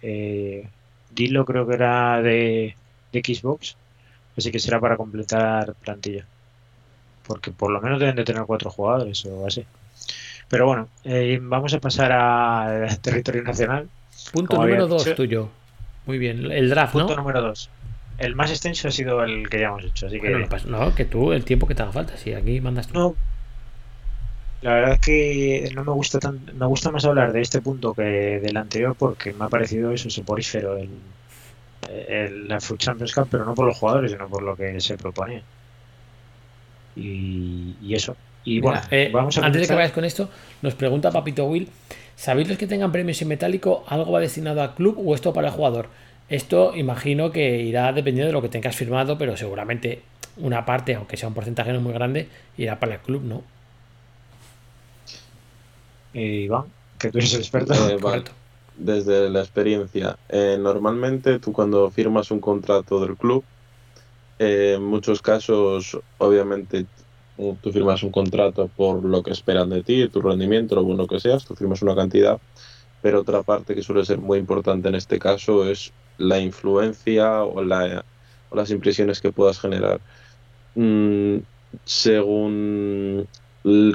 eh, 0.03 0.69
Dilo 1.11 1.45
creo 1.45 1.67
que 1.67 1.75
era 1.75 2.23
de, 2.23 2.77
de 3.13 3.21
Xbox, 3.21 3.77
así 4.37 4.51
que 4.53 4.61
será 4.61 4.81
para 4.81 4.97
completar 4.97 5.75
plantilla. 5.75 6.25
Porque 7.27 7.51
por 7.51 7.71
lo 7.73 7.81
menos 7.81 7.99
deben 7.99 8.17
de 8.17 8.25
tener 8.25 8.45
cuatro 8.45 8.71
jugadores 8.71 9.25
o 9.27 9.47
así. 9.47 9.65
Pero 10.49 10.67
bueno, 10.67 10.89
eh, 11.05 11.39
vamos 11.43 11.75
a 11.75 11.81
pasar 11.81 12.13
a 12.13 12.87
territorio 13.03 13.43
nacional. 13.43 13.89
Punto 14.33 14.57
número 14.57 14.87
2 14.87 15.05
dicho. 15.05 15.17
tuyo. 15.17 15.49
Muy 16.07 16.19
bien. 16.19 16.51
El 16.53 16.69
draft, 16.71 16.93
Punto 16.93 17.17
¿no? 17.17 17.23
número 17.23 17.41
dos. 17.41 17.71
El 18.19 18.37
más 18.37 18.51
extenso 18.51 18.87
ha 18.89 18.91
sido 18.93 19.25
el 19.25 19.49
que 19.49 19.59
ya 19.59 19.69
hemos 19.69 19.83
hecho, 19.85 20.07
así 20.07 20.17
que 20.21 20.29
Bueno, 20.29 20.39
no, 20.41 20.49
pasa- 20.49 20.69
no, 20.69 20.95
que 20.95 21.05
tú, 21.07 21.33
el 21.33 21.45
tiempo 21.45 21.67
que 21.67 21.75
te 21.75 21.83
haga 21.83 21.91
falta. 21.93 22.17
Si 22.17 22.33
aquí 22.35 22.61
mandas 22.61 22.87
tú. 22.89 22.95
no. 22.95 23.17
La 24.65 24.73
verdad 24.73 24.93
es 24.95 25.01
que 25.01 25.71
no 25.75 25.85
me 25.85 25.93
gusta 25.93 26.19
tan, 26.19 26.41
me 26.55 26.65
gusta 26.65 26.91
más 26.91 27.05
hablar 27.05 27.35
de 27.35 27.43
este 27.43 27.61
punto 27.61 27.93
que 27.93 28.41
del 28.41 28.57
anterior 28.57 28.97
porque 28.99 29.35
me 29.35 29.45
ha 29.45 29.49
parecido 29.51 29.93
eso 29.93 30.09
soporífero 30.09 30.79
el, 30.79 30.89
el, 32.09 32.49
la 32.49 32.59
Food 32.63 32.79
Champions 32.79 33.13
Cup, 33.13 33.29
pero 33.31 33.45
no 33.45 33.55
por 33.55 33.67
los 33.67 33.77
jugadores, 33.77 34.13
sino 34.13 34.27
por 34.27 34.43
lo 34.43 34.57
que 34.57 34.81
se 34.81 34.97
proponía. 34.97 35.43
Y, 36.97 37.75
y 37.83 37.95
eso. 37.95 38.17
Y 38.43 38.63
Mira, 38.63 38.71
bueno, 38.71 38.81
eh, 38.91 39.11
vamos 39.13 39.37
a 39.37 39.45
antes 39.45 39.61
de 39.61 39.69
que 39.69 39.75
vayas 39.75 39.93
con 39.93 40.07
esto, 40.07 40.31
nos 40.63 40.75
pregunta 40.75 41.11
Papito 41.11 41.45
Will: 41.45 41.69
¿Sabéis 42.17 42.49
los 42.49 42.57
que 42.57 42.67
tengan 42.67 42.91
premios 42.91 43.21
en 43.21 43.29
metálico? 43.29 43.85
¿Algo 43.87 44.13
va 44.13 44.21
destinado 44.21 44.63
al 44.63 44.75
club 44.75 44.97
o 45.07 45.15
esto 45.15 45.35
para 45.35 45.49
el 45.49 45.53
jugador? 45.53 45.91
Esto 46.31 46.75
imagino 46.75 47.33
que 47.33 47.61
irá 47.61 47.93
dependiendo 47.93 48.29
de 48.29 48.33
lo 48.33 48.41
que 48.41 48.49
tengas 48.49 48.75
firmado, 48.75 49.19
pero 49.19 49.37
seguramente 49.37 50.01
una 50.39 50.65
parte, 50.65 50.95
aunque 50.95 51.19
sea 51.19 51.29
un 51.29 51.35
porcentaje 51.35 51.71
no 51.75 51.83
muy 51.83 51.93
grande, 51.93 52.29
irá 52.57 52.81
para 52.81 52.95
el 52.95 53.01
club, 53.01 53.25
¿no? 53.25 53.54
Eh, 56.15 56.45
Iván, 56.45 56.65
que 56.99 57.11
tú 57.11 57.19
eres 57.19 57.35
el 57.35 57.41
experto. 57.41 57.75
Eh, 57.75 57.99
vale. 58.01 58.25
Desde 58.77 59.31
la 59.31 59.41
experiencia, 59.41 60.17
eh, 60.29 60.57
normalmente 60.59 61.39
tú 61.39 61.53
cuando 61.53 61.91
firmas 61.91 62.31
un 62.31 62.41
contrato 62.41 63.01
del 63.01 63.17
club, 63.17 63.45
eh, 64.39 64.75
en 64.77 64.85
muchos 64.85 65.23
casos, 65.23 65.99
obviamente, 66.19 66.87
tú 67.37 67.73
firmas 67.73 68.03
un 68.03 68.11
contrato 68.11 68.69
por 68.77 69.05
lo 69.05 69.23
que 69.23 69.31
esperan 69.31 69.71
de 69.71 69.83
ti, 69.83 70.09
tu 70.09 70.21
rendimiento, 70.21 70.75
lo 70.75 70.83
bueno 70.83 71.07
que 71.07 71.21
seas, 71.21 71.45
tú 71.45 71.55
firmas 71.55 71.83
una 71.83 71.95
cantidad, 71.95 72.41
pero 73.01 73.21
otra 73.21 73.43
parte 73.43 73.75
que 73.75 73.83
suele 73.83 74.05
ser 74.05 74.19
muy 74.19 74.39
importante 74.39 74.89
en 74.89 74.95
este 74.97 75.19
caso 75.19 75.69
es 75.69 75.93
la 76.19 76.39
influencia 76.41 77.43
o, 77.43 77.63
la, 77.63 78.05
o 78.51 78.57
las 78.57 78.71
impresiones 78.71 79.21
que 79.21 79.33
puedas 79.33 79.61
generar. 79.61 80.01
Mm, 80.75 81.39
según 81.85 83.29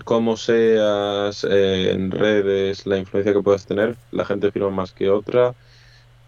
cómo 0.06 0.38
seas 0.38 1.44
eh, 1.44 1.92
en 1.92 2.12
redes, 2.12 2.86
la 2.86 2.98
influencia 2.98 3.34
que 3.34 3.42
puedas 3.44 3.66
tener, 3.66 3.98
la 4.12 4.26
gente 4.26 4.52
firma 4.52 4.70
más 4.72 4.94
que 4.94 5.10
otra, 5.10 5.56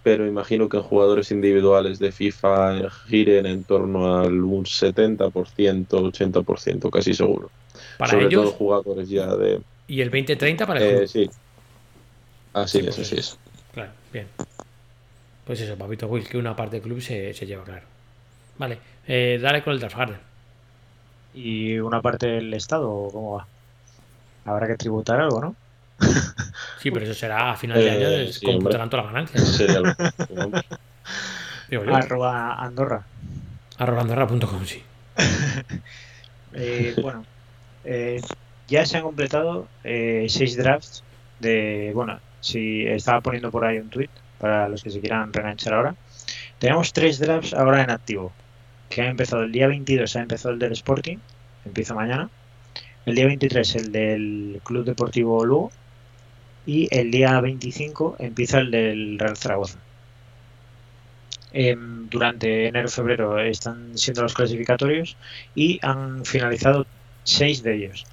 pero 0.04 0.28
imagino 0.28 0.70
que 0.70 0.78
en 0.78 0.84
jugadores 0.84 1.32
individuales 1.32 2.00
de 2.00 2.12
FIFA 2.14 2.90
giren 3.08 3.46
en 3.48 3.66
torno 3.66 4.20
al 4.22 4.44
un 4.44 4.66
70%, 4.66 6.02
80%, 6.12 6.90
casi 6.92 7.14
seguro. 7.14 7.54
Para 7.98 8.18
Sobre 8.18 8.26
ellos 8.26 8.52
todo 8.52 8.54
jugadores 8.54 9.10
ya 9.10 9.36
de... 9.36 9.64
y 9.88 10.02
el 10.02 10.10
20-30 10.12 10.66
para 10.66 10.80
el 10.80 10.86
club. 10.86 11.04
eh, 11.04 11.08
sí. 11.08 11.30
Así 12.54 12.80
Sí, 12.80 12.86
es, 12.86 12.96
pues 12.96 13.00
así 13.00 13.18
es. 13.18 13.40
Claro, 13.72 13.96
bien. 14.12 14.32
Pues 15.44 15.62
eso, 15.62 15.78
Papito 15.78 16.08
Will, 16.08 16.28
que 16.28 16.38
una 16.38 16.56
parte 16.56 16.78
del 16.78 16.84
club 16.84 17.02
se, 17.02 17.34
se 17.34 17.46
lleva 17.46 17.64
claro. 17.64 17.88
Vale, 18.58 18.80
eh, 19.08 19.40
dale 19.42 19.64
con 19.64 19.74
el 19.74 19.80
draft 19.80 19.96
Harden. 19.98 20.22
¿Y 21.34 21.80
una 21.80 22.02
parte 22.02 22.28
del 22.28 22.54
Estado 22.54 22.90
o 22.92 23.12
cómo 23.12 23.38
va? 23.38 23.48
Habrá 24.46 24.68
que 24.68 24.76
tributar 24.76 25.20
algo, 25.22 25.42
¿no? 25.42 25.56
Sí, 26.82 26.90
pero 26.90 27.06
eso 27.06 27.14
será 27.14 27.52
a 27.52 27.56
final 27.56 27.80
de 27.80 27.90
Eh, 27.90 27.92
año, 27.92 28.08
es- 28.10 28.36
sí, 28.36 28.46
computarán 28.48 28.90
todas 28.90 29.06
las 29.06 29.14
ganancias. 29.14 29.60
Yo. 31.70 31.82
Arroba 31.96 32.56
Andorra. 32.56 33.06
Arroba 33.78 34.02
andorra.com, 34.02 34.66
sí. 34.66 34.82
Eh, 36.54 36.94
bueno, 37.02 37.24
eh, 37.86 38.20
ya 38.68 38.86
se 38.86 38.98
han 38.98 39.04
completado 39.04 39.68
eh, 39.86 40.26
seis 40.28 40.58
drafts 40.58 41.02
de, 41.40 41.92
bueno, 41.96 42.20
si 42.42 42.86
estaba 42.86 43.22
poniendo 43.22 43.50
por 43.52 43.64
ahí 43.66 43.78
un 43.78 43.90
tweet 43.90 44.10
para 44.38 44.68
los 44.68 44.84
que 44.84 44.90
se 44.90 45.00
quieran 45.00 45.32
reenganchar 45.32 45.74
ahora. 45.74 45.96
Tenemos 46.60 46.92
tres 46.94 47.20
drafts 47.20 47.54
ahora 47.54 47.84
en 47.84 47.92
activo, 47.92 48.34
que 48.92 49.02
han 49.02 49.08
empezado 49.08 49.44
el 49.44 49.52
día 49.52 49.68
22, 49.68 50.16
ha 50.16 50.22
empezado 50.22 50.54
el 50.54 50.60
del 50.60 50.74
Sporting, 50.74 51.18
empieza 51.66 51.96
mañana. 51.96 52.30
El 53.06 53.16
día 53.16 53.26
23 53.26 53.76
el 53.78 53.92
del 53.92 54.62
Club 54.64 54.86
Deportivo 54.86 55.44
Lugo 55.44 55.72
y 56.68 56.88
el 56.92 57.10
día 57.10 57.40
25 57.42 58.18
empieza 58.20 58.60
el 58.60 58.70
del 58.70 59.18
Real 59.18 59.38
Zaragoza. 59.38 59.80
Em, 61.54 62.08
durante 62.10 62.68
enero 62.68 62.88
febrero 62.90 63.40
están 63.40 63.98
siendo 63.98 64.22
los 64.22 64.34
clasificatorios 64.34 65.18
y 65.56 65.80
han 65.82 66.24
finalizado 66.26 66.86
seis 67.24 67.64
de 67.64 67.76
ellos. 67.76 68.06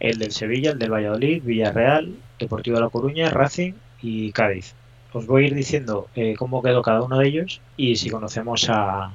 El 0.00 0.18
del 0.18 0.32
Sevilla, 0.32 0.72
el 0.72 0.78
del 0.78 0.92
Valladolid, 0.92 1.42
Villarreal, 1.42 2.14
Deportivo 2.38 2.76
de 2.76 2.82
La 2.82 2.90
Coruña, 2.90 3.30
Racing 3.30 3.72
y 4.02 4.32
Cádiz. 4.32 4.74
os 5.12 5.26
voy 5.26 5.44
a 5.44 5.46
ir 5.48 5.54
diciendo 5.54 6.08
eh, 6.14 6.34
cómo 6.36 6.62
quedó 6.62 6.82
cada 6.82 7.02
uno 7.02 7.18
de 7.18 7.28
ellos 7.28 7.60
y 7.76 7.96
si 7.96 8.10
conocemos 8.10 8.68
a, 8.68 9.12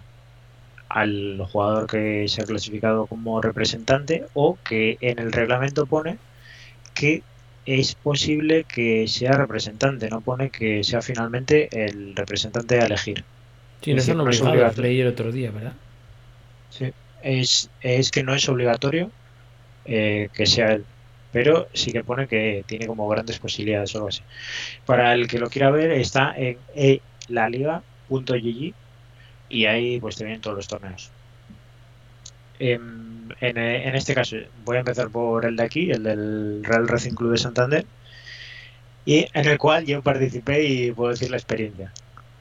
al 0.93 1.39
jugador 1.51 1.87
que 1.87 2.27
se 2.27 2.41
ha 2.41 2.45
clasificado 2.45 3.07
como 3.07 3.41
representante 3.41 4.25
o 4.33 4.61
que 4.63 4.97
en 5.01 5.19
el 5.19 5.31
reglamento 5.31 5.87
pone 5.87 6.21
que 6.93 7.27
es 7.65 7.95
posible 7.95 8.65
que 8.65 9.07
sea 9.07 9.33
representante, 9.33 10.09
no 10.09 10.23
pone 10.23 10.51
que 10.51 10.83
sea 10.83 11.01
finalmente 11.01 11.69
el 11.85 12.15
representante 12.15 12.79
a 12.81 12.85
elegir. 12.87 13.27
Sí, 13.81 13.93
no 13.93 13.99
Es 13.99 14.07
no 14.09 14.29
es 14.29 14.41
obligatorio. 14.41 14.83
leí 14.83 14.99
el 15.01 15.07
otro 15.07 15.31
día, 15.31 15.51
¿verdad? 15.51 15.81
Sí. 16.69 16.93
Es, 17.21 17.71
es 17.79 18.11
que 18.11 18.23
no 18.23 18.33
es 18.35 18.47
obligatorio 18.49 19.15
eh, 19.85 20.29
que 20.33 20.45
sea 20.47 20.73
él, 20.73 20.87
pero 21.31 21.69
sí 21.73 21.91
que 21.93 22.03
pone 22.05 22.27
que 22.27 22.63
tiene 22.67 22.87
como 22.87 23.07
grandes 23.09 23.39
posibilidades 23.39 23.95
o 23.95 23.99
algo 23.99 24.09
así. 24.09 24.25
Para 24.85 25.13
el 25.15 25.27
que 25.27 25.39
lo 25.39 25.49
quiera 25.49 25.71
ver, 25.71 25.91
está 25.91 26.33
en 26.37 26.65
e 26.73 27.03
y 29.53 29.65
ahí 29.65 29.99
pues 29.99 30.15
te 30.15 30.23
vienen 30.25 30.41
todos 30.41 30.57
los 30.57 30.67
torneos. 30.67 31.11
Em, 32.59 33.29
en, 33.41 33.57
eh, 33.57 33.87
en 33.87 33.95
este 33.95 34.13
caso 34.13 34.37
voy 34.65 34.77
a 34.77 34.79
empezar 34.79 35.09
por 35.09 35.45
el 35.45 35.55
de 35.55 35.63
aquí, 35.63 35.91
el 35.91 36.03
del 36.03 36.63
Real 36.63 36.87
Racing 36.87 37.13
Club 37.13 37.31
de 37.31 37.37
Santander, 37.37 37.85
y 39.05 39.27
en 39.33 39.45
el 39.47 39.57
cual 39.57 39.85
yo 39.85 40.01
participé 40.01 40.63
y 40.63 40.91
puedo 40.91 41.11
decir 41.11 41.29
la 41.31 41.37
experiencia. 41.37 41.91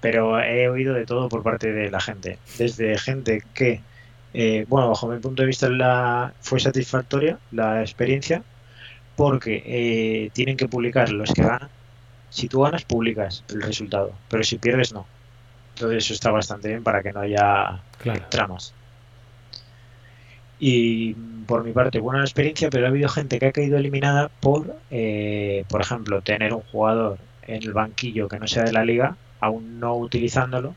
Pero 0.01 0.41
he 0.41 0.69
oído 0.69 0.95
de 0.95 1.07
todo 1.07 1.29
por 1.29 1.43
parte 1.43 1.73
de 1.73 1.91
la 1.91 2.01
gente, 2.01 2.39
desde 2.59 2.99
gente 2.99 3.43
que 3.55 3.81
eh, 4.35 4.65
bueno, 4.69 4.89
bajo 4.89 5.09
mi 5.09 5.19
punto 5.21 5.43
de 5.43 5.47
vista 5.47 5.69
la, 5.69 6.35
fue 6.41 6.59
satisfactoria 6.61 7.39
la 7.51 7.83
experiencia 7.83 8.43
porque 9.17 9.63
eh, 9.67 10.31
tienen 10.33 10.57
que 10.57 10.69
publicar 10.69 11.11
los 11.13 11.33
que 11.33 11.43
ganan. 11.43 11.69
Si 12.31 12.49
tú 12.49 12.63
ganas, 12.63 12.85
publicas 12.85 13.45
el 13.51 13.63
resultado, 13.63 14.15
pero 14.29 14.43
si 14.45 14.59
pierdes, 14.59 14.93
no. 14.93 15.07
Entonces 15.75 16.05
eso 16.05 16.15
está 16.15 16.31
bastante 16.31 16.69
bien 16.69 16.83
para 16.83 17.03
que 17.03 17.13
no 17.13 17.21
haya 17.21 17.81
Claro. 17.99 18.23
tramas. 18.31 18.75
Y 20.59 21.15
por 21.47 21.65
mi 21.65 21.73
parte, 21.73 21.99
buena 21.99 22.23
experiencia, 22.23 22.71
pero 22.71 22.87
ha 22.87 22.91
habido 22.91 23.09
gente 23.09 23.39
que 23.39 23.47
ha 23.47 23.53
caído 23.53 23.79
eliminada 23.79 24.31
por, 24.41 24.77
eh, 24.91 25.65
por 25.69 25.81
ejemplo, 25.81 26.21
tener 26.23 26.55
un 26.55 26.61
jugador 26.63 27.19
en 27.43 27.63
el 27.63 27.73
banquillo 27.73 28.29
que 28.29 28.39
no 28.39 28.47
sea 28.47 28.63
de 28.65 28.73
la 28.73 28.85
liga, 28.85 29.17
aún 29.41 29.81
no 29.81 29.97
utilizándolo. 29.97 30.75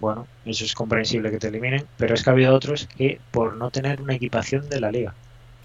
Bueno, 0.00 0.26
eso 0.46 0.64
es 0.64 0.74
comprensible 0.74 1.30
que 1.30 1.38
te 1.38 1.48
eliminen, 1.48 1.86
pero 1.96 2.14
es 2.14 2.24
que 2.24 2.30
ha 2.30 2.32
habido 2.32 2.54
otros 2.54 2.88
que 2.96 3.20
por 3.30 3.56
no 3.56 3.70
tener 3.70 4.00
una 4.00 4.14
equipación 4.14 4.68
de 4.68 4.80
la 4.80 4.90
liga, 4.90 5.14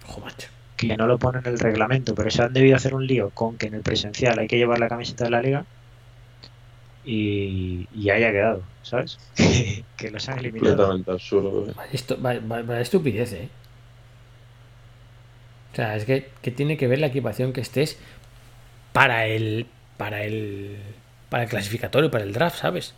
Ojo, 0.06 0.20
macho. 0.20 0.48
que 0.76 0.96
no 0.96 1.06
lo 1.06 1.18
ponen 1.18 1.42
en 1.44 1.52
el 1.54 1.58
reglamento, 1.58 2.14
pero 2.14 2.30
se 2.30 2.42
han 2.42 2.52
debido 2.52 2.76
hacer 2.76 2.94
un 2.94 3.06
lío 3.06 3.30
con 3.30 3.56
que 3.56 3.66
en 3.66 3.74
el 3.74 3.82
presencial 3.82 4.38
hay 4.38 4.46
que 4.46 4.58
llevar 4.58 4.78
la 4.78 4.88
camiseta 4.88 5.24
de 5.24 5.30
la 5.30 5.42
liga 5.42 5.64
y, 7.04 7.88
y 7.94 8.10
haya 8.10 8.30
quedado, 8.32 8.62
¿sabes? 8.82 9.18
que 9.96 10.10
los 10.10 10.28
han 10.28 10.38
eliminado. 10.38 10.76
Completamente 10.88 11.10
absurdo. 11.10 11.68
¿eh? 11.70 11.72
Vaya, 11.76 11.90
esto, 11.92 12.16
vaya- 12.20 12.40
vaya- 12.44 12.62
vaya 12.64 12.80
estupidez, 12.80 13.32
¿eh? 13.32 13.48
O 15.72 15.76
sea, 15.76 15.96
es 15.96 16.04
que, 16.04 16.28
que 16.42 16.50
tiene 16.50 16.76
que 16.76 16.86
ver 16.88 16.98
la 16.98 17.06
equipación 17.08 17.52
que 17.52 17.60
estés 17.60 17.98
para 18.92 19.26
el, 19.26 19.66
para 19.96 20.24
el, 20.24 20.78
para 21.30 21.44
el 21.44 21.48
clasificatorio, 21.48 22.10
para 22.10 22.24
el 22.24 22.32
draft, 22.32 22.58
¿sabes? 22.60 22.94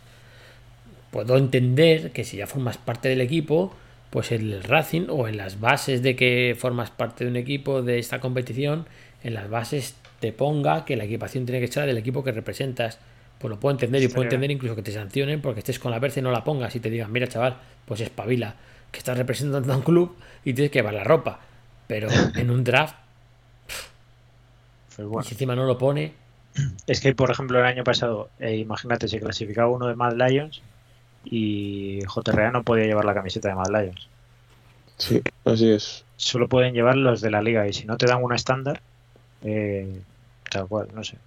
Puedo 1.11 1.37
entender 1.37 2.11
que 2.11 2.23
si 2.23 2.37
ya 2.37 2.47
formas 2.47 2.77
parte 2.77 3.09
del 3.09 3.21
equipo, 3.21 3.75
pues 4.09 4.31
en 4.31 4.41
el 4.51 4.63
Racing 4.63 5.07
o 5.09 5.27
en 5.27 5.37
las 5.37 5.59
bases 5.59 6.01
de 6.01 6.15
que 6.15 6.55
formas 6.57 6.89
parte 6.91 7.25
de 7.25 7.29
un 7.31 7.35
equipo 7.37 7.81
de 7.81 7.99
esta 7.99 8.19
competición, 8.19 8.87
en 9.23 9.33
las 9.33 9.49
bases 9.49 9.95
te 10.19 10.31
ponga 10.31 10.85
que 10.85 10.95
la 10.95 11.03
equipación 11.03 11.45
tiene 11.45 11.59
que 11.61 11.71
ser 11.71 11.85
del 11.85 11.97
equipo 11.97 12.23
que 12.23 12.31
representas. 12.31 12.99
Pues 13.41 13.49
lo 13.49 13.59
puedo 13.59 13.73
entender 13.73 14.03
y 14.03 14.07
puedo 14.07 14.23
entender 14.23 14.51
incluso 14.51 14.75
que 14.75 14.83
te 14.83 14.91
sancionen 14.91 15.41
porque 15.41 15.59
estés 15.59 15.79
con 15.79 15.89
la 15.91 15.97
berza 15.99 16.19
y 16.19 16.23
no 16.23 16.31
la 16.31 16.43
pongas 16.43 16.75
y 16.75 16.79
te 16.79 16.89
digan, 16.91 17.11
mira 17.11 17.27
chaval, 17.27 17.57
pues 17.85 17.99
espabila, 18.01 18.55
que 18.91 18.99
estás 18.99 19.17
representando 19.17 19.73
a 19.73 19.77
un 19.77 19.81
club 19.81 20.15
y 20.45 20.53
tienes 20.53 20.71
que 20.71 20.79
llevar 20.79 20.93
la 20.93 21.03
ropa. 21.03 21.39
Pero 21.87 22.07
en 22.35 22.51
un 22.51 22.63
draft, 22.63 22.95
Pues 24.95 25.07
bueno. 25.07 25.21
y 25.25 25.27
si 25.27 25.33
encima 25.35 25.55
no 25.55 25.65
lo 25.65 25.77
pone, 25.77 26.13
Es 26.85 26.99
que, 26.99 27.15
por 27.15 27.31
ejemplo, 27.31 27.57
el 27.59 27.65
año 27.65 27.83
pasado, 27.83 28.29
eh, 28.39 28.57
imagínate, 28.57 29.07
se 29.07 29.19
clasificaba 29.19 29.69
uno 29.69 29.87
de 29.87 29.95
Mad 29.95 30.13
Lions 30.17 30.61
y 31.23 31.99
JRA 32.05 32.51
no 32.51 32.63
podía 32.63 32.85
llevar 32.85 33.05
la 33.05 33.13
camiseta 33.13 33.47
de 33.49 33.55
Mad 33.55 33.69
Lions. 33.69 34.07
Sí, 34.97 35.21
así 35.45 35.69
es. 35.71 36.05
Solo 36.17 36.47
pueden 36.47 36.73
llevar 36.73 36.95
los 36.97 37.21
de 37.21 37.31
la 37.31 37.41
liga 37.41 37.67
y 37.67 37.73
si 37.73 37.85
no 37.85 37.97
te 37.97 38.05
dan 38.05 38.21
una 38.21 38.35
estándar, 38.35 38.81
eh, 39.43 40.01
tal 40.49 40.67
cual, 40.67 40.89
no 40.93 41.03
sé. 41.03 41.17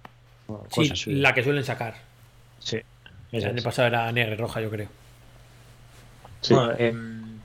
Bueno, 0.47 0.63
sí, 0.71 1.11
la 1.11 1.33
que 1.33 1.43
suelen 1.43 1.63
sacar. 1.63 1.95
Sí, 2.65 2.81
El 3.31 3.45
año 3.45 3.63
pasado 3.63 3.87
era 3.87 4.11
negra 4.11 4.33
y 4.33 4.37
roja, 4.37 4.59
yo 4.61 4.69
creo. 4.69 4.91
Sí. 6.41 6.53
Bueno, 6.53 6.73
em, 6.77 7.41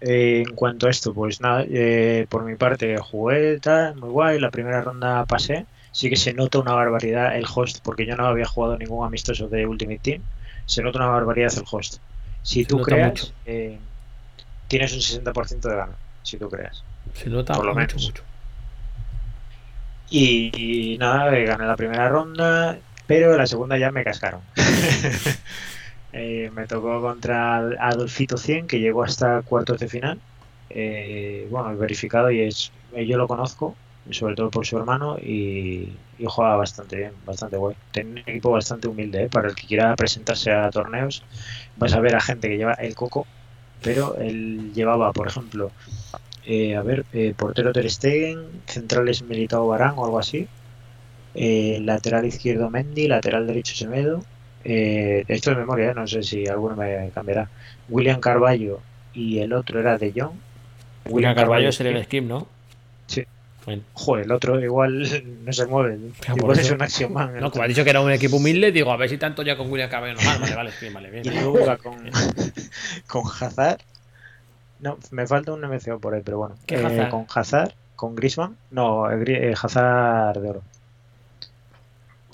en 0.00 0.54
cuanto 0.54 0.86
a 0.86 0.90
esto, 0.90 1.14
pues 1.14 1.40
nada, 1.40 1.64
eh, 1.68 2.26
por 2.28 2.44
mi 2.44 2.56
parte 2.56 2.98
jugué 2.98 3.58
tal, 3.60 3.96
muy 3.96 4.10
guay, 4.10 4.38
la 4.40 4.50
primera 4.50 4.82
ronda 4.82 5.26
pasé. 5.26 5.66
Sí 5.92 6.10
que 6.10 6.16
se 6.16 6.34
nota 6.34 6.58
una 6.58 6.74
barbaridad 6.74 7.36
el 7.36 7.46
host, 7.54 7.78
porque 7.82 8.06
yo 8.06 8.16
no 8.16 8.26
había 8.26 8.46
jugado 8.46 8.76
ningún 8.78 9.06
amistoso 9.06 9.48
de 9.48 9.66
Ultimate 9.66 10.00
Team. 10.00 10.22
Se 10.66 10.82
nota 10.82 10.98
una 10.98 11.08
barbaridad 11.08 11.52
el 11.56 11.64
host. 11.70 12.02
Si 12.42 12.64
Se 12.64 12.66
tú 12.66 12.80
creas, 12.82 13.34
eh, 13.46 13.80
tienes 14.68 14.92
un 14.94 15.00
60% 15.02 15.68
de 15.68 15.76
gana, 15.76 15.98
si 16.22 16.38
tú 16.38 16.50
creas. 16.50 16.84
Se 17.14 17.30
nota 17.30 17.54
Por 17.54 17.66
lo 17.66 17.74
mucho, 17.74 17.96
menos. 17.96 18.02
mucho. 18.02 18.26
Y, 20.08 20.50
y 20.94 20.98
nada, 20.98 21.36
eh, 21.36 21.44
gané 21.44 21.66
la 21.66 21.76
primera 21.76 22.08
ronda, 22.08 22.78
pero 23.06 23.36
la 23.36 23.46
segunda 23.46 23.78
ya 23.78 23.90
me 23.90 24.04
cascaron. 24.04 24.40
Eh, 26.18 26.50
me 26.54 26.66
tocó 26.66 27.02
contra 27.02 27.58
Adolfito 27.58 28.38
100, 28.38 28.68
que 28.68 28.80
llegó 28.80 29.04
hasta 29.04 29.42
cuartos 29.42 29.78
de 29.80 29.86
final. 29.88 30.18
Eh, 30.70 31.46
bueno, 31.50 31.70
he 31.72 31.74
verificado 31.74 32.30
y 32.30 32.40
es 32.40 32.72
eh, 32.94 33.04
yo 33.06 33.18
lo 33.18 33.28
conozco, 33.28 33.76
sobre 34.10 34.34
todo 34.34 34.50
por 34.50 34.64
su 34.66 34.78
hermano, 34.78 35.18
y, 35.18 35.92
y 36.18 36.24
juega 36.26 36.56
bastante 36.56 36.96
bien, 36.96 37.12
bastante 37.26 37.56
guay. 37.58 37.76
Tiene 37.90 38.12
un 38.12 38.18
equipo 38.18 38.50
bastante 38.50 38.88
humilde, 38.88 39.24
¿eh? 39.24 39.28
para 39.28 39.48
el 39.48 39.54
que 39.54 39.66
quiera 39.66 39.94
presentarse 39.96 40.50
a 40.52 40.70
torneos. 40.70 41.22
Vas 41.76 41.92
a 41.92 42.00
ver 42.00 42.16
a 42.16 42.20
gente 42.20 42.48
que 42.48 42.56
lleva 42.56 42.72
el 42.74 42.94
coco, 42.94 43.26
pero 43.82 44.16
él 44.16 44.72
llevaba, 44.74 45.12
por 45.12 45.28
ejemplo, 45.28 45.70
eh, 46.46 46.76
a 46.76 46.82
ver, 46.82 47.04
eh, 47.12 47.34
portero 47.36 47.72
Ter 47.72 47.90
Stegen, 47.90 48.62
centrales 48.66 49.22
Militao 49.22 49.66
Barán 49.68 49.94
o 49.96 50.04
algo 50.04 50.18
así, 50.18 50.48
eh, 51.36 51.78
lateral 51.82 52.24
izquierdo 52.24 52.70
Mendy, 52.70 53.06
lateral 53.08 53.46
derecho 53.46 53.74
Semedo, 53.76 54.24
eh, 54.64 55.24
esto 55.28 55.50
de 55.50 55.56
memoria, 55.56 55.90
¿eh? 55.90 55.94
no 55.94 56.06
sé 56.06 56.22
si 56.22 56.46
alguno 56.48 56.74
me 56.74 57.10
cambiará, 57.14 57.48
William 57.88 58.18
Carballo 58.20 58.80
y 59.14 59.38
el 59.38 59.52
otro 59.52 59.78
era 59.78 59.98
De 59.98 60.12
Jong. 60.16 60.32
William 61.08 61.34
Carballo 61.34 61.68
es 61.68 61.80
el 61.80 62.02
skip, 62.04 62.24
¿no? 62.24 62.48
Sí. 63.06 63.24
Bueno, 63.64 63.82
Joder, 63.92 64.24
el 64.24 64.32
otro 64.32 64.60
igual 64.60 65.02
no 65.44 65.52
se 65.52 65.66
mueve. 65.66 65.98
por 66.26 66.38
Igual 66.38 66.58
es 66.58 66.70
un 66.70 66.82
action 66.82 67.12
man. 67.12 67.32
no, 67.32 67.38
otro. 67.38 67.50
como 67.52 67.64
ha 67.64 67.68
dicho 67.68 67.84
que 67.84 67.90
era 67.90 68.00
un 68.00 68.10
equipo 68.10 68.36
humilde, 68.36 68.72
digo, 68.72 68.90
a 68.90 68.96
ver 68.96 69.08
si 69.08 69.18
tanto 69.18 69.42
ya 69.42 69.56
con 69.56 69.70
William 69.70 69.90
Carballo 69.90 70.14
no. 70.14 70.20
Vale, 70.40 70.54
vale, 70.54 70.70
vale, 70.92 71.10
bien. 71.10 71.26
Y 71.26 71.30
luego 71.30 71.58
con, 71.82 71.98
con 73.06 73.22
Hazard. 73.40 73.80
No, 74.80 74.98
me 75.10 75.26
falta 75.26 75.52
un 75.52 75.60
MCO 75.62 75.98
por 75.98 76.14
ahí, 76.14 76.22
pero 76.24 76.38
bueno. 76.38 76.54
¿Qué 76.66 76.76
Eh, 76.76 76.84
Hazard? 76.84 77.10
con 77.10 77.26
Hazard, 77.34 77.72
con 77.94 78.14
Grisman. 78.14 78.56
No, 78.70 79.10
eh, 79.10 79.24
eh, 79.26 79.54
Hazard 79.60 80.40
de 80.40 80.50
oro. 80.50 80.62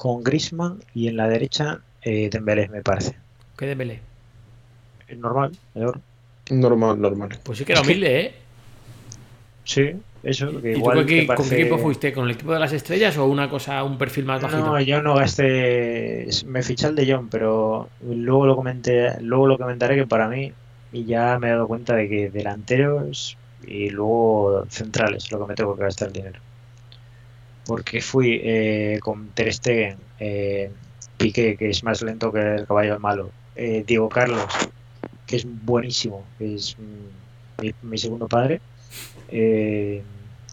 Con 0.02 0.24
Grisman 0.24 0.80
y 0.94 1.06
en 1.06 1.16
la 1.16 1.28
derecha 1.28 1.78
eh, 2.02 2.28
Dembélé, 2.28 2.66
me 2.66 2.82
parece. 2.82 3.14
¿Qué 3.56 3.66
de 3.66 3.76
Belé? 3.76 4.00
Eh, 5.06 5.14
Normal, 5.14 5.52
oro. 5.74 6.00
Normal, 6.50 7.00
normal. 7.00 7.38
Pues 7.44 7.58
sí 7.58 7.64
que 7.64 7.70
era 7.70 7.82
humilde, 7.82 8.20
¿eh? 8.20 8.34
Sí, 9.62 9.92
eso. 10.24 10.60
Que 10.60 10.70
¿Y 10.70 10.72
tú 10.72 10.78
igual 10.80 10.96
con 10.96 11.06
qué, 11.06 11.24
con 11.24 11.52
equipo 11.52 11.78
fuiste? 11.78 12.12
¿Con 12.12 12.24
el 12.24 12.32
equipo 12.32 12.52
de 12.52 12.58
las 12.58 12.72
estrellas 12.72 13.16
o 13.16 13.26
una 13.26 13.48
cosa, 13.48 13.84
un 13.84 13.96
perfil 13.96 14.24
más 14.24 14.42
bajito? 14.42 14.66
No, 14.66 14.80
yo 14.80 15.00
no 15.02 15.14
gasté. 15.14 16.26
Me 16.46 16.64
fiché 16.64 16.88
el 16.88 16.96
de 16.96 17.12
Jong, 17.14 17.28
pero 17.30 17.88
luego 18.04 18.44
lo 18.44 18.56
comenté, 18.56 19.20
luego 19.20 19.46
lo 19.46 19.56
comentaré 19.56 19.94
que 19.94 20.06
para 20.08 20.26
mí, 20.26 20.52
y 20.92 21.04
ya 21.04 21.38
me 21.38 21.46
he 21.46 21.50
dado 21.52 21.68
cuenta 21.68 21.94
de 21.94 22.08
que 22.08 22.28
delanteros 22.28 23.38
y 23.64 23.90
luego 23.90 24.66
centrales 24.68 25.26
es 25.26 25.30
lo 25.30 25.38
que 25.38 25.50
me 25.50 25.54
tengo 25.54 25.76
que 25.76 25.82
gastar 25.84 26.08
el 26.08 26.14
dinero. 26.14 26.40
Porque 27.66 28.00
fui 28.00 28.40
eh, 28.42 28.98
con 29.00 29.28
Ter 29.28 29.52
Stegen, 29.52 29.96
eh, 30.18 30.70
Piqué, 31.16 31.56
que 31.56 31.70
es 31.70 31.84
más 31.84 32.02
lento 32.02 32.32
que 32.32 32.56
el 32.56 32.66
caballo 32.66 32.98
malo, 32.98 33.30
eh, 33.54 33.84
Diego 33.86 34.08
Carlos, 34.08 34.46
que 35.26 35.36
es 35.36 35.46
buenísimo, 35.46 36.24
que 36.38 36.54
es 36.56 36.76
mi, 37.60 37.72
mi 37.82 37.98
segundo 37.98 38.28
padre, 38.28 38.60
eh, 39.28 40.02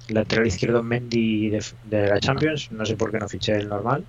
lateral 0.10 0.48
izquierdo 0.48 0.84
Mendy 0.84 1.50
de, 1.50 1.64
de 1.86 2.08
la 2.08 2.20
Champions, 2.20 2.72
no 2.72 2.86
sé 2.86 2.96
por 2.96 3.12
qué 3.12 3.20
no 3.20 3.28
fiché 3.28 3.56
el 3.56 3.70
normal, 3.70 4.06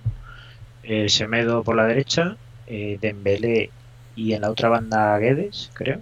Semedo 1.07 1.63
por 1.63 1.75
la 1.75 1.85
derecha, 1.85 2.37
Dembélé 2.67 3.69
y 4.15 4.33
en 4.33 4.41
la 4.41 4.49
otra 4.49 4.69
banda 4.69 5.17
Guedes, 5.19 5.69
creo. 5.73 6.01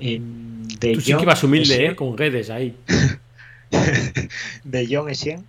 En 0.00 0.68
De 0.78 0.92
Tú 0.92 1.00
sí 1.00 1.14
que 1.14 1.22
ibas 1.22 1.42
humilde, 1.42 1.86
¿eh? 1.86 1.96
Con 1.96 2.16
Guedes 2.16 2.50
ahí. 2.50 2.76
de 4.64 4.86
Jong 4.90 5.08
Essien 5.10 5.44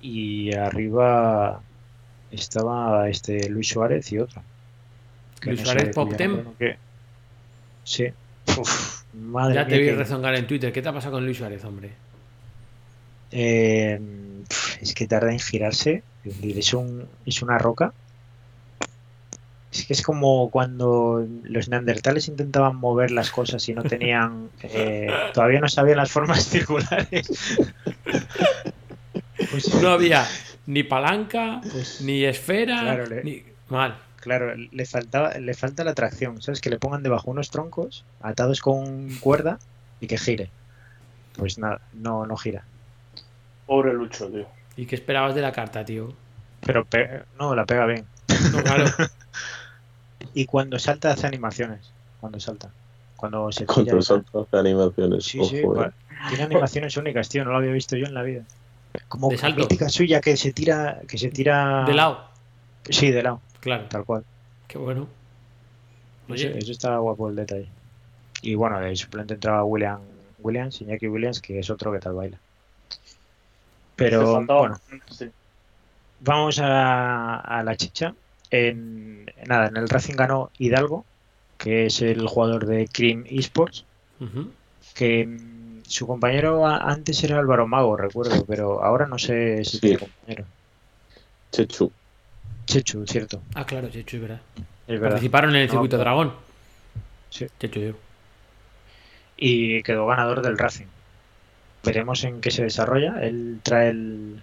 Y 0.00 0.54
arriba 0.54 1.60
estaba 2.30 3.08
este 3.08 3.48
Luis 3.48 3.68
Suárez 3.68 4.10
y 4.12 4.18
otro. 4.18 4.42
Luis 5.42 5.60
Suárez, 5.60 5.84
sé 5.84 5.90
Pop 5.90 6.06
cuyo 6.06 6.16
Tem. 6.16 6.30
nombre, 6.30 6.44
no, 6.50 6.58
que- 6.58 6.76
Sí. 7.84 8.06
Uf, 8.58 9.02
madre 9.14 9.54
Ya 9.54 9.66
te 9.66 9.78
vi 9.78 9.86
que- 9.86 9.94
rezongar 9.94 10.34
en 10.34 10.46
Twitter. 10.46 10.72
¿Qué 10.72 10.82
te 10.82 10.88
ha 10.88 10.92
pasado 10.92 11.12
con 11.14 11.24
Luis 11.24 11.38
Suárez, 11.38 11.64
hombre? 11.64 11.90
Eh, 13.30 14.00
es 14.80 14.94
que 14.94 15.06
tarda 15.06 15.32
en 15.32 15.38
girarse. 15.38 16.02
Es, 16.24 16.74
un, 16.74 17.06
es 17.24 17.40
una 17.42 17.58
roca. 17.58 17.92
Es 19.70 19.84
que 19.84 19.92
es 19.92 20.02
como 20.02 20.50
cuando 20.50 21.26
los 21.44 21.68
neandertales 21.68 22.28
intentaban 22.28 22.76
mover 22.76 23.10
las 23.10 23.30
cosas 23.30 23.68
y 23.68 23.74
no 23.74 23.82
tenían. 23.82 24.48
eh, 24.62 25.10
todavía 25.34 25.60
no 25.60 25.68
sabían 25.68 25.98
las 25.98 26.10
formas 26.10 26.44
circulares. 26.48 27.28
Pues, 29.50 29.74
No 29.74 29.90
había 29.90 30.26
ni 30.66 30.82
palanca, 30.82 31.60
Pues, 31.72 32.00
ni 32.00 32.24
esfera, 32.24 32.80
claro, 32.80 33.06
le- 33.06 33.24
ni... 33.24 33.42
Mal. 33.68 33.98
claro, 34.20 34.54
le, 34.56 34.86
faltaba, 34.86 35.34
le 35.34 35.54
falta 35.54 35.84
la 35.84 35.94
tracción. 35.94 36.40
¿Sabes? 36.42 36.60
Que 36.60 36.70
le 36.70 36.78
pongan 36.78 37.02
debajo 37.02 37.30
unos 37.30 37.50
troncos 37.50 38.04
atados 38.22 38.60
con 38.60 39.10
cuerda 39.20 39.58
y 40.00 40.06
que 40.06 40.16
gire. 40.18 40.50
Pues 41.36 41.58
nada, 41.58 41.80
no, 41.92 42.24
no 42.26 42.36
gira. 42.36 42.64
Pobre 43.66 43.92
Lucho, 43.92 44.28
tío. 44.28 44.46
¿Y 44.76 44.86
qué 44.86 44.94
esperabas 44.94 45.34
de 45.34 45.42
la 45.42 45.52
carta, 45.52 45.84
tío? 45.84 46.12
Pero 46.64 46.84
pe- 46.86 47.22
no, 47.38 47.54
la 47.54 47.66
pega 47.66 47.84
bien. 47.86 48.06
No, 48.52 48.62
claro. 48.62 48.86
Y 50.38 50.46
cuando 50.46 50.78
salta 50.78 51.10
hace 51.10 51.26
animaciones. 51.26 51.90
Cuando 52.20 52.38
salta. 52.38 52.70
Cuando 53.16 53.50
se 53.50 53.66
tus 53.66 54.06
tal. 54.06 54.24
otras 54.32 54.60
animaciones. 54.64 55.24
Sí, 55.24 55.40
ojo, 55.40 55.48
sí, 55.50 55.56
eh. 55.56 55.66
pa- 55.74 55.92
tiene 56.28 56.44
animaciones 56.44 56.96
únicas, 56.96 57.28
tío, 57.28 57.44
no 57.44 57.50
lo 57.50 57.56
había 57.56 57.72
visto 57.72 57.96
yo 57.96 58.06
en 58.06 58.14
la 58.14 58.22
vida. 58.22 58.44
Como 59.08 59.32
la 59.32 59.48
mítica 59.50 59.88
suya 59.88 60.20
que 60.20 60.36
se 60.36 60.52
tira, 60.52 61.00
que 61.08 61.18
se 61.18 61.30
tira 61.30 61.84
De 61.86 61.92
lado. 61.94 62.24
Sí, 62.88 63.10
de 63.10 63.24
lado, 63.24 63.40
Claro. 63.58 63.86
tal 63.88 64.04
cual. 64.04 64.24
Qué 64.68 64.78
bueno. 64.78 65.08
Eso, 66.28 66.32
Oye, 66.34 66.58
eso 66.58 66.70
está 66.70 66.96
guapo 66.98 67.28
el 67.28 67.34
detalle. 67.34 67.68
Y 68.42 68.54
bueno, 68.54 68.78
de 68.78 68.94
suplente 68.94 69.34
entraba 69.34 69.64
William 69.64 69.98
Williams, 70.38 70.80
Iñaki 70.82 71.08
Williams, 71.08 71.40
que 71.40 71.58
es 71.58 71.68
otro 71.68 71.90
que 71.90 71.98
tal 71.98 72.14
baila. 72.14 72.38
Pero 73.96 74.44
bueno, 74.46 74.78
sí. 75.10 75.28
vamos 76.20 76.60
a, 76.60 77.40
a 77.40 77.64
la 77.64 77.74
chicha. 77.76 78.14
En, 78.50 79.26
nada, 79.46 79.68
en 79.68 79.76
el 79.76 79.88
Racing 79.88 80.14
ganó 80.14 80.50
Hidalgo, 80.58 81.04
que 81.58 81.86
es 81.86 82.00
el 82.02 82.26
jugador 82.26 82.66
de 82.66 82.88
Cream 82.92 83.24
Esports, 83.28 83.84
que 84.94 85.26
mm, 85.26 85.82
su 85.86 86.06
compañero 86.06 86.66
antes 86.66 87.22
era 87.24 87.38
Álvaro 87.38 87.66
Mago, 87.66 87.96
recuerdo, 87.96 88.44
pero 88.46 88.82
ahora 88.82 89.06
no 89.06 89.18
sé 89.18 89.64
si 89.64 89.72
Sí. 89.78 89.80
tiene 89.80 89.98
compañero. 89.98 90.44
Chechu. 91.52 91.92
Chechu, 92.66 93.06
cierto, 93.06 93.40
Ah, 93.54 93.64
claro, 93.64 93.88
Chechu, 93.88 94.16
es 94.16 94.22
verdad. 94.22 94.40
es 94.56 95.00
verdad. 95.00 95.10
Participaron 95.10 95.50
en 95.50 95.62
el 95.62 95.66
No, 95.66 95.72
circuito 95.72 95.96
claro. 95.96 96.10
Dragón. 96.10 96.32
Sí. 97.30 97.46
Chechu. 97.58 97.96
Y 99.36 99.82
quedó 99.82 100.06
ganador 100.06 100.42
del 100.42 100.58
Racing. 100.58 100.86
Veremos 101.84 102.24
en 102.24 102.40
qué 102.40 102.50
se 102.50 102.64
desarrolla. 102.64 103.20
Él 103.22 103.60
trae 103.62 103.90
el, 103.90 104.42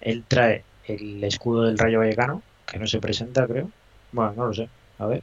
él 0.00 0.24
trae 0.26 0.64
el 0.88 1.22
escudo 1.22 1.64
del 1.64 1.78
Rayo 1.78 1.98
Vallecano, 1.98 2.42
que 2.66 2.78
no 2.78 2.86
se 2.86 3.00
presenta, 3.00 3.46
creo. 3.46 3.70
Bueno, 4.12 4.34
no 4.36 4.46
lo 4.46 4.54
sé. 4.54 4.68
A 4.98 5.06
ver. 5.06 5.22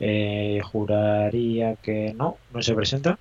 Eh, 0.00 0.60
juraría 0.62 1.76
que 1.76 2.14
no, 2.16 2.36
no 2.52 2.62
se 2.62 2.74
presenta. 2.74 3.18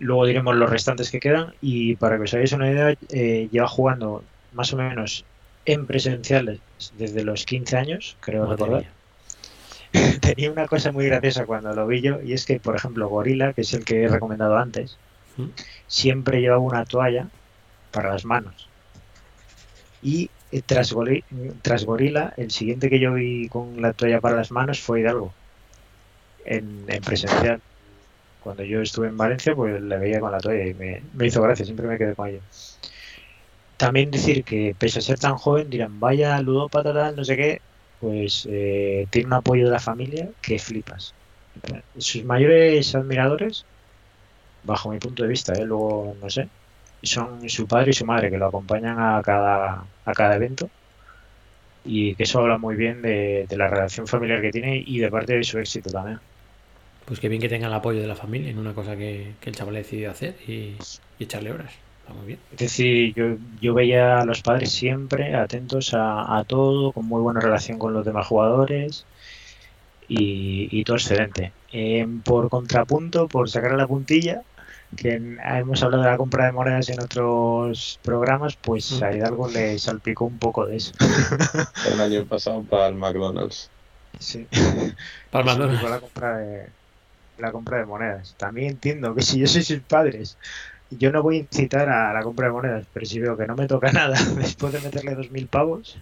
Luego 0.00 0.26
diremos 0.26 0.56
los 0.56 0.70
restantes 0.70 1.10
que 1.10 1.20
quedan. 1.20 1.54
Y 1.60 1.96
para 1.96 2.16
que 2.16 2.24
os 2.24 2.34
hagáis 2.34 2.52
una 2.52 2.70
idea, 2.70 2.94
eh, 3.10 3.48
lleva 3.50 3.68
jugando 3.68 4.22
más 4.52 4.72
o 4.72 4.76
menos 4.76 5.24
en 5.64 5.86
presenciales 5.86 6.60
desde 6.96 7.24
los 7.24 7.44
15 7.44 7.76
años, 7.76 8.16
creo 8.20 8.46
Madre 8.46 8.56
recordar. 8.56 8.80
mía. 8.80 10.18
Tenía 10.20 10.50
una 10.50 10.66
cosa 10.66 10.92
muy 10.92 11.06
graciosa 11.06 11.46
cuando 11.46 11.74
lo 11.74 11.86
vi 11.86 12.00
yo, 12.00 12.22
y 12.22 12.32
es 12.32 12.46
que, 12.46 12.60
por 12.60 12.76
ejemplo, 12.76 13.08
Gorila, 13.08 13.52
que 13.52 13.62
es 13.62 13.72
el 13.74 13.84
que 13.84 14.04
he 14.04 14.08
recomendado 14.08 14.56
antes, 14.56 14.98
¿Mm? 15.36 15.46
siempre 15.86 16.40
llevaba 16.40 16.60
una 16.62 16.84
toalla 16.84 17.28
para 17.90 18.10
las 18.10 18.24
manos. 18.24 18.68
Y 20.02 20.30
tras, 20.66 20.92
Goli- 20.94 21.24
tras 21.62 21.84
Gorila, 21.84 22.32
el 22.36 22.50
siguiente 22.50 22.90
que 22.90 23.00
yo 23.00 23.14
vi 23.14 23.48
con 23.48 23.80
la 23.80 23.92
toalla 23.94 24.20
para 24.20 24.36
las 24.36 24.50
manos 24.52 24.80
fue 24.80 25.00
Hidalgo, 25.00 25.36
en, 26.44 26.84
en 26.90 27.00
presencial. 27.02 27.62
Cuando 28.40 28.64
yo 28.64 28.82
estuve 28.82 29.08
en 29.08 29.16
Valencia, 29.18 29.54
pues 29.56 29.80
le 29.82 29.98
veía 29.98 30.20
con 30.20 30.32
la 30.32 30.38
toalla 30.40 30.66
y 30.68 30.74
me, 30.74 31.08
me 31.12 31.26
hizo 31.28 31.42
gracia, 31.42 31.64
siempre 31.66 31.88
me 31.88 31.98
quedé 31.98 32.14
con 32.16 32.28
ello. 32.28 32.42
También 33.76 34.10
decir 34.10 34.44
que, 34.44 34.74
pese 34.78 34.98
a 34.98 35.02
ser 35.02 35.18
tan 35.18 35.36
joven, 35.36 35.70
dirán, 35.70 36.00
vaya 36.00 36.40
ludópata, 36.42 36.92
tal, 36.92 37.14
no 37.16 37.24
sé 37.24 37.36
qué, 37.36 37.62
pues 37.98 38.46
eh, 38.50 39.06
tiene 39.10 39.28
un 39.28 39.34
apoyo 39.34 39.64
de 39.66 39.70
la 39.72 39.78
familia 39.80 40.30
que 40.40 40.58
flipas. 40.58 41.14
Sus 41.98 42.24
mayores 42.24 42.94
admiradores, 42.94 43.66
bajo 44.62 44.90
mi 44.90 44.98
punto 45.00 45.22
de 45.24 45.30
vista, 45.30 45.54
¿eh? 45.54 45.64
luego 45.66 46.14
no 46.20 46.30
sé, 46.30 46.50
son 47.02 47.48
su 47.48 47.66
padre 47.68 47.90
y 47.90 47.94
su 47.94 48.04
madre 48.06 48.30
que 48.30 48.38
lo 48.38 48.46
acompañan 48.46 48.98
a 49.00 49.22
cada, 49.22 49.90
a 50.04 50.12
cada 50.14 50.36
evento 50.36 50.72
y 51.84 52.14
que 52.16 52.24
eso 52.24 52.40
habla 52.40 52.58
muy 52.58 52.76
bien 52.76 53.02
de, 53.02 53.46
de 53.48 53.56
la 53.56 53.68
relación 53.68 54.06
familiar 54.06 54.40
que 54.40 54.50
tiene 54.50 54.82
y 54.84 54.98
de 54.98 55.10
parte 55.10 55.34
de 55.34 55.44
su 55.44 55.58
éxito 55.58 55.90
también. 55.90 56.20
Pues 57.04 57.20
qué 57.20 57.28
bien 57.28 57.40
que 57.40 57.48
tenga 57.48 57.68
el 57.68 57.72
apoyo 57.74 58.00
de 58.00 58.06
la 58.06 58.16
familia 58.16 58.50
en 58.50 58.58
una 58.58 58.74
cosa 58.74 58.96
que, 58.96 59.36
que 59.40 59.50
el 59.50 59.56
chaval 59.56 59.76
ha 59.76 59.78
decidido 59.78 60.10
hacer 60.10 60.36
y, 60.46 60.86
y 61.18 61.24
echarle 61.24 61.52
horas. 61.52 61.82
Está 62.00 62.12
muy 62.14 62.26
bien. 62.26 62.44
Es 62.50 62.58
decir, 62.58 63.14
yo, 63.14 63.38
yo 63.60 63.74
veía 63.74 64.20
a 64.20 64.24
los 64.26 64.42
padres 64.42 64.72
siempre 64.72 65.34
atentos 65.34 65.94
a, 65.94 66.38
a 66.38 66.44
todo, 66.44 66.92
con 66.92 67.06
muy 67.06 67.20
buena 67.22 67.40
relación 67.40 67.78
con 67.78 67.94
los 67.94 68.04
demás 68.04 68.26
jugadores 68.26 69.08
y, 70.08 70.68
y 70.70 70.84
todo 70.84 70.96
excelente. 70.96 71.56
Eh, 71.72 72.06
por 72.24 72.48
contrapunto, 72.50 73.28
por 73.28 73.48
sacar 73.50 73.72
la 73.72 73.86
puntilla, 73.86 74.42
que 74.96 75.14
hemos 75.14 75.82
hablado 75.82 76.02
de 76.02 76.10
la 76.10 76.16
compra 76.16 76.46
de 76.46 76.52
monedas 76.52 76.88
en 76.88 77.00
otros 77.00 77.98
programas, 78.02 78.56
pues 78.56 78.92
Mm. 79.00 79.04
a 79.04 79.12
Hidalgo 79.12 79.48
le 79.48 79.78
salpicó 79.78 80.24
un 80.24 80.38
poco 80.38 80.66
de 80.66 80.76
eso. 80.76 80.92
El 81.92 82.00
año 82.00 82.24
pasado 82.24 82.62
para 82.62 82.88
el 82.88 82.94
McDonald's. 82.94 83.70
Sí. 84.18 84.46
Para 85.30 85.44
el 85.52 85.58
McDonald's. 85.58 85.82
la 85.90 86.00
compra 86.00 86.36
de 86.38 86.66
la 87.38 87.52
compra 87.52 87.78
de 87.78 87.84
monedas. 87.86 88.34
También 88.38 88.70
entiendo 88.70 89.14
que 89.14 89.22
si 89.22 89.38
yo 89.38 89.46
soy 89.46 89.62
sus 89.62 89.78
padres, 89.80 90.36
yo 90.90 91.12
no 91.12 91.22
voy 91.22 91.36
a 91.36 91.40
incitar 91.40 91.88
a 91.88 92.12
la 92.12 92.22
compra 92.22 92.46
de 92.48 92.52
monedas, 92.54 92.86
pero 92.92 93.06
si 93.06 93.20
veo 93.20 93.36
que 93.36 93.46
no 93.46 93.54
me 93.54 93.68
toca 93.68 93.92
nada 93.92 94.18
después 94.36 94.72
de 94.72 94.80
meterle 94.80 95.14
dos 95.14 95.30
mil 95.30 95.46
pavos, 95.46 95.98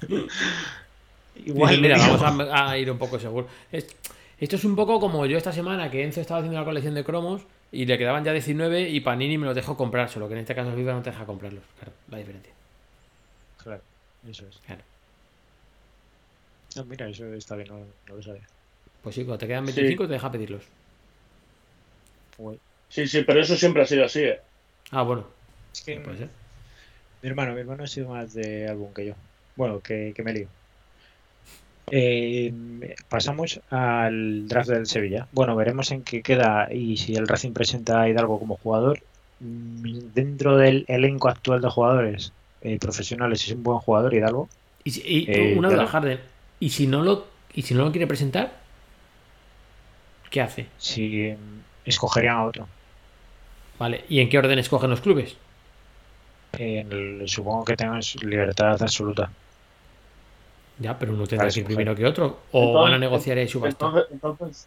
igual 1.45 1.81
mira, 1.81 1.97
digo, 1.99 2.17
vamos 2.19 2.49
a, 2.51 2.71
a 2.71 2.79
ir 2.79 2.91
un 2.91 2.99
poco 2.99 3.19
seguro. 3.19 3.49
Es- 3.71 3.95
esto 4.39 4.57
es 4.57 4.65
un 4.65 4.77
poco 4.77 5.01
como 5.01 5.25
yo 5.27 5.37
esta 5.39 5.53
semana 5.53 5.91
que 5.91 6.05
Enzo 6.05 6.21
estaba 6.21 6.41
haciendo 6.41 6.59
la 6.59 6.65
colección 6.65 6.95
de 6.95 7.05
cromos 7.05 7.43
y 7.73 7.85
le 7.87 7.99
quedaban 7.99 8.25
ya 8.25 8.33
19 8.33 8.89
y 8.89 9.01
Panini 9.01 9.39
me 9.39 9.47
los 9.47 9.55
dejó 9.55 9.77
comprar, 9.77 10.09
solo 10.09 10.29
que 10.29 10.35
en 10.35 10.41
este 10.41 10.55
caso 10.55 10.73
FIFA 10.75 10.93
no 10.93 11.03
te 11.03 11.11
deja 11.11 11.25
comprarlos. 11.27 11.63
Claro, 11.79 11.93
la 12.11 12.19
diferencia. 12.19 12.53
Claro, 13.63 13.83
eso 14.29 14.47
es. 14.47 14.57
Claro. 14.59 14.83
No, 16.77 16.85
mira, 16.85 17.09
eso 17.09 17.33
está 17.33 17.57
bien, 17.57 17.69
no, 17.69 17.79
no 17.79 18.17
lo 18.17 18.23
sabía. 18.23 18.47
Pues 19.03 19.15
sí, 19.15 19.25
cuando 19.25 19.39
te 19.39 19.47
quedan 19.47 19.67
Sí. 19.67 19.73
25 19.75 20.07
te 20.07 20.13
deja 20.13 20.31
pedirlos. 20.31 20.63
Sí, 22.89 23.07
sí, 23.07 23.23
pero 23.23 23.41
eso 23.41 23.57
siempre 23.57 23.83
ha 23.83 23.87
sido 23.87 24.05
así, 24.05 24.23
¿eh? 24.23 24.41
Ah, 24.91 25.03
bueno, 25.03 25.27
Es 25.73 25.83
que 25.83 25.99
puede 26.01 26.19
ser. 26.19 26.29
mi 27.23 27.29
hermano, 27.29 27.55
mi 27.55 27.61
hermano 27.61 27.85
ha 27.85 27.87
sido 27.87 28.09
más 28.11 28.35
de 28.35 28.69
álbum 28.69 28.93
que 28.95 29.07
yo. 29.07 29.15
Bueno, 29.57 29.81
que, 29.81 30.13
que 30.15 30.23
me 30.23 30.33
lío. 30.33 30.49
Eh, 31.91 32.53
pasamos 33.09 33.61
al 33.71 34.49
draft 34.49 34.69
del 34.69 34.87
Sevilla. 34.87 35.29
Bueno, 35.33 35.55
veremos 35.55 35.91
en 35.93 36.03
qué 36.03 36.23
queda 36.23 36.69
y 36.73 36.97
si 36.97 37.15
el 37.15 37.29
Racing 37.29 37.53
presenta 37.53 38.01
a 38.01 38.09
Hidalgo 38.09 38.39
como 38.39 38.57
jugador. 38.57 39.01
Mm, 39.41 40.13
Dentro 40.15 40.57
del 40.57 40.85
elenco 40.89 41.29
actual 41.29 41.61
de 41.61 41.69
jugadores 41.71 42.33
eh, 42.63 42.79
profesionales, 42.79 43.47
es 43.47 43.53
un 43.55 43.63
buen 43.63 43.79
jugador 43.79 44.15
Hidalgo. 44.15 44.49
Y, 44.85 44.91
si- 44.91 45.03
y 45.05 45.31
Eh, 45.31 45.55
una 45.57 45.69
claro. 45.69 45.87
Harden. 45.89 46.21
¿Y 46.59 46.71
si 46.71 46.87
no 46.87 47.03
lo 47.03 47.27
y 47.55 47.63
si 47.63 47.75
no 47.75 47.85
lo 47.85 47.91
quiere 47.93 48.07
presentar? 48.07 48.53
¿Qué 50.31 50.41
hace? 50.41 50.67
Si 50.79 51.35
escogerían 51.85 52.37
a 52.37 52.45
otro. 52.47 52.67
Vale, 53.79 54.05
¿y 54.09 54.21
en 54.21 54.29
qué 54.29 54.39
orden 54.39 54.59
escogen 54.59 54.91
los 54.91 55.01
clubes? 55.01 55.37
El- 56.59 57.23
supongo 57.27 57.65
que 57.65 57.77
tengan 57.77 58.01
libertad 58.23 58.83
absoluta. 58.83 59.31
Ya, 60.78 60.98
pero 60.98 61.15
uno 61.15 61.27
tendrá 61.27 61.48
que 61.48 61.61
ir 61.61 61.66
primero 61.66 61.94
que 61.94 62.05
otro. 62.05 62.40
O 62.53 62.59
Entonces- 62.61 62.82
van 62.82 62.93
a 62.94 62.98
negociar 62.98 63.39
y 63.39 63.48
subasta. 63.48 63.86
Entonces, 63.86 64.12
entonces, 64.12 64.66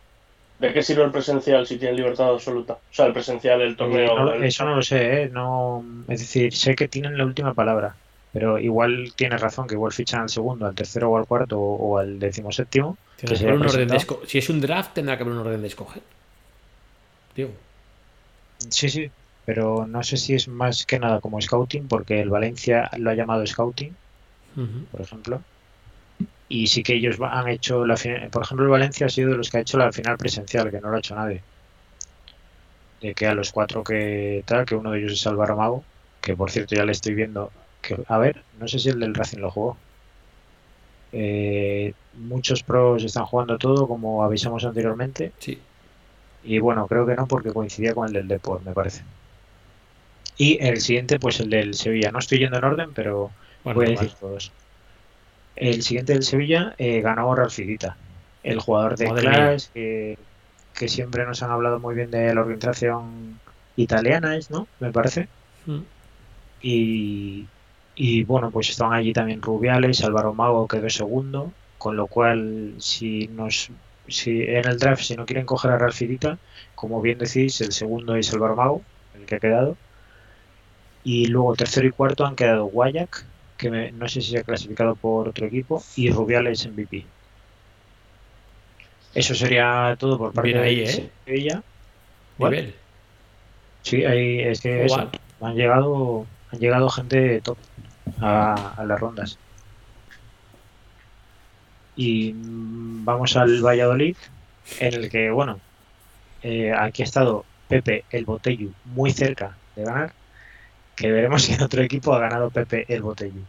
¿de 0.59 0.73
qué 0.73 0.81
sirve 0.81 1.03
el 1.03 1.11
presencial 1.11 1.67
si 1.67 1.77
tiene 1.77 1.95
libertad 1.97 2.29
absoluta? 2.29 2.73
O 2.73 2.93
sea, 2.93 3.05
el 3.05 3.13
presencial, 3.13 3.61
el 3.61 3.73
Eh, 3.73 3.75
torneo. 3.75 4.15
no- 4.25 4.33
el- 4.33 4.43
eso 4.43 4.65
no 4.65 4.75
lo 4.75 4.81
sé, 4.81 5.23
¿eh? 5.23 5.29
No, 5.29 5.83
es 6.07 6.19
decir, 6.21 6.53
sé 6.53 6.75
que 6.75 6.87
tienen 6.87 7.17
la 7.17 7.25
última 7.25 7.53
palabra, 7.53 7.95
pero 8.33 8.57
igual 8.57 9.13
tienes 9.15 9.39
razón 9.39 9.67
que 9.67 9.75
igual 9.75 9.91
fichan 9.91 10.21
al 10.21 10.29
segundo, 10.29 10.65
al 10.65 10.73
tercero 10.75 11.11
o 11.11 11.17
al 11.17 11.25
cuarto 11.27 11.59
o, 11.59 11.75
o 11.75 11.97
al 11.99 12.17
decimoséptimo. 12.19 12.97
Que 13.17 13.27
que 13.27 13.45
un 13.47 13.61
orden 13.65 13.87
de 13.89 13.99
Si 14.27 14.37
es 14.37 14.49
un 14.49 14.61
draft, 14.61 14.93
tendrá 14.93 15.15
que 15.17 15.23
haber 15.23 15.33
un 15.35 15.41
orden 15.41 15.61
de 15.61 15.67
escoger. 15.67 16.01
Digo. 17.35 17.51
Sí, 18.69 18.89
sí, 18.89 19.11
pero 19.45 19.85
no 19.87 20.03
sé 20.03 20.17
si 20.17 20.33
es 20.35 20.47
más 20.47 20.85
que 20.85 20.99
nada 20.99 21.19
como 21.21 21.39
scouting, 21.41 21.87
porque 21.87 22.21
el 22.21 22.29
Valencia 22.29 22.89
lo 22.97 23.09
ha 23.09 23.13
llamado 23.13 23.45
scouting, 23.45 23.95
por 24.91 25.01
ejemplo. 25.01 25.41
Y 26.49 26.67
sí 26.67 26.81
que 26.81 26.95
ellos 26.95 27.17
han 27.21 27.47
hecho 27.47 27.85
la 27.85 27.95
final, 27.95 28.29
por 28.29 28.43
ejemplo, 28.43 28.65
el 28.65 28.71
Valencia 28.71 29.05
ha 29.05 29.09
sido 29.09 29.31
de 29.31 29.37
los 29.37 29.49
que 29.49 29.57
ha 29.57 29.61
hecho 29.61 29.77
la 29.77 29.91
final 29.91 30.17
presencial, 30.17 30.71
que 30.71 30.81
no 30.81 30.89
lo 30.89 30.95
ha 30.95 30.99
hecho 30.99 31.15
nadie. 31.15 31.43
De 33.01 33.13
que 33.13 33.27
a 33.27 33.35
los 33.35 33.51
cuatro 33.51 33.83
que 33.83 34.43
tal, 34.45 34.65
que 34.65 34.75
uno 34.75 34.91
de 34.91 34.99
ellos 34.99 35.13
es 35.13 35.27
Álvaro 35.27 35.55
Mago, 35.55 35.83
que 36.21 36.35
por 36.35 36.49
cierto 36.49 36.75
ya 36.75 36.85
le 36.85 36.91
estoy 36.91 37.13
viendo. 37.13 37.51
Que, 37.81 37.97
a 38.07 38.17
ver, 38.17 38.43
no 38.59 38.67
sé 38.67 38.79
si 38.79 38.89
el 38.89 38.99
del 38.99 39.13
Racing 39.13 39.37
lo 39.37 39.51
jugó. 39.51 39.77
Eh, 41.11 41.93
muchos 42.15 42.63
pros 42.63 43.03
están 43.03 43.25
jugando 43.25 43.57
todo, 43.57 43.87
como 43.87 44.23
avisamos 44.23 44.65
anteriormente. 44.65 45.31
Sí. 45.39 45.59
Y 46.43 46.59
bueno, 46.59 46.87
creo 46.87 47.05
que 47.05 47.15
no, 47.15 47.27
porque 47.27 47.51
coincidía 47.51 47.93
con 47.93 48.07
el 48.07 48.13
del 48.13 48.27
Deport, 48.27 48.63
me 48.63 48.73
parece. 48.73 49.03
Y 50.37 50.57
el 50.65 50.79
siguiente, 50.79 51.19
pues 51.19 51.39
el 51.41 51.49
del 51.49 51.73
Sevilla. 51.73 52.11
No 52.11 52.19
estoy 52.19 52.39
yendo 52.39 52.57
en 52.57 52.63
orden, 52.63 52.93
pero 52.93 53.29
Bueno, 53.63 53.79
voy 53.79 53.87
a 53.87 53.89
decir 53.91 54.11
todos. 54.19 54.51
El 55.55 55.81
siguiente 55.81 56.13
del 56.13 56.23
Sevilla 56.23 56.73
eh, 56.77 57.01
ganó 57.01 57.35
Ralfidita, 57.35 57.97
el 58.43 58.59
jugador 58.59 58.97
de 58.97 59.13
Clash, 59.13 59.67
que, 59.73 60.17
que 60.73 60.87
siempre 60.87 61.25
nos 61.25 61.43
han 61.43 61.51
hablado 61.51 61.79
muy 61.79 61.95
bien 61.95 62.11
de 62.11 62.33
la 62.33 62.41
organización 62.41 63.39
italiana, 63.75 64.37
es, 64.37 64.49
¿no? 64.49 64.67
Me 64.79 64.91
parece. 64.91 65.27
Mm. 65.65 65.79
Y, 66.61 67.47
y 67.95 68.23
bueno, 68.23 68.51
pues 68.51 68.69
estaban 68.69 68.93
allí 68.93 69.13
también 69.13 69.41
Rubiales, 69.41 70.03
Álvaro 70.03 70.33
Mago 70.33 70.67
quedó 70.67 70.89
segundo, 70.89 71.51
con 71.77 71.95
lo 71.95 72.07
cual 72.07 72.75
si 72.77 73.27
nos 73.27 73.71
si 74.07 74.41
en 74.41 74.67
el 74.67 74.79
draft 74.79 75.03
si 75.03 75.15
no 75.15 75.25
quieren 75.25 75.45
coger 75.45 75.71
a 75.71 75.77
Ralfidita, 75.77 76.37
como 76.75 77.01
bien 77.01 77.17
decís, 77.19 77.61
el 77.61 77.71
segundo 77.71 78.15
es 78.15 78.33
Álvaro 78.33 78.55
Mago, 78.55 78.81
el 79.15 79.25
que 79.25 79.35
ha 79.35 79.39
quedado. 79.39 79.77
Y 81.03 81.27
luego 81.27 81.55
tercero 81.55 81.87
y 81.87 81.91
cuarto 81.91 82.25
han 82.25 82.35
quedado 82.35 82.65
Guayac, 82.65 83.25
que 83.59 83.69
me- 83.69 83.91
no 83.91 84.07
sé 84.07 84.21
si 84.21 84.31
se 84.31 84.39
ha 84.39 84.43
clasificado 84.43 84.95
por 84.95 85.27
otro 85.27 85.45
equipo, 85.45 85.83
y 85.95 86.09
Rubiales 86.09 86.65
MVP. 86.65 87.05
Eso 89.13 89.35
sería 89.35 89.95
todo 89.99 90.17
por 90.17 90.33
parte 90.33 90.49
Bien 90.53 90.63
ahí, 90.63 90.75
de 90.77 90.83
¿eh? 90.85 91.11
Sevilla. 91.25 91.61
Sí, 93.81 94.05
ahí 94.05 94.39
es 94.39 94.61
que 94.61 94.85
eso, 94.85 95.09
han 95.41 95.55
llegado, 95.55 96.25
han 96.51 96.59
llegado 96.59 96.89
gente 96.89 97.41
top 97.41 97.57
a, 98.21 98.75
a 98.77 98.85
las 98.85 98.99
rondas. 98.99 99.37
Y 101.95 102.33
vamos 102.35 103.35
al 103.35 103.61
Valladolid, 103.61 104.15
en 104.79 104.93
el 104.93 105.09
que, 105.09 105.31
bueno, 105.31 105.59
eh, 106.43 106.71
aquí 106.71 107.01
ha 107.01 107.05
estado 107.05 107.43
Pepe 107.67 108.05
el 108.11 108.23
Botello 108.23 108.69
muy 108.95 109.11
cerca 109.11 109.57
de 109.75 109.83
ganar, 109.83 110.13
que 110.99 111.11
veremos 111.11 111.41
si 111.43 111.53
en 111.53 111.61
otro 111.61 111.81
equipo 111.81 112.13
ha 112.13 112.19
ganado 112.19 112.49
Pepe 112.49 112.85
el 112.89 113.01
Botello. 113.01 113.41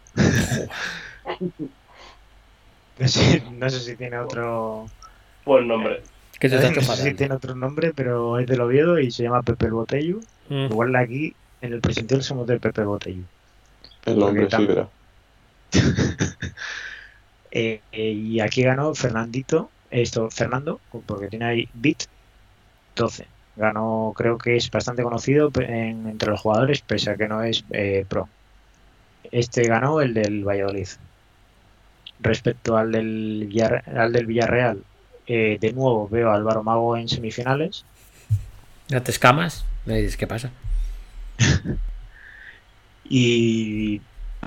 no, 2.99 3.09
sé, 3.09 3.43
no 3.51 3.69
sé 3.71 3.81
si 3.81 3.97
tiene 3.97 4.19
otro, 4.19 4.87
Buen 5.45 5.67
nombre. 5.67 6.01
¿Qué 6.39 6.49
te 6.49 6.57
estás 6.57 6.75
no 6.89 6.95
sé 6.95 7.03
si 7.11 7.15
tiene 7.15 7.35
otro 7.35 7.57
nombre, 7.57 7.93
pero 7.93 8.39
es 8.39 8.47
del 8.47 8.61
Oviedo 8.61 9.01
y 9.01 9.11
se 9.11 9.25
llama 9.25 9.43
Pepe 9.43 9.67
el 9.67 9.73
Botello. 9.73 10.21
Mm. 10.49 10.67
Igual 10.67 10.95
aquí 10.95 11.35
en 11.61 11.73
el 11.73 11.81
presencial 11.81 12.23
somos 12.23 12.47
de 12.47 12.61
Pepe 12.61 12.85
Botello. 12.85 13.25
El 14.05 14.23
hombre 14.23 14.47
Porque 14.47 14.57
tam- 14.57 14.67
sidra. 14.67 14.89
Eh, 17.53 17.81
eh, 17.91 18.13
y 18.13 18.39
aquí 18.39 18.63
ganó 18.63 18.95
Fernandito, 18.95 19.71
esto 19.91 20.31
Fernando, 20.31 20.79
porque 21.05 21.27
tiene 21.27 21.47
ahí 21.47 21.69
Bit 21.75 22.05
12. 22.95 23.27
Ganó, 23.61 24.15
creo 24.17 24.39
que 24.39 24.57
es 24.57 24.71
bastante 24.71 25.03
conocido 25.03 25.51
en- 25.61 26.09
entre 26.09 26.31
los 26.31 26.41
jugadores, 26.41 26.81
pese 26.81 27.11
a 27.11 27.17
que 27.17 27.29
no 27.29 27.43
es 27.43 27.63
eh, 27.71 28.07
pro. 28.09 28.27
Este 29.31 29.63
ganó 29.69 30.01
el 30.01 30.15
del 30.15 30.45
Valladolid. 30.45 30.89
Respecto 32.21 32.77
al 32.77 32.91
del, 32.93 33.49
al 33.95 34.13
del 34.13 34.27
Villarreal, 34.27 34.83
eh, 35.27 35.59
de 35.61 35.73
nuevo 35.73 36.09
veo 36.09 36.31
a 36.31 36.35
Álvaro 36.35 36.63
Mago 36.63 36.97
en 36.97 37.09
semifinales. 37.09 37.85
¿Ya 38.89 39.03
te 39.03 39.11
escamas? 39.11 39.65
Me 39.85 39.97
dices, 39.99 40.17
¿qué 40.17 40.27
pasa? 40.27 40.51
Y 43.13 44.01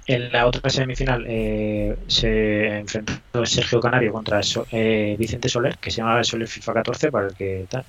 en 0.06 0.32
la 0.32 0.48
otra 0.48 0.70
semifinal 0.70 1.26
eh, 1.28 1.98
se 2.08 2.80
enfrentó 2.80 3.46
Sergio 3.46 3.80
Canario 3.80 4.12
contra 4.12 4.42
So- 4.44 4.68
eh, 4.72 5.16
Vicente 5.18 5.50
Soler, 5.50 5.78
que 5.78 5.92
se 5.92 5.98
llama 5.98 6.24
Soler 6.24 6.48
FIFA 6.48 6.74
14, 6.74 7.12
para 7.12 7.28
el 7.28 7.36
que 7.36 7.66
tal. 7.70 7.86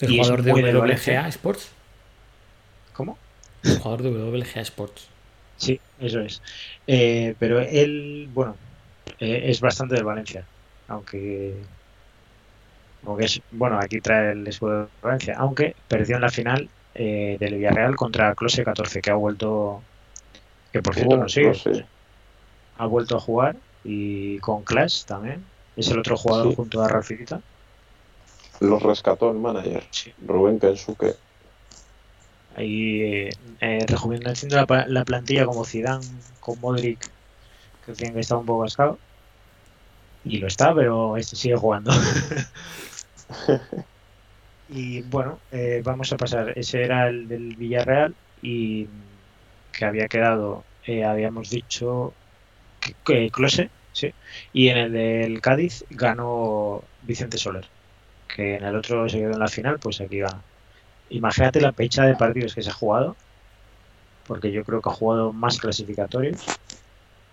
¿El 0.00 0.10
Y 0.10 0.16
jugador 0.18 0.42
de 0.42 0.52
WGA. 0.52 1.28
Sports? 1.28 1.70
¿Cómo? 2.92 3.18
El 3.62 3.78
jugador 3.78 4.02
de 4.02 4.10
WGA 4.10 4.60
Sports. 4.62 5.08
Sí, 5.56 5.80
eso 6.00 6.20
es. 6.20 6.42
Eh, 6.86 7.34
pero 7.38 7.60
él, 7.60 8.28
bueno, 8.32 8.56
eh, 9.18 9.42
es 9.46 9.60
bastante 9.60 9.94
del 9.94 10.04
Valencia, 10.04 10.44
aunque, 10.88 11.54
aunque 13.04 13.24
es, 13.24 13.40
bueno, 13.50 13.78
aquí 13.78 14.00
trae 14.00 14.32
el 14.32 14.46
escudo 14.46 14.82
de 14.84 14.88
Valencia, 15.02 15.34
aunque 15.38 15.74
perdió 15.88 16.16
en 16.16 16.22
la 16.22 16.30
final 16.30 16.68
eh, 16.94 17.36
del 17.38 17.54
Villarreal 17.54 17.96
contra 17.96 18.34
Close 18.34 18.64
14, 18.64 19.00
que 19.00 19.10
ha 19.10 19.14
vuelto, 19.14 19.82
que 20.72 20.82
por 20.82 20.94
cierto 20.94 21.16
no 21.16 21.28
sigue, 21.28 21.48
no 21.48 21.54
sé. 21.54 21.86
ha 22.78 22.86
vuelto 22.86 23.16
a 23.16 23.20
jugar 23.20 23.56
y 23.84 24.38
con 24.38 24.62
Clash 24.62 25.04
también. 25.04 25.44
Es 25.76 25.88
el 25.88 25.98
otro 25.98 26.16
jugador 26.16 26.48
Sí. 26.50 26.56
junto 26.56 26.82
a 26.82 26.88
Rafidita. 26.88 27.40
Los 28.60 28.82
rescató 28.82 29.30
el 29.30 29.38
manager, 29.38 29.82
Sí. 29.90 30.12
Rubén 30.26 30.58
Kensuke. 30.60 31.16
Ahí 32.56 33.00
eh, 33.02 33.30
eh, 33.60 33.84
rejuveneciendo 33.88 34.56
la, 34.56 34.84
la 34.86 35.04
plantilla 35.04 35.46
como 35.46 35.64
Zidane 35.64 36.04
con 36.40 36.60
Modric, 36.60 37.00
que 37.86 37.92
decían 37.92 38.12
que 38.14 38.20
estaba 38.20 38.40
un 38.40 38.46
poco 38.46 38.64
cascado. 38.64 38.98
Y 40.24 40.38
lo 40.38 40.46
está, 40.46 40.72
pero 40.74 41.16
este 41.16 41.34
sigue 41.34 41.56
jugando. 41.56 41.90
y 44.68 45.02
bueno, 45.02 45.38
eh, 45.50 45.82
vamos 45.84 46.12
a 46.12 46.16
pasar. 46.16 46.52
Ese 46.56 46.82
era 46.82 47.08
el 47.08 47.28
del 47.28 47.56
Villarreal 47.56 48.14
y 48.42 48.86
que 49.72 49.84
había 49.84 50.08
quedado, 50.08 50.64
eh, 50.86 51.04
habíamos 51.04 51.50
dicho, 51.50 52.12
que, 53.04 53.30
Close, 53.30 53.70
sí. 53.92 54.12
Y 54.52 54.68
en 54.68 54.78
el 54.78 54.92
del 54.92 55.40
Cádiz 55.40 55.84
ganó 55.90 56.82
Vicente 57.02 57.38
Soler, 57.38 57.66
que 58.34 58.56
en 58.56 58.64
el 58.64 58.76
otro 58.76 59.08
se 59.08 59.18
quedó 59.18 59.32
en 59.32 59.38
la 59.38 59.48
final, 59.48 59.78
pues 59.78 60.00
aquí 60.00 60.18
gana. 60.18 60.42
Imagínate 61.10 61.60
la 61.60 61.72
pecha 61.72 62.04
de 62.04 62.16
partidos 62.16 62.54
que 62.54 62.62
se 62.62 62.70
ha 62.70 62.74
jugado, 62.74 63.16
porque 64.26 64.52
yo 64.52 64.64
creo 64.64 64.80
que 64.80 64.90
ha 64.90 64.92
jugado 64.92 65.32
más 65.32 65.58
clasificatorios. 65.58 66.44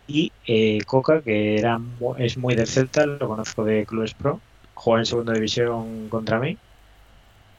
Y 0.08 0.32
eh, 0.48 0.80
Coca, 0.86 1.22
que 1.22 1.58
era 1.60 1.80
es 2.18 2.38
muy 2.38 2.56
del 2.56 2.68
Celta, 2.68 3.06
lo 3.06 3.28
conozco 3.28 3.64
de 3.64 3.86
Clubes 3.86 4.16
Pro, 4.16 4.42
juega 4.74 5.02
en 5.02 5.06
segunda 5.06 5.34
división 5.34 6.10
contra 6.10 6.40
mí, 6.40 6.58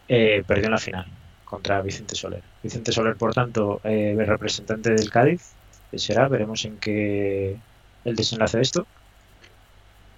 eh, 0.08 0.42
perdió 0.46 0.66
en 0.66 0.72
la 0.72 0.78
final 0.78 1.19
contra 1.50 1.82
Vicente 1.82 2.14
Soler. 2.14 2.42
Vicente 2.62 2.92
Soler, 2.92 3.16
por 3.16 3.34
tanto, 3.34 3.80
eh, 3.82 4.14
el 4.16 4.26
representante 4.26 4.90
del 4.90 5.10
Cádiz, 5.10 5.50
que 5.90 5.98
será, 5.98 6.28
veremos 6.28 6.64
en 6.64 6.76
qué 6.76 7.56
el 8.04 8.14
desenlace 8.14 8.58
de 8.58 8.62
esto. 8.62 8.86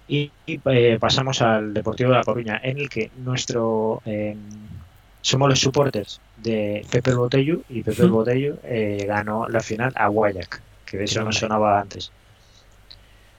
Y, 0.07 0.31
y, 0.45 0.61
eh, 0.65 0.97
pasamos 0.99 1.41
al 1.41 1.73
Deportivo 1.73 2.11
de 2.11 2.17
La 2.17 2.23
Coruña, 2.23 2.61
en 2.61 2.77
el 2.77 2.87
que 2.87 3.09
nuestro 3.17 4.03
eh, 4.05 4.35
somos 5.21 5.49
los 5.49 5.59
supporters 5.59 6.21
de 6.37 6.85
Pepe 6.91 7.09
el 7.09 7.17
Botello 7.17 7.61
y 7.67 7.81
Pepe 7.81 8.03
el. 8.03 8.11
Botello 8.11 8.57
eh, 8.63 9.05
ganó 9.07 9.47
la 9.49 9.61
final 9.61 9.91
a 9.95 10.07
Guayac, 10.09 10.61
que 10.85 10.97
de 10.97 11.05
eso 11.05 11.23
no 11.23 11.31
sonaba 11.31 11.81
antes. 11.81 12.11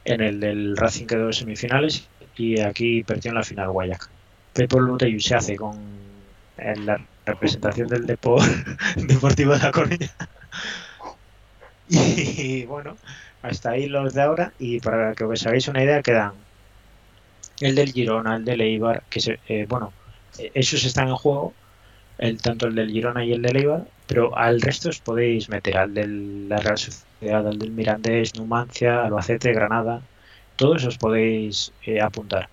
En 0.04 0.20
el 0.20 0.40
del 0.40 0.76
Racing 0.76 1.06
quedó 1.06 1.26
en 1.26 1.32
semifinales 1.32 2.08
y 2.36 2.60
aquí 2.60 3.04
perdió 3.04 3.30
en 3.30 3.36
la 3.36 3.44
final 3.44 3.70
Guayac. 3.70 4.10
Pepe 4.52 4.76
el 4.76 4.86
Botello 4.86 5.20
se 5.20 5.36
hace 5.36 5.56
con 5.56 5.78
la 6.56 7.00
representación 7.26 7.88
del 7.88 8.06
Depor, 8.06 8.42
Deportivo 8.96 9.52
de 9.52 9.58
La 9.58 9.72
Coruña. 9.72 10.10
Y 11.86 12.64
bueno, 12.64 12.96
hasta 13.42 13.72
ahí 13.72 13.86
los 13.88 14.14
de 14.14 14.22
ahora. 14.22 14.52
Y 14.58 14.80
para 14.80 15.14
que 15.14 15.24
os 15.24 15.46
hagáis 15.46 15.68
una 15.68 15.84
idea, 15.84 16.02
quedan 16.02 16.32
el 17.60 17.74
del 17.74 17.92
Girona, 17.92 18.36
el 18.36 18.44
del 18.44 18.60
Eibar, 18.60 19.02
que 19.10 19.38
eh, 19.48 19.66
bueno, 19.68 19.92
eh, 20.38 20.50
esos 20.54 20.84
están 20.84 21.08
en 21.08 21.16
juego, 21.16 21.52
el, 22.18 22.40
tanto 22.40 22.66
el 22.66 22.74
del 22.74 22.90
Girona 22.90 23.24
y 23.24 23.32
el 23.32 23.42
del 23.42 23.56
Eibar, 23.56 23.86
pero 24.06 24.36
al 24.36 24.60
resto 24.60 24.88
os 24.88 25.00
podéis 25.00 25.48
meter, 25.48 25.76
al 25.76 25.94
de 25.94 26.06
la 26.06 26.58
Real 26.58 26.78
Sociedad, 26.78 27.46
al 27.46 27.58
del 27.58 27.70
Mirandés, 27.70 28.34
Numancia, 28.36 29.04
Albacete, 29.04 29.52
Granada, 29.52 30.02
todos 30.56 30.84
os 30.84 30.98
podéis 30.98 31.72
eh, 31.84 32.00
apuntar. 32.00 32.48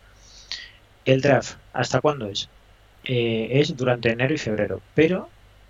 El 1.06 1.22
draft, 1.22 1.56
¿hasta 1.74 2.02
cuándo 2.02 2.28
es? 2.28 2.50
Eh, 3.04 3.48
es 3.52 3.76
durante 3.76 4.12
enero 4.12 4.34
y 4.34 4.38
febrero, 4.38 4.82
pero 4.94 5.30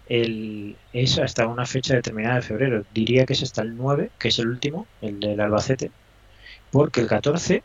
el, 0.10 0.76
es 0.92 1.18
hasta 1.20 1.48
una 1.48 1.66
fecha 1.66 1.96
determinada 1.96 2.36
de 2.36 2.42
febrero. 2.42 2.84
Diría 2.94 3.26
que 3.26 3.34
es 3.34 3.44
hasta 3.44 3.62
el 3.62 3.78
9, 3.78 4.12
que 4.20 4.28
es 4.28 4.40
el 4.40 4.48
último, 4.48 4.88
el 5.02 5.20
del 5.20 5.40
Albacete, 5.40 5.92
porque 6.72 7.02
el 7.02 7.08
14, 7.08 7.64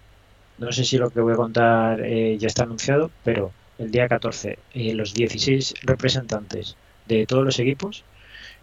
no 0.59 0.73
sé 0.73 0.85
si 0.85 0.99
lo 0.99 1.11
que 1.11 1.21
voy 1.21 1.33
a 1.33 1.37
contar 1.37 2.01
eh, 2.05 2.37
ya 2.39 2.47
está 2.47 2.63
anunciado, 2.63 3.11
pero 3.25 3.51
el 3.79 3.91
día 3.91 4.09
14 4.09 4.59
eh, 4.75 4.95
los 4.95 5.13
16 5.15 5.75
representantes 5.83 6.77
de 7.07 7.27
todos 7.27 7.45
los 7.45 7.59
equipos 7.59 8.05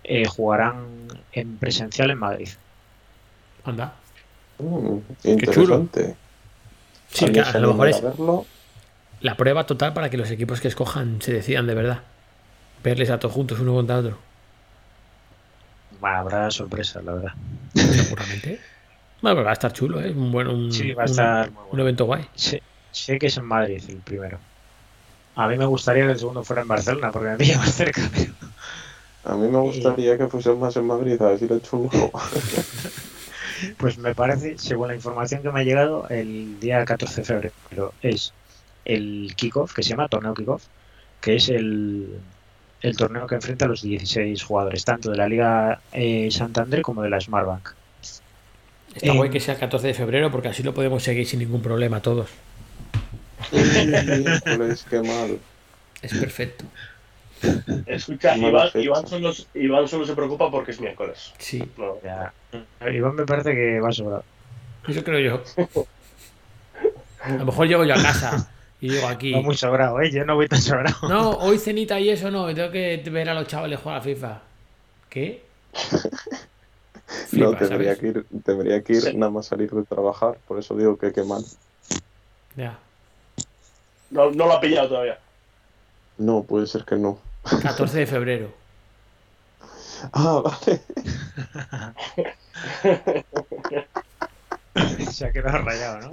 eh, 0.03 0.25
jugarán 0.25 1.07
en 1.31 1.57
presencial 1.57 2.11
en 2.11 2.19
Madrid. 2.19 2.49
Anda. 3.63 3.95
Mm, 4.59 4.99
chulo. 5.51 5.87
Sí, 7.09 7.25
que 7.25 7.41
¿Alguien 7.41 7.45
a 7.45 7.59
lo 7.59 7.73
mejor 7.73 7.87
es 7.89 7.97
a 7.97 8.01
verlo? 8.01 8.45
La 9.23 9.35
prueba 9.35 9.65
total 9.65 9.93
para 9.93 10.09
que 10.11 10.17
los 10.17 10.29
equipos 10.29 10.61
que 10.61 10.67
escojan 10.67 11.19
se 11.21 11.33
decidan 11.33 11.65
de 11.65 11.73
verdad. 11.73 12.01
Verles 12.83 13.09
a 13.09 13.17
todos 13.19 13.33
juntos, 13.33 13.59
uno 13.59 13.73
contra 13.73 13.97
otro. 13.97 14.19
Bueno, 15.99 16.17
habrá 16.17 16.51
sorpresas, 16.51 17.03
la 17.03 17.13
verdad. 17.13 17.33
Seguramente. 17.73 18.59
Bueno, 19.23 19.37
pero 19.37 19.45
va 19.45 19.51
a 19.51 19.53
estar 19.53 19.71
chulo, 19.71 20.01
¿eh? 20.01 20.11
Un 20.11 20.33
buen, 20.33 20.47
un, 20.47 20.69
Sí, 20.69 20.91
va 20.91 21.03
a 21.03 21.05
un- 21.05 21.11
estar 21.11 21.49
muy 21.49 21.57
un 21.61 21.67
bueno. 21.69 21.83
evento 21.83 22.03
guay. 22.03 22.25
Sé, 22.35 22.61
sé 22.91 23.17
que 23.17 23.27
es 23.27 23.37
en 23.37 23.45
Madrid 23.45 23.81
el 23.87 23.95
primero. 23.99 24.37
A 25.37 25.47
mí 25.47 25.57
me 25.57 25.63
gustaría 25.65 26.03
que 26.05 26.11
el 26.11 26.19
segundo 26.19 26.43
fuera 26.43 26.63
en 26.63 26.67
Barcelona, 26.67 27.09
porque 27.09 27.29
me 27.29 27.37
pilla 27.37 27.57
más 27.57 27.73
cerca. 27.73 28.01
pero- 28.13 28.33
A 29.23 29.37
mí 29.37 29.47
me 29.47 29.59
gustaría 29.59 30.17
que 30.17 30.27
fuese 30.27 30.51
más 30.55 30.75
en 30.75 30.87
Madrid, 30.87 31.21
a 31.21 31.29
ver 31.29 31.39
si 31.39 31.45
un 31.45 31.85
ojo. 31.87 32.11
Pues 33.77 33.97
me 33.97 34.13
parece, 34.13 34.57
según 34.57 34.89
la 34.89 34.95
información 34.95 35.41
que 35.41 35.49
me 35.53 35.61
ha 35.61 35.63
llegado, 35.63 36.05
el 36.09 36.59
día 36.59 36.83
14 36.83 37.21
de 37.21 37.25
febrero 37.25 37.93
es 38.01 38.33
el 38.85 39.33
kickoff, 39.35 39.73
que 39.73 39.83
se 39.83 39.89
llama 39.91 40.07
torneo 40.07 40.33
kickoff, 40.33 40.63
que 41.21 41.35
es 41.35 41.49
el, 41.49 42.19
el 42.81 42.97
torneo 42.97 43.27
que 43.27 43.35
enfrenta 43.35 43.65
a 43.65 43.67
los 43.69 43.81
16 43.81 44.43
jugadores, 44.43 44.83
tanto 44.85 45.11
de 45.11 45.17
la 45.17 45.27
Liga 45.27 45.81
eh, 45.91 46.29
Santander 46.31 46.81
como 46.81 47.01
de 47.01 47.09
la 47.09 47.19
Smartbank. 47.21 47.69
Está 48.95 49.07
Eh, 49.07 49.15
guay 49.15 49.29
que 49.29 49.39
sea 49.39 49.55
el 49.55 49.59
14 49.59 49.87
de 49.87 49.93
febrero 49.93 50.29
porque 50.31 50.49
así 50.49 50.61
lo 50.63 50.73
podemos 50.73 51.01
seguir 51.03 51.25
sin 51.25 51.39
ningún 51.39 51.61
problema 51.61 52.01
todos. 52.01 52.29
Híjoles, 53.51 54.83
qué 54.89 55.01
mal. 55.01 55.39
Es 56.01 56.13
perfecto. 56.17 56.65
Escucha, 57.87 58.37
Iván. 58.37 58.69
Iván, 58.75 59.07
solo, 59.07 59.33
Iván 59.53 59.87
solo 59.87 60.05
se 60.05 60.15
preocupa 60.15 60.49
porque 60.49 60.71
es 60.71 60.79
miércoles. 60.79 61.33
Sí, 61.37 61.61
No, 61.77 61.97
Ya, 62.03 62.31
Iván 62.89 63.15
me 63.15 63.25
parece 63.25 63.53
que 63.53 63.79
va 63.81 63.91
sobrado. 63.91 64.23
eso 64.87 65.03
creo 65.03 65.19
yo. 65.19 65.43
A 67.21 67.29
lo 67.29 67.45
mejor 67.45 67.67
llego 67.67 67.83
yo 67.85 67.93
a 67.93 68.01
casa 68.01 68.49
y 68.83 68.89
digo 68.89 69.07
aquí. 69.07 69.31
Va 69.31 69.41
muy 69.41 69.55
sobrado, 69.55 70.01
¿eh? 70.01 70.11
Yo 70.11 70.25
no 70.25 70.35
voy 70.35 70.49
tan 70.49 70.61
sobrado. 70.61 71.07
No, 71.07 71.29
hoy 71.37 71.57
cenita 71.57 71.97
y 72.01 72.09
eso 72.09 72.29
no, 72.29 72.53
tengo 72.53 72.69
que 72.69 73.01
ver 73.09 73.29
a 73.29 73.33
los 73.33 73.47
chavales 73.47 73.79
jugar 73.79 73.99
a 73.99 74.01
FIFA. 74.01 74.41
¿Qué? 75.09 75.43
No, 77.31 77.55
tendría 77.55 77.95
¿sabes? 77.95 77.99
que 77.99 78.07
ir, 78.07 78.25
tendría 78.43 78.81
que 78.83 78.93
ir 78.93 79.01
Sí. 79.01 79.15
nada 79.15 79.31
más 79.31 79.45
salir 79.45 79.69
de 79.69 79.83
trabajar, 79.83 80.35
por 80.47 80.57
eso 80.57 80.75
digo 80.75 80.97
que 80.97 81.11
qué 81.13 81.23
mal. 81.23 81.43
Ya. 82.55 82.79
no, 84.09 84.31
no 84.31 84.47
lo 84.47 84.53
ha 84.53 84.59
pillado 84.61 84.87
todavía. 84.89 85.19
No, 86.17 86.43
puede 86.43 86.65
ser 86.65 86.85
que 86.85 86.95
no. 86.95 87.19
14 87.61 87.99
de 87.99 88.07
febrero. 88.07 88.47
Ah, 90.11 90.41
vale. 90.43 90.81
Se 95.11 95.25
ha 95.27 95.31
quedado 95.31 95.59
rayado, 95.59 96.01
¿no? 96.01 96.11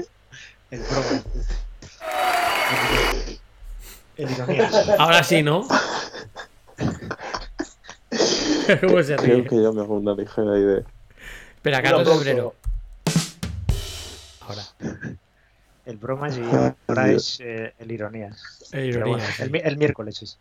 El 0.71 0.81
promo. 0.83 1.23
El 4.17 4.31
ironías. 4.31 4.73
Ahora 4.99 5.23
sí, 5.23 5.43
¿no? 5.43 5.63
¿Cómo 8.81 9.03
se 9.03 9.17
Creo 9.17 9.45
que 9.45 9.63
ya 9.63 9.73
me 9.73 9.81
hago 9.81 9.97
una 9.97 10.15
ligera 10.15 10.59
idea. 10.59 10.83
Espera, 11.57 11.79
Un 11.79 11.85
14 11.85 11.85
de 11.85 11.89
aplauso. 12.01 12.19
febrero. 12.19 12.55
Ahora. 14.41 14.63
El 15.87 15.97
bromas 15.97 16.37
y 16.37 16.43
ahora 16.43 17.11
es 17.13 17.41
eh, 17.41 17.75
el 17.79 17.91
ironías. 17.91 18.69
El 18.73 18.91
bueno, 18.99 19.07
ironías, 19.17 19.35
sí. 19.37 19.43
el, 19.43 19.51
mi- 19.51 19.61
el 19.63 19.77
miércoles 19.77 20.23
es. 20.23 20.39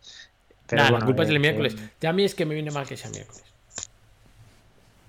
Pero 0.66 0.82
Nah, 0.82 0.90
bueno, 0.90 1.00
la 1.00 1.06
culpa 1.06 1.22
es 1.22 1.28
eh, 1.28 1.32
del 1.32 1.40
miércoles. 1.40 1.74
eh, 1.76 1.90
Ya 2.00 2.10
a 2.10 2.12
mí 2.12 2.24
es 2.24 2.34
que 2.34 2.46
me 2.46 2.54
viene 2.54 2.70
mal 2.70 2.86
que 2.86 2.96
sea 2.96 3.10
miércoles. 3.10 3.42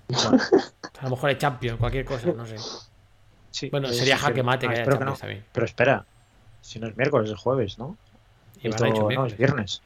A 0.99 1.03
lo 1.05 1.09
mejor 1.11 1.29
hay 1.29 1.37
Champions, 1.37 1.79
cualquier 1.79 2.05
cosa, 2.05 2.27
no 2.27 2.45
sé. 2.45 2.57
sí, 3.51 3.69
Bueno, 3.69 3.89
eh, 3.89 3.93
sería 3.93 4.17
jaque 4.17 4.43
mate 4.43 4.67
Ah, 4.67 4.69
que 4.69 4.75
haya 4.75 4.83
que 4.85 4.89
Champions 4.91 5.13
no. 5.13 5.17
también. 5.19 5.45
Pero 5.51 5.65
espera, 5.65 6.05
si 6.61 6.79
no 6.79 6.87
es 6.87 6.95
miércoles, 6.97 7.29
es 7.31 7.37
jueves, 7.39 7.77
¿no? 7.77 7.97
Y 8.55 8.67
Esto- 8.69 8.83
a 8.85 8.87
dicho 8.87 9.11
no, 9.11 9.25
es 9.25 9.37
viernes. 9.37 9.81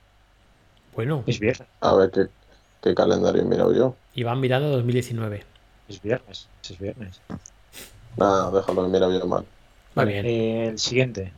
Bueno, 0.93 1.23
Es 1.27 1.39
viernes. 1.39 1.67
A 1.81 1.95
ver 1.95 2.11
qué, 2.11 2.27
qué 2.81 2.95
calendario 2.95 3.41
he 3.41 3.45
mirado 3.45 3.73
yo. 3.73 3.95
y 4.13 4.23
van 4.23 4.39
mirando 4.39 4.69
2019. 4.69 5.43
Es 5.87 6.01
viernes. 6.01 6.49
Es 6.63 6.79
viernes. 6.79 7.21
Nada, 8.17 8.51
déjalo, 8.51 8.85
he 8.85 8.89
mirado 8.89 9.17
yo 9.17 9.25
mal. 9.25 9.45
Va 9.97 10.03
Vale, 10.03 10.11
bien. 10.13 10.25
eh, 10.25 10.67
el 10.67 10.79
siguiente. 10.79 11.33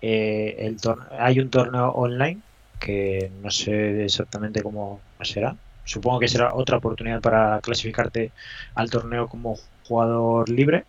Eh, 0.00 0.56
el 0.58 0.76
hay 1.10 1.40
un 1.40 1.50
torneo 1.50 1.90
online 1.92 2.42
que 2.78 3.30
no 3.42 3.50
sé 3.50 4.04
exactamente 4.04 4.62
cómo 4.62 5.00
será. 5.22 5.56
Supongo 5.84 6.20
que 6.20 6.28
será 6.28 6.54
otra 6.54 6.78
oportunidad 6.78 7.20
para 7.20 7.60
clasificarte 7.60 8.32
al 8.74 8.90
torneo 8.90 9.28
como 9.28 9.56
jugador 9.86 10.48
libre. 10.48 10.86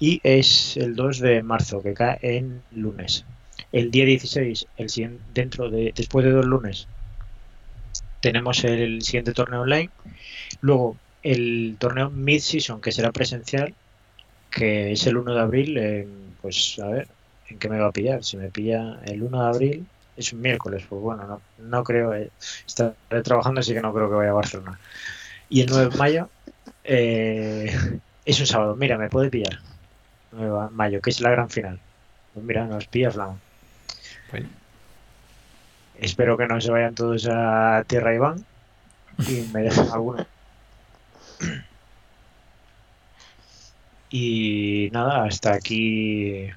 Y 0.00 0.20
es 0.24 0.76
el 0.76 0.96
2 0.96 1.20
de 1.20 1.44
marzo, 1.44 1.80
que 1.80 1.94
cae 1.94 2.18
en 2.22 2.64
lunes. 2.70 3.24
El 3.70 3.92
día 3.92 4.04
16, 4.04 4.66
el 4.74 4.88
siguien- 4.88 5.20
dentro 5.32 5.70
de, 5.70 5.92
después 5.94 6.24
de 6.24 6.32
dos 6.32 6.44
lunes, 6.44 6.88
tenemos 8.20 8.64
el 8.64 9.02
siguiente 9.02 9.32
torneo 9.32 9.62
online. 9.62 9.90
Luego 10.60 11.00
el 11.22 11.76
torneo 11.78 12.10
mid-season, 12.10 12.80
que 12.80 12.92
será 12.92 13.12
presencial, 13.12 13.76
que 14.50 14.92
es 14.92 15.06
el 15.06 15.18
1 15.18 15.34
de 15.34 15.40
abril, 15.40 16.36
pues 16.40 16.78
a 16.82 16.88
ver, 16.88 17.08
¿en 17.48 17.58
qué 17.58 17.68
me 17.68 17.80
va 17.80 17.88
a 17.88 17.92
pillar? 17.92 18.24
Si 18.24 18.36
me 18.36 18.50
pilla 18.50 19.00
el 19.06 19.22
1 19.22 19.42
de 19.44 19.48
abril, 19.48 19.90
es 20.16 20.32
un 20.32 20.40
miércoles, 20.42 20.86
pues 20.88 21.02
bueno, 21.02 21.26
no, 21.26 21.46
no 21.58 21.84
creo, 21.84 22.14
eh, 22.14 22.32
estaré 22.66 22.96
trabajando, 23.24 23.60
así 23.60 23.74
que 23.74 23.82
no 23.82 23.94
creo 23.94 24.08
que 24.10 24.16
vaya 24.16 24.30
a 24.32 24.34
Barcelona. 24.34 24.80
Y 25.48 25.62
el 25.62 25.68
9 25.70 25.90
de 25.90 25.96
mayo 25.98 26.32
eh, 26.84 27.72
es 28.24 28.40
un 28.40 28.46
sábado, 28.46 28.76
mira, 28.76 28.98
me 28.98 29.10
puede 29.10 29.30
pillar. 29.30 29.60
9 30.32 30.64
de 30.64 30.70
mayo, 30.70 31.00
que 31.00 31.10
es 31.10 31.20
la 31.20 31.30
gran 31.30 31.50
final. 31.50 31.78
Pues 32.34 32.44
mira, 32.46 32.64
nos 32.66 32.86
pilla 32.86 33.10
Flama. 33.10 33.38
Bueno. 34.30 34.48
Espero 35.98 36.36
que 36.38 36.46
no 36.46 36.60
se 36.60 36.70
vayan 36.70 36.94
todos 36.94 37.28
a 37.30 37.84
Tierra 37.86 38.14
Iván 38.14 38.44
y 39.28 39.42
me 39.52 39.62
dejen 39.62 39.86
alguno. 39.92 40.26
Y 44.10 44.88
nada, 44.92 45.24
hasta 45.24 45.54
aquí 45.54 46.48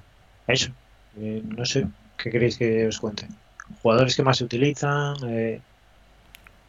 eso. 0.47 0.71
Eh, 1.19 1.41
no 1.45 1.65
sé, 1.65 1.85
¿qué 2.17 2.31
queréis 2.31 2.57
que 2.57 2.87
os 2.87 2.99
cuente? 2.99 3.27
Jugadores 3.81 4.15
que 4.15 4.23
más 4.23 4.37
se 4.37 4.45
utilizan. 4.45 5.15
eh, 5.27 5.61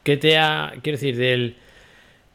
¿Qué 0.03 0.17
te 0.19 0.37
ha. 0.39 0.73
Quiero 0.83 0.99
decir, 0.99 1.17
del. 1.17 1.57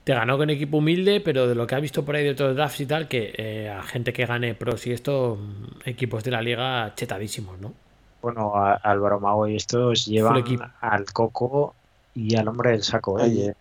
Te 0.09 0.15
ganó 0.15 0.37
con 0.39 0.49
equipo 0.49 0.77
humilde, 0.77 1.21
pero 1.21 1.47
de 1.47 1.53
lo 1.53 1.67
que 1.67 1.75
has 1.75 1.81
visto 1.81 2.03
por 2.03 2.15
ahí 2.15 2.23
de 2.23 2.31
otros 2.31 2.55
drafts 2.55 2.79
y 2.79 2.85
tal, 2.87 3.07
que 3.07 3.31
eh, 3.37 3.69
a 3.69 3.83
gente 3.83 4.11
que 4.11 4.25
gane 4.25 4.55
pros 4.55 4.87
y 4.87 4.91
esto, 4.91 5.37
mm, 5.39 5.87
equipos 5.87 6.23
de 6.23 6.31
la 6.31 6.41
liga 6.41 6.93
chetadísimos, 6.95 7.59
¿no? 7.59 7.73
bueno, 8.21 8.55
a- 8.55 8.73
Álvaro 8.73 9.19
Mago 9.19 9.47
y 9.47 9.55
estos 9.55 10.05
llevan 10.05 10.45
al 10.81 11.05
Coco 11.05 11.75
y 12.15 12.35
al 12.35 12.47
hombre 12.47 12.71
del 12.71 12.83
saco. 12.83 13.19
¿eh? 13.19 13.53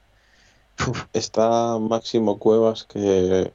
Está 1.12 1.78
Máximo 1.78 2.38
Cuevas 2.38 2.84
que, 2.84 3.52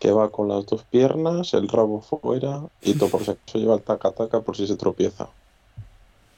que 0.00 0.12
va 0.12 0.30
con 0.30 0.48
las 0.48 0.66
dos 0.66 0.84
piernas, 0.84 1.54
el 1.54 1.68
rabo 1.68 2.00
fuera 2.02 2.62
y 2.82 2.94
todo 2.94 3.10
por 3.10 3.24
si 3.24 3.30
acaso 3.32 3.58
lleva 3.58 3.74
el 3.76 3.82
taca-taca 3.82 4.42
por 4.42 4.56
si 4.56 4.66
se 4.66 4.76
tropieza. 4.76 5.28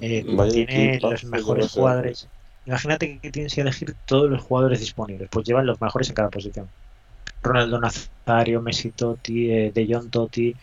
eh, 0.01 0.25
Vaya 0.29 0.53
tiene 0.53 1.01
los 1.01 1.25
mejores 1.25 1.73
jugadores. 1.73 2.29
Imagínate 2.67 3.19
que 3.21 3.31
tienes 3.31 3.55
que 3.55 3.61
elegir 3.61 3.95
todos 4.07 4.31
los 4.31 4.43
jugadores 4.43 4.81
disponibles, 4.81 5.29
pues 5.31 5.47
llevan 5.47 5.67
los 5.67 5.81
mejores 5.81 6.09
en 6.09 6.15
cada 6.15 6.31
posición. 6.31 6.69
Ronaldo 7.43 7.79
Nazario, 7.79 8.63
Messi 8.63 8.91
Totti, 8.91 9.51
eh, 9.51 9.73
De 9.75 9.87
Jong 9.87 10.11
Totti, 10.11 10.55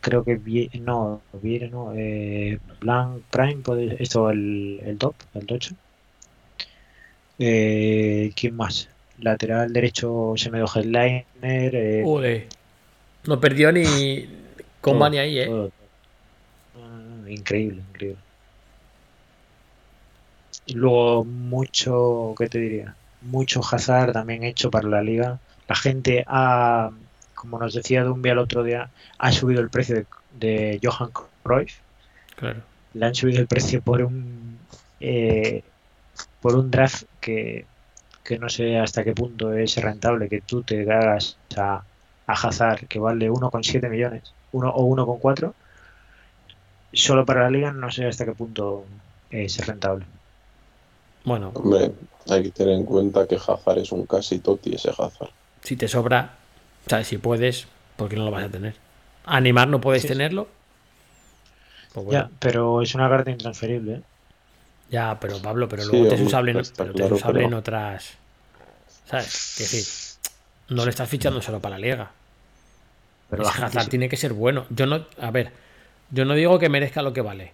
creo 0.00 0.24
que 0.24 0.38
Vie- 0.38 0.70
no, 0.80 1.22
Viere 1.42 1.68
no, 1.68 1.92
eh, 1.94 2.58
Blanc 2.80 3.22
Prime, 3.30 3.56
puede- 3.56 4.00
esto 4.00 4.30
el, 4.30 4.80
el 4.84 4.96
top, 4.96 5.14
el 5.34 5.46
tocho. 5.46 5.74
Eh, 7.38 8.32
¿Quién 8.36 8.54
más? 8.54 8.88
Lateral 9.18 9.72
derecho 9.72 10.34
Semedo 10.36 10.66
Headliner, 10.72 11.24
eh, 11.42 12.02
Joder. 12.04 12.46
No 13.26 13.40
perdió 13.40 13.72
ni. 13.72 14.26
Con 14.80 14.94
todo, 14.94 14.98
Bani 15.00 15.18
ahí, 15.18 15.38
¿eh? 15.40 15.46
todo. 15.46 15.72
Ah, 16.76 17.28
increíble, 17.28 17.82
increíble. 17.90 18.18
Y 20.70 20.74
luego 20.74 21.24
mucho, 21.24 22.32
¿qué 22.38 22.48
te 22.48 22.60
diría? 22.60 22.94
Mucho 23.22 23.60
Hazard 23.60 24.12
también 24.12 24.44
hecho 24.44 24.70
para 24.70 24.88
la 24.88 25.02
liga. 25.02 25.40
La 25.66 25.74
gente 25.74 26.24
ha, 26.28 26.90
como 27.34 27.58
nos 27.58 27.74
decía 27.74 28.04
Dumbia 28.04 28.32
el 28.32 28.38
otro 28.38 28.62
día, 28.62 28.88
ha 29.18 29.32
subido 29.32 29.62
el 29.62 29.68
precio 29.68 29.96
de, 29.96 30.06
de 30.38 30.80
Johan 30.80 31.10
Cruyff. 31.42 31.78
Claro. 32.36 32.60
Le 32.94 33.04
han 33.04 33.16
subido 33.16 33.40
el 33.40 33.48
precio 33.48 33.82
por 33.82 34.00
un 34.00 34.58
eh, 35.00 35.64
por 36.40 36.54
un 36.54 36.70
draft 36.70 37.02
que, 37.20 37.66
que 38.22 38.38
no 38.38 38.48
sé 38.48 38.78
hasta 38.78 39.02
qué 39.02 39.12
punto 39.12 39.52
es 39.52 39.76
rentable 39.76 40.28
que 40.28 40.40
tú 40.40 40.62
te 40.62 40.82
hagas 40.82 41.36
a, 41.56 41.82
a 42.28 42.32
Hazard 42.32 42.86
que 42.86 43.00
vale 43.00 43.28
1,7 43.28 43.88
millones 43.88 44.34
uno, 44.52 44.70
o 44.70 44.86
1,4 44.94 45.52
solo 46.92 47.26
para 47.26 47.42
la 47.42 47.50
liga 47.50 47.72
no 47.72 47.90
sé 47.90 48.06
hasta 48.06 48.24
qué 48.24 48.32
punto 48.32 48.84
es 49.30 49.66
rentable 49.66 50.04
Bueno, 51.24 51.52
Hombre, 51.54 51.92
hay 52.28 52.42
que 52.44 52.50
tener 52.50 52.74
en 52.74 52.84
cuenta 52.84 53.26
que 53.26 53.36
Hazard 53.36 53.78
es 53.78 53.92
un 53.92 54.06
casi 54.06 54.38
toti 54.38 54.74
ese 54.74 54.90
Hazard. 54.90 55.30
si 55.62 55.76
te 55.76 55.86
sobra, 55.88 56.34
¿sabes? 56.86 57.08
Si 57.08 57.18
puedes, 57.18 57.66
¿por 57.96 58.08
qué 58.08 58.16
no 58.16 58.24
lo 58.24 58.30
vas 58.30 58.44
a 58.44 58.48
tener? 58.48 58.74
Animar 59.26 59.68
no 59.68 59.80
puedes 59.80 60.02
Sí. 60.02 60.08
tenerlo. 60.08 60.48
Pues 61.92 62.06
bueno, 62.06 62.20
Ya, 62.22 62.30
pero 62.38 62.82
es 62.82 62.94
una 62.94 63.08
carta 63.08 63.30
intransferible. 63.30 63.94
¿eh? 63.96 64.02
ya, 64.90 65.18
pero 65.20 65.40
Pablo, 65.40 65.68
pero 65.68 65.82
Sí, 65.84 65.88
luego 65.92 66.08
te 66.08 66.14
es 66.16 66.20
usable, 66.20 66.50
en- 66.52 66.62
pero 66.76 66.92
te 66.94 67.04
usable 67.04 67.38
pero- 67.40 67.46
en 67.48 67.54
otras. 67.54 68.12
¿Sabes? 69.06 69.54
Que 69.56 69.62
decir, 69.64 69.84
no 70.74 70.84
le 70.84 70.90
estás 70.90 71.08
fichando 71.08 71.40
solo 71.42 71.60
para 71.60 71.78
la 71.78 71.86
liga. 71.86 72.10
Pero 73.28 73.42
Ese 73.44 73.62
Hazard 73.62 73.84
sí- 73.84 73.90
tiene 73.90 74.08
que 74.08 74.16
ser 74.16 74.32
bueno. 74.32 74.66
Yo 74.70 74.86
no, 74.86 75.06
a 75.20 75.30
ver, 75.30 75.52
yo 76.10 76.24
no 76.24 76.34
digo 76.34 76.58
que 76.58 76.68
merezca 76.68 77.02
lo 77.02 77.12
que 77.12 77.20
vale. 77.20 77.52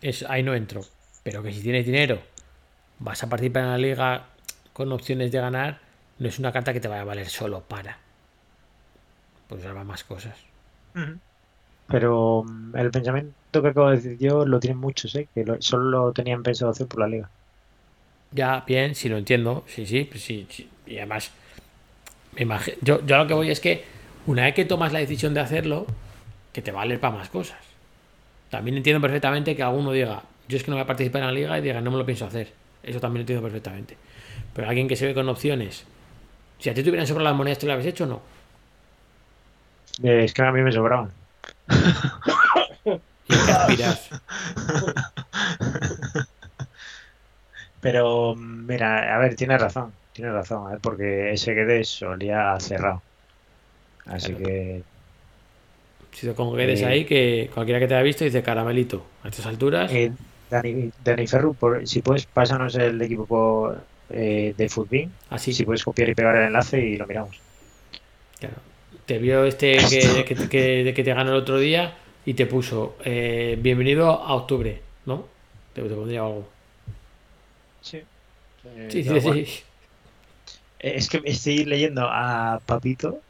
Es, 0.00 0.22
ahí 0.28 0.42
no 0.42 0.54
entro. 0.54 0.82
Pero 1.22 1.42
que 1.42 1.52
si 1.52 1.60
tienes 1.60 1.84
dinero, 1.86 2.20
vas 3.04 3.22
a 3.22 3.28
participar 3.28 3.64
en 3.64 3.70
la 3.70 3.78
liga 3.78 4.26
con 4.72 4.92
opciones 4.92 5.32
de 5.32 5.40
ganar, 5.40 5.80
no 6.18 6.28
es 6.28 6.38
una 6.38 6.52
carta 6.52 6.72
que 6.72 6.80
te 6.80 6.88
vaya 6.88 7.02
a 7.02 7.04
valer 7.04 7.28
solo 7.28 7.62
para. 7.62 7.98
Pues 9.48 9.64
habrá 9.64 9.84
más 9.84 10.02
cosas. 10.04 10.36
Pero 11.86 12.42
mm, 12.44 12.76
el 12.76 12.90
pensamiento 12.90 13.62
que 13.62 13.68
acabo 13.68 13.90
de 13.90 13.96
decir 13.96 14.18
yo 14.18 14.44
lo 14.44 14.58
tienen 14.60 14.78
muchos, 14.80 15.14
¿eh? 15.14 15.28
Que 15.34 15.44
lo- 15.44 15.60
solo 15.62 15.84
lo 16.06 16.12
tenían 16.12 16.42
pensado 16.42 16.70
hacer 16.72 16.88
por 16.88 17.00
la 17.00 17.06
liga. 17.08 17.30
Ya, 18.30 18.64
bien, 18.66 18.94
si 18.94 19.08
lo 19.08 19.18
entiendo. 19.18 19.64
Sí, 19.66 19.86
sí, 19.86 20.04
pues 20.04 20.22
sí, 20.22 20.46
sí. 20.50 20.68
Y 20.86 20.96
además, 20.98 21.30
me 22.36 22.46
yo, 22.82 23.04
yo 23.06 23.14
a 23.16 23.18
lo 23.18 23.26
que 23.26 23.34
voy 23.34 23.50
es 23.50 23.60
que 23.60 23.84
una 24.26 24.44
vez 24.44 24.54
que 24.54 24.64
tomas 24.64 24.92
la 24.92 25.00
decisión 25.00 25.34
de 25.34 25.40
hacerlo, 25.40 25.86
que 26.52 26.62
te 26.62 26.72
va 26.72 26.80
a 26.80 26.84
valer 26.84 27.00
para 27.00 27.16
más 27.16 27.28
cosas. 27.28 27.58
También 28.50 28.76
entiendo 28.78 29.00
perfectamente 29.02 29.56
que 29.56 29.62
alguno 29.62 29.92
diga, 29.92 30.24
yo 30.48 30.56
es 30.58 30.64
que 30.64 30.70
no 30.70 30.76
voy 30.76 30.84
a 30.84 30.86
participar 30.86 31.22
en 31.22 31.28
la 31.28 31.32
liga 31.34 31.58
y 31.58 31.62
diga, 31.62 31.80
no 31.80 31.90
me 31.92 31.98
lo 31.98 32.06
pienso 32.06 32.26
hacer. 32.26 32.52
Eso 32.82 33.00
también 33.00 33.20
lo 33.20 33.22
entiendo 33.22 33.42
perfectamente. 33.42 33.96
Pero 34.54 34.68
alguien 34.68 34.88
que 34.88 34.96
se 34.96 35.06
ve 35.06 35.14
con 35.14 35.28
opciones, 35.28 35.84
si 36.58 36.70
a 36.70 36.74
ti 36.74 36.82
te 36.82 36.90
hubieran 36.90 37.06
sobrado 37.06 37.28
las 37.30 37.36
monedas, 37.36 37.58
¿tú 37.58 37.66
lo 37.66 37.72
habías 37.72 37.86
hecho 37.88 38.04
o 38.04 38.06
no? 38.08 38.20
Eh, 40.02 40.24
es 40.24 40.32
que 40.32 40.42
a 40.42 40.52
mí 40.52 40.62
me 40.62 40.72
sobraban. 40.72 41.10
¿Y 42.84 43.34
qué 43.34 43.52
aspiras? 43.52 44.08
Pero 47.80 48.34
mira, 48.36 49.14
a 49.14 49.18
ver, 49.18 49.34
tienes 49.34 49.60
razón, 49.60 49.92
tienes 50.12 50.32
razón, 50.32 50.66
a 50.66 50.70
ver, 50.72 50.80
porque 50.80 51.32
ese 51.32 51.52
Guedes 51.52 51.88
solía 51.88 52.58
cerrado. 52.60 53.02
Así 54.06 54.32
Claro. 54.32 54.44
que 54.44 54.82
Si 56.12 56.26
te 56.26 56.34
con 56.34 56.54
Guedes 56.54 56.82
Eh. 56.82 56.86
ahí, 56.86 57.04
que 57.04 57.50
cualquiera 57.54 57.80
que 57.80 57.88
te 57.88 57.94
haya 57.94 58.02
visto 58.02 58.24
dice 58.24 58.42
caramelito. 58.42 59.04
A 59.24 59.28
estas 59.28 59.46
alturas, 59.46 59.90
eh, 59.92 60.12
Dani, 60.52 60.90
Dani 61.04 61.26
Ferru, 61.26 61.54
por- 61.54 61.86
si 61.88 62.02
puedes, 62.02 62.26
pásanos 62.26 62.74
el 62.76 63.00
equipo 63.00 63.26
por, 63.26 63.82
eh, 64.10 64.54
de 64.56 64.68
Footbin, 64.68 65.10
así. 65.30 65.52
si 65.52 65.64
puedes 65.64 65.82
copiar 65.82 66.08
y 66.10 66.14
pegar 66.14 66.36
el 66.36 66.46
enlace 66.46 66.78
y 66.80 66.96
lo 66.96 67.06
miramos. 67.06 67.40
Claro. 68.38 68.56
Te 69.06 69.18
vio 69.18 69.44
este 69.44 69.78
que, 69.90 70.24
que, 70.26 70.34
que- 70.48 70.92
que 70.94 71.04
te 71.04 71.14
ganó 71.14 71.30
el 71.32 71.36
otro 71.38 71.58
día 71.58 71.94
y 72.26 72.34
te 72.34 72.46
puso 72.46 72.96
eh, 73.04 73.58
bienvenido 73.60 74.10
a 74.10 74.34
octubre, 74.34 74.80
¿no? 75.06 75.26
Te, 75.74 75.82
te 75.82 75.94
pondría 75.94 76.20
algo. 76.20 76.46
Sí. 77.80 78.02
Eh, 78.76 78.88
Sí, 78.90 79.02
tal 79.04 79.20
sí, 79.20 79.44
sí. 79.46 79.62
Eh, 80.80 80.92
Es 80.96 81.08
que 81.08 81.20
estoy 81.24 81.64
leyendo 81.64 82.02
a 82.08 82.60
Papito, 82.66 83.20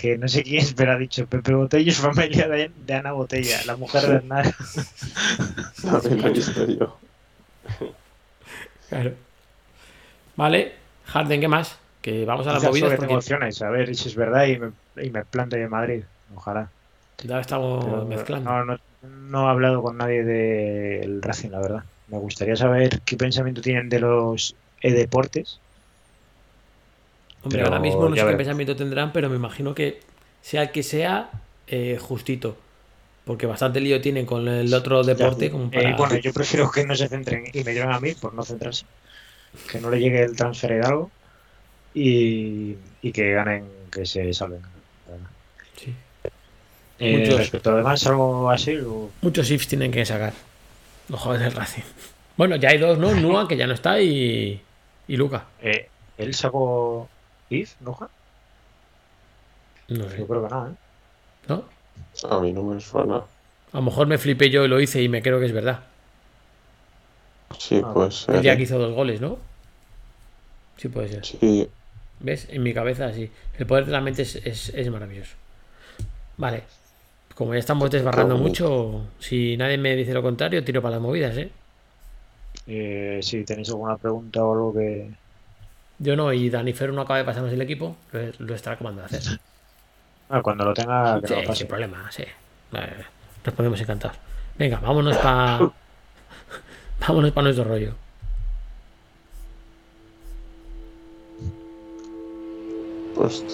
que 0.00 0.16
no 0.18 0.28
sé 0.28 0.42
quién 0.42 0.62
es, 0.62 0.72
pero 0.76 0.92
ha 0.92 0.96
dicho 0.98 1.26
Pepe 1.26 1.52
Botello 1.54 1.90
es 1.90 1.98
familia 1.98 2.48
de, 2.48 2.70
de 2.86 2.94
Ana 2.94 3.12
Botella, 3.12 3.58
la 3.66 3.76
mujer 3.76 4.02
de 4.02 4.14
Hernán. 4.16 4.54
También 5.82 6.22
lo 6.22 6.28
he 6.28 6.32
visto 6.32 6.66
yo. 6.66 6.98
Claro. 8.88 9.12
Vale, 10.36 10.72
Harden, 11.06 11.40
¿qué 11.40 11.48
más? 11.48 11.78
Que 12.00 12.24
vamos 12.24 12.46
a 12.46 12.54
las 12.54 12.64
movidas 12.64 12.90
porque 12.90 13.06
tengo 13.06 13.16
opciones, 13.18 13.60
a 13.62 13.70
ver 13.70 13.94
si 13.94 14.08
es 14.08 14.14
verdad 14.16 14.46
y 14.46 14.58
me, 14.58 14.70
y 15.02 15.10
me 15.10 15.24
planto 15.24 15.56
yo 15.56 15.64
en 15.64 15.70
Madrid, 15.70 16.02
ojalá. 16.34 16.70
ya 17.22 17.40
estamos 17.40 17.84
Pero 17.84 18.04
mezclando. 18.06 18.50
no, 18.50 18.64
no, 18.64 18.78
no 19.02 19.46
he 19.46 19.50
hablado 19.50 19.82
con 19.82 19.98
nadie 19.98 20.24
del 20.24 21.20
Racing, 21.22 21.50
la 21.50 21.60
verdad. 21.60 21.84
Me 22.08 22.18
gustaría 22.18 22.56
saber 22.56 23.02
qué 23.02 23.16
pensamiento 23.16 23.60
tienen 23.60 23.88
de 23.88 24.00
los 24.00 24.56
e-deportes. 24.80 25.60
Hombre, 27.42 27.58
pero 27.58 27.66
ahora 27.68 27.80
mismo 27.80 28.08
no 28.08 28.14
sé 28.16 28.22
qué 28.26 28.36
pensamiento 28.36 28.76
tendrán, 28.76 29.12
pero 29.12 29.28
me 29.30 29.36
imagino 29.36 29.74
que 29.74 30.00
sea 30.42 30.62
el 30.62 30.70
que 30.72 30.82
sea, 30.82 31.30
eh, 31.66 31.98
justito. 32.00 32.56
Porque 33.24 33.46
bastante 33.46 33.80
lío 33.80 34.00
tienen 34.00 34.26
con 34.26 34.48
el 34.48 34.72
otro 34.74 35.02
deporte 35.04 35.46
Ya, 35.46 35.50
como 35.52 35.70
eh, 35.72 35.94
bueno, 35.96 36.16
yo 36.16 36.32
prefiero 36.32 36.70
que 36.70 36.84
no 36.84 36.94
se 36.96 37.08
centren 37.08 37.44
y 37.52 37.62
me 37.64 37.72
lleven 37.74 37.92
a 37.92 38.00
mí 38.00 38.12
por 38.14 38.34
no 38.34 38.42
centrarse. 38.42 38.84
Que 39.70 39.80
no 39.80 39.90
le 39.90 40.00
llegue 40.00 40.22
el 40.22 40.36
transfer 40.36 40.72
de 40.80 40.86
algo 40.86 41.10
y, 41.94 42.76
y 43.02 43.12
que 43.12 43.32
ganen, 43.32 43.64
que 43.90 44.04
se 44.06 44.32
salven. 44.32 44.60
Sí. 45.76 45.94
Eh, 46.98 47.18
Muchos- 47.18 47.38
Respecto 47.38 47.70
a 47.70 47.72
lo 47.72 47.78
demás, 47.78 48.06
algo 48.06 48.50
así. 48.50 48.76
o- 48.76 49.10
Muchos 49.22 49.50
ifs 49.50 49.66
tienen 49.68 49.90
que 49.90 50.04
sacar. 50.04 50.32
Los 51.08 51.20
jugadores 51.20 51.48
del 51.52 51.56
Racing. 51.60 51.82
Bueno, 52.36 52.56
ya 52.56 52.70
hay 52.70 52.78
dos, 52.78 52.98
¿no? 52.98 53.14
Nua, 53.14 53.48
que 53.48 53.56
ya 53.56 53.66
no 53.66 53.74
está, 53.74 54.00
y, 54.00 54.60
y 55.08 55.16
Luca. 55.16 55.46
eh, 55.62 55.88
¿Él 56.18 56.34
sacó 56.34 57.08
IF, 57.50 57.76
no? 57.80 57.92
Juan? 57.94 58.10
No 59.88 60.08
sé, 60.08 60.18
Yo 60.18 60.26
creo 60.26 60.42
que 60.48 60.54
no, 60.54 60.68
¿eh? 60.68 60.76
¿no? 61.48 61.64
A 62.30 62.38
mí 62.40 62.52
no 62.52 62.62
me 62.62 62.78
suena. 62.80 63.26
A 63.72 63.78
lo 63.78 63.82
mejor 63.82 64.06
me 64.06 64.16
flipé 64.16 64.48
yo 64.48 64.64
y 64.64 64.68
lo 64.68 64.80
hice 64.80 65.02
y 65.02 65.08
me 65.08 65.22
creo 65.22 65.40
que 65.40 65.46
es 65.46 65.52
verdad. 65.52 65.80
Sí, 67.58 67.80
Ah, 67.82 67.92
pues. 67.94 68.26
El 68.28 68.42
día 68.42 68.56
que 68.56 68.62
hizo 68.64 68.78
dos 68.78 68.94
goles, 68.94 69.20
¿no? 69.20 69.38
Sí 70.76 70.88
puede 70.88 71.08
ser. 71.08 71.26
Sí, 71.26 71.72
¿Ves? 72.20 72.48
En 72.50 72.62
mi 72.62 72.74
cabeza 72.74 73.12
sí. 73.12 73.30
El 73.58 73.66
poder 73.66 73.86
de 73.86 73.92
la 73.92 74.00
mente 74.00 74.22
es, 74.22 74.36
es- 74.36 74.70
es 74.74 74.90
maravilloso. 74.90 75.36
Vale. 76.36 76.64
Como 77.34 77.54
ya 77.54 77.60
estamos 77.60 77.90
desbarrando 77.90 78.38
mucho, 78.38 79.06
si 79.20 79.56
nadie 79.56 79.78
me 79.78 79.96
dice 79.96 80.14
lo 80.14 80.22
contrario, 80.22 80.64
tiro 80.64 80.82
para 80.82 80.96
las 80.96 81.02
movidas, 81.02 81.36
¿eh? 81.38 81.52
Eh, 82.66 83.20
Si 83.22 83.44
tenéis 83.44 83.68
alguna 83.70 83.98
pregunta 83.98 84.42
o 84.44 84.52
algo 84.54 84.72
que. 84.74 85.19
Yo 86.02 86.16
no, 86.16 86.32
y 86.32 86.48
Dani 86.50 86.72
Ferro 86.72 86.92
no 86.94 87.02
acaba 87.02 87.18
de 87.18 87.24
pasarnos 87.24 87.52
el 87.52 87.60
equipo, 87.60 87.94
lo, 88.12 88.20
lo 88.46 88.54
estará 88.54 88.76
comando 88.76 89.02
a 89.02 89.04
hacer. 89.04 89.38
Ah, 90.30 90.40
cuando 90.42 90.64
lo 90.64 90.72
tenga, 90.74 91.20
que 91.20 91.28
Sí, 91.28 91.34
no 91.34 91.40
lo 91.42 91.46
pase. 91.46 91.58
sin 91.58 91.68
problema, 91.68 92.10
sí. 92.10 92.22
Eh, 92.22 93.04
Respondemos 93.44 93.80
encantados. 93.80 94.16
Venga, 94.58 94.78
vámonos 94.80 95.16
para. 95.18 95.70
vámonos 97.06 97.30
para 97.32 97.44
nuestro 97.44 97.64
rollo. 97.64 97.94
pues 103.14 103.44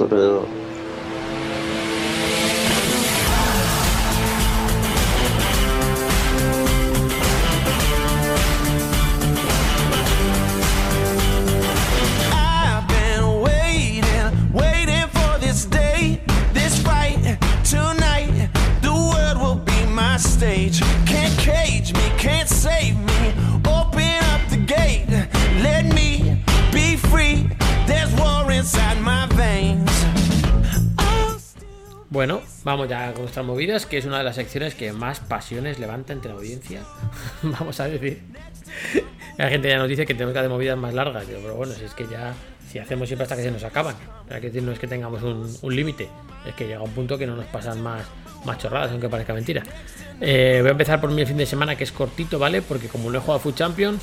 Bueno, 32.08 32.40
vamos 32.64 32.88
ya 32.88 33.12
con 33.12 33.22
nuestras 33.22 33.44
movidas, 33.44 33.84
que 33.84 33.98
es 33.98 34.06
una 34.06 34.18
de 34.18 34.24
las 34.24 34.36
secciones 34.36 34.74
que 34.74 34.92
más 34.92 35.20
pasiones 35.20 35.78
levanta 35.78 36.12
entre 36.12 36.30
la 36.30 36.36
audiencia. 36.36 36.80
vamos 37.42 37.78
a 37.78 37.88
decir. 37.88 38.22
La 39.36 39.50
gente 39.50 39.68
ya 39.68 39.76
nos 39.76 39.88
dice 39.88 40.06
que 40.06 40.14
tenemos 40.14 40.32
que 40.32 40.38
hacer 40.38 40.50
movidas 40.50 40.78
más 40.78 40.94
largas, 40.94 41.26
pero 41.26 41.54
bueno, 41.56 41.74
si 41.74 41.84
es 41.84 41.92
que 41.92 42.06
ya, 42.06 42.34
si 42.70 42.78
hacemos 42.78 43.06
siempre 43.06 43.24
hasta 43.24 43.36
que 43.36 43.42
se 43.42 43.50
nos 43.50 43.62
acaban. 43.64 43.94
Hay 44.30 44.40
que 44.40 44.46
decir, 44.46 44.62
no 44.62 44.72
es 44.72 44.78
que 44.78 44.86
tengamos 44.86 45.22
un, 45.22 45.54
un 45.60 45.76
límite, 45.76 46.08
es 46.46 46.54
que 46.54 46.66
llega 46.66 46.80
un 46.80 46.92
punto 46.92 47.18
que 47.18 47.26
no 47.26 47.36
nos 47.36 47.44
pasan 47.46 47.82
más, 47.82 48.06
más 48.46 48.56
chorradas, 48.56 48.92
aunque 48.92 49.10
parezca 49.10 49.34
mentira. 49.34 49.62
Eh, 50.20 50.58
voy 50.60 50.68
a 50.68 50.72
empezar 50.72 51.00
por 51.00 51.10
mi 51.10 51.26
fin 51.26 51.36
de 51.36 51.44
semana, 51.44 51.76
que 51.76 51.84
es 51.84 51.92
cortito, 51.92 52.38
¿vale? 52.38 52.62
Porque 52.62 52.88
como 52.88 53.10
no 53.10 53.18
he 53.18 53.20
jugado 53.20 53.40
a 53.40 53.40
Food 53.40 53.56
Champions, 53.56 54.02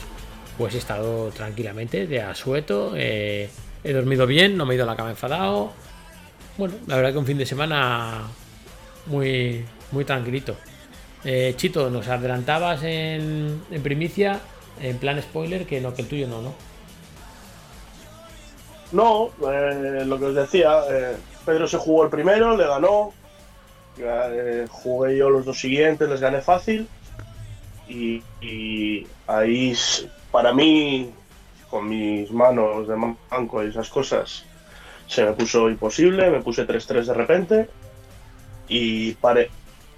pues 0.57 0.76
he 0.76 0.77
estado 0.77 1.31
tranquilamente, 1.31 2.06
de 2.06 2.22
asueto, 2.22 2.94
eh, 2.95 3.49
he 3.84 3.93
dormido 3.93 4.26
bien, 4.26 4.57
no 4.57 4.65
me 4.65 4.73
he 4.73 4.76
ido 4.76 4.85
a 4.85 4.88
la 4.88 4.95
cama 4.95 5.11
enfadado. 5.11 5.72
Bueno, 6.57 6.76
la 6.88 6.95
verdad 6.95 7.11
que 7.11 7.18
un 7.18 7.26
fin 7.26 7.38
de 7.38 7.45
semana 7.45 8.27
muy, 9.07 9.65
muy 9.91 10.05
tranquilito. 10.05 10.55
Eh, 11.26 11.53
Chito, 11.55 11.89
nos 11.89 12.07
adelantabas 12.07 12.84
en, 12.84 13.64
primicia, 13.81 14.39
en 14.81 14.97
plan 14.97 15.22
spoiler, 15.22 15.65
que 15.65 15.80
no, 15.80 15.93
que 15.93 16.01
el 16.01 16.07
tuyo 16.07 16.27
no, 16.27 16.41
¿no? 16.41 16.53
No, 18.91 19.51
eh, 19.51 20.03
lo 20.05 20.19
que 20.19 20.26
os 20.26 20.35
decía, 20.35 20.81
eh, 20.89 21.15
Pedro 21.45 21.68
se 21.68 21.77
jugó 21.77 22.03
el 22.03 22.10
primero, 22.10 22.55
le 22.55 22.68
ganó. 22.68 23.14
jugué 24.69 25.18
yo 25.18 25.30
los 25.30 25.45
dos 25.45 25.60
siguientes, 25.60 26.10
les 26.10 26.19
gané 26.19 26.41
fácil. 26.41 26.88
Y, 27.88 29.07
ahí, 29.27 29.76
para 30.31 30.53
mí, 30.53 31.11
con 31.74 31.90
mis 31.90 32.30
manos 32.30 32.88
de 32.88 32.95
manco 32.95 33.64
y 33.64 33.70
esas 33.70 33.90
cosas, 33.90 34.45
se 35.08 35.26
me 35.26 35.32
puso 35.32 35.68
imposible, 35.72 36.30
me 36.30 36.40
puse 36.40 36.68
3-3 36.68 37.06
de 37.06 37.14
repente 37.16 37.70
y 38.68 39.14
paré. 39.14 39.50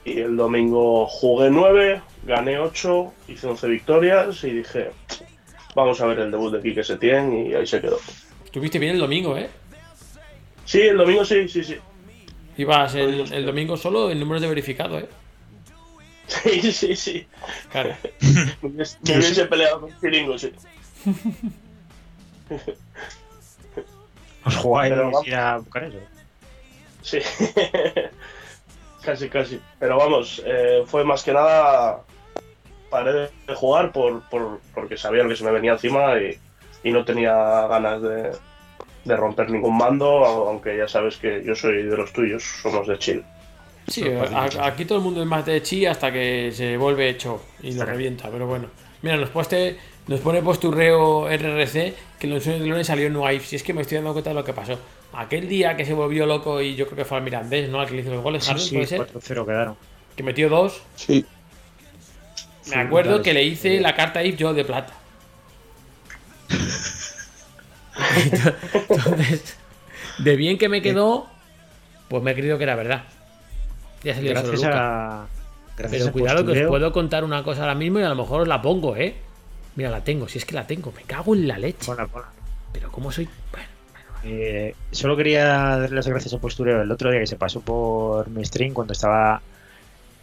Y 0.05 0.21
el 0.21 0.37
domingo 0.37 1.05
jugué 1.05 1.49
9, 1.49 2.01
gané 2.25 2.59
8, 2.59 3.13
hice 3.27 3.47
11 3.47 3.67
victorias 3.67 4.41
y 4.45 4.51
dije, 4.51 4.91
vamos 5.75 5.99
a 5.99 6.05
ver 6.05 6.19
el 6.19 6.31
debut 6.31 6.53
de 6.53 6.61
Quique 6.61 6.81
Setién 6.81 7.45
y 7.45 7.53
ahí 7.53 7.67
se 7.67 7.81
quedó. 7.81 7.99
Estuviste 8.45 8.79
bien 8.79 8.93
el 8.93 8.99
domingo, 9.01 9.35
¿eh? 9.35 9.49
Sí, 10.63 10.79
el 10.79 10.95
domingo 10.95 11.25
sí, 11.25 11.49
sí, 11.49 11.61
sí. 11.61 11.75
Ibas 12.55 12.95
el, 12.95 13.33
el 13.33 13.45
domingo 13.45 13.75
solo 13.75 14.09
en 14.09 14.21
números 14.21 14.41
de 14.41 14.47
verificado, 14.47 14.97
¿eh? 14.97 15.09
Sí, 16.27 16.71
sí, 16.71 16.95
sí. 16.95 17.27
Claro. 17.69 17.97
Me 18.21 18.69
hubiese 18.69 18.97
me 19.03 19.17
hubiese 19.17 19.45
peleado 19.45 19.81
con 19.81 19.99
Chiringo, 19.99 20.37
sí. 20.37 20.53
Os 24.45 24.55
jugáis 24.57 24.93
ir 25.25 25.35
a 25.35 25.57
Bucarest. 25.57 25.95
¿o? 25.95 25.99
Sí. 27.01 27.19
casi, 29.03 29.29
casi. 29.29 29.59
Pero 29.79 29.97
vamos, 29.97 30.41
eh, 30.45 30.83
fue 30.85 31.03
más 31.03 31.23
que 31.23 31.33
nada. 31.33 32.01
Paré 32.89 33.13
de 33.47 33.55
jugar 33.55 33.91
por, 33.91 34.21
por- 34.29 34.59
porque 34.73 34.97
sabía 34.97 35.23
lo 35.23 35.29
que 35.29 35.35
se 35.35 35.43
me 35.43 35.51
venía 35.51 35.73
encima 35.73 36.15
y, 36.19 36.37
y 36.83 36.91
no 36.91 37.03
tenía 37.03 37.33
ganas 37.67 38.01
de, 38.01 38.31
de 39.05 39.15
romper 39.15 39.49
ningún 39.49 39.75
mando, 39.77 40.07
aunque 40.25 40.77
ya 40.77 40.87
sabes 40.87 41.17
que 41.17 41.43
yo 41.43 41.55
soy 41.55 41.83
de 41.83 41.97
los 41.97 42.13
tuyos, 42.13 42.43
somos 42.61 42.87
de 42.87 42.97
chill. 42.99 43.23
Sí, 43.87 44.03
a- 44.11 44.65
aquí 44.65 44.85
todo 44.85 44.99
el 44.99 45.03
mundo 45.03 45.21
es 45.21 45.27
más 45.27 45.45
de 45.45 45.61
chi 45.61 45.85
hasta 45.85 46.11
que 46.11 46.51
se 46.53 46.77
vuelve 46.77 47.09
hecho 47.09 47.41
y 47.61 47.73
lo 47.73 47.85
revienta, 47.85 48.29
pero 48.29 48.47
bueno. 48.47 48.67
Mira, 49.01 49.17
nos, 49.17 49.29
poste, 49.29 49.77
nos 50.07 50.19
pone 50.19 50.41
posturreo 50.41 51.27
RRC 51.27 51.93
que 52.19 52.27
los 52.27 52.43
sueños 52.43 52.61
de 52.61 52.67
lunes 52.67 52.87
salió 52.87 53.09
no 53.09 53.25
hay. 53.25 53.39
Si 53.39 53.55
es 53.55 53.63
que 53.63 53.73
me 53.73 53.81
estoy 53.81 53.95
dando 53.97 54.13
cuenta 54.13 54.29
de 54.31 54.35
lo 54.35 54.43
que 54.43 54.53
pasó. 54.53 54.77
Aquel 55.13 55.47
día 55.47 55.75
que 55.77 55.85
se 55.85 55.93
volvió 55.93 56.25
loco 56.25 56.61
y 56.61 56.75
yo 56.75 56.85
creo 56.85 56.97
que 56.97 57.05
fue 57.05 57.17
al 57.17 57.23
Mirandés, 57.23 57.69
¿no? 57.69 57.79
Al 57.79 57.87
que 57.87 57.95
le 57.95 58.01
hizo 58.01 58.11
los 58.11 58.21
goles, 58.23 58.43
Sí, 58.43 58.49
Harden, 58.51 58.65
sí, 58.65 58.75
puede 58.75 58.87
ser. 58.87 59.01
4-0 59.01 59.45
quedaron. 59.45 59.77
Que 60.15 60.23
metió 60.23 60.49
dos. 60.49 60.81
Sí, 60.95 61.25
Me 62.69 62.75
acuerdo 62.77 63.21
que 63.21 63.33
le 63.33 63.43
hice 63.43 63.79
la 63.79 63.95
carta 63.95 64.23
if 64.23 64.37
yo 64.37 64.53
de 64.53 64.65
plata. 64.65 64.93
Entonces, 68.89 69.57
de 70.19 70.35
bien 70.35 70.57
que 70.57 70.69
me 70.69 70.81
quedó, 70.81 71.27
pues 72.09 72.21
me 72.23 72.31
he 72.31 72.35
creído 72.35 72.57
que 72.57 72.63
era 72.63 72.75
verdad. 72.75 73.03
Ya 74.03 74.13
salió 74.15 74.35
solo 74.35 74.47
Gracias 74.49 74.65
Luca. 74.67 75.21
a. 75.21 75.27
Gracias 75.77 75.99
Pero 76.01 76.09
a 76.09 76.13
cuidado 76.13 76.45
que 76.45 76.63
os 76.63 76.67
puedo 76.69 76.91
contar 76.93 77.23
una 77.23 77.43
cosa 77.43 77.61
ahora 77.61 77.75
mismo 77.75 77.99
y 77.99 78.03
a 78.03 78.09
lo 78.09 78.15
mejor 78.15 78.41
os 78.41 78.47
la 78.47 78.61
pongo, 78.61 78.95
¿eh? 78.95 79.15
Mira, 79.75 79.89
la 79.89 80.03
tengo, 80.03 80.27
si 80.27 80.37
es 80.37 80.45
que 80.45 80.55
la 80.55 80.65
tengo. 80.67 80.91
Me 80.95 81.03
cago 81.03 81.35
en 81.35 81.47
la 81.47 81.57
leche. 81.57 81.85
ponla, 81.85 82.07
ponla. 82.07 82.29
Pero 82.71 82.91
¿cómo 82.91 83.11
soy? 83.11 83.27
Bueno, 83.51 83.67
Eh, 84.23 84.73
solo 84.91 85.15
quería 85.15 85.45
darle 85.45 85.95
las 85.95 86.07
gracias 86.07 86.33
a 86.33 86.39
Postureo 86.39 86.81
el 86.81 86.91
otro 86.91 87.11
día 87.11 87.19
que 87.19 87.27
se 87.27 87.35
pasó 87.35 87.61
por 87.61 88.27
mi 88.29 88.43
stream 88.43 88.73
cuando 88.73 88.93
estaba 88.93 89.41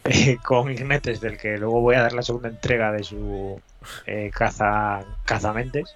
eh, 0.05 0.37
con 0.45 0.70
Ignetes, 0.73 1.20
del 1.20 1.39
que 1.39 1.57
luego 1.59 1.81
voy 1.81 1.95
a 1.95 2.03
dar 2.03 2.12
la 2.12 2.23
segunda 2.23 2.49
entrega 2.49 2.91
de 2.93 3.05
su 3.05 3.61
eh, 4.07 4.31
caza 4.35 5.05
cazamentes. 5.24 5.95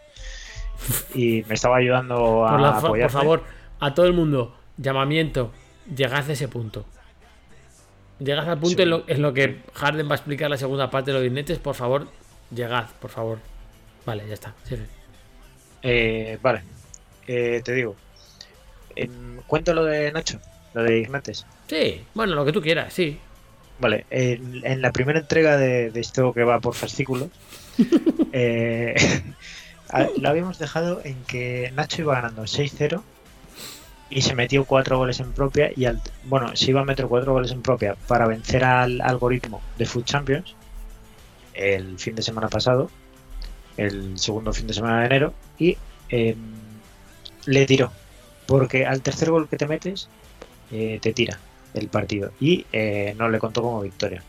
Y 1.14 1.42
me 1.48 1.54
estaba 1.54 1.78
ayudando 1.78 2.46
a 2.46 2.50
por, 2.52 2.60
la- 2.60 2.80
por 2.80 3.10
favor, 3.10 3.42
a 3.80 3.94
todo 3.94 4.06
el 4.06 4.12
mundo, 4.12 4.54
llamamiento, 4.76 5.50
llegad 5.94 6.28
a 6.28 6.32
ese 6.32 6.46
punto. 6.48 6.84
Llegad 8.18 8.48
al 8.48 8.58
punto 8.58 8.76
Sí. 8.76 8.82
en, 8.82 8.90
lo, 8.90 9.04
en 9.08 9.20
lo 9.22 9.32
que 9.34 9.62
Harden 9.74 10.06
va 10.08 10.12
a 10.12 10.16
explicar 10.16 10.48
la 10.50 10.56
segunda 10.56 10.90
parte 10.90 11.10
de 11.10 11.14
los 11.14 11.22
dinetes, 11.22 11.58
por 11.58 11.74
favor, 11.74 12.06
llegad, 12.50 12.86
por 13.00 13.10
favor. 13.10 13.38
Vale, 14.04 14.26
ya 14.28 14.34
está. 14.34 14.54
Eh, 15.82 16.38
vale, 16.42 16.62
Eh, 17.26 17.60
te 17.64 17.72
digo. 17.74 17.96
En- 18.94 19.40
cuento 19.46 19.74
lo 19.74 19.84
de 19.84 20.12
Nacho, 20.12 20.40
lo 20.74 20.82
de 20.84 21.00
Ignates. 21.00 21.44
Sí, 21.68 22.04
bueno, 22.14 22.34
lo 22.34 22.44
que 22.44 22.52
tú 22.52 22.62
quieras, 22.62 22.92
sí. 22.92 23.18
Vale, 23.78 24.06
en, 24.10 24.62
en 24.64 24.80
la 24.80 24.92
primera 24.92 25.18
entrega 25.18 25.56
de, 25.56 25.90
de 25.90 26.00
esto 26.00 26.32
que 26.32 26.44
va 26.44 26.60
por 26.60 26.74
fascículos, 26.74 27.28
eh, 28.32 28.94
lo 30.18 30.28
habíamos 30.28 30.58
dejado 30.58 31.00
en 31.04 31.22
que 31.24 31.70
Nacho 31.74 32.02
iba 32.02 32.14
ganando 32.14 32.42
6-0 32.46 33.02
y 34.08 34.22
se 34.22 34.34
metió 34.34 34.64
cuatro 34.64 34.96
goles 34.98 35.18
en 35.20 35.32
propia 35.32 35.70
y 35.76 35.84
al, 35.84 36.00
bueno, 36.24 36.54
se 36.56 36.70
iba 36.70 36.80
a 36.80 36.84
meter 36.84 37.06
cuatro 37.06 37.32
goles 37.32 37.50
en 37.50 37.60
propia 37.62 37.96
para 38.06 38.26
vencer 38.26 38.64
al 38.64 39.00
algoritmo 39.00 39.60
de 39.78 39.84
Food 39.84 40.04
Champions 40.04 40.54
el 41.56 41.98
fin 41.98 42.14
de 42.14 42.22
semana 42.22 42.48
pasado, 42.48 42.90
el 43.76 44.18
segundo 44.18 44.52
fin 44.52 44.66
de 44.66 44.74
semana 44.74 45.00
de 45.00 45.06
enero, 45.06 45.34
y 45.58 45.76
em, 46.08 46.36
le 47.46 47.66
tiró. 47.66 47.92
Porque 48.46 48.86
al 48.86 49.02
tercer 49.02 49.30
gol 49.30 49.48
que 49.48 49.56
te 49.56 49.66
metes, 49.66 50.08
eh, 50.70 50.98
te 51.00 51.12
tira 51.12 51.38
el 51.74 51.88
partido 51.88 52.32
y 52.40 52.66
eh, 52.72 53.14
no 53.18 53.28
le 53.28 53.38
contó 53.38 53.62
como 53.62 53.80
victoria. 53.80 54.22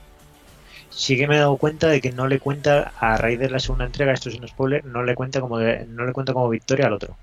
Sí 0.90 1.18
que 1.18 1.28
me 1.28 1.36
he 1.36 1.40
dado 1.40 1.58
cuenta 1.58 1.88
de 1.88 2.02
que 2.02 2.12
no 2.12 2.28
le 2.28 2.40
cuenta 2.40 2.94
a 3.00 3.18
raíz 3.18 3.40
de 3.40 3.50
la 3.50 3.60
segunda 3.60 3.86
entrega, 3.86 4.14
esto 4.14 4.30
es 4.30 4.36
un 4.36 4.48
spoiler, 4.48 4.86
no 4.86 5.04
le 5.04 5.16
cuenta 5.16 5.42
como 5.42 5.60
no 5.60 6.06
le 6.06 6.14
cuenta 6.14 6.34
como 6.34 6.50
victoria 6.50 6.88
al 6.88 6.94
otro. 6.94 7.16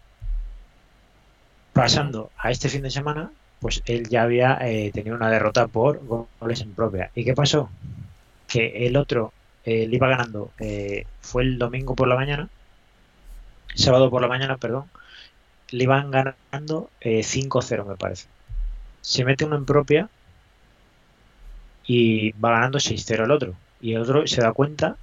Pasando 1.73 2.31
a 2.39 2.51
este 2.51 2.69
fin 2.69 2.83
de 2.83 2.91
semana, 2.91 3.33
pues 3.61 3.83
él 3.87 4.09
ya 4.09 4.23
había 4.23 4.59
eh, 4.61 4.91
tenido 4.93 5.17
una 5.17 5.31
derrota 5.31 5.67
por 5.67 6.01
goles 6.07 6.61
en 6.61 6.73
propia. 6.75 7.11
¿Y 7.15 7.25
qué 7.25 7.35
pasó? 7.35 7.71
Que 8.47 8.87
el 8.87 8.97
otro 8.97 9.33
eh, 9.65 9.87
le 9.89 9.97
iba 9.97 10.09
ganando, 10.09 10.53
eh, 10.59 11.07
fue 11.21 11.43
el 11.43 11.59
domingo 11.59 11.95
por 11.95 12.09
la 12.09 12.17
mañana, 12.17 12.49
sábado 13.75 14.11
por 14.11 14.23
la 14.23 14.29
mañana, 14.29 14.57
perdón, 14.59 14.85
le 15.71 15.85
iban 15.85 16.11
ganando 16.11 16.91
eh, 17.01 17.23
5-0 17.23 17.85
me 17.85 17.97
parece 17.97 18.29
se 19.05 19.23
mete 19.25 19.45
uno 19.45 19.57
en 19.57 19.67
propia 19.67 20.09
y 21.87 22.33
va 22.33 22.53
ganando 22.53 22.79
6-0 22.79 23.25
el 23.25 23.31
otro. 23.31 23.55
Y 23.81 23.93
el 23.93 24.01
otro 24.01 24.27
se 24.27 24.41
da 24.41 24.53
cuenta 24.53 24.97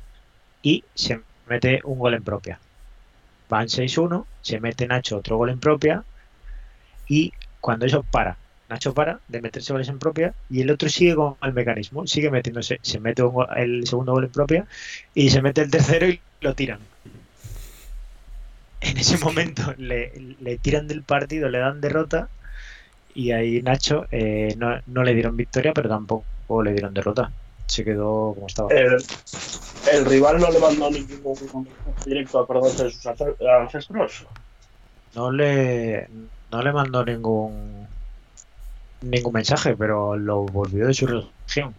y 0.63 0.83
se 0.95 1.21
mete 1.47 1.81
un 1.83 1.99
gol 1.99 2.15
en 2.15 2.23
propia. 2.23 2.59
Van 3.47 3.67
6-1, 3.67 4.25
se 4.41 4.59
mete 4.59 4.87
Nacho 4.87 5.17
otro 5.17 5.37
gol 5.37 5.51
en 5.51 5.59
propia 5.59 6.03
y 7.07 7.31
cuando 7.59 7.85
eso 7.85 8.01
para, 8.01 8.37
Nacho 8.71 8.93
para 8.93 9.19
de 9.27 9.41
meterse 9.41 9.73
goles 9.73 9.89
en 9.89 9.99
propia 9.99 10.33
y 10.49 10.61
el 10.61 10.71
otro 10.71 10.87
sigue 10.87 11.13
con 11.13 11.35
el 11.43 11.51
mecanismo, 11.51 12.07
sigue 12.07 12.31
metiéndose, 12.31 12.79
se 12.81 13.01
mete 13.01 13.21
el 13.57 13.85
segundo 13.85 14.13
gol 14.13 14.23
en 14.23 14.31
propia 14.31 14.65
y 15.13 15.29
se 15.29 15.41
mete 15.41 15.59
el 15.61 15.69
tercero 15.69 16.07
y 16.07 16.21
lo 16.39 16.55
tiran. 16.55 16.79
En 18.79 18.97
ese 18.97 19.17
momento 19.17 19.75
le, 19.77 20.13
le 20.39 20.57
tiran 20.57 20.87
del 20.87 21.03
partido, 21.03 21.49
le 21.49 21.59
dan 21.59 21.81
derrota 21.81 22.29
y 23.13 23.31
ahí 23.31 23.61
Nacho 23.61 24.05
eh, 24.09 24.55
no, 24.57 24.79
no 24.87 25.03
le 25.03 25.13
dieron 25.15 25.35
victoria, 25.35 25.73
pero 25.73 25.89
tampoco 25.89 26.63
le 26.63 26.71
dieron 26.71 26.93
derrota. 26.93 27.29
Se 27.67 27.83
quedó 27.83 28.33
como 28.33 28.47
estaba. 28.47 28.69
El, 28.73 29.03
el 29.91 30.05
rival 30.05 30.39
no 30.39 30.49
le 30.49 30.59
mandó 30.59 30.89
ningún 30.89 31.67
directo 32.05 32.39
a 32.39 32.47
perdón 32.47 32.75
de 32.77 32.89
sus 32.89 33.05
ance- 33.05 33.35
ancestros. 33.61 34.25
No 35.13 35.29
le, 35.29 36.07
no 36.51 36.61
le 36.61 36.71
mandó 36.71 37.03
ningún 37.03 37.87
ningún 39.01 39.33
mensaje, 39.33 39.75
pero 39.75 40.15
lo 40.15 40.43
volvió 40.43 40.87
de 40.87 40.93
su 40.93 41.07
religión. 41.07 41.73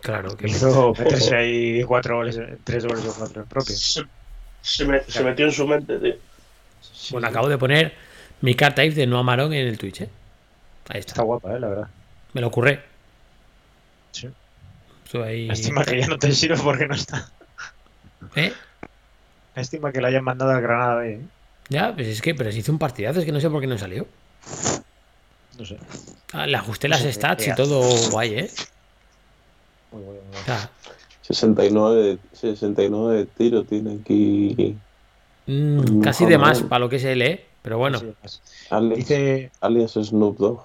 Claro, 0.00 0.36
que 0.36 0.46
Hizo 0.48 0.92
meterse 0.96 1.34
ahí 1.34 1.82
cuatro 1.84 2.16
goles, 2.16 2.38
tres 2.64 2.84
goles 2.86 3.04
o 3.06 3.14
cuatro 3.14 3.42
en 3.42 3.48
propio. 3.48 3.74
Se, 3.74 4.04
se 4.62 4.84
me- 4.84 5.02
se 5.02 5.24
metió 5.24 5.46
en 5.46 5.52
su 5.52 5.66
mente, 5.66 5.98
tío. 5.98 6.14
Bueno, 7.10 7.26
acabo 7.26 7.48
de 7.48 7.58
poner 7.58 7.94
mi 8.40 8.54
carta 8.54 8.84
if 8.84 8.94
de 8.94 9.06
no 9.06 9.18
Amarón 9.18 9.52
en 9.52 9.66
el 9.66 9.78
Twitch, 9.78 10.02
¿eh? 10.02 10.08
Ahí 10.88 11.00
Está 11.00 11.12
está. 11.12 11.22
guapa, 11.22 11.56
eh, 11.56 11.60
la 11.60 11.68
verdad. 11.68 11.88
Me 12.34 12.40
lo 12.40 12.46
ocurre. 12.48 12.82
Sí. 14.12 14.28
Estuve 15.04 15.24
ahí. 15.24 15.46
Lástima 15.48 15.84
que 15.84 16.00
ya 16.00 16.06
no 16.06 16.18
te 16.18 16.30
sirve 16.32 16.56
porque 16.62 16.86
no 16.86 16.94
está. 16.94 17.28
¿Eh? 18.36 18.52
Lástima 19.56 19.90
que 19.90 20.00
le 20.00 20.08
hayan 20.08 20.22
mandado 20.24 20.52
al 20.52 20.60
Granada 20.62 21.06
¿eh? 21.06 21.20
Ya, 21.68 21.92
pues 21.94 22.06
es 22.06 22.22
que, 22.22 22.34
pero 22.34 22.52
se 22.52 22.58
hizo 22.58 22.70
un 22.70 22.78
partidazo, 22.78 23.18
es 23.20 23.24
que 23.24 23.32
no 23.32 23.40
sé 23.40 23.50
por 23.50 23.60
qué 23.60 23.66
no 23.66 23.76
salió. 23.78 24.06
No 25.58 25.64
sé. 25.64 25.78
Ah, 26.32 26.46
le 26.46 26.56
ajusté 26.56 26.88
las 26.88 27.02
stats 27.02 27.44
y 27.44 27.46
vea. 27.46 27.56
todo 27.56 27.80
guay, 28.10 28.34
¿eh? 28.34 28.50
Muy 29.92 30.02
bueno, 30.02 30.20
muy 30.22 30.30
bueno. 30.30 30.40
O 30.40 30.44
sea, 30.44 30.70
69 31.22 32.02
de, 32.02 32.18
69 32.32 33.18
de 33.18 33.26
tiro 33.26 33.64
tiene 33.64 33.98
aquí 34.00 34.76
mm, 35.46 36.00
casi 36.00 36.24
de 36.26 36.38
más 36.38 36.62
para 36.62 36.80
lo 36.80 36.88
que 36.88 36.96
es 36.96 37.04
él, 37.04 37.22
¿eh? 37.22 37.44
Pero 37.62 37.78
bueno, 37.78 37.98
Sí, 37.98 38.06
alias, 38.70 38.98
Dice, 38.98 39.50
alias 39.60 39.92
Snoop 39.92 40.38
Dogg. 40.38 40.60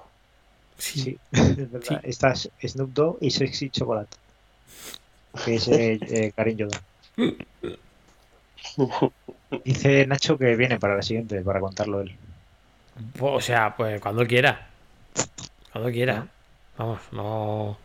sí. 0.78 1.02
Sí, 1.02 1.18
es 1.32 1.72
verdad. 1.72 2.02
Está 2.04 2.36
Snoop 2.36 2.94
Dogg 2.94 3.18
y 3.22 3.32
Sexy 3.32 3.70
Chocolate. 3.70 4.18
Que 5.46 5.56
es 5.56 5.68
eh, 5.68 6.00
eh, 6.10 6.32
Karim 6.36 6.58
Jordan. 6.60 6.82
Dice 9.64 10.06
Nacho 10.06 10.38
que 10.38 10.56
viene 10.56 10.80
para 10.80 10.96
la 10.96 11.02
siguiente, 11.02 11.42
para 11.42 11.60
contarlo 11.60 12.02
él. 12.02 12.16
O 13.20 13.42
sea, 13.42 13.76
pues 13.76 14.00
cuando 14.02 14.26
quiera. 14.26 14.71
Cuando 15.72 15.92
quiera. 15.92 16.28
Vamos, 16.78 17.00
no. 17.12 17.78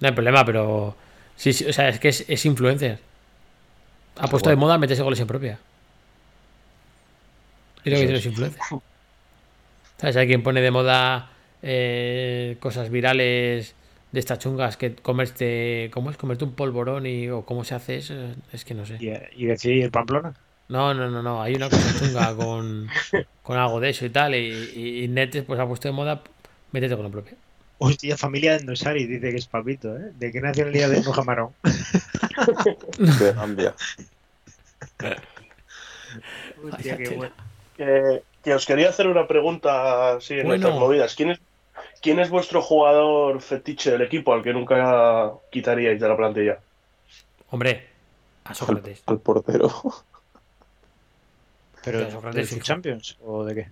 No 0.00 0.08
hay 0.08 0.14
problema, 0.14 0.44
pero. 0.44 0.96
Sí, 1.36 1.52
sí, 1.52 1.64
o 1.64 1.72
sea, 1.72 1.88
es 1.88 1.98
que 1.98 2.08
es, 2.08 2.24
es 2.28 2.44
influencer. 2.46 2.98
Ha 4.18 4.28
puesto 4.28 4.50
de 4.50 4.56
moda 4.56 4.78
meterse 4.78 5.02
goles 5.02 5.20
en 5.20 5.26
propia. 5.26 5.58
Y 7.84 7.90
lo 7.90 7.96
que 7.96 8.02
dicen 8.02 8.16
es. 8.16 8.24
los 8.24 8.26
influencers. 8.26 8.66
¿Sabes? 9.98 10.16
Hay 10.16 10.26
quien 10.26 10.42
pone 10.42 10.60
de 10.60 10.70
moda 10.70 11.30
eh, 11.62 12.56
cosas 12.60 12.90
virales 12.90 13.74
de 14.12 14.20
estas 14.20 14.38
chungas 14.38 14.76
que 14.76 14.94
comerte. 14.94 15.90
¿Cómo 15.92 16.10
es? 16.10 16.16
Comerte 16.16 16.44
un 16.44 16.52
polvorón 16.52 17.06
y. 17.06 17.28
o 17.28 17.44
cómo 17.44 17.64
se 17.64 17.74
hace 17.74 17.96
eso. 17.96 18.14
Es 18.52 18.64
que 18.64 18.74
no 18.74 18.86
sé. 18.86 18.98
Y, 19.00 19.46
decir 19.46 19.90
Pamplona. 19.90 20.34
No, 20.68 20.94
no, 20.94 21.10
no, 21.10 21.22
no. 21.22 21.42
Hay 21.42 21.54
una 21.54 21.68
cosa 21.68 21.98
chunga 21.98 22.34
con, 22.36 22.88
con 23.42 23.58
algo 23.58 23.80
de 23.80 23.90
eso 23.90 24.04
y 24.06 24.10
tal. 24.10 24.34
Y, 24.34 24.72
y, 24.74 25.04
y 25.04 25.08
Netes 25.08 25.44
pues 25.44 25.58
ha 25.60 25.66
puesto 25.66 25.88
de 25.88 25.92
moda. 25.92 26.22
Métete 26.72 26.94
con 26.94 27.04
lo 27.04 27.10
propio. 27.10 27.36
Hostia, 27.78 28.16
familia 28.16 28.52
de 28.52 28.58
Endosari 28.58 29.06
dice 29.06 29.30
que 29.30 29.36
es 29.36 29.46
papito, 29.46 29.96
¿eh? 29.96 30.12
¿De 30.18 30.30
qué 30.32 30.40
nacionalidad 30.40 30.90
de 30.90 31.02
Mojamarón? 31.02 31.50
De 33.18 33.32
Gambia. 33.32 33.74
Hostia, 36.72 36.96
qué 36.96 37.08
bueno. 37.16 37.34
Que, 37.76 38.22
que 38.44 38.54
os 38.54 38.66
quería 38.66 38.88
hacer 38.90 39.06
una 39.06 39.26
pregunta 39.26 40.16
así 40.16 40.34
en 40.34 40.46
Bueno. 40.46 40.62
nuestras 40.62 40.78
movidas. 40.78 41.14
¿Quién 41.14 41.30
es, 41.30 41.40
¿Quién 42.02 42.18
es 42.20 42.28
vuestro 42.28 42.60
jugador 42.62 43.40
fetiche 43.40 43.90
del 43.92 44.02
equipo 44.02 44.32
al 44.34 44.42
que 44.42 44.52
nunca 44.52 45.30
quitaríais 45.50 46.00
de 46.00 46.08
la 46.08 46.16
plantilla? 46.16 46.58
Hombre, 47.50 47.86
a 48.44 48.54
Sócrates. 48.54 49.02
al 49.06 49.18
portero. 49.20 49.70
¿Pero 51.82 52.00
De 52.00 52.10
Sócrates, 52.10 52.52
hijo. 52.52 52.60
Champions 52.62 53.16
o 53.24 53.44
de 53.44 53.54
qué? 53.54 53.68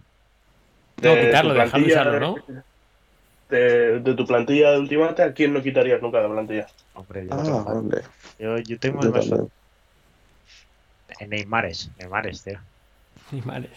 No, 1.02 1.14
De 1.14 1.26
quitarlo, 1.26 1.54
dejarlo 1.54 1.86
usarlo, 1.86 2.12
de- 2.12 2.20
¿no? 2.20 2.36
De, 3.50 4.00
de 4.00 4.14
tu 4.14 4.26
plantilla 4.26 4.72
de 4.72 4.78
Ultimate, 4.78 5.22
¿a 5.22 5.32
quién 5.32 5.54
no 5.54 5.62
quitarías 5.62 6.02
nunca 6.02 6.18
de 6.18 6.28
la 6.28 6.34
plantilla? 6.34 6.66
Hombre, 6.94 7.26
yo, 7.26 7.30
Ah, 7.32 7.42
tengo- 7.42 7.64
vale. 7.64 8.02
yo, 8.38 8.58
yo 8.58 8.78
tengo 8.78 9.02
Yo 9.02 9.08
el 9.08 9.12
más 9.14 9.30
en 11.20 11.30
Neymares, 11.30 11.90
Neymares, 11.98 12.42
tío. 12.44 12.60
Animales. 13.32 13.70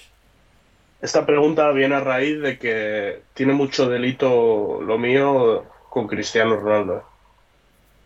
Esta 1.02 1.26
pregunta 1.26 1.72
viene 1.72 1.96
a 1.96 2.00
raíz 2.00 2.40
de 2.42 2.60
que 2.60 3.22
tiene 3.34 3.54
mucho 3.54 3.90
delito 3.90 4.82
lo 4.82 4.98
mío 4.98 5.66
con 5.90 6.08
Cristiano 6.08 6.58
Ronaldo. 6.58 6.98
¿eh? 6.98 7.02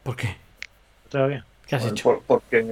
¿Por 0.03 0.15
qué? 0.15 0.35
¿Todavía? 1.09 1.45
¿Qué 1.67 1.75
has 1.75 1.85
hecho? 1.85 2.03
Por- 2.03 2.23
porque 2.23 2.63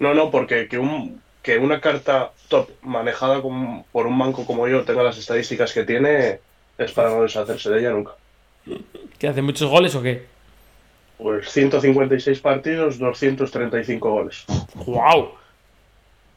no, 0.00 0.12
no, 0.14 0.30
porque 0.30 0.68
que 0.68 0.78
un 0.78 1.22
que 1.42 1.58
una 1.58 1.80
carta 1.80 2.32
top 2.48 2.70
manejada 2.82 3.42
con- 3.42 3.84
por 3.92 4.06
un 4.06 4.18
banco 4.18 4.46
como 4.46 4.66
yo 4.66 4.82
tenga 4.84 5.02
las 5.02 5.18
estadísticas 5.18 5.72
que 5.74 5.84
tiene 5.84 6.40
es 6.78 6.92
para 6.92 7.10
no 7.10 7.22
deshacerse 7.22 7.70
de 7.70 7.80
ella 7.80 7.90
nunca. 7.90 8.12
¿Qué 9.18 9.28
hace 9.28 9.42
muchos 9.42 9.70
goles 9.70 9.94
o 9.94 10.02
qué? 10.02 10.26
Pues 11.18 11.48
156 11.50 12.40
partidos, 12.40 12.98
235 12.98 14.10
goles. 14.10 14.44
¡Guau! 14.74 15.30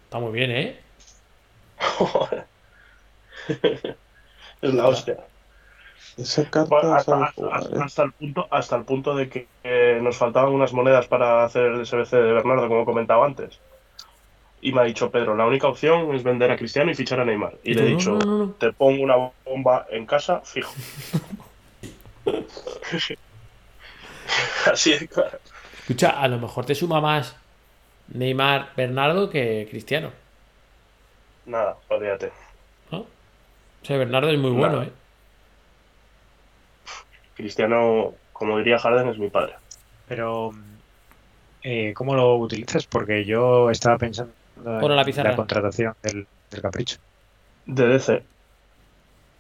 Está 0.06 0.20
muy 0.20 0.32
bien, 0.32 0.52
¿eh? 0.52 0.80
es 4.62 4.74
la 4.74 4.88
hostia. 4.88 5.18
Esa 6.18 6.44
Bueno, 6.44 6.68
carta 6.70 6.95
hasta, 6.95 7.12
sabe 7.12 7.24
hasta- 7.26 7.41
jugar, 7.41 7.58
hasta- 7.58 7.76
¿eh? 7.76 7.80
hasta 7.84 8.04
el 8.04 8.12
punto, 8.14 8.48
hasta 8.49 8.76
el 8.76 8.84
punto 8.84 9.16
de 9.16 9.30
que 9.30 9.48
eh, 9.64 9.99
nos 10.02 10.18
faltaban 10.18 10.52
unas 10.54 10.74
monedas 10.74 11.08
para 11.08 11.44
hacer 11.44 11.64
el 11.66 11.86
SBC 11.86 12.12
de 12.18 12.34
Bernardo, 12.34 12.68
como 12.68 12.86
comentaba 12.86 13.26
antes. 13.26 13.60
Y 14.62 14.72
me 14.72 14.82
ha 14.82 14.86
dicho 14.86 15.12
Pedro, 15.12 15.36
la 15.36 15.45
única 15.45 15.68
opción 15.68 16.16
es 16.16 16.24
vender 16.24 16.49
a 16.49 16.58
Cristiano 16.58 16.90
y 16.91 16.95
fichar 16.95 17.20
a 17.20 17.26
Neymar. 17.26 17.54
Y, 17.64 17.72
Y 17.72 17.74
le 17.76 17.84
he 17.84 17.86
dicho, 17.95 18.12
no, 18.14 18.26
no, 18.26 18.38
no. 18.45 18.52
te 18.54 18.74
pongo 18.74 19.04
una 19.04 19.16
bomba 19.45 19.86
en 19.91 20.06
casa, 20.08 20.41
fijo. 20.44 20.74
Así 24.72 24.98
de 24.98 25.08
claro. 25.08 25.40
Escucha, 25.80 26.10
a 26.10 26.28
lo 26.28 26.38
mejor 26.40 26.66
te 26.66 26.76
suma 26.76 26.99
más 26.99 27.36
Neymar 28.10 28.74
Bernardo 28.76 29.30
que 29.30 29.68
Cristiano. 29.70 30.12
Nada, 31.45 31.78
olvídate. 31.88 32.32
¿no? 32.91 32.99
O 32.99 33.86
sea, 33.86 33.98
Bernardo 33.98 34.30
es 34.30 34.38
muy 34.38 34.52
bueno. 34.52 34.84
¿eh? 34.84 34.91
Cristiano, 37.36 38.14
como 38.34 38.58
diría 38.58 38.80
Harden, 38.80 39.10
es 39.10 39.18
mi 39.18 39.30
padre. 39.30 39.54
Pero, 40.08 40.52
eh, 41.64 41.94
¿cómo 41.94 42.16
lo 42.16 42.36
utilizas? 42.38 42.86
Porque 42.86 43.24
yo 43.26 43.70
estaba 43.70 43.98
pensando 43.98 44.34
en 44.66 44.95
la 44.95 45.06
pizarra. 45.06 45.36
contratación 45.36 45.95
del, 46.02 46.28
del 46.49 46.62
Capricho. 46.62 46.98
De 47.66 47.88
DC, 47.88 48.24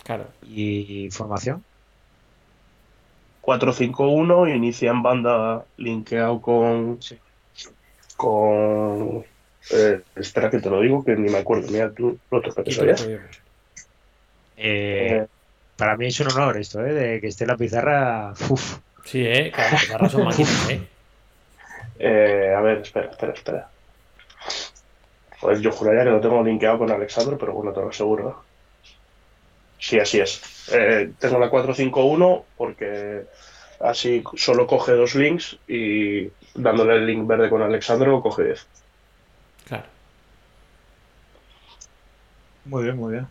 Claro. 0.03 0.27
¿Y 0.43 1.09
formación? 1.11 1.63
4-5-1, 3.47 4.53
inicia 4.53 4.91
en 4.91 5.01
banda 5.01 5.63
linkeado 5.77 6.41
con. 6.41 7.01
Sí. 7.01 7.17
con. 8.17 9.23
eh, 9.71 10.01
espera 10.17 10.49
que 10.49 10.59
te 10.59 10.69
lo 10.69 10.81
digo, 10.81 11.03
que 11.05 11.15
ni 11.15 11.31
me 11.31 11.37
acuerdo. 11.37 11.71
Mira 11.71 11.89
tú 11.91 12.19
lo 12.29 12.37
otro 12.39 12.53
que 12.53 12.69
Y 12.69 12.73
sabías. 12.73 13.07
Eh, 13.07 13.19
Eh, 14.57 15.27
para 15.77 15.95
mí 15.95 16.07
es 16.07 16.19
un 16.19 16.31
honor 16.31 16.57
esto, 16.57 16.85
¿eh? 16.85 16.91
De 16.91 17.21
que 17.21 17.27
esté 17.27 17.45
la 17.45 17.55
pizarra. 17.55 18.33
Uf. 18.49 18.79
Sí, 19.05 19.25
¿eh? 19.25 19.51
Claro, 19.53 19.71
las 19.71 19.81
pizarras 19.81 20.11
son 20.11 20.25
máquinas, 20.25 20.69
¿eh? 20.69 20.81
eh, 21.99 22.53
a 22.53 22.59
ver, 22.59 22.79
espera, 22.79 23.09
espera, 23.11 23.31
espera. 23.31 23.69
Pues 25.39 25.61
yo 25.61 25.71
juraría 25.71 26.03
que 26.03 26.09
lo 26.09 26.19
tengo 26.19 26.43
linkeado 26.43 26.79
con 26.79 26.91
Alexandro, 26.91 27.37
pero 27.37 27.53
bueno, 27.53 27.71
te 27.71 27.79
lo 27.79 27.89
aseguro. 27.89 28.43
Sí, 29.79 29.99
así 29.99 30.19
es. 30.19 30.41
Eh, 30.71 31.11
tengo 31.19 31.39
la 31.39 31.49
451 31.49 32.45
porque 32.57 33.23
así 33.79 34.23
solo 34.35 34.67
coge 34.67 34.93
dos 34.93 35.15
links 35.15 35.57
y 35.67 36.29
dándole 36.55 36.95
el 36.95 37.05
link 37.05 37.27
verde 37.27 37.49
con 37.49 37.61
Alexandro 37.61 38.21
coge 38.21 38.45
10. 38.45 38.67
Claro. 39.67 39.83
Muy 42.65 42.83
bien, 42.83 42.97
muy 42.97 43.13
bien. 43.13 43.27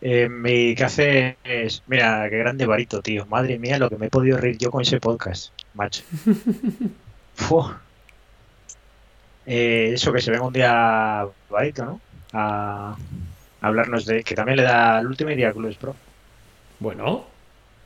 Eh, 0.00 0.28
mi 0.28 0.74
que 0.76 0.84
hace 0.84 1.38
es. 1.42 1.82
Mira, 1.88 2.28
qué 2.30 2.38
grande 2.38 2.66
varito, 2.66 3.02
tío. 3.02 3.26
Madre 3.26 3.58
mía, 3.58 3.78
lo 3.78 3.88
que 3.88 3.96
me 3.96 4.06
he 4.06 4.10
podido 4.10 4.38
reír 4.38 4.56
yo 4.58 4.70
con 4.70 4.82
ese 4.82 5.00
podcast, 5.00 5.52
macho. 5.74 6.02
Eh, 9.50 9.92
eso 9.94 10.12
que 10.12 10.20
se 10.20 10.30
venga 10.30 10.44
un 10.44 10.52
día 10.52 11.26
varito, 11.48 11.84
¿no? 11.84 12.00
A, 12.34 12.90
a 12.90 12.96
hablarnos 13.60 14.04
de. 14.06 14.22
Que 14.24 14.34
también 14.34 14.56
le 14.56 14.62
da 14.64 15.00
el 15.00 15.06
último 15.06 15.30
día 15.30 15.52
Clubes 15.52 15.76
Pro. 15.76 15.94
Bueno, 16.78 17.26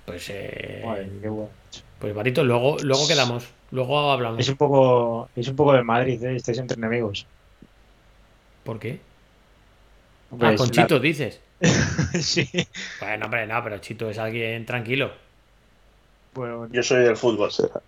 pues 0.05 0.29
eh, 0.31 0.83
Madre, 0.85 1.09
qué 1.21 1.29
bueno. 1.29 1.51
macho. 1.65 1.83
pues 1.99 2.15
Barito, 2.15 2.45
luego, 2.45 2.77
luego 2.83 3.07
quedamos, 3.09 3.47
luego 3.71 4.11
hablamos. 4.13 4.41
Es 4.41 4.49
un 4.49 4.57
poco. 4.57 5.29
Es 5.37 5.49
un 5.49 5.57
poco 5.57 5.73
de 5.73 5.83
Madrid, 5.83 6.23
¿eh? 6.25 6.37
Estáis 6.37 6.59
entre 6.59 6.77
enemigos. 6.77 7.27
¿Por 8.65 8.79
qué? 8.79 9.01
Ah, 10.41 10.55
con 10.57 10.67
la- 10.67 10.71
Chito 10.71 10.99
dices. 11.01 11.41
sí. 12.21 12.49
Bueno, 13.01 13.27
hombre, 13.27 13.47
no, 13.47 13.63
pero 13.63 13.79
Chito 13.79 14.09
es 14.11 14.19
alguien 14.19 14.65
tranquilo. 14.67 15.13
Bueno, 16.35 16.67
Yo 16.71 16.83
soy 16.83 17.03
del 17.05 17.17
fútbol. 17.17 17.51
Será. 17.53 17.81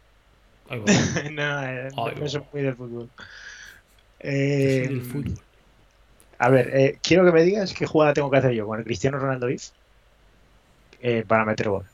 Ay, 0.68 0.78
bueno, 0.80 1.00
no, 1.32 1.64
eh, 1.66 1.88
no, 1.96 2.06
Ay, 2.06 2.14
no 2.20 2.28
soy 2.28 2.40
no. 2.40 2.48
muy 2.52 2.62
del 2.62 2.74
fútbol. 2.76 3.08
yo 3.16 3.24
Eh, 4.20 4.84
soy 4.86 4.94
del 4.94 5.02
fútbol. 5.02 5.43
A 6.38 6.48
ver, 6.50 6.70
eh, 6.76 6.98
quiero 7.02 7.24
que 7.24 7.32
me 7.32 7.42
digas 7.42 7.74
qué 7.74 7.86
jugada 7.86 8.14
tengo 8.14 8.30
que 8.30 8.38
hacer 8.38 8.52
yo 8.52 8.66
con 8.66 8.78
el 8.78 8.84
Cristiano 8.84 9.18
Ronaldo 9.18 9.48
If 9.50 9.70
eh, 11.02 11.24
para 11.26 11.44
meter 11.44 11.68
gol. 11.68 11.84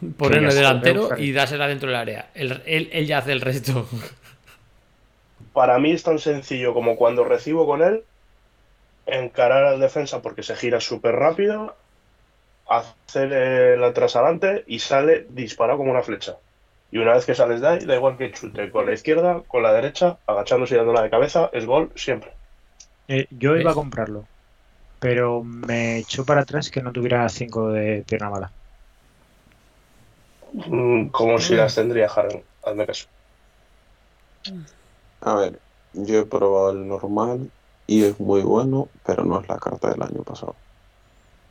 Está, 0.00 0.38
delantero 0.38 1.18
y 1.18 1.32
dársela 1.32 1.68
dentro 1.68 1.88
del 1.88 1.96
área. 1.96 2.30
Él, 2.34 2.62
él, 2.66 2.88
él 2.92 3.06
ya 3.06 3.18
hace 3.18 3.32
el 3.32 3.40
resto. 3.40 3.86
Para 5.52 5.78
mí 5.78 5.92
es 5.92 6.02
tan 6.02 6.18
sencillo 6.18 6.74
como 6.74 6.96
cuando 6.96 7.24
recibo 7.24 7.66
con 7.66 7.82
él, 7.82 8.04
encarar 9.06 9.64
al 9.64 9.80
defensa 9.80 10.22
porque 10.22 10.42
se 10.42 10.54
gira 10.54 10.80
súper 10.80 11.16
rápido, 11.16 11.74
hacer 12.68 13.32
el 13.32 13.82
atrás 13.82 14.16
adelante 14.16 14.64
y 14.66 14.78
sale 14.78 15.26
disparado 15.28 15.78
como 15.78 15.90
una 15.90 16.02
flecha. 16.02 16.36
Y 16.92 16.98
una 16.98 17.14
vez 17.14 17.24
que 17.24 17.34
sales 17.34 17.60
de 17.60 17.68
ahí, 17.68 17.84
da 17.84 17.96
igual 17.96 18.16
que 18.16 18.32
chute 18.32 18.70
con 18.70 18.86
la 18.86 18.92
izquierda, 18.92 19.42
con 19.46 19.62
la 19.62 19.72
derecha, 19.72 20.18
agachándose 20.26 20.74
y 20.74 20.78
dándola 20.78 21.02
de 21.02 21.10
cabeza, 21.10 21.50
es 21.52 21.66
gol 21.66 21.90
siempre. 21.94 22.32
Eh, 23.14 23.26
yo 23.30 23.56
iba 23.58 23.72
a 23.72 23.74
comprarlo, 23.74 24.30
pero 25.00 25.44
me 25.44 25.98
echó 25.98 26.24
para 26.26 26.42
atrás 26.42 26.70
que 26.70 26.82
no 26.82 26.92
tuviera 26.92 27.28
5 27.28 27.70
de 27.72 28.04
pierna 28.08 28.30
mala. 28.30 28.54
Mm, 30.52 31.08
Como 31.10 31.38
si 31.40 31.54
las 31.54 31.74
tendría 31.74 32.08
Harden, 32.08 32.44
hazme 32.62 32.86
caso. 32.86 33.06
A 35.20 35.34
ver, 35.34 35.62
yo 35.92 36.20
he 36.20 36.26
probado 36.26 36.70
el 36.72 36.86
normal 36.86 37.52
y 37.86 38.04
es 38.04 38.18
muy 38.20 38.42
bueno, 38.42 38.92
pero 39.04 39.24
no 39.24 39.40
es 39.40 39.48
la 39.48 39.58
carta 39.58 39.90
del 39.90 40.02
año 40.02 40.22
pasado. 40.24 40.62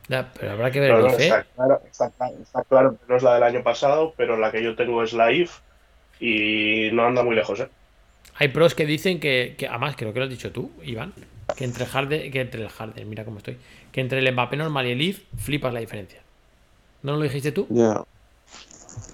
Ya, 0.08 0.32
pero 0.32 0.52
habrá 0.52 0.70
que 0.70 0.80
ver 0.80 0.90
No, 0.90 0.98
el 0.98 1.06
no, 1.06 1.06
IFE. 1.06 1.22
está, 1.22 1.44
claro, 1.54 1.80
está 1.84 2.10
claro- 2.10 2.38
está 2.42 2.64
claro 2.64 2.98
que 2.98 3.04
no 3.08 3.16
es 3.16 3.22
la 3.22 3.34
del 3.34 3.42
año 3.44 3.62
pasado, 3.62 4.14
pero 4.16 4.36
la 4.36 4.50
que 4.50 4.62
yo 4.62 4.74
tengo 4.76 5.02
es 5.02 5.12
la 5.12 5.32
IF 5.32 5.60
y 6.18 6.90
no 6.92 7.04
anda 7.06 7.22
muy 7.22 7.34
lejos, 7.36 7.60
¿eh? 7.60 7.70
Hay 8.34 8.48
pros 8.48 8.74
que 8.74 8.86
dicen 8.86 9.20
que, 9.20 9.54
que 9.58 9.68
además 9.68 9.94
creo 9.96 10.12
que 10.12 10.18
lo 10.18 10.24
has 10.24 10.30
dicho 10.30 10.52
tú, 10.52 10.70
Iván, 10.82 11.12
que 11.56 11.64
entre 11.64 11.84
el 11.84 11.90
Harden, 11.90 12.30
que 12.32 12.40
entre 12.40 12.62
el 12.62 12.68
Harden, 12.68 13.08
mira 13.08 13.24
cómo 13.24 13.38
estoy, 13.38 13.56
que 13.92 14.00
entre 14.00 14.18
el 14.18 14.32
Mbappé 14.32 14.56
normal 14.56 14.86
y 14.86 14.90
el 14.92 15.02
IF 15.02 15.22
flipas 15.38 15.72
la 15.72 15.80
diferencia. 15.80 16.20
¿No 17.02 17.16
lo 17.16 17.22
dijiste 17.22 17.52
tú? 17.52 17.66
Ya, 17.70 18.02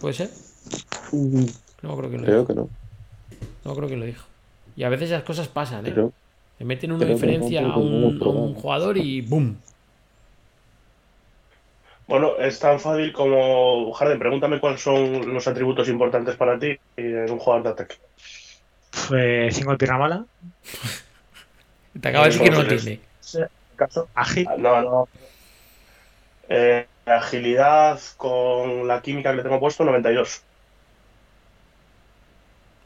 ¿Puede 0.00 0.14
ser? 0.14 0.30
mm, 1.12 1.44
No 1.82 1.96
creo 1.96 2.10
que 2.10 2.16
lo 2.18 2.24
creo 2.24 2.40
dijo. 2.40 2.46
que 2.46 2.54
no. 2.54 2.68
No 3.64 3.74
creo 3.74 3.88
que 3.88 3.96
lo 3.96 4.04
dijo. 4.04 4.24
Y 4.76 4.84
a 4.84 4.88
veces 4.88 5.10
esas 5.10 5.22
cosas 5.24 5.48
pasan, 5.48 5.86
¿eh? 5.86 5.90
Pero 5.94 6.12
Le 6.58 6.64
meten 6.66 6.92
una 6.92 7.04
diferencia 7.04 7.66
a 7.66 7.76
un, 7.76 8.18
a 8.56 8.60
jugador 8.60 8.96
y 8.98 9.20
¡boom! 9.20 9.56
Bueno, 12.08 12.36
es 12.38 12.58
tan 12.60 12.78
fácil 12.78 13.12
como. 13.12 13.92
Harden, 13.92 14.18
pregúntame 14.18 14.60
cuáles 14.60 14.80
son 14.80 15.34
los 15.34 15.46
atributos 15.48 15.88
importantes 15.88 16.36
para 16.36 16.58
ti 16.58 16.76
en 16.96 17.30
un 17.30 17.38
jugador 17.38 17.64
de 17.64 17.70
ataque. 17.70 17.96
5 19.50 19.70
de 19.72 19.76
pierna 19.76 19.98
mala, 19.98 20.24
Te 22.00 22.08
acabo 22.08 22.24
de 22.24 22.30
decir 22.30 22.42
que 22.44 22.50
no 22.50 22.62
lo 22.62 22.68
tiene. 22.68 23.00
¿Caso? 23.76 24.08
ágil, 24.14 24.46
Ah, 24.48 24.54
No, 24.58 24.82
no. 24.82 25.08
Eh, 26.48 26.86
agilidad 27.04 28.00
con 28.16 28.86
la 28.88 29.02
química 29.02 29.30
que 29.30 29.36
le 29.38 29.42
tengo 29.42 29.60
puesto, 29.60 29.84
92. 29.84 30.42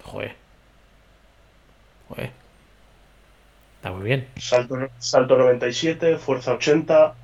Joder. 0.04 0.34
Joder. 2.08 2.30
Está 3.76 3.92
muy 3.92 4.04
bien. 4.04 4.28
Salto, 4.36 4.76
salto 4.98 5.38
97, 5.38 6.18
fuerza 6.18 6.52
80, 6.54 7.14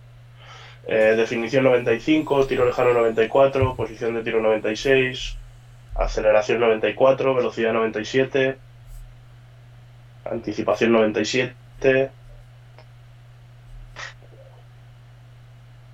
eh, 0.87 1.15
definición 1.17 1.65
95, 1.65 2.47
tiro 2.47 2.65
lejano 2.65 2.93
94, 2.95 3.75
posición 3.77 4.15
de 4.15 4.23
tiro 4.23 4.41
96, 4.41 5.37
aceleración 5.97 6.61
94, 6.61 7.35
velocidad 7.35 7.73
97, 7.73 8.57
anticipación 10.31 10.93
97. 10.93 11.55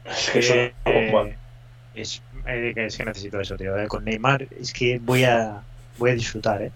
Es 0.04 0.30
que 0.30 0.38
eso 0.40 0.54
Eh, 0.54 1.36
es, 1.94 2.22
eh, 2.46 2.72
que 2.74 2.86
es 2.86 2.96
que 2.96 3.04
necesito 3.04 3.40
eso, 3.40 3.56
tío. 3.56 3.76
eh, 3.76 3.86
Con 3.88 4.04
Neymar 4.04 4.46
es 4.50 4.72
que 4.72 4.98
voy 5.00 5.24
a, 5.24 5.62
voy 5.98 6.10
a 6.10 6.14
disfrutar, 6.14 6.62
¿eh? 6.62 6.72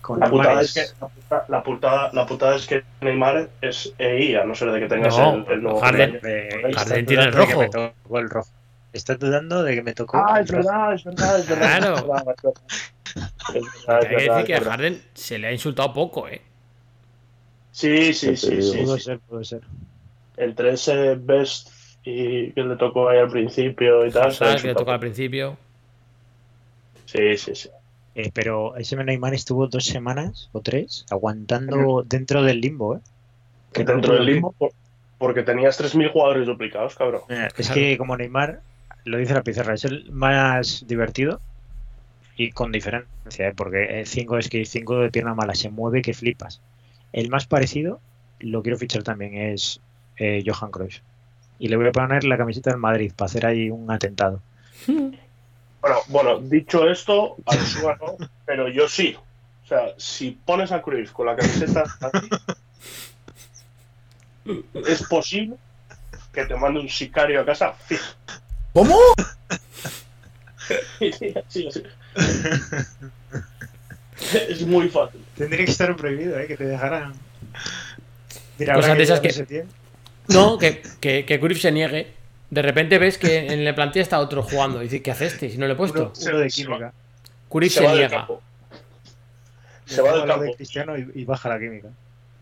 Con 0.00 0.20
La 0.20 0.26
Neymar 0.26 0.46
putada, 0.46 0.62
es- 0.62 0.76
es 0.76 0.92
que, 0.92 1.00
la, 1.00 1.08
puta- 1.08 1.44
la, 1.48 1.62
putada, 1.62 2.10
la 2.12 2.26
putada 2.26 2.56
es 2.56 2.66
que 2.66 2.84
Neymar 3.00 3.50
es 3.60 3.94
EI, 3.98 4.34
a 4.36 4.44
no 4.44 4.54
ser 4.54 4.70
de 4.70 4.80
que 4.80 4.86
tengas 4.88 5.16
No, 5.16 5.34
el, 5.34 5.46
el 5.52 5.62
nuevo 5.62 5.80
Harden. 5.80 6.20
Eh, 6.24 7.04
tiene 7.06 7.24
el 7.24 7.32
rojo. 7.32 7.60
me 7.60 7.68
tocó 7.68 8.18
el 8.18 8.30
rojo. 8.30 8.48
Estás 8.92 9.18
dudando 9.18 9.62
de 9.64 9.74
que 9.74 9.82
me 9.82 9.92
tocó 9.94 10.18
Ah, 10.18 10.38
el 10.38 10.44
es 10.44 10.50
rojo. 10.50 10.68
verdad, 10.68 10.94
es 10.94 11.04
verdad, 11.04 11.38
es 11.40 11.48
verdad. 11.48 11.66
Claro. 11.78 11.94
Es 11.96 12.02
verdad, 12.02 12.24
es 12.28 12.42
verdad. 12.42 12.54
Es 13.54 13.86
verdad, 13.86 14.00
Hay 14.02 14.08
que 14.08 14.22
decir 14.22 14.44
que 14.46 14.54
a. 14.54 14.60
Harden 14.60 15.02
se 15.14 15.38
le 15.38 15.46
ha 15.48 15.52
insultado 15.52 15.92
poco, 15.92 16.28
¿eh? 16.28 16.42
Sí, 17.74 18.14
sí, 18.14 18.36
sí, 18.36 18.62
sí, 18.62 18.84
Puede 18.84 18.98
sí. 18.98 19.04
ser, 19.04 19.18
puede 19.18 19.44
ser. 19.44 19.62
Entre 20.36 20.70
ese 20.74 21.16
best 21.16 21.70
y 22.04 22.52
que 22.52 22.62
le 22.62 22.76
tocó 22.76 23.08
ahí 23.08 23.18
al 23.18 23.28
principio 23.30 24.06
y 24.06 24.12
tal. 24.12 24.28
Hazard, 24.28 24.62
que 24.62 24.68
le 24.68 24.74
toca 24.76 24.94
al 24.94 25.00
principio. 25.00 25.56
Sí, 27.04 27.36
sí, 27.36 27.54
sí. 27.56 27.68
Eh, 28.14 28.30
pero 28.32 28.76
ese 28.76 28.94
Neymar 28.96 29.34
estuvo 29.34 29.66
dos 29.66 29.84
semanas 29.86 30.48
o 30.52 30.60
tres 30.60 31.04
aguantando 31.10 32.04
dentro 32.06 32.44
del 32.44 32.60
limbo, 32.60 32.94
¿eh? 32.96 33.00
Que 33.72 33.82
dentro 33.82 34.14
del 34.14 34.26
limbo, 34.26 34.52
por- 34.52 34.70
porque 35.18 35.42
tenías 35.42 35.76
3.000 35.76 36.10
jugadores 36.10 36.46
duplicados, 36.46 36.94
cabrón. 36.94 37.22
Eh, 37.28 37.48
Es 37.56 37.66
Claro. 37.66 37.74
que 37.74 37.98
como 37.98 38.16
Neymar, 38.16 38.60
lo 39.04 39.18
dice 39.18 39.34
la 39.34 39.42
pizarra, 39.42 39.74
es 39.74 39.84
el 39.84 40.12
más 40.12 40.84
divertido 40.86 41.40
y 42.36 42.52
con 42.52 42.70
diferencia, 42.70 43.48
¿eh? 43.48 43.52
porque 43.56 44.04
5 44.06 44.38
es 44.38 44.48
que 44.48 44.64
5 44.64 45.00
de 45.00 45.10
pierna 45.10 45.34
mala 45.34 45.56
se 45.56 45.70
mueve 45.70 46.02
que 46.02 46.14
flipas. 46.14 46.60
El 47.14 47.30
más 47.30 47.46
parecido, 47.46 48.00
lo 48.40 48.60
quiero 48.64 48.76
fichar 48.76 49.04
también, 49.04 49.36
es 49.36 49.80
eh, 50.16 50.42
Johan 50.44 50.72
Cruyff. 50.72 50.98
Y 51.60 51.68
le 51.68 51.76
voy 51.76 51.86
a 51.86 51.92
poner 51.92 52.24
la 52.24 52.36
camiseta 52.36 52.70
del 52.70 52.80
Madrid 52.80 53.12
para 53.14 53.26
hacer 53.26 53.46
ahí 53.46 53.70
un 53.70 53.88
atentado. 53.88 54.42
Bueno, 54.88 55.96
bueno, 56.08 56.40
dicho 56.40 56.90
esto, 56.90 57.36
Alsua 57.46 57.96
no, 58.00 58.16
pero 58.44 58.68
yo 58.68 58.88
sí. 58.88 59.16
O 59.62 59.66
sea, 59.68 59.94
si 59.96 60.32
pones 60.32 60.72
a 60.72 60.82
Cruyff 60.82 61.12
con 61.12 61.26
la 61.26 61.36
camiseta 61.36 61.84
así, 62.00 62.28
es 64.74 65.02
posible 65.04 65.56
que 66.32 66.46
te 66.46 66.56
mande 66.56 66.80
un 66.80 66.88
sicario 66.88 67.40
a 67.40 67.44
casa 67.44 67.74
fijo. 67.74 68.12
¿Cómo? 68.72 68.98
Sí, 70.98 71.12
sí, 71.12 71.68
sí. 71.70 71.82
Es 74.48 74.66
muy 74.66 74.88
fácil. 74.88 75.23
Tendría 75.36 75.64
que 75.64 75.70
estar 75.70 75.94
prohibido, 75.96 76.38
¿eh? 76.38 76.46
que 76.46 76.56
te 76.56 76.64
dejaran. 76.64 77.12
Mira, 78.58 78.74
Cosas 78.74 78.96
de 78.96 79.02
esas 79.02 79.18
ya 79.18 79.22
que- 79.22 79.28
no 79.28 79.34
se 79.34 79.46
tiene. 79.46 79.66
No, 80.28 80.58
que, 80.58 80.82
que, 81.00 81.24
que 81.26 81.54
se 81.56 81.72
niegue. 81.72 82.12
De 82.50 82.62
repente 82.62 82.98
ves 82.98 83.18
que 83.18 83.46
en 83.52 83.64
la 83.64 83.74
plantilla 83.74 84.02
está 84.02 84.20
otro 84.20 84.42
jugando. 84.42 84.78
Dice, 84.80 85.02
¿qué 85.02 85.10
hace 85.10 85.26
este? 85.26 85.50
Si 85.50 85.58
no 85.58 85.66
le 85.66 85.72
he 85.72 85.76
puesto. 85.76 86.12
Uno, 86.16 86.30
uno 86.30 86.38
de 86.38 86.48
química. 86.48 86.92
Cruyff 87.48 87.72
Se 87.72 87.78
se, 87.80 87.84
va 87.84 87.90
del 87.90 87.98
niega. 88.00 88.16
campo. 88.18 88.42
Se 89.86 90.00
va 90.02 90.10
del 90.12 90.20
lo 90.20 90.26
de 90.26 90.32
campo. 90.32 90.56
Cristiano 90.56 90.96
y, 90.96 91.10
y 91.14 91.24
baja 91.24 91.48
la 91.48 91.58
química. 91.58 91.88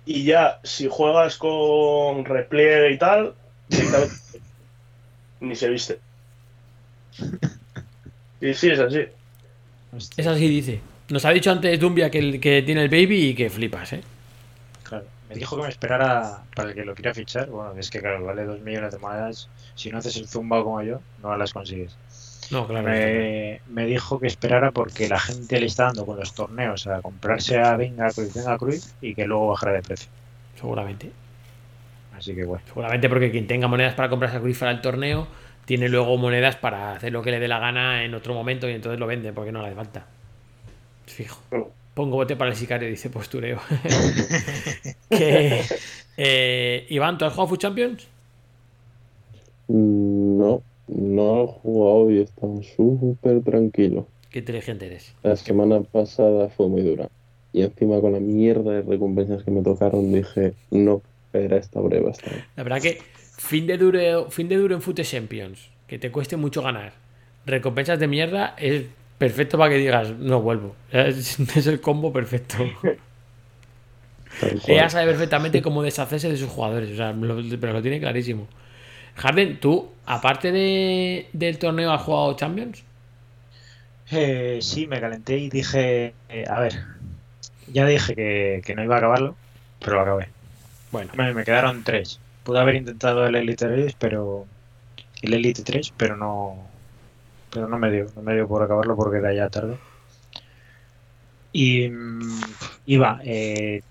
Y 0.04 0.24
ya, 0.24 0.60
si 0.64 0.88
juegas 0.90 1.36
con 1.38 2.24
repliegue 2.24 2.92
y 2.92 2.98
tal, 2.98 3.34
ni 5.40 5.56
se 5.56 5.68
viste. 5.68 5.98
Y 8.40 8.54
sí, 8.54 8.70
es 8.70 8.80
así. 8.80 9.06
Hostia, 9.96 10.20
Es 10.22 10.26
así, 10.26 10.48
dice. 10.48 10.80
Nos 11.12 11.26
ha 11.26 11.30
dicho 11.30 11.50
antes 11.50 11.78
Dumbia 11.78 12.10
que, 12.10 12.18
el, 12.18 12.40
que 12.40 12.62
tiene 12.62 12.82
el 12.84 12.88
baby 12.88 13.26
y 13.26 13.34
que 13.34 13.50
flipas, 13.50 13.92
¿eh? 13.92 14.00
claro. 14.82 15.04
Me 15.28 15.34
dijo 15.34 15.56
que 15.56 15.62
me 15.64 15.68
esperara 15.68 16.42
para 16.56 16.70
el 16.70 16.74
que 16.74 16.86
lo 16.86 16.94
quiera 16.94 17.12
fichar. 17.12 17.50
Bueno, 17.50 17.74
es 17.78 17.90
que 17.90 18.00
claro, 18.00 18.24
vale 18.24 18.44
dos 18.44 18.60
millones 18.62 18.94
de 18.94 18.98
monedas. 18.98 19.50
Si 19.74 19.90
no 19.90 19.98
haces 19.98 20.16
el 20.16 20.26
zumbao 20.26 20.64
como 20.64 20.82
yo, 20.82 21.02
no 21.22 21.36
las 21.36 21.52
consigues. 21.52 21.98
No, 22.50 22.66
claro. 22.66 22.88
Me, 22.88 23.60
me 23.68 23.84
dijo 23.84 24.18
que 24.18 24.26
esperara 24.26 24.70
porque 24.70 25.06
la 25.06 25.20
gente 25.20 25.60
le 25.60 25.66
está 25.66 25.84
dando 25.84 26.06
con 26.06 26.18
los 26.18 26.34
torneos 26.34 26.86
a 26.86 27.02
comprarse 27.02 27.58
a 27.58 27.76
Venga 27.76 28.10
Cruz, 28.10 28.32
Venga 28.32 28.56
Cruz 28.56 28.94
y 29.02 29.14
que 29.14 29.26
luego 29.26 29.48
bajará 29.48 29.72
de 29.72 29.82
precio. 29.82 30.08
Seguramente. 30.58 31.12
Así 32.16 32.34
que 32.34 32.44
bueno. 32.44 32.64
Seguramente 32.66 33.10
porque 33.10 33.30
quien 33.30 33.46
tenga 33.46 33.68
monedas 33.68 33.92
para 33.92 34.08
comprarse 34.08 34.38
a 34.38 34.40
Cruyff 34.40 34.60
para 34.60 34.70
el 34.70 34.80
torneo 34.80 35.28
tiene 35.66 35.90
luego 35.90 36.16
monedas 36.16 36.56
para 36.56 36.92
hacer 36.92 37.12
lo 37.12 37.20
que 37.20 37.32
le 37.32 37.38
dé 37.38 37.48
la 37.48 37.58
gana 37.58 38.02
en 38.02 38.14
otro 38.14 38.32
momento 38.32 38.66
y 38.66 38.72
entonces 38.72 38.98
lo 38.98 39.06
vende 39.06 39.34
porque 39.34 39.52
no 39.52 39.62
le 39.62 39.74
falta. 39.74 40.06
Fijo. 41.06 41.40
Pongo 41.94 42.16
bote 42.16 42.36
para 42.36 42.50
el 42.50 42.56
sicario, 42.56 42.88
dice 42.88 43.10
postureo. 43.10 43.60
que, 45.10 45.60
eh, 46.16 46.86
Iván, 46.88 47.18
¿tú 47.18 47.24
has 47.24 47.32
jugado 47.32 47.48
Food 47.48 47.58
Champions? 47.58 48.06
Mm, 49.68 50.38
No, 50.38 50.62
no 50.88 51.44
he 51.44 51.46
jugado 51.46 52.10
y 52.10 52.20
estaba 52.20 52.62
súper 52.76 53.42
tranquilo. 53.42 54.06
Qué 54.30 54.38
inteligente 54.38 54.86
eres. 54.86 55.14
La 55.22 55.36
semana 55.36 55.82
pasada 55.82 56.48
fue 56.48 56.68
muy 56.68 56.82
dura. 56.82 57.08
Y 57.52 57.62
encima 57.62 58.00
con 58.00 58.12
la 58.12 58.20
mierda 58.20 58.72
de 58.72 58.82
recompensas 58.82 59.42
que 59.42 59.50
me 59.50 59.62
tocaron 59.62 60.10
dije, 60.12 60.54
no, 60.70 61.02
era 61.34 61.58
esta 61.58 61.82
prueba 61.82 62.10
esta. 62.10 62.30
La 62.56 62.62
verdad 62.62 62.80
que 62.80 62.98
fin 63.36 63.66
de 63.66 63.76
duro, 63.76 64.30
fin 64.30 64.48
de 64.48 64.56
duro 64.56 64.74
en 64.74 64.80
Foot 64.80 65.02
Champions, 65.02 65.68
que 65.86 65.98
te 65.98 66.10
cueste 66.10 66.38
mucho 66.38 66.62
ganar, 66.62 66.94
recompensas 67.44 67.98
de 67.98 68.08
mierda, 68.08 68.54
es 68.58 68.86
perfecto 69.22 69.58
para 69.58 69.70
que 69.70 69.78
digas, 69.78 70.10
no 70.18 70.40
vuelvo. 70.42 70.70
Es, 70.90 71.38
es 71.56 71.66
el 71.66 71.80
combo 71.80 72.12
perfecto. 72.12 72.56
Ella 74.66 74.88
sabe 74.88 75.06
perfectamente 75.06 75.62
cómo 75.62 75.82
deshacerse 75.82 76.28
de 76.30 76.36
sus 76.36 76.48
jugadores, 76.50 76.90
o 76.92 76.96
sea, 76.96 77.12
lo- 77.12 77.36
pero 77.60 77.72
lo 77.72 77.82
tiene 77.82 78.00
clarísimo. 78.00 78.48
Harden, 79.16 79.60
tú, 79.60 79.90
aparte 80.06 80.52
de, 80.52 81.30
del 81.32 81.58
torneo, 81.58 81.92
¿has 81.92 82.02
jugado 82.02 82.36
Champions? 82.36 82.84
Eh, 84.10 84.58
sí, 84.62 84.86
me 84.86 85.00
calenté 85.00 85.38
y 85.38 85.48
dije, 85.50 86.18
eh, 86.28 86.44
a 86.48 86.60
ver, 86.60 86.74
ya 87.66 87.86
dije 87.86 88.14
que, 88.16 88.62
que 88.64 88.74
no 88.74 88.84
iba 88.84 88.96
a 88.96 88.98
acabarlo, 88.98 89.40
pero 89.78 89.96
lo 89.96 90.02
acabé. 90.02 90.34
Bueno, 90.90 91.14
Me, 91.16 91.32
me 91.34 91.44
quedaron 91.44 91.84
tres. 91.84 92.20
Pude 92.42 92.58
haber 92.60 92.76
intentado 92.76 93.26
el 93.26 93.36
Elite 93.36 93.66
3, 93.66 93.94
pero 93.96 94.50
el 95.22 95.34
Elite 95.34 95.64
3, 95.64 95.92
pero 95.96 96.16
no, 96.16 96.71
pero 97.52 97.68
no 97.68 97.78
me 97.78 97.90
dio, 97.90 98.06
no 98.16 98.22
me 98.22 98.34
dio 98.34 98.48
por 98.48 98.62
acabarlo 98.62 98.96
porque 98.96 99.18
era 99.18 99.32
ya 99.34 99.48
tarde. 99.50 99.78
Y 101.52 101.90
iba, 102.86 103.20
eh, 103.24 103.82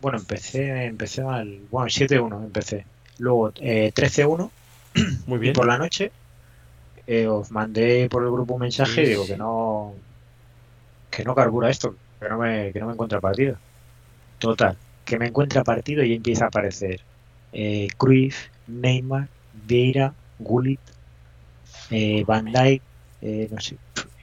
bueno, 0.00 0.18
empecé, 0.18 0.84
empecé 0.86 1.22
mal, 1.22 1.60
bueno, 1.70 1.88
7-1 1.90 2.44
empecé. 2.44 2.86
Luego 3.18 3.52
eh, 3.60 3.92
13-1 3.94 4.50
muy 5.26 5.38
y 5.40 5.40
bien. 5.40 5.52
por 5.52 5.66
la 5.66 5.78
noche 5.78 6.12
eh, 7.06 7.26
os 7.26 7.50
mandé 7.50 8.08
por 8.10 8.22
el 8.24 8.30
grupo 8.30 8.54
un 8.54 8.60
mensaje 8.62 9.02
y 9.02 9.06
digo 9.06 9.26
que 9.26 9.36
no 9.36 9.94
que 11.10 11.24
no 11.24 11.34
carbura 11.34 11.70
esto, 11.70 11.96
que 12.20 12.28
no 12.28 12.38
me, 12.38 12.72
que 12.72 12.80
no 12.80 12.86
me 12.86 12.92
encuentra 12.92 13.20
partido. 13.20 13.56
Total, 14.38 14.76
que 15.04 15.18
me 15.18 15.26
encuentra 15.28 15.64
partido 15.64 16.02
y 16.04 16.14
empieza 16.14 16.44
a 16.46 16.48
aparecer 16.48 17.00
eh, 17.52 17.88
Cruyff, 17.98 18.46
Neymar, 18.66 19.28
Vieira, 19.52 20.14
Gullit, 20.38 20.80
eh, 21.90 22.24
Van 22.26 22.46
Dijk, 22.52 22.82
eh, 23.22 23.48
no 23.50 23.60
sé, 23.60 23.76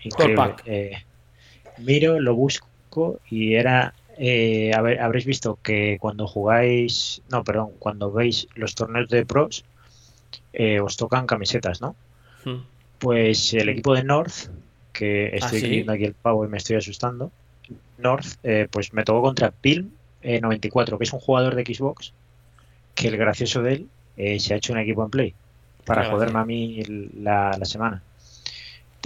increíble. 0.03 0.56
Eh, 0.65 1.03
miro, 1.78 2.19
lo 2.19 2.36
busco 2.36 3.19
y 3.30 3.53
era 3.56 3.94
eh, 4.18 4.72
habréis 4.74 5.26
visto 5.26 5.60
que 5.61 5.98
cuando 5.99 6.28
jugáis, 6.28 7.22
no, 7.30 7.44
perdón, 7.44 7.72
cuando 7.78 8.11
veis 8.11 8.48
los 8.56 8.74
torneos 8.74 9.10
de 9.10 9.26
pros, 9.26 9.64
eh, 10.53 10.80
os 10.80 10.98
tocan 10.98 11.28
camisetas, 11.28 11.82
¿no? 11.82 11.95
Hmm. 12.44 12.64
Pues 12.98 13.53
el 13.53 13.69
equipo 13.69 13.94
de 13.94 14.03
North, 14.03 14.49
que 14.91 15.36
estoy 15.36 15.61
¿sí? 15.61 15.69
viendo 15.69 15.91
aquí 15.91 16.06
el 16.06 16.15
pavo 16.15 16.44
y 16.45 16.48
me 16.48 16.57
estoy 16.57 16.78
asustando, 16.78 17.32
North, 17.99 18.40
eh, 18.41 18.68
pues 18.72 18.91
me 18.94 19.03
tocó 19.03 19.22
contra 19.22 19.52
Pilm, 19.52 19.91
eh, 20.24 20.41
94, 20.41 20.98
que 20.98 21.03
es 21.03 21.14
un 21.14 21.19
jugador 21.19 21.53
de 21.53 21.64
Xbox, 21.64 22.14
que 22.95 23.10
el 23.10 23.18
gracioso 23.18 23.61
de 23.61 23.74
él 23.74 24.40
se 24.40 24.56
ha 24.56 24.57
hecho 24.57 24.74
un 24.74 24.80
equipo 24.80 25.03
en 25.03 25.11
Play 25.11 25.36
para 25.86 26.10
joderme 26.10 26.40
a 26.40 26.45
mí 26.45 26.82
la, 27.22 27.56
la 27.56 27.65
semana. 27.65 28.02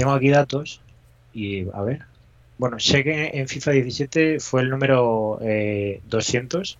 Tengo 0.01 0.13
aquí 0.13 0.29
datos 0.29 0.81
y 1.31 1.69
a 1.69 1.83
ver. 1.83 2.01
Bueno, 2.57 2.79
sé 2.79 3.03
que 3.03 3.29
en 3.35 3.47
FIFA 3.47 3.69
17 3.69 4.39
fue 4.39 4.61
el 4.61 4.71
número 4.71 5.37
eh, 5.43 6.01
200 6.07 6.79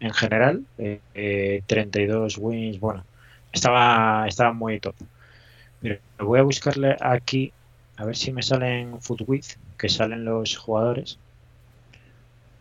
en 0.00 0.14
general, 0.14 0.64
eh, 0.78 1.00
eh, 1.14 1.60
32 1.66 2.38
wins, 2.38 2.80
bueno, 2.80 3.04
estaba, 3.52 4.26
estaba 4.26 4.54
muy 4.54 4.80
top. 4.80 4.94
Voy 6.18 6.38
a 6.38 6.42
buscarle 6.42 6.96
aquí, 7.02 7.52
a 7.98 8.06
ver 8.06 8.16
si 8.16 8.32
me 8.32 8.42
salen 8.42 8.98
Footwith, 9.02 9.58
que 9.76 9.90
salen 9.90 10.24
los 10.24 10.56
jugadores. 10.56 11.18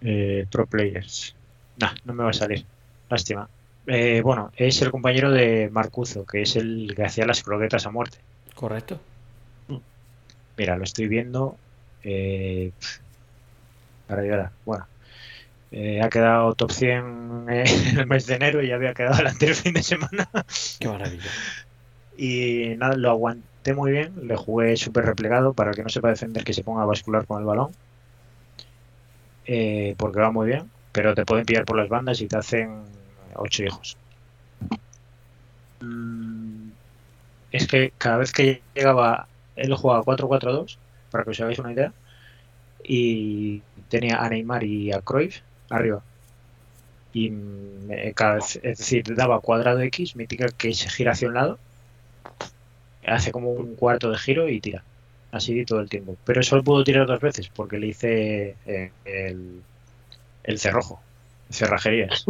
Eh, 0.02 0.48
pro 0.52 0.66
Players. 0.66 1.34
Nah, 1.80 1.94
no 2.04 2.14
me 2.14 2.26
va 2.26 2.32
a 2.32 2.34
salir. 2.34 2.66
Lástima. 3.10 3.48
Eh, 3.88 4.20
bueno, 4.22 4.52
es 4.58 4.82
el 4.82 4.92
compañero 4.92 5.32
de 5.32 5.70
Marcuzo, 5.72 6.26
que 6.26 6.42
es 6.42 6.58
el 6.58 6.92
que 6.94 7.06
hacía 7.06 7.26
las 7.26 7.42
croquetas 7.42 7.86
a 7.86 7.92
muerte. 7.92 8.18
Correcto. 8.54 9.00
Mira, 10.58 10.78
lo 10.78 10.84
estoy 10.84 11.08
viendo. 11.08 11.58
Eh, 12.04 12.72
para 14.08 14.24
llorar. 14.24 14.52
Bueno, 14.66 14.88
eh, 15.72 16.02
ha 16.02 16.10
quedado 16.10 16.56
top 16.56 16.72
100 16.72 17.48
eh, 17.50 17.66
en 17.92 18.00
el 18.00 18.08
mes 18.08 18.28
de 18.28 18.36
enero 18.36 18.64
y 18.64 18.70
ya 18.70 18.76
había 18.76 18.94
quedado 18.94 19.22
el 19.22 19.28
anterior 19.28 19.58
fin 19.64 19.74
de 19.74 19.84
semana. 19.84 20.30
Qué 20.80 20.88
maravilla. 20.88 21.36
Y 22.18 22.76
nada, 22.78 22.96
lo 22.98 23.12
aguanté 23.12 23.74
muy 23.76 23.92
bien. 23.92 24.28
Le 24.28 24.36
jugué 24.38 24.78
súper 24.78 25.06
replegado 25.06 25.54
para 25.56 25.72
el 25.72 25.76
que 25.78 25.84
no 25.84 25.90
sepa 25.90 26.10
defender 26.10 26.44
que 26.44 26.54
se 26.54 26.64
ponga 26.64 26.84
a 26.84 26.86
bascular 26.88 27.26
con 27.28 27.40
el 27.42 27.46
balón. 27.46 27.72
Eh, 29.46 29.96
porque 29.98 30.20
va 30.20 30.32
muy 30.32 30.48
bien. 30.48 30.72
Pero 30.92 31.14
te 31.16 31.26
pueden 31.26 31.46
pillar 31.46 31.66
por 31.66 31.78
las 31.78 31.90
bandas 31.90 32.22
y 32.22 32.28
te 32.28 32.38
hacen 32.38 32.84
ocho 33.36 33.64
hijos. 33.64 33.98
Mm, 35.80 36.72
Es 37.52 37.68
que 37.68 37.94
cada 37.98 38.18
vez 38.18 38.32
que 38.34 38.64
llegaba, 38.76 39.30
él 39.56 39.74
jugaba 39.76 40.04
4-4-2, 40.04 40.78
para 41.12 41.24
que 41.24 41.32
os 41.32 41.40
hagáis 41.40 41.60
una 41.60 41.74
idea. 41.74 41.94
Y 42.84 43.62
tenía 43.90 44.18
a 44.18 44.30
Neymar 44.30 44.64
y 44.64 44.92
a 44.92 45.02
Cruyff 45.02 45.42
arriba. 45.70 46.02
Y 47.14 47.32
mm, 47.32 47.92
eh, 47.92 48.14
cada 48.16 48.40
es 48.40 48.62
decir, 48.62 49.16
daba 49.16 49.40
cuadrado 49.40 49.82
X, 49.82 50.16
mítica 50.16 50.48
que 50.58 50.74
se 50.74 50.90
gira 50.90 51.14
hacia 51.14 51.28
un 51.28 51.34
lado 51.36 51.60
hace 53.08 53.32
como 53.32 53.52
un 53.52 53.76
cuarto 53.76 54.10
de 54.10 54.18
giro 54.18 54.50
y 54.50 54.60
tira. 54.60 54.84
Así 55.32 55.66
todo 55.66 55.82
el 55.82 55.90
tiempo. 55.90 56.16
Pero 56.26 56.44
solo 56.44 56.64
pudo 56.64 56.84
tirar 56.84 57.08
dos 57.08 57.20
veces 57.20 57.50
porque 57.54 57.78
le 57.78 57.88
hice 57.88 58.56
eh, 58.66 58.92
el, 59.04 59.62
el 60.44 60.60
cerrojo. 60.60 61.02
Cerrajerías. 61.50 62.26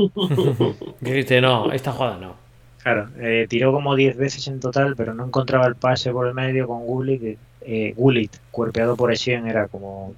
Dijiste, 0.99 1.39
no, 1.39 1.72
esta 1.72 1.91
jugada 1.91 2.18
no. 2.18 2.44
Claro, 2.85 3.09
eh, 3.17 3.47
tiró 3.49 3.71
como 3.71 3.95
10 3.95 4.15
veces 4.15 4.47
en 4.47 4.59
total, 4.59 4.95
pero 4.95 5.15
no 5.15 5.25
encontraba 5.25 5.65
el 5.65 5.73
pase 5.73 6.11
por 6.11 6.27
el 6.27 6.35
medio 6.35 6.67
con 6.67 6.85
Gullit. 6.85 7.19
que, 7.19 7.37
Eh, 7.61 7.95
Gullit, 7.97 8.31
cuerpeado 8.51 8.95
por 8.95 9.11
Essien, 9.11 9.47
era 9.47 9.67
como. 9.67 10.13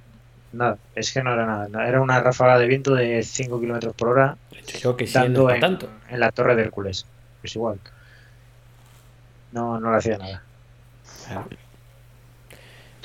Nada, 0.52 0.76
es 0.94 1.10
que 1.10 1.22
no 1.22 1.32
era 1.32 1.46
nada. 1.46 1.88
Era 1.88 2.02
una 2.02 2.20
ráfaga 2.20 2.58
de 2.58 2.66
viento 2.66 2.94
de 2.94 3.22
5 3.22 3.58
kilómetros 3.58 3.94
por 3.94 4.08
hora 4.10 4.36
yo 4.82 4.98
que 4.98 5.06
sí, 5.06 5.14
dando 5.14 5.44
no 5.44 5.48
es 5.48 5.54
en, 5.54 5.60
para 5.62 5.78
tanto. 5.78 5.88
en 6.10 6.20
la 6.20 6.30
torre 6.30 6.56
de 6.56 6.62
Hércules. 6.64 7.06
Pues 7.40 7.56
igual. 7.56 7.80
No, 9.52 9.80
no 9.80 9.90
le 9.90 9.96
hacía 9.96 10.18
nada. 10.18 10.42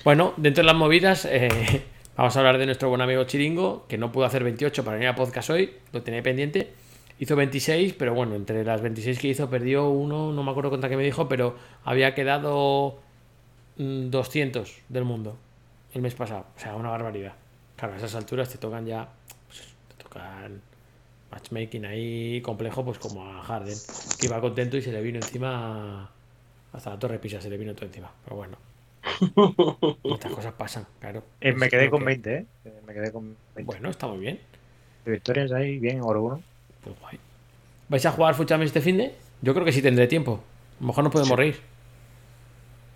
Bueno, 0.04 0.34
dentro 0.36 0.62
de 0.62 0.66
las 0.66 0.76
movidas, 0.76 1.24
eh, 1.24 1.86
vamos 2.18 2.36
a 2.36 2.40
hablar 2.40 2.58
de 2.58 2.66
nuestro 2.66 2.90
buen 2.90 3.00
amigo 3.00 3.24
Chiringo, 3.24 3.86
que 3.88 3.98
no 3.98 4.12
pudo 4.12 4.26
hacer 4.26 4.44
28 4.44 4.84
para 4.84 4.96
venir 4.96 5.08
a 5.08 5.16
podcast 5.16 5.52
hoy, 5.52 5.74
lo 5.94 6.04
tenía 6.04 6.22
pendiente. 6.22 6.74
Hizo 7.20 7.36
26, 7.36 7.94
pero 7.94 8.14
bueno, 8.14 8.36
entre 8.36 8.64
las 8.64 8.82
26 8.82 9.20
que 9.20 9.28
hizo 9.30 9.50
perdió 9.50 9.90
uno, 9.90 10.32
no 10.32 10.44
me 10.44 10.52
acuerdo 10.52 10.70
cuánta 10.70 10.90
que 10.90 10.98
me 10.98 11.04
dijo, 11.04 11.30
pero 11.30 11.56
había 11.84 12.16
quedado 12.16 13.00
mm, 13.78 14.10
200 14.10 14.76
del 14.90 15.04
mundo 15.06 15.38
el 15.94 16.02
mes 16.02 16.16
pasado. 16.16 16.46
O 16.56 16.60
sea, 16.60 16.76
una 16.76 16.90
barbaridad. 16.90 17.34
Claro, 17.76 17.94
a 17.94 17.98
esas 17.98 18.16
alturas 18.16 18.50
te 18.50 18.58
tocan 18.58 18.86
ya. 18.86 19.08
Pues, 19.48 19.64
te 19.96 20.04
tocan 20.04 20.62
matchmaking 21.32 21.86
ahí 21.86 22.42
complejo, 22.42 22.84
pues 22.86 23.00
como 23.00 23.26
a 23.28 23.44
Harden, 23.44 23.78
que 24.20 24.28
iba 24.28 24.40
contento 24.42 24.78
y 24.78 24.82
se 24.82 24.92
le 24.92 25.02
vino 25.02 25.18
encima. 25.18 26.10
Hasta 26.72 26.90
la 26.90 27.00
torre 27.00 27.20
pisa 27.20 27.40
se 27.40 27.50
le 27.50 27.58
vino 27.58 27.74
todo 27.76 27.86
encima. 27.86 28.12
Pero 28.24 28.36
bueno. 28.36 28.58
Estas 30.04 30.32
cosas 30.32 30.54
pasan, 30.54 30.88
claro. 31.00 31.24
Eh, 31.42 31.54
me 31.54 31.70
quedé 31.70 31.90
con 31.90 32.00
que... 32.00 32.06
20, 32.06 32.36
¿eh? 32.36 32.46
Me 32.86 32.94
quedé 32.94 33.12
con 33.12 33.36
20. 33.56 33.64
Bueno, 33.64 33.90
está 33.90 34.08
muy 34.08 34.20
bien. 34.20 34.40
De 35.06 35.12
victorias 35.12 35.52
ahí, 35.52 35.78
bien, 35.78 36.02
oro 36.02 36.24
1. 36.24 36.44
¿Vais 37.90 38.06
a 38.06 38.12
jugar 38.12 38.36
Futsal 38.36 38.62
este 38.64 38.82
finde? 38.82 39.14
Yo 39.42 39.54
creo 39.54 39.66
que 39.66 39.72
sí 39.72 39.82
tendré 39.82 40.08
tiempo. 40.08 40.42
A 40.80 40.82
lo 40.82 40.88
mejor 40.88 41.04
no 41.04 41.12
podemos 41.12 41.38
reír. 41.38 41.58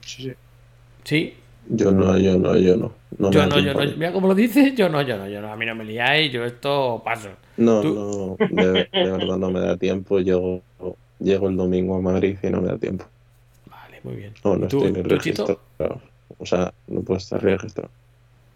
Sí, 0.02 0.24
sí. 0.24 0.34
¿Sí? 1.04 1.38
Yo 1.70 1.92
no, 1.92 2.18
yo 2.18 2.38
no, 2.38 2.58
yo 2.58 2.78
no. 2.78 2.94
yo 3.30 3.46
no, 3.46 3.60
yo 3.60 3.74
no. 3.74 3.82
Eh. 3.82 3.94
Mira 3.98 4.14
cómo 4.14 4.28
lo 4.28 4.36
dices. 4.36 4.74
Yo 4.76 4.88
no, 4.90 5.02
yo 5.02 5.18
no, 5.18 5.28
yo 5.28 5.42
no. 5.42 5.52
A 5.52 5.56
mí 5.56 5.66
no 5.66 5.76
me 5.76 5.84
liáis, 5.84 6.32
yo 6.32 6.46
esto 6.46 7.02
paso. 7.04 7.30
No, 7.58 7.82
¿Tú? 7.82 8.38
de, 8.40 8.88
verdad 8.92 9.38
no 9.38 9.52
me 9.52 9.60
da 9.60 9.76
tiempo. 9.76 10.20
Llego, 10.20 10.62
llego 11.20 11.50
el 11.50 11.58
domingo 11.58 11.98
a 11.98 12.02
Madrid 12.02 12.38
y 12.42 12.48
no 12.48 12.62
me 12.62 12.70
da 12.70 12.78
tiempo. 12.78 13.06
Vale, 13.70 14.00
muy 14.04 14.16
bien. 14.16 14.34
No, 14.44 14.56
no 14.56 14.68
estoy 14.68 14.94
registrado. 14.94 15.60
O 16.38 16.46
sea, 16.46 16.74
no 16.88 17.02
puedo 17.02 17.18
estar 17.18 17.44
registrado. 17.44 17.90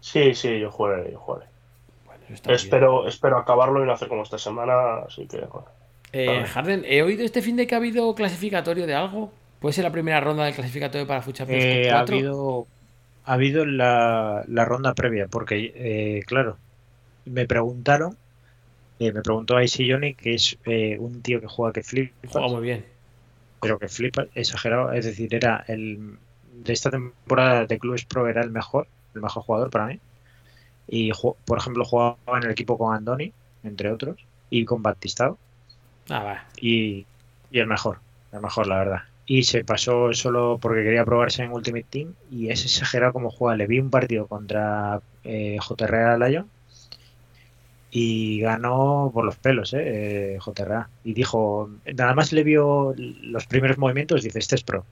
Sí, 0.00 0.34
sí, 0.34 0.58
yo 0.58 0.70
jugaré, 0.70 1.12
yo 1.12 1.18
jugaré. 1.18 1.46
Bien. 2.40 2.56
Espero, 2.56 3.06
espero 3.08 3.38
acabarlo 3.38 3.82
y 3.82 3.86
no 3.86 3.92
hacer 3.92 4.08
como 4.08 4.22
esta 4.22 4.38
semana, 4.38 4.98
así 5.06 5.26
que 5.26 5.38
bueno. 5.38 5.66
Eh, 6.12 6.44
Harden, 6.44 6.84
he 6.86 7.02
oído 7.02 7.24
este 7.24 7.40
fin 7.42 7.56
de 7.56 7.66
que 7.66 7.74
ha 7.74 7.78
habido 7.78 8.14
clasificatorio 8.14 8.86
de 8.86 8.94
algo. 8.94 9.32
¿Puede 9.60 9.72
ser 9.72 9.84
la 9.84 9.92
primera 9.92 10.20
ronda 10.20 10.44
del 10.44 10.54
clasificatorio 10.54 11.06
para 11.06 11.20
Champions 11.32 11.64
Eh, 11.64 11.90
ha 11.90 12.04
4? 12.04 12.16
habido, 12.16 12.66
ha 13.24 13.32
habido 13.32 13.64
la, 13.64 14.44
la 14.48 14.64
ronda 14.64 14.94
previa, 14.94 15.28
porque, 15.28 15.72
eh, 15.74 16.22
claro, 16.26 16.58
me 17.24 17.46
preguntaron, 17.46 18.16
eh, 18.98 19.12
me 19.12 19.22
preguntó 19.22 19.60
Icy 19.60 19.90
Johnny, 19.90 20.14
que 20.14 20.34
es 20.34 20.58
eh, 20.64 20.96
un 20.98 21.22
tío 21.22 21.40
que 21.40 21.46
juega 21.46 21.72
que 21.72 21.82
flipa, 21.82 22.14
Juega 22.28 22.48
muy 22.48 22.62
bien. 22.62 22.84
pero 23.60 23.78
que 23.78 23.88
flipa, 23.88 24.26
exagerado, 24.34 24.92
es 24.92 25.04
decir, 25.04 25.34
era 25.34 25.64
el 25.68 26.18
de 26.52 26.72
esta 26.72 26.90
temporada 26.90 27.66
de 27.66 27.78
Clubes 27.78 28.04
Pro 28.04 28.28
era 28.28 28.42
el 28.42 28.50
mejor, 28.50 28.86
el 29.14 29.22
mejor 29.22 29.42
jugador 29.44 29.70
para 29.70 29.86
mí. 29.86 30.00
Y, 30.94 31.10
por 31.46 31.56
ejemplo, 31.56 31.86
jugaba 31.86 32.18
en 32.36 32.42
el 32.42 32.50
equipo 32.50 32.76
con 32.76 32.94
Andoni, 32.94 33.32
entre 33.64 33.90
otros, 33.90 34.16
y 34.50 34.66
con 34.66 34.82
Batistao. 34.82 35.38
Ah, 36.10 36.22
va. 36.22 36.44
y, 36.60 37.06
y 37.50 37.58
el 37.60 37.66
mejor, 37.66 38.00
el 38.30 38.40
mejor, 38.42 38.66
la 38.66 38.76
verdad. 38.76 39.02
Y 39.24 39.44
se 39.44 39.64
pasó 39.64 40.12
solo 40.12 40.58
porque 40.60 40.82
quería 40.82 41.06
probarse 41.06 41.44
en 41.44 41.52
Ultimate 41.52 41.86
Team 41.88 42.12
y 42.30 42.50
es 42.50 42.62
exagerado 42.66 43.14
como 43.14 43.30
juega. 43.30 43.56
Le 43.56 43.66
vi 43.66 43.78
un 43.78 43.88
partido 43.88 44.26
contra 44.26 45.00
eh, 45.24 45.56
JRA 45.66 46.18
Lion 46.18 46.50
y 47.90 48.40
ganó 48.40 49.10
por 49.14 49.24
los 49.24 49.36
pelos, 49.36 49.72
eh, 49.72 50.34
eh, 50.34 50.38
JRA. 50.44 50.90
Y 51.04 51.14
dijo, 51.14 51.70
nada 51.94 52.12
más 52.12 52.34
le 52.34 52.44
vio 52.44 52.94
los 52.98 53.46
primeros 53.46 53.78
movimientos, 53.78 54.22
dice, 54.22 54.40
este 54.40 54.56
es 54.56 54.62
pro. 54.62 54.84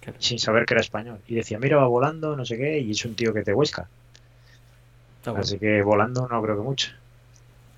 Claro. 0.00 0.16
Sin 0.18 0.38
saber 0.38 0.64
que 0.64 0.72
era 0.72 0.80
español. 0.80 1.18
Y 1.28 1.34
decía, 1.34 1.58
mira, 1.58 1.76
va 1.76 1.86
volando, 1.86 2.36
no 2.36 2.46
sé 2.46 2.56
qué, 2.56 2.78
y 2.78 2.92
es 2.92 3.04
un 3.04 3.16
tío 3.16 3.34
que 3.34 3.42
te 3.42 3.52
huesca. 3.52 3.86
Está 5.28 5.32
bueno. 5.32 5.44
Así 5.44 5.58
que 5.58 5.82
volando 5.82 6.28
no 6.28 6.42
creo 6.42 6.56
que 6.56 6.62
mucho. 6.62 6.90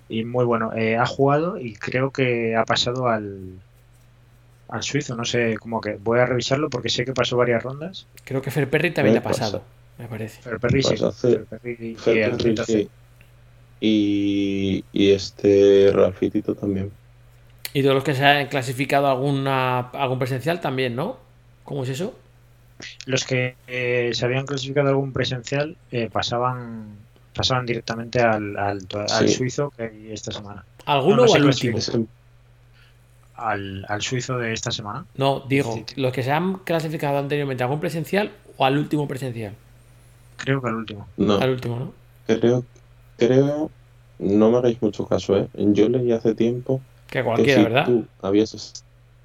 Y 0.09 0.25
muy 0.25 0.45
bueno. 0.45 0.73
Eh, 0.75 0.97
ha 0.97 1.07
jugado 1.07 1.59
y 1.59 1.75
creo 1.75 2.11
que 2.11 2.57
ha 2.57 2.65
pasado 2.65 3.09
al, 3.09 3.55
al 4.69 4.83
suizo. 4.83 5.15
No 5.17 5.25
sé 5.25 5.57
cómo 5.59 5.81
que. 5.81 5.95
Voy 5.95 6.19
a 6.19 6.27
revisarlo 6.27 6.69
porque 6.71 6.89
sé 6.89 7.05
que 7.05 7.13
pasó 7.13 7.37
varias 7.37 7.63
rondas. 7.63 8.07
Creo 8.25 8.43
que 8.43 8.51
Fer 8.51 8.69
Perry 8.69 8.91
también 8.93 9.15
le 9.15 9.19
ha 9.21 9.23
Puede 9.23 9.35
pasado, 9.39 9.63
me 9.99 10.09
parece. 10.09 10.43
Sí. 10.43 10.49
Pues 10.61 11.03
hace- 11.03 12.65
sí. 12.67 12.89
Y, 13.81 14.85
y 14.93 15.13
este 15.13 15.91
Rafitito 15.93 16.55
también. 16.55 16.91
Y 17.73 17.83
todos 17.83 17.95
los 17.95 18.05
que 18.05 18.15
se 18.15 18.25
han 18.25 18.49
clasificado 18.49 19.07
alguna, 19.09 19.79
algún 19.91 20.19
presencial 20.19 20.61
también, 20.61 20.97
¿no? 20.97 21.19
¿Cómo 21.65 21.85
es 21.85 21.89
eso? 21.91 22.19
Los 23.07 23.25
que 23.25 23.55
eh, 23.69 24.11
se 24.13 24.25
habían 24.25 24.45
clasificado 24.47 24.89
algún 24.89 25.13
presencial 25.13 25.77
eh, 25.93 26.11
pasaban 26.13 26.97
pasaban 27.35 27.67
directamente 27.67 28.21
al, 28.21 28.57
al, 28.57 28.79
al 28.95 29.29
Sí. 29.29 29.35
suizo 29.35 29.71
que 29.71 29.85
hay 29.85 30.13
esta 30.13 30.33
semana. 30.33 30.65
¿Alguno 30.87 31.17
No, 31.17 31.27
no 31.27 31.33
o 31.33 31.35
al 31.35 31.45
último? 31.45 31.79
Al, 33.35 33.87
al 33.89 34.03
suizo 34.03 34.37
de 34.39 34.53
esta 34.53 34.71
semana. 34.71 35.07
No, 35.17 35.41
digo, 35.49 35.73
Sí, 35.73 35.85
los 35.97 36.13
que 36.13 36.23
se 36.23 36.31
han 36.31 36.55
clasificado 36.59 37.19
anteriormente 37.19 37.63
a 37.63 37.67
algún 37.67 37.81
presencial 37.81 38.33
o 38.59 38.65
al 38.67 38.77
último 38.77 39.09
presencial. 39.09 39.55
Creo 40.37 40.61
que 40.61 40.69
al 40.69 40.75
último. 40.75 41.07
no, 41.17 41.35
Al 41.39 41.51
último, 41.51 41.79
¿no? 41.79 41.93
creo, 42.27 42.65
creo, 43.17 43.71
no 44.19 44.51
me 44.51 44.59
hagáis 44.59 44.81
mucho 44.83 45.07
caso, 45.07 45.37
¿eh? 45.37 45.49
Yo 45.55 45.89
leí 45.89 46.13
hace 46.13 46.35
tiempo 46.35 46.81
Que 47.07 47.21
que 47.21 47.25
cualquiera, 47.25 47.61
si 47.61 47.65
¿verdad? 47.65 47.87
tú 47.87 48.05
habías 48.21 48.73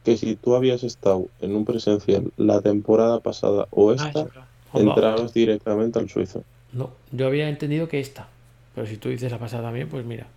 que 0.04 0.18
si 0.18 0.36
tú 0.36 0.56
habías 0.56 0.84
estado 0.84 1.28
en 1.42 1.56
un 1.56 1.66
presencial 1.66 2.32
la 2.38 2.62
temporada 2.62 3.20
pasada 3.20 3.68
o 3.72 3.92
Ah, 3.92 3.96
esta, 3.96 4.28
entrabas 4.74 5.34
directamente 5.34 6.00
al 6.00 6.10
suizo. 6.10 6.44
No, 6.76 6.92
yo 7.12 7.28
había 7.28 7.48
entendido 7.48 7.88
que 7.88 8.02
esta. 8.02 8.28
Pero 8.76 8.86
si 8.86 8.98
tú 8.98 9.10
dices 9.10 9.32
la 9.32 9.40
pasada 9.40 9.64
también, 9.64 9.88
pues 9.88 10.06
mira. 10.06 10.28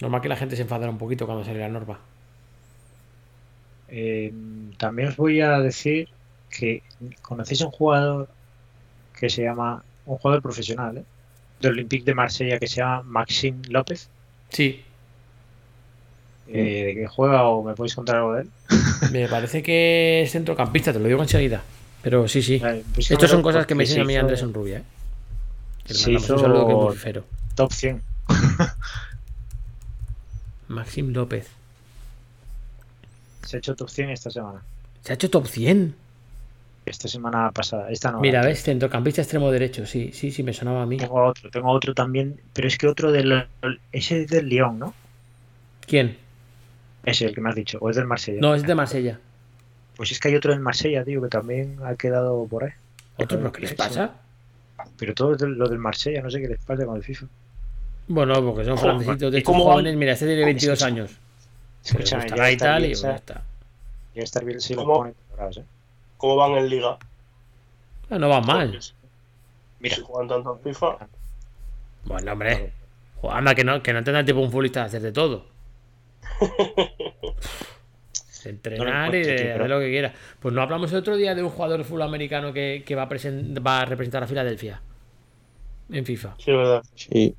Normal 0.00 0.22
que 0.22 0.28
la 0.28 0.36
gente 0.36 0.56
se 0.56 0.62
enfadara 0.62 0.90
un 0.90 0.96
poquito 0.96 1.26
cuando 1.26 1.44
salió 1.44 1.60
la 1.60 1.68
norma. 1.68 1.98
Eh, 3.88 4.32
también 4.78 5.08
os 5.08 5.16
voy 5.16 5.40
a 5.40 5.58
decir 5.58 6.08
que 6.48 6.82
conocéis 7.20 7.62
a 7.62 7.66
un 7.66 7.72
jugador 7.72 8.28
que 9.18 9.28
se 9.28 9.42
llama, 9.42 9.82
un 10.06 10.16
jugador 10.18 10.40
profesional, 10.40 10.98
¿eh? 10.98 11.04
del 11.60 11.72
Olympique 11.72 12.04
de 12.04 12.14
Marsella 12.14 12.58
que 12.58 12.68
se 12.68 12.76
llama 12.76 13.02
Maxime 13.02 13.58
López, 13.68 14.08
Sí, 14.50 14.82
eh, 16.48 16.84
de 16.86 16.94
que 16.94 17.06
juega 17.06 17.44
o 17.44 17.62
me 17.62 17.74
podéis 17.74 17.94
contar 17.94 18.16
algo 18.16 18.34
de 18.34 18.42
él. 18.42 18.50
me 19.12 19.28
parece 19.28 19.62
que 19.62 20.22
es 20.22 20.30
centrocampista, 20.30 20.92
te 20.92 21.00
lo 21.00 21.06
digo 21.06 21.22
enseguida. 21.22 21.62
Pero 22.02 22.26
sí, 22.28 22.40
sí. 22.40 22.58
Vale, 22.58 22.82
búscamelo 22.94 23.18
Estas 23.18 23.30
son 23.30 23.42
cosas 23.42 23.66
que 23.66 23.74
me 23.74 23.82
enseña 23.82 24.02
a 24.02 24.06
mí 24.06 24.16
Andrés 24.16 24.42
en 24.42 24.54
Rubia, 24.54 24.78
¿eh? 24.78 24.82
Que 25.92 26.10
le 26.10 26.18
mandamos 26.18 26.30
un 26.30 26.36
hizo- 26.36 26.38
saludo 26.42 26.66
que 26.66 26.72
es 26.72 26.78
muy 26.78 26.96
fero. 26.96 27.24
Top 27.54 27.72
100. 27.72 28.02
Maxim 30.68 31.12
López. 31.12 31.48
Se 33.42 33.56
ha 33.56 33.58
hecho 33.58 33.74
top 33.74 33.88
100 33.90 34.10
esta 34.10 34.30
semana. 34.30 34.62
Se 35.02 35.12
ha 35.12 35.14
hecho 35.14 35.30
top 35.30 35.46
100. 35.46 35.94
Esta 36.86 37.08
semana 37.08 37.50
pasada. 37.50 37.90
Esta 37.90 38.10
no. 38.12 38.20
Mira, 38.20 38.42
ves, 38.42 38.62
centrocampista 38.62 39.20
extremo 39.22 39.50
derecho. 39.50 39.86
Sí, 39.86 40.12
sí, 40.12 40.30
sí, 40.30 40.42
me 40.42 40.52
sonaba 40.52 40.82
a 40.82 40.86
mí. 40.86 40.96
Tengo 40.96 41.24
otro, 41.24 41.50
tengo 41.50 41.70
otro 41.70 41.94
también, 41.94 42.40
pero 42.52 42.68
es 42.68 42.78
que 42.78 42.86
otro 42.86 43.12
del. 43.12 43.46
Ese 43.92 44.22
es 44.22 44.28
del 44.30 44.48
Lyon, 44.48 44.78
¿no? 44.78 44.94
¿Quién? 45.86 46.16
Ese, 47.04 47.26
el 47.26 47.34
que 47.34 47.40
me 47.40 47.48
has 47.50 47.54
dicho, 47.56 47.78
o 47.80 47.90
es 47.90 47.96
del 47.96 48.06
Marsella. 48.06 48.40
No, 48.40 48.54
es 48.54 48.62
de 48.62 48.74
Marsella. 48.74 49.18
Pues 49.96 50.12
es 50.12 50.20
que 50.20 50.28
hay 50.28 50.36
otro 50.36 50.52
del 50.52 50.60
Marsella, 50.60 51.04
tío, 51.04 51.20
que 51.22 51.28
también 51.28 51.78
ha 51.84 51.94
quedado 51.96 52.46
por 52.46 52.64
ahí. 52.64 52.70
¿Otro? 53.16 53.38
¿Pero 53.38 53.52
qué 53.52 53.60
les 53.62 53.74
pasa? 53.74 54.14
Pero 54.96 55.14
todo 55.14 55.36
lo 55.46 55.68
del 55.68 55.78
Marsella, 55.78 56.22
no 56.22 56.30
sé 56.30 56.40
qué 56.40 56.48
les 56.48 56.64
pasa 56.64 56.84
con 56.86 56.96
el 56.96 57.02
FIFA. 57.02 57.26
Bueno, 58.08 58.34
porque 58.44 58.64
son 58.64 58.76
francesitos 58.78 59.30
de 59.32 59.38
¿y 59.38 59.40
estos 59.40 59.52
cómo 59.52 59.64
van? 59.66 59.74
jóvenes. 59.74 59.96
Mira, 59.96 60.12
este 60.12 60.26
tiene 60.26 60.44
22 60.44 60.72
Escucha, 60.74 60.86
años. 60.86 61.10
Escúchame, 61.84 62.28
ya 62.28 62.50
está 62.50 62.64
tal, 62.66 62.82
bien, 62.82 62.94
ya 62.94 63.14
está. 63.14 63.42
Debe 64.14 64.24
estar 64.24 64.44
bien 64.44 64.60
si 64.60 64.74
ponen 64.74 65.14
¿eh? 65.38 65.64
¿Cómo 66.16 66.36
van 66.36 66.52
en 66.52 66.68
Liga? 66.68 66.98
No, 68.10 68.18
no 68.18 68.28
va 68.28 68.40
mal. 68.40 68.78
Mira. 69.78 69.94
Si 69.96 70.02
juegan 70.02 70.28
tanto 70.28 70.56
en 70.56 70.60
FIFA. 70.62 70.96
Bueno, 72.04 72.32
hombre. 72.32 72.72
Anda, 73.30 73.54
que 73.54 73.64
no, 73.64 73.82
que 73.82 73.92
no 73.92 74.02
tendrá 74.02 74.24
tiempo 74.24 74.42
un 74.42 74.50
futbolista 74.50 74.80
de 74.80 74.86
hacer 74.86 75.02
de 75.02 75.12
todo. 75.12 75.46
De 78.44 78.50
entrenar 78.50 78.86
No 79.06 79.12
lo 79.12 79.18
y 79.18 79.22
de 79.22 79.34
hacer 79.34 79.68
lo 79.68 79.80
que 79.80 79.90
quiera. 79.90 80.12
Pues 80.40 80.54
no 80.54 80.62
hablamos 80.62 80.90
el 80.92 80.98
otro 80.98 81.16
día 81.16 81.34
de 81.34 81.42
un 81.42 81.50
jugador 81.50 81.78
de 81.78 81.84
fútbol 81.84 82.02
americano 82.02 82.52
que, 82.52 82.82
que 82.86 82.94
va, 82.94 83.02
a 83.02 83.08
va 83.08 83.80
a 83.80 83.84
representar 83.84 84.22
a 84.22 84.26
Filadelfia 84.26 84.80
en 85.90 86.04
FIFA. 86.06 86.34
Sí, 86.38 86.50
es 86.50 86.56
verdad. 86.56 86.82
Sí, 86.94 87.36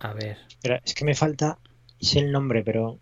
A 0.00 0.12
ver. 0.12 0.38
Es 0.84 0.94
que 0.94 1.04
me 1.04 1.14
falta, 1.14 1.58
sé 2.00 2.18
el 2.20 2.32
nombre, 2.32 2.62
pero 2.64 2.98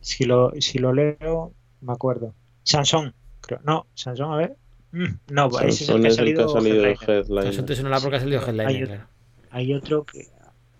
si 0.00 0.24
lo, 0.24 0.52
si 0.60 0.78
lo 0.78 0.92
leo, 0.92 1.52
me 1.80 1.92
acuerdo. 1.92 2.34
Sansón, 2.64 3.14
creo. 3.40 3.60
No, 3.64 3.86
Sansón, 3.94 4.32
a 4.32 4.36
ver. 4.36 4.56
Mm, 4.92 5.18
no, 5.28 5.50
ese 5.60 5.84
es 5.84 5.90
el 5.90 5.98
Sansón 5.98 6.02
que 6.02 6.08
ha 6.08 6.10
es 6.10 6.18
el 6.18 6.34
que 6.34 6.34
salido. 6.34 6.44
ha 6.44 6.48
salido 6.48 6.84
headliner. 6.86 7.64
te 7.64 7.76
sonará 7.76 8.00
porque 8.00 8.16
ha 8.16 8.20
salido 8.20 8.40
headliner, 8.46 8.86
claro. 8.86 9.08
Hay 9.50 9.74
otro 9.74 10.04
que. 10.04 10.28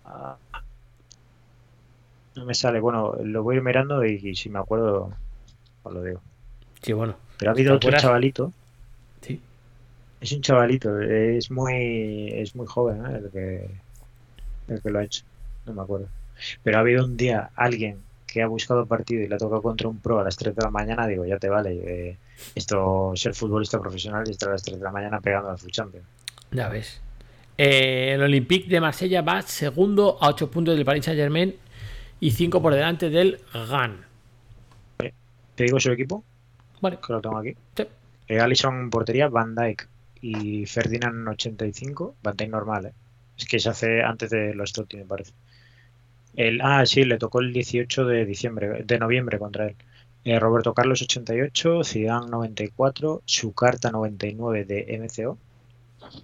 ah, 0.05 0.37
no 2.39 2.45
me 2.45 2.53
sale. 2.55 2.79
Bueno, 2.79 3.15
lo 3.23 3.43
voy 3.43 3.55
a 3.55 3.57
ir 3.57 3.63
mirando 3.63 4.03
y, 4.05 4.13
y 4.23 4.35
si 4.35 4.49
me 4.49 4.59
acuerdo, 4.59 5.11
os 5.83 5.93
lo 5.93 6.03
digo. 6.03 6.21
Sí, 6.81 6.93
bueno. 6.93 7.15
Pero 7.37 7.51
ha 7.51 7.53
habido 7.53 7.71
¿Te 7.71 7.75
otro 7.75 7.87
acuerdas? 7.89 8.01
chavalito. 8.01 8.53
Sí. 9.21 9.41
Es 10.21 10.31
un 10.31 10.41
chavalito, 10.41 10.99
es 10.99 11.49
muy, 11.51 12.29
es 12.33 12.55
muy 12.55 12.65
joven 12.67 13.05
¿eh? 13.05 13.19
el, 13.23 13.29
que, 13.31 13.69
el 14.73 14.81
que 14.81 14.89
lo 14.89 14.99
ha 14.99 15.03
hecho. 15.03 15.23
No 15.65 15.73
me 15.73 15.81
acuerdo. 15.81 16.07
Pero 16.63 16.77
ha 16.77 16.79
habido 16.81 17.05
un 17.05 17.15
día 17.17 17.49
alguien 17.55 17.97
que 18.27 18.41
ha 18.43 18.47
buscado 18.47 18.85
partido 18.85 19.23
y 19.23 19.27
le 19.27 19.35
ha 19.35 19.39
tocado 19.39 19.61
contra 19.61 19.87
un 19.87 19.97
pro 19.99 20.19
a 20.19 20.23
las 20.23 20.35
3 20.37 20.55
de 20.55 20.61
la 20.61 20.69
mañana. 20.69 21.07
Digo, 21.07 21.25
ya 21.25 21.37
te 21.37 21.49
vale. 21.49 21.71
eh, 21.83 22.17
esto, 22.55 23.11
ser 23.15 23.33
futbolista 23.33 23.79
profesional 23.79 24.23
y 24.27 24.31
estar 24.31 24.49
a 24.49 24.53
las 24.53 24.63
3 24.63 24.77
de 24.79 24.83
la 24.83 24.91
mañana 24.91 25.19
pegando 25.19 25.49
al 25.49 25.57
Food 25.57 25.71
Champions. 25.71 26.05
Ya 26.51 26.69
ves. 26.69 27.01
Eh, 27.57 28.13
el 28.13 28.21
Olympique 28.21 28.69
de 28.69 28.79
Marsella 28.79 29.21
va 29.21 29.41
segundo 29.41 30.17
a 30.21 30.29
8 30.29 30.49
puntos 30.49 30.75
del 30.75 30.85
Paris 30.85 31.05
Saint 31.05 31.19
Germain 31.19 31.53
y 32.19 32.31
5 32.31 32.61
por 32.61 32.73
delante 32.73 33.09
del 33.09 33.39
GAN. 33.53 34.05
¿Te 34.97 35.63
digo 35.63 35.79
su 35.79 35.91
equipo? 35.91 36.23
Vale. 36.81 36.97
Que 37.05 37.13
lo 37.13 37.21
tengo 37.21 37.37
aquí. 37.37 37.55
Sí. 37.75 37.83
Eh, 38.27 38.39
Alisson 38.39 38.79
en 38.79 38.89
portería, 38.89 39.27
Van 39.27 39.55
Dijk 39.55 39.87
y 40.21 40.65
Ferdinand 40.65 41.21
en 41.21 41.27
85. 41.27 42.15
Van 42.21 42.37
Dijk 42.37 42.49
normal, 42.49 42.85
¿eh? 42.87 42.93
Es 43.37 43.45
que 43.45 43.59
se 43.59 43.69
hace 43.69 44.03
antes 44.03 44.29
de 44.29 44.53
los 44.53 44.73
Totti, 44.73 44.97
me 44.97 45.05
parece. 45.05 45.31
El, 46.35 46.61
ah, 46.61 46.85
sí, 46.85 47.03
le 47.03 47.17
tocó 47.17 47.39
el 47.39 47.53
18 47.53 48.05
de 48.05 48.25
diciembre, 48.25 48.83
de 48.83 48.99
noviembre 48.99 49.39
contra 49.39 49.67
él. 49.67 49.75
Eh, 50.25 50.37
Roberto 50.39 50.73
Carlos 50.73 51.01
88, 51.01 51.83
Zidane 51.83 52.29
94, 52.29 53.21
su 53.25 53.53
carta 53.53 53.91
99 53.91 54.65
de 54.65 54.99
MCO. 54.99 55.37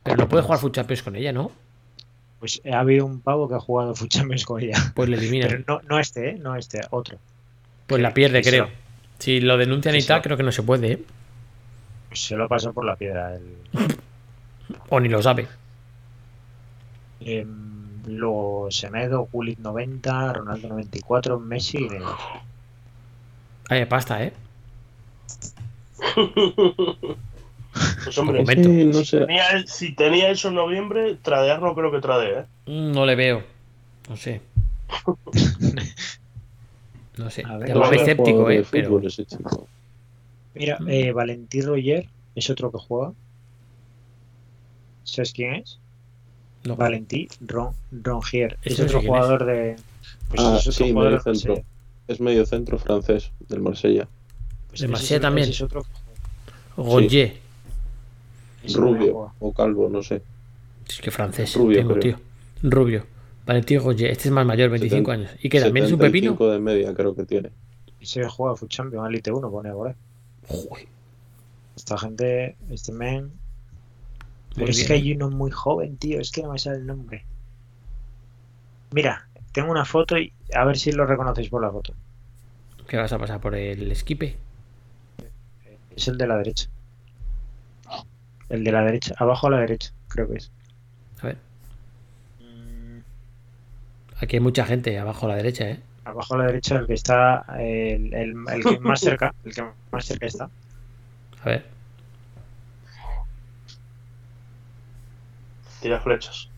Pero 0.03 0.17
no 0.17 0.27
puede 0.27 0.43
jugar 0.43 0.59
Foot 0.59 0.75
Champions 0.75 1.03
con 1.03 1.15
ella, 1.15 1.31
¿no? 1.31 1.51
Pues 2.45 2.61
ha 2.71 2.77
habido 2.79 3.07
un 3.07 3.21
pavo 3.21 3.49
que 3.49 3.55
ha 3.55 3.59
jugado 3.59 3.95
Champions 4.07 4.45
con 4.45 4.61
ella. 4.61 4.77
Pues 4.93 5.09
le 5.09 5.17
Pero 5.17 5.27
eliminan. 5.27 5.65
no, 5.67 5.81
no 5.89 5.97
este, 5.99 6.29
¿eh? 6.29 6.37
No 6.39 6.55
este, 6.55 6.79
otro. 6.91 7.17
Pues 7.87 7.99
la 8.03 8.13
pierde, 8.13 8.43
Sí, 8.43 8.49
creo. 8.51 8.67
sí. 8.67 8.71
Si 9.17 9.39
lo 9.39 9.57
denuncian 9.57 9.95
y 9.95 10.01
Sí, 10.01 10.07
tal, 10.07 10.19
sí. 10.19 10.23
creo 10.25 10.37
que 10.37 10.43
no 10.43 10.51
se 10.51 10.61
puede, 10.61 10.91
¿eh? 10.91 11.03
Se 12.11 12.35
lo 12.35 12.47
pasó 12.47 12.71
por 12.71 12.85
la 12.85 12.95
piedra. 12.97 13.33
El, 13.35 13.55
O 14.89 14.99
ni 14.99 15.09
lo 15.09 15.23
sabe. 15.23 15.47
Em, 17.19 18.03
luego 18.05 18.67
Semedo, 18.69 19.27
Gullit 19.31 19.57
90, 19.57 20.33
Ronaldo 20.33 20.67
94, 20.69 21.39
Messi 21.39 21.79
y 21.79 21.89
Neymar. 21.89 22.13
Hay 23.69 23.85
pasta, 23.85 24.23
¿eh? 24.23 24.33
Pues 28.05 28.17
hombre, 28.17 28.37
Documento. 28.39 28.69
Sí, 28.69 28.85
no 28.85 29.03
sé. 29.05 29.19
tenía- 29.25 29.67
si 29.67 29.93
tenía 29.95 30.29
eso 30.29 30.47
en 30.49 30.55
noviembre, 30.55 31.15
tradear 31.21 31.61
no 31.61 31.75
creo 31.75 31.91
que 31.91 31.99
trade, 31.99 32.39
¿eh? 32.39 32.45
Mm, 32.67 32.91
No 32.93 33.05
le 33.05 33.15
veo. 33.15 33.43
No 34.09 34.15
sé. 34.15 34.41
No 37.17 37.29
sé. 37.29 37.43
A 37.45 37.57
ver. 37.57 37.71
Jugador 37.73 37.95
escéptico, 37.95 38.47
de 38.49 38.57
¿eh? 38.57 38.65
Pero 38.69 38.89
fútbol 38.89 39.05
ese 39.07 39.25
chico. 39.25 39.67
Mira, 40.53 40.77
Mm. 40.79 40.89
eh, 40.89 41.11
Valentín 41.13 41.65
Royer 41.65 42.07
es 42.35 42.49
otro 42.49 42.71
que 42.71 42.77
juega. 42.77 43.13
¿Sabes 45.03 45.31
quién 45.33 45.55
es? 45.55 45.79
no. 46.65 46.75
Valentín 46.75 47.27
Ron, 47.41 47.73
Rongier. 47.91 48.57
Es 48.63 48.79
otro 48.79 48.99
es. 48.99 49.05
jugador 49.05 49.45
de. 49.45 49.75
Pues 50.29 50.41
Ah, 50.41 50.55
es 50.59 50.67
otro 50.67 50.71
sí, 50.85 50.91
jugador 50.91 51.11
medio 51.11 51.23
centro. 51.39 51.63
Es 52.07 52.19
medio 52.19 52.45
centro 52.45 52.79
francés 52.79 53.31
del 53.47 53.61
Marsella. 53.61 54.07
Pues 54.67 54.81
¿Del 54.81 54.89
ese 54.89 54.91
Marsella 54.91 55.15
es- 55.15 55.21
también? 55.21 55.49
es 55.49 55.61
otro. 55.61 55.85
Goye. 56.75 57.37
Rubio 58.73 59.33
o 59.39 59.53
calvo, 59.53 59.89
no 59.89 60.01
sé. 60.03 60.21
Es 60.87 60.99
que 61.01 61.11
francés. 61.11 61.55
Rubio, 61.55 61.77
tengo, 61.79 61.99
tío. 61.99 62.17
Rubio. 62.63 63.05
Valentín 63.45 63.79
Goye. 63.79 64.11
Este 64.11 64.27
es 64.29 64.31
más 64.33 64.45
mayor, 64.45 64.69
25 64.69 65.11
Seten- 65.11 65.13
años. 65.13 65.31
¿Y 65.41 65.49
que 65.49 65.59
también 65.61 65.85
es 65.85 65.91
un 65.91 65.99
pepino? 65.99 66.31
75 66.31 66.51
de 66.51 66.59
media 66.59 66.93
creo 66.93 67.15
que 67.15 67.25
tiene. 67.25 67.51
Ese 68.01 68.27
juega 68.27 68.55
Foot 68.55 68.69
Champions, 68.69 69.07
Elite 69.07 69.31
1, 69.31 69.49
pone. 69.51 69.71
Joder. 69.71 69.95
Esta 71.75 71.97
gente, 71.97 72.55
este 72.69 72.91
men. 72.91 73.31
Pero 74.55 74.67
es 74.69 74.83
que 74.85 74.93
hay 74.93 75.11
uno 75.13 75.29
muy 75.29 75.51
joven, 75.51 75.97
tío. 75.97 76.19
Es 76.19 76.31
que 76.31 76.41
no 76.41 76.53
me 76.53 76.59
sale 76.59 76.77
el 76.77 76.85
nombre. 76.85 77.25
Mira, 78.91 79.27
tengo 79.51 79.71
una 79.71 79.85
foto 79.85 80.17
y 80.17 80.31
a 80.53 80.63
ver 80.65 80.77
si 80.77 80.91
lo 80.91 81.05
reconocéis 81.05 81.49
por 81.49 81.61
la 81.61 81.71
foto. 81.71 81.93
¿Qué 82.87 82.97
vas 82.97 83.11
a 83.11 83.17
pasar 83.19 83.41
por 83.41 83.55
el 83.55 83.91
esquipe? 83.91 84.37
Es 85.95 86.07
el 86.07 86.17
de 86.17 86.27
la 86.27 86.37
derecha. 86.37 86.69
El 88.49 88.63
de 88.63 88.71
la 88.71 88.83
derecha, 88.83 89.13
abajo 89.17 89.47
a 89.47 89.51
la 89.51 89.59
derecha, 89.59 89.91
creo 90.07 90.27
que 90.29 90.37
es. 90.37 90.51
A 91.21 91.27
ver. 91.27 91.37
Mm, 92.41 92.99
Aquí 94.21 94.35
hay 94.35 94.39
mucha 94.39 94.65
gente 94.65 94.97
abajo 94.99 95.25
a 95.25 95.29
la 95.29 95.35
derecha, 95.35 95.69
¿eh? 95.69 95.79
Abajo 96.05 96.35
a 96.35 96.37
la 96.37 96.45
derecha, 96.45 96.77
el 96.77 96.85
que 96.87 96.93
está, 96.93 97.45
el, 97.57 98.13
el- 98.13 98.35
el 98.53 98.63
que 98.63 98.79
más 98.79 98.99
cerca, 99.01 99.33
el 99.43 99.53
que 99.55 99.63
más 99.91 100.05
cerca 100.05 100.25
está. 100.27 100.49
A 101.43 101.45
ver. 101.49 101.65
Tira 105.81 105.99
flechas. 105.99 106.49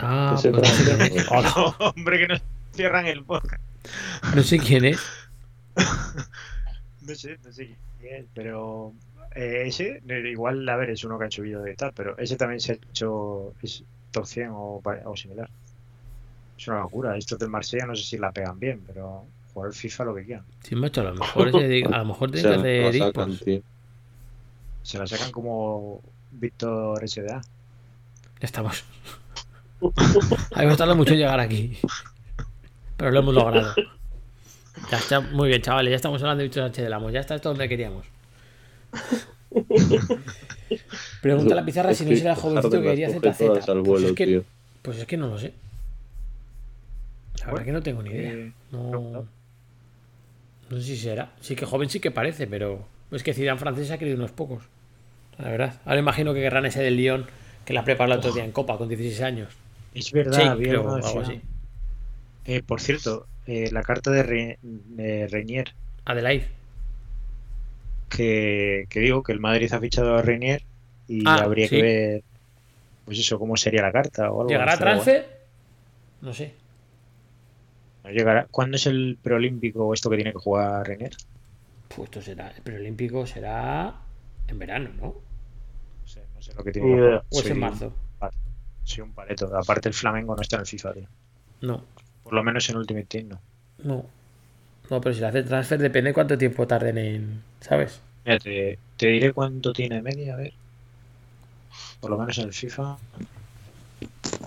Ah, 0.00 0.36
pues 0.40 0.44
no, 0.44 1.68
hombre, 1.78 2.18
que 2.18 2.26
nos 2.26 2.42
cierran 2.72 3.06
el 3.06 3.24
podcast. 3.24 3.62
No 4.34 4.42
sé 4.42 4.58
quién 4.58 4.84
es. 4.84 5.00
No 7.06 7.14
sé, 7.14 7.38
no 7.44 7.52
sé 7.52 7.76
quién 8.00 8.14
es, 8.22 8.26
pero 8.32 8.94
eh, 9.34 9.64
ese, 9.66 10.02
eh, 10.08 10.28
igual, 10.30 10.68
a 10.68 10.76
ver, 10.76 10.90
es 10.90 11.04
uno 11.04 11.18
que 11.18 11.24
ha 11.26 11.30
subido 11.30 11.62
de 11.62 11.74
tal, 11.74 11.92
pero 11.94 12.16
ese 12.18 12.36
también 12.36 12.60
se 12.60 12.72
ha 12.72 12.74
hecho 12.76 13.52
es 13.62 13.82
top 14.10 14.26
100 14.26 14.48
o, 14.52 14.82
similar. 15.16 15.48
Es 16.56 16.68
una 16.68 16.80
locura. 16.80 17.16
Estos 17.16 17.38
del 17.38 17.50
Marsella 17.50 17.86
no 17.86 17.96
sé 17.96 18.04
si 18.04 18.16
la 18.18 18.30
pegan 18.32 18.58
bien, 18.58 18.80
pero 18.86 19.24
jugar 19.52 19.72
FIFA 19.72 20.04
lo 20.04 20.14
que 20.14 20.24
quieran. 20.24 20.44
Sí, 20.62 20.74
macho, 20.76 21.00
a 21.00 21.04
lo 21.04 21.14
mejor, 21.14 21.48
es 21.48 21.54
de- 21.54 21.88
a 21.92 21.98
lo 21.98 22.04
mejor 22.04 22.28
O 22.28 22.32
tiene 22.32 22.48
sea, 22.48 22.62
que 22.62 22.86
hacer 22.88 23.00
sacan. 23.00 23.38
Se 24.82 24.98
la 24.98 25.06
sacan 25.06 25.32
como 25.32 26.00
Víctor 26.32 27.02
SDA. 27.08 27.40
Ya 28.40 28.46
estamos. 28.46 28.84
A 30.54 30.60
mí 30.60 30.66
me 30.66 30.72
ha 30.72 30.76
tardado 30.76 30.96
mucho 30.96 31.12
en 31.12 31.18
llegar 31.18 31.40
aquí. 31.40 31.76
Pero 32.96 33.10
lo 33.10 33.18
hemos 33.20 33.34
logrado. 33.34 33.74
Ya 34.90 34.98
está, 34.98 35.20
muy 35.20 35.48
bien, 35.48 35.62
chavales. 35.62 35.90
Ya 35.90 35.96
estamos 35.96 36.20
hablando 36.22 36.42
de 36.42 36.48
bichos 36.48 36.68
H 36.70 36.82
del 36.82 36.92
amo. 36.92 37.10
Ya 37.10 37.20
está 37.20 37.34
esto 37.34 37.48
donde 37.50 37.68
queríamos. 37.68 38.06
Pregunta 41.22 41.52
a 41.54 41.56
la 41.56 41.64
pizarra 41.64 41.94
si 41.94 42.04
no 42.04 42.16
será 42.16 42.30
el 42.32 42.36
jovencito 42.36 42.70
que 42.82 42.88
quería 42.88 43.08
ZZ. 43.10 43.20
Pues 43.20 43.66
vuelo, 43.82 44.08
es, 44.08 44.12
que, 44.14 44.42
pues 44.82 44.98
es 44.98 45.06
que 45.06 45.16
no 45.16 45.28
lo 45.28 45.38
sé. 45.38 45.52
La 47.40 47.46
verdad 47.46 47.64
que 47.64 47.72
no 47.72 47.82
tengo 47.82 48.02
ni 48.02 48.10
idea. 48.10 48.32
Eh, 48.32 48.52
No, 48.72 49.26
no 50.70 50.76
sé 50.76 50.82
si 50.82 50.96
será. 50.96 51.32
Sí 51.40 51.54
que 51.56 51.66
joven 51.66 51.88
sí 51.90 52.00
que 52.00 52.10
parece, 52.10 52.46
pero 52.46 52.86
es 53.10 53.22
que 53.22 53.34
Zidane 53.34 53.58
francés 53.58 53.90
ha 53.90 53.98
querido 53.98 54.16
unos 54.16 54.32
pocos. 54.32 54.64
La 55.38 55.50
verdad. 55.50 55.80
Ahora 55.84 55.98
imagino 56.00 56.32
que 56.34 56.40
querrán 56.40 56.66
ese 56.66 56.82
del 56.82 56.96
Lyon 56.96 57.26
que 57.64 57.72
la 57.74 57.84
preparó 57.84 58.12
el 58.12 58.18
otro 58.18 58.32
día 58.32 58.44
en 58.44 58.52
Copa 58.52 58.76
con 58.78 58.88
16 58.88 59.20
años. 59.22 59.52
Es 59.94 60.10
verdad, 60.12 60.40
Sí, 60.40 60.46
había 60.46 60.68
creo, 60.70 60.94
algo 60.94 61.20
así. 61.20 61.40
Eh, 62.46 62.62
por 62.62 62.80
cierto, 62.80 63.26
eh, 63.46 63.70
la 63.72 63.82
carta 63.82 64.10
de, 64.10 64.22
Re- 64.22 64.58
de 64.62 65.28
Reinier, 65.28 65.72
Adelaide. 66.04 66.48
Que, 68.14 68.86
que 68.88 69.00
digo 69.00 69.22
que 69.22 69.32
el 69.32 69.40
Madrid 69.40 69.72
ha 69.72 69.80
fichado 69.80 70.16
a 70.16 70.22
Reinier 70.22 70.62
y 71.08 71.22
Ah, 71.26 71.42
habría 71.42 71.68
sí. 71.68 71.76
que 71.76 71.82
ver, 71.82 72.22
pues 73.04 73.18
eso, 73.18 73.38
cómo 73.38 73.56
sería 73.56 73.82
la 73.82 73.92
carta 73.92 74.30
o 74.30 74.40
algo. 74.40 74.48
¿Llegará 74.50 74.72
guay. 74.76 74.78
transfer? 74.80 75.40
No 76.22 76.32
sé. 76.32 76.54
No 78.04 78.10
llegará. 78.10 78.46
¿Cuándo 78.50 78.76
es 78.76 78.86
el 78.86 79.18
preolímpico 79.22 79.92
esto 79.94 80.10
que 80.10 80.16
tiene 80.16 80.32
que 80.32 80.38
jugar 80.38 80.86
Reinier? 80.86 81.12
Pues 81.88 82.04
esto 82.08 82.22
será. 82.22 82.50
El 82.50 82.62
preolímpico 82.62 83.26
será 83.26 83.94
en 84.48 84.58
verano, 84.58 84.90
¿no? 84.96 85.06
No 85.06 86.06
sé, 86.06 86.22
no 86.34 86.42
sé 86.42 86.54
lo 86.54 86.64
que 86.64 86.72
tiene 86.72 86.88
que 86.88 86.94
jugar. 86.94 87.24
O 87.30 87.40
es 87.40 87.46
en 87.46 87.52
un- 87.52 87.58
marzo. 87.60 87.94
Soy 88.82 89.00
un 89.02 89.12
paleto. 89.12 89.50
Aparte 89.56 89.88
el 89.88 89.94
Flamengo 89.94 90.36
no 90.36 90.42
está 90.42 90.56
en 90.56 90.60
el 90.60 90.66
FIFA, 90.66 90.92
tío. 90.92 91.08
No, 91.62 91.82
Por 92.22 92.34
lo 92.34 92.42
menos 92.42 92.68
en 92.68 92.76
Ultimate 92.76 93.06
Team 93.06 93.28
no. 93.28 93.40
no. 93.82 94.06
No, 94.90 95.00
pero 95.00 95.14
si 95.14 95.20
le 95.20 95.26
hace 95.26 95.42
transfer 95.42 95.78
depende 95.78 96.12
cuánto 96.12 96.36
tiempo 96.36 96.66
tarden 96.66 96.98
en. 96.98 97.42
¿Sabes? 97.60 98.00
Mira, 98.24 98.38
te, 98.38 98.78
te 98.96 99.06
diré 99.06 99.32
cuánto 99.32 99.72
tiene 99.72 100.02
media, 100.02 100.34
a 100.34 100.36
ver. 100.36 100.52
Por 102.00 102.10
lo 102.10 102.18
menos 102.18 102.36
en 102.38 102.44
el 102.44 102.52
FIFA. 102.52 102.96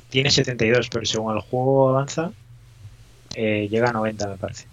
Tiene 0.10 0.30
72, 0.30 0.90
pero 0.90 1.06
según 1.06 1.36
el 1.36 1.42
juego 1.42 1.90
avanza, 1.90 2.32
eh, 3.36 3.68
llega 3.70 3.90
a 3.90 3.94
90, 3.94 4.28
me 4.28 4.38
parece. 4.38 4.68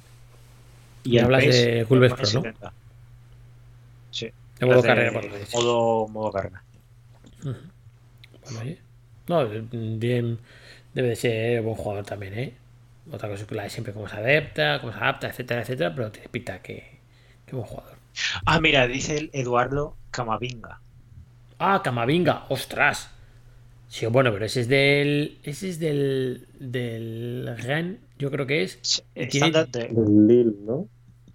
Y 1.03 1.19
hablas 1.19 1.45
PES 1.45 1.65
de 1.65 1.87
pone 1.87 2.09
Pro, 2.09 2.19
¿no? 2.19 2.27
70. 2.27 2.73
Sí. 4.11 4.31
De 4.59 4.67
modo 4.67 4.83
carrera, 4.83 5.13
por 5.13 5.25
lo 5.25 5.31
modo, 5.53 6.09
modo 6.09 6.33
carrera. 6.33 6.63
Bueno. 8.53 8.77
No, 9.27 9.49
bien, 9.49 10.39
debe 10.93 11.09
de 11.09 11.17
ser 11.17 11.63
buen 11.63 11.77
jugador 11.77 12.05
también, 12.05 12.39
¿eh? 12.39 12.55
Otra 13.11 13.29
cosa 13.29 13.43
es 13.43 13.49
que 13.49 13.55
la 13.55 13.65
de 13.65 13.71
siempre 13.71 13.93
cómo 13.93 14.09
se 14.09 14.17
adapta, 14.17 14.81
cómo 14.81 14.93
se 14.93 14.99
adapta, 14.99 15.29
etcétera, 15.29 15.61
etcétera, 15.63 15.95
pero 15.95 16.11
tiene 16.11 16.29
pinta 16.29 16.61
que, 16.63 16.99
que 17.47 17.55
buen 17.57 17.67
jugador. 17.69 17.99
Ah, 18.47 18.61
mira, 18.61 18.87
dice 18.87 19.19
el 19.19 19.31
Eduardo 19.33 19.97
Camavinga. 20.11 20.81
Ah, 21.59 21.81
Camavinga, 21.85 22.47
ostras. 22.49 23.11
Sí, 23.89 24.07
bueno, 24.07 24.33
pero 24.33 24.45
ese 24.47 24.63
es 24.63 24.69
del. 24.69 25.39
Ese 25.43 25.69
es 25.69 25.79
del. 25.79 26.49
del 26.59 27.55
Gen, 27.59 28.01
yo 28.19 28.31
creo 28.31 28.47
que 28.47 28.63
es. 28.63 29.05
Tiene- 29.15 29.29
estándar 29.29 29.69
de- 29.69 29.87
El 29.87 30.27
Lille, 30.27 30.55
¿no? 30.65 30.89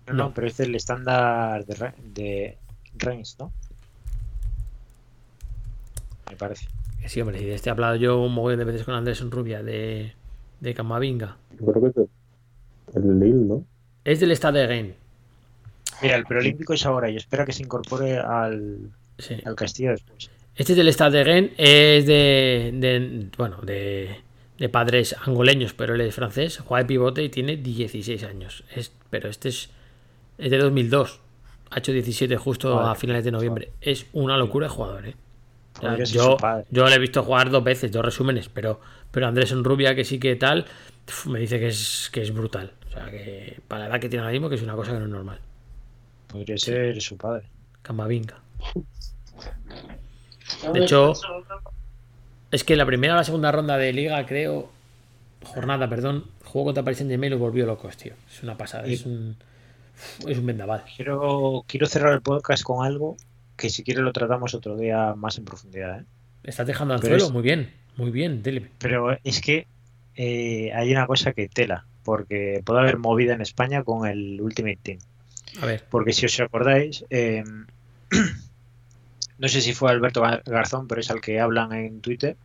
no, 0.08 0.14
no, 0.14 0.34
pero 0.34 0.48
es 0.48 0.58
del 0.58 0.76
estándar 0.76 1.66
de, 1.66 1.94
de 2.14 2.58
Reims, 2.98 3.38
¿no? 3.40 3.54
Me 6.30 6.36
parece. 6.36 6.68
Sí, 7.08 7.22
hombre, 7.22 7.42
y 7.42 7.46
de 7.46 7.56
este 7.56 7.70
he 7.70 7.72
hablado 7.72 7.96
yo 7.96 8.20
un 8.22 8.34
mogollón 8.34 8.60
de 8.60 8.66
veces 8.66 8.84
con 8.84 8.94
Andrés 8.94 9.22
Rubia 9.22 9.64
de, 9.64 10.14
de 10.60 10.74
Camavinga. 10.74 11.38
Yo 11.60 11.66
creo 11.72 11.82
que 11.82 11.90
es 12.02 12.08
el- 12.96 13.04
el 13.04 13.20
Lille, 13.20 13.46
¿no? 13.46 13.66
Es 14.04 14.20
del 14.20 14.32
Stade 14.32 14.68
de 14.68 14.76
Gen. 14.76 14.96
Mira, 16.02 16.16
el 16.16 16.26
preolímpico 16.26 16.74
es 16.74 16.86
ahora 16.86 17.10
y 17.10 17.18
espera 17.18 17.46
que 17.46 17.52
se 17.52 17.64
incorpore 17.64 18.18
al, 18.18 18.90
Sí. 19.18 19.36
al 19.46 19.56
Castillo 19.56 19.92
después. 19.92 20.30
Este 20.56 20.74
es 20.74 20.78
del 20.78 20.88
Stade 20.94 21.18
de 21.20 21.26
Gen, 21.26 21.52
es 21.58 22.06
de, 22.06 22.72
de- 22.74 23.28
bueno, 23.38 23.58
de, 23.62 24.16
de 24.58 24.70
padres 24.70 25.16
angoleños, 25.26 25.74
pero 25.74 25.96
él 25.96 26.02
es 26.02 26.16
francés, 26.16 26.60
juega 26.66 26.84
de 26.84 26.88
pivote 26.88 27.24
y 27.24 27.30
tiene 27.30 27.58
16 27.58 28.24
años. 28.24 28.64
Es, 28.76 28.92
pero 29.10 29.30
este 29.30 29.50
es, 29.50 29.70
es 30.38 30.52
de 30.52 30.58
2002, 30.58 31.20
ha 31.70 31.80
hecho 31.80 31.92
17 31.92 32.36
justo 32.38 32.76
Vale. 32.76 32.90
a 32.92 32.96
finales 32.96 33.24
de 33.26 33.32
noviembre. 33.32 33.70
Es 33.82 34.06
una 34.14 34.38
locura 34.38 34.68
de 34.68 34.70
jugador, 34.74 35.06
¿eh? 35.08 35.16
Yo, 36.06 36.38
yo 36.70 36.88
le 36.88 36.96
he 36.96 37.00
visto 37.00 37.24
jugar 37.24 37.50
dos 37.50 37.64
veces, 37.64 37.92
dos 37.92 38.04
resúmenes, 38.04 38.50
pero, 38.50 38.80
pero 39.12 39.28
Andrés 39.28 39.52
Rubia, 39.52 39.96
que 39.96 40.04
sí 40.04 40.20
que 40.20 40.36
tal, 40.36 40.66
me 41.26 41.40
dice 41.40 41.60
que 41.60 41.68
es, 41.68 42.10
que 42.12 42.22
es 42.22 42.34
brutal. 42.34 42.74
O 42.88 42.92
sea, 42.92 43.10
que 43.10 43.60
para 43.68 43.84
la 43.84 43.90
edad 43.90 44.00
que 44.02 44.10
tiene 44.10 44.22
ahora 44.22 44.34
mismo, 44.34 44.50
que 44.50 44.56
es 44.56 44.62
una 44.62 44.76
cosa 44.76 44.94
que 44.94 45.00
no 45.00 45.06
es 45.06 45.12
normal. 45.12 45.40
Podría 46.28 46.58
ser 46.58 47.02
su 47.02 47.18
padre. 47.18 47.48
Camavinga. 47.82 48.40
De 50.74 50.80
hecho, 50.80 51.14
es 52.52 52.64
que 52.64 52.76
la 52.76 52.86
primera 52.86 53.14
o 53.14 53.18
la 53.18 53.24
segunda 53.24 53.52
ronda 53.52 53.78
de 53.78 53.94
liga, 53.94 54.26
creo, 54.26 54.70
jornada, 55.44 55.88
perdón, 55.88 56.26
jugó 56.44 56.66
contra 56.66 56.84
Paris 56.84 56.98
Saint 56.98 57.12
Germain 57.12 57.32
y 57.32 57.36
lo 57.36 57.40
volvió 57.40 57.66
locos, 57.66 57.96
tío. 57.98 58.14
Es 58.30 58.44
una 58.44 58.58
pasada, 58.58 58.86
es 58.86 59.06
un, 59.06 59.38
es 60.28 60.38
un 60.38 60.46
vendaval. 60.46 60.84
Quiero, 60.96 61.64
quiero 61.68 61.88
cerrar 61.88 62.14
el 62.14 62.22
podcast 62.22 62.64
con 62.64 62.86
algo 62.86 63.18
que 63.60 63.70
si 63.70 63.84
quiere 63.84 64.02
lo 64.02 64.12
tratamos 64.14 64.54
otro 64.56 64.78
día 64.78 65.14
más 65.16 65.38
en 65.38 65.46
profundidad. 65.46 66.02
¿eh? 66.02 66.06
Estás 66.44 66.66
dejando 66.68 66.94
al 66.94 67.02
suelo, 67.02 67.30
muy 67.30 67.42
bien, 67.44 67.70
muy 67.98 68.12
bien, 68.12 68.42
dile. 68.42 68.70
Pero 68.80 69.18
es 69.24 69.42
que 69.42 69.68
eh, 70.16 70.72
hay 70.74 70.92
una 70.92 71.06
cosa 71.06 71.34
que 71.34 71.48
tela, 71.50 71.86
porque 72.04 72.62
puede 72.66 72.80
haber 72.80 72.98
movida 72.98 73.34
en 73.34 73.42
España 73.42 73.84
con 73.84 74.08
el 74.08 74.40
Ultimate 74.42 74.80
Team. 74.82 75.00
A 75.62 75.66
ver, 75.66 75.86
Porque 75.90 76.14
si 76.14 76.26
os 76.26 76.40
acordáis, 76.40 77.04
eh, 77.10 77.44
no 79.38 79.48
sé 79.48 79.62
si 79.62 79.74
fue 79.74 79.92
Alberto 79.92 80.22
Gar- 80.22 80.44
Garzón, 80.46 80.88
pero 80.88 81.02
es 81.02 81.10
al 81.12 81.22
que 81.22 81.40
hablan 81.40 81.74
en 81.74 82.02
Twitter. 82.02 82.38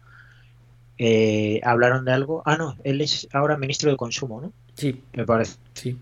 eh, 0.99 1.61
hablaron 1.65 2.05
de 2.05 2.13
algo. 2.13 2.43
Ah, 2.47 2.57
no, 2.57 2.77
él 2.85 3.01
es 3.01 3.29
ahora 3.33 3.57
ministro 3.57 3.91
de 3.91 3.97
Consumo, 3.97 4.41
¿no? 4.41 4.53
sí, 4.75 5.03
Me 5.13 5.25
parece. 5.27 5.57
sí. 5.75 5.99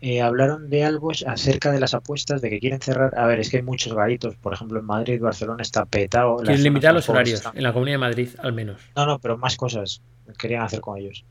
Eh, 0.00 0.20
hablaron 0.22 0.70
de 0.70 0.84
algo 0.84 1.10
acerca 1.26 1.72
de 1.72 1.80
las 1.80 1.92
apuestas, 1.94 2.40
de 2.40 2.50
que 2.50 2.60
quieren 2.60 2.80
cerrar. 2.80 3.18
A 3.18 3.26
ver, 3.26 3.40
es 3.40 3.50
que 3.50 3.56
hay 3.58 3.62
muchos 3.64 3.92
garitos. 3.94 4.36
Por 4.36 4.52
ejemplo, 4.54 4.78
en 4.78 4.84
Madrid, 4.86 5.20
Barcelona 5.20 5.62
está 5.62 5.84
petado. 5.86 6.36
Quieren 6.36 6.62
limitar 6.62 6.94
los 6.94 7.08
horarios 7.08 7.40
están- 7.40 7.56
en 7.56 7.62
la 7.64 7.72
Comunidad 7.72 7.94
de 7.94 7.98
Madrid, 7.98 8.28
al 8.38 8.52
menos. 8.52 8.80
No, 8.94 9.06
no, 9.06 9.18
pero 9.18 9.36
más 9.36 9.56
cosas 9.56 10.00
querían 10.38 10.62
hacer 10.62 10.80
con 10.80 10.98
ellos. 10.98 11.24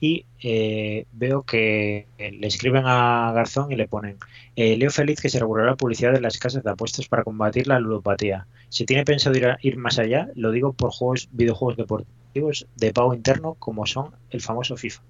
Y 0.00 0.24
eh, 0.42 1.04
veo 1.12 1.42
que 1.42 2.06
le 2.18 2.46
escriben 2.46 2.84
a 2.86 3.32
Garzón 3.34 3.72
y 3.72 3.76
le 3.76 3.88
ponen: 3.88 4.16
eh, 4.56 4.76
Leo 4.76 4.90
feliz 4.90 5.20
que 5.20 5.28
se 5.28 5.38
regulará 5.40 5.66
la 5.70 5.76
publicidad 5.76 6.12
de 6.12 6.20
las 6.20 6.38
casas 6.38 6.62
de 6.64 6.70
apuestas 6.70 7.06
para 7.08 7.24
combatir 7.24 7.66
la 7.66 7.78
ludopatía. 7.80 8.46
Si 8.70 8.86
tiene 8.86 9.04
pensado 9.04 9.36
ir, 9.36 9.46
a- 9.46 9.58
ir 9.60 9.76
más 9.76 9.98
allá, 9.98 10.28
lo 10.34 10.50
digo 10.50 10.72
por 10.72 10.90
juegos, 10.92 11.28
videojuegos 11.32 11.76
deportivos 11.76 12.66
de 12.76 12.92
pago 12.92 13.12
interno 13.12 13.54
como 13.58 13.84
son 13.86 14.12
el 14.30 14.40
famoso 14.40 14.76
FIFA. 14.76 15.02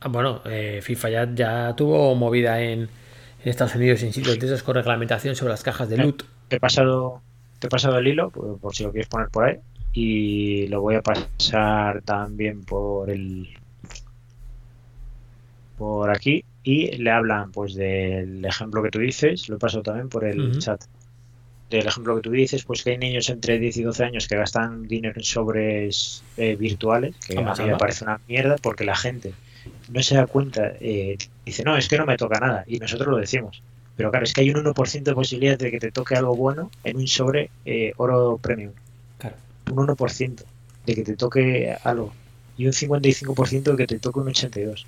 Ah, 0.00 0.08
bueno, 0.08 0.42
eh, 0.44 0.80
FIFA 0.82 1.10
ya, 1.10 1.34
ya 1.34 1.74
tuvo 1.76 2.14
movida 2.14 2.60
en, 2.60 2.80
en 2.80 2.88
Estados 3.44 3.74
Unidos 3.74 4.02
en 4.02 4.12
sitios 4.12 4.38
de 4.38 4.46
esos 4.46 4.62
con 4.62 4.74
reglamentación 4.74 5.34
sobre 5.34 5.52
las 5.52 5.62
cajas 5.62 5.88
de 5.88 5.96
loot. 5.96 6.24
Te 6.48 6.56
he 6.56 6.60
pasado, 6.60 7.22
te 7.58 7.66
he 7.66 7.70
pasado 7.70 7.98
el 7.98 8.06
hilo, 8.06 8.30
por, 8.30 8.58
por 8.58 8.74
si 8.74 8.84
lo 8.84 8.92
quieres 8.92 9.08
poner 9.08 9.28
por 9.28 9.44
ahí. 9.44 9.56
Y 9.92 10.66
lo 10.68 10.82
voy 10.82 10.96
a 10.96 11.02
pasar 11.02 12.02
también 12.02 12.62
por 12.62 13.08
el 13.08 13.48
por 15.78 16.10
aquí. 16.10 16.44
Y 16.62 16.96
le 16.98 17.10
hablan 17.10 17.52
pues 17.52 17.74
del 17.74 18.44
ejemplo 18.44 18.82
que 18.82 18.90
tú 18.90 18.98
dices, 18.98 19.48
lo 19.48 19.56
he 19.56 19.58
pasado 19.58 19.82
también 19.82 20.08
por 20.08 20.24
el 20.24 20.58
chat. 20.58 20.82
Del 21.70 21.86
ejemplo 21.86 22.16
que 22.16 22.22
tú 22.22 22.30
dices, 22.30 22.64
pues 22.64 22.82
que 22.84 22.90
hay 22.90 22.98
niños 22.98 23.30
entre 23.30 23.58
10 23.58 23.76
y 23.78 23.82
12 23.82 24.04
años 24.04 24.28
que 24.28 24.36
gastan 24.36 24.86
dinero 24.86 25.14
en 25.16 25.24
sobres 25.24 26.22
eh, 26.36 26.56
virtuales, 26.56 27.16
que 27.26 27.38
a 27.38 27.54
mí 27.54 27.64
me 27.64 27.76
parece 27.76 28.04
una 28.04 28.20
mierda 28.28 28.56
porque 28.60 28.84
la 28.84 28.96
gente 28.96 29.32
no 29.88 30.02
se 30.02 30.16
da 30.16 30.26
cuenta, 30.26 30.72
eh, 30.80 31.16
dice, 31.44 31.62
no, 31.64 31.76
es 31.76 31.88
que 31.88 31.98
no 31.98 32.06
me 32.06 32.16
toca 32.16 32.40
nada, 32.40 32.64
y 32.66 32.78
nosotros 32.78 33.08
lo 33.08 33.16
decimos. 33.16 33.62
Pero 33.96 34.10
claro, 34.10 34.24
es 34.24 34.32
que 34.32 34.42
hay 34.42 34.50
un 34.50 34.62
1% 34.62 35.02
de 35.02 35.14
posibilidad 35.14 35.58
de 35.58 35.70
que 35.70 35.80
te 35.80 35.90
toque 35.90 36.16
algo 36.16 36.36
bueno 36.36 36.70
en 36.84 36.96
un 36.98 37.06
sobre 37.06 37.50
eh, 37.64 37.92
oro 37.96 38.38
premium. 38.38 38.72
Claro. 39.18 39.36
Un 39.70 39.86
1% 39.88 40.42
de 40.84 40.94
que 40.94 41.02
te 41.02 41.16
toque 41.16 41.74
algo. 41.82 42.12
Y 42.58 42.66
un 42.66 42.72
55% 42.72 43.62
de 43.62 43.76
que 43.76 43.86
te 43.86 43.98
toque 43.98 44.20
un 44.20 44.26
82%. 44.26 44.84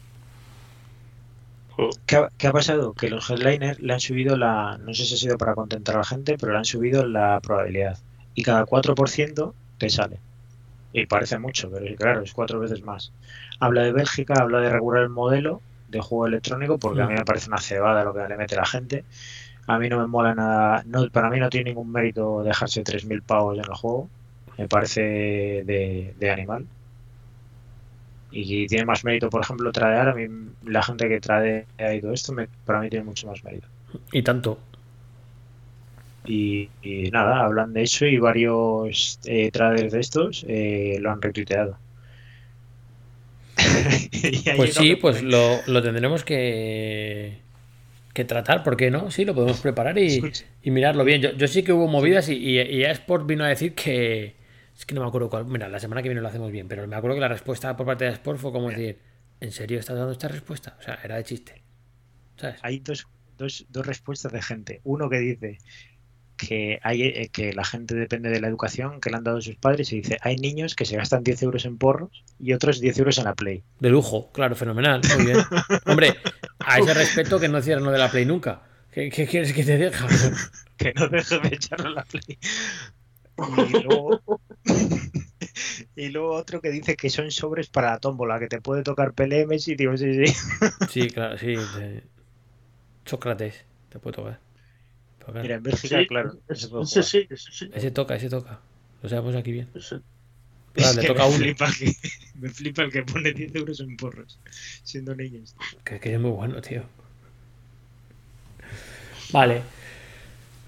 ¿Qué 2.06 2.16
ha, 2.16 2.28
qué 2.36 2.48
ha 2.48 2.52
pasado? 2.52 2.92
Que 2.92 3.08
los 3.08 3.30
headliners 3.30 3.78
le 3.78 3.92
han 3.92 4.00
subido 4.00 4.36
la, 4.36 4.78
no 4.78 4.92
sé 4.94 5.04
si 5.04 5.14
ha 5.14 5.16
sido 5.16 5.38
para 5.38 5.54
contentar 5.54 5.94
a 5.94 5.98
la 5.98 6.04
gente, 6.04 6.36
pero 6.36 6.52
le 6.52 6.58
han 6.58 6.64
subido 6.64 7.06
la 7.06 7.40
probabilidad. 7.40 7.98
Y 8.34 8.42
cada 8.42 8.66
4% 8.66 9.52
te 9.78 9.88
sale. 9.88 10.18
Y 10.92 11.06
parece 11.06 11.38
mucho, 11.38 11.70
pero 11.70 11.94
claro, 11.96 12.22
es 12.22 12.32
cuatro 12.32 12.60
veces 12.60 12.82
más. 12.82 13.12
Habla 13.60 13.82
de 13.82 13.92
Bélgica, 13.92 14.34
habla 14.40 14.60
de 14.60 14.70
regular 14.70 15.02
el 15.02 15.10
modelo 15.10 15.62
de 15.86 16.00
juego 16.00 16.26
electrónico, 16.26 16.78
porque 16.78 17.02
a 17.02 17.06
mí 17.06 17.14
me 17.14 17.24
parece 17.24 17.48
una 17.50 17.58
cebada 17.60 18.04
lo 18.04 18.14
que 18.14 18.26
le 18.26 18.36
mete 18.36 18.56
la 18.56 18.66
gente. 18.66 19.04
A 19.66 19.78
mí 19.78 19.88
no 19.88 19.98
me 20.00 20.06
mola 20.06 20.34
nada, 20.34 20.82
no, 20.86 21.08
para 21.10 21.30
mí 21.30 21.38
no 21.40 21.50
tiene 21.50 21.70
ningún 21.70 21.92
mérito 21.92 22.42
dejarse 22.42 22.82
3.000 22.84 23.22
pavos 23.22 23.58
en 23.58 23.64
el 23.64 23.74
juego. 23.74 24.10
Me 24.56 24.68
parece 24.68 25.02
de, 25.02 26.14
de 26.18 26.30
animal. 26.30 26.68
Y 28.30 28.66
tiene 28.66 28.84
más 28.84 29.04
mérito, 29.04 29.30
por 29.30 29.42
ejemplo, 29.42 29.72
tradear. 29.72 30.08
A 30.10 30.14
mí, 30.14 30.26
la 30.62 30.82
gente 30.82 31.08
que 31.08 31.20
trade 31.20 31.66
y 31.96 32.00
todo 32.00 32.12
esto, 32.12 32.32
me- 32.32 32.48
para 32.64 32.80
mí 32.80 32.90
tiene 32.90 33.04
mucho 33.04 33.26
más 33.26 33.42
mérito. 33.42 33.68
Y 34.12 34.22
tanto. 34.22 34.67
Y, 36.28 36.68
y 36.82 37.10
nada, 37.10 37.40
hablan 37.42 37.72
de 37.72 37.84
eso 37.84 38.04
y 38.04 38.18
varios 38.18 39.18
eh, 39.24 39.50
traders 39.50 39.92
de 39.92 40.00
estos 40.00 40.44
eh, 40.46 40.98
lo 41.00 41.10
han 41.10 41.22
retuiteado. 41.22 41.78
Pues 44.56 44.74
sí, 44.74 44.96
pues 44.96 45.22
lo, 45.22 45.60
lo 45.66 45.82
tendremos 45.82 46.24
que, 46.24 47.38
que 48.12 48.24
tratar, 48.24 48.62
¿por 48.62 48.76
qué 48.76 48.90
no? 48.90 49.10
Sí, 49.10 49.24
lo 49.24 49.34
podemos 49.34 49.60
preparar 49.60 49.96
y 49.98 50.20
mirarlo 50.64 51.04
bien. 51.04 51.22
Yo, 51.22 51.32
yo 51.32 51.48
sí 51.48 51.62
que 51.62 51.72
hubo 51.72 51.88
movidas 51.88 52.28
y, 52.28 52.34
y, 52.34 52.60
y 52.60 52.84
Sport 52.84 53.26
vino 53.26 53.44
a 53.44 53.48
decir 53.48 53.74
que. 53.74 54.36
Es 54.76 54.86
que 54.86 54.94
no 54.94 55.00
me 55.00 55.08
acuerdo 55.08 55.30
cuál. 55.30 55.46
Mira, 55.46 55.68
la 55.68 55.80
semana 55.80 56.02
que 56.02 56.08
viene 56.08 56.20
lo 56.20 56.28
hacemos 56.28 56.52
bien, 56.52 56.68
pero 56.68 56.86
me 56.86 56.96
acuerdo 56.96 57.16
que 57.16 57.20
la 57.20 57.28
respuesta 57.28 57.76
por 57.76 57.86
parte 57.86 58.04
de 58.04 58.12
Sport 58.12 58.38
fue 58.38 58.52
como 58.52 58.68
decir: 58.68 58.98
¿En 59.40 59.50
serio 59.52 59.78
estás 59.78 59.96
dando 59.96 60.12
esta 60.12 60.28
respuesta? 60.28 60.76
O 60.78 60.82
sea, 60.82 60.98
era 61.02 61.16
de 61.16 61.24
chiste. 61.24 61.62
¿Sabes? 62.36 62.60
hay 62.62 62.78
dos, 62.80 63.08
dos, 63.36 63.66
dos 63.70 63.86
respuestas 63.86 64.32
de 64.32 64.42
gente. 64.42 64.80
Uno 64.84 65.08
que 65.08 65.18
dice 65.18 65.58
que 66.38 66.78
hay 66.82 67.02
eh, 67.02 67.28
que 67.30 67.52
la 67.52 67.64
gente 67.64 67.94
depende 67.94 68.30
de 68.30 68.40
la 68.40 68.48
educación 68.48 69.00
que 69.00 69.10
le 69.10 69.16
han 69.16 69.24
dado 69.24 69.42
sus 69.42 69.56
padres 69.56 69.92
y 69.92 69.96
dice 69.96 70.16
hay 70.22 70.36
niños 70.36 70.74
que 70.74 70.86
se 70.86 70.96
gastan 70.96 71.22
10 71.22 71.42
euros 71.42 71.66
en 71.66 71.76
porros 71.76 72.24
y 72.38 72.54
otros 72.54 72.80
10 72.80 72.98
euros 73.00 73.18
en 73.18 73.24
la 73.24 73.34
Play. 73.34 73.62
De 73.80 73.90
lujo, 73.90 74.32
claro, 74.32 74.56
fenomenal. 74.56 75.02
Muy 75.16 75.26
bien. 75.26 75.38
Hombre, 75.86 76.14
a 76.60 76.78
ese 76.78 76.94
respecto 76.94 77.38
que 77.38 77.48
no 77.48 77.60
cierran 77.60 77.84
lo 77.84 77.90
de 77.90 77.98
la 77.98 78.10
Play 78.10 78.24
nunca. 78.24 78.62
¿Qué, 78.90 79.10
qué 79.10 79.26
quieres 79.26 79.52
que 79.52 79.64
te 79.64 79.76
deje? 79.76 80.04
Que 80.78 80.94
no 80.94 81.08
deje 81.08 81.40
de 81.40 81.48
echarlo 81.56 81.88
en 81.88 81.94
la 81.96 82.04
Play. 82.04 82.38
Y 83.68 83.82
luego, 83.82 84.20
y 85.96 86.08
luego 86.08 86.30
otro 86.34 86.60
que 86.60 86.70
dice 86.70 86.96
que 86.96 87.10
son 87.10 87.30
sobres 87.30 87.68
para 87.68 87.90
la 87.90 87.98
tómbola, 87.98 88.38
que 88.38 88.46
te 88.48 88.60
puede 88.60 88.82
tocar 88.82 89.12
PLMs 89.12 89.68
y 89.68 89.74
digo, 89.74 89.96
sí, 89.96 90.26
sí. 90.26 90.34
Sí, 90.88 91.08
claro, 91.10 91.36
sí. 91.38 91.54
te- 91.76 92.02
Sócrates, 93.04 93.64
te 93.88 93.98
puede 93.98 94.16
tocar. 94.16 94.40
Claro, 95.32 95.42
Mira, 95.42 95.54
en 95.56 95.62
Bélgica, 95.62 95.98
Sí, 96.00 96.06
claro. 96.06 96.32
ese, 96.48 97.02
sí, 97.02 97.26
ese 97.30 97.50
sí. 97.52 97.70
Ese 97.74 97.90
toca, 97.90 98.16
ese 98.16 98.28
toca. 98.30 98.60
Lo 99.02 99.08
sabemos 99.08 99.34
aquí 99.36 99.52
bien. 99.52 99.68
ese- 99.74 100.00
Claro, 100.72 100.90
Es 100.90 100.96
le 100.96 101.06
toca 101.08 101.22
a 101.24 101.28
me, 101.28 101.34
uno. 101.34 101.44
flipa 101.44 101.68
que, 101.78 101.92
me 102.40 102.48
flipa 102.50 102.82
el 102.82 102.92
que 102.92 103.02
pone 103.02 103.32
10 103.32 103.54
euros 103.56 103.80
en 103.80 103.96
porros, 103.96 104.38
siendo 104.84 105.14
niños. 105.14 105.54
Que, 105.84 105.98
que 105.98 106.14
es 106.14 106.20
muy 106.20 106.30
bueno, 106.30 106.60
tío. 106.60 106.82
Vale. 109.32 109.62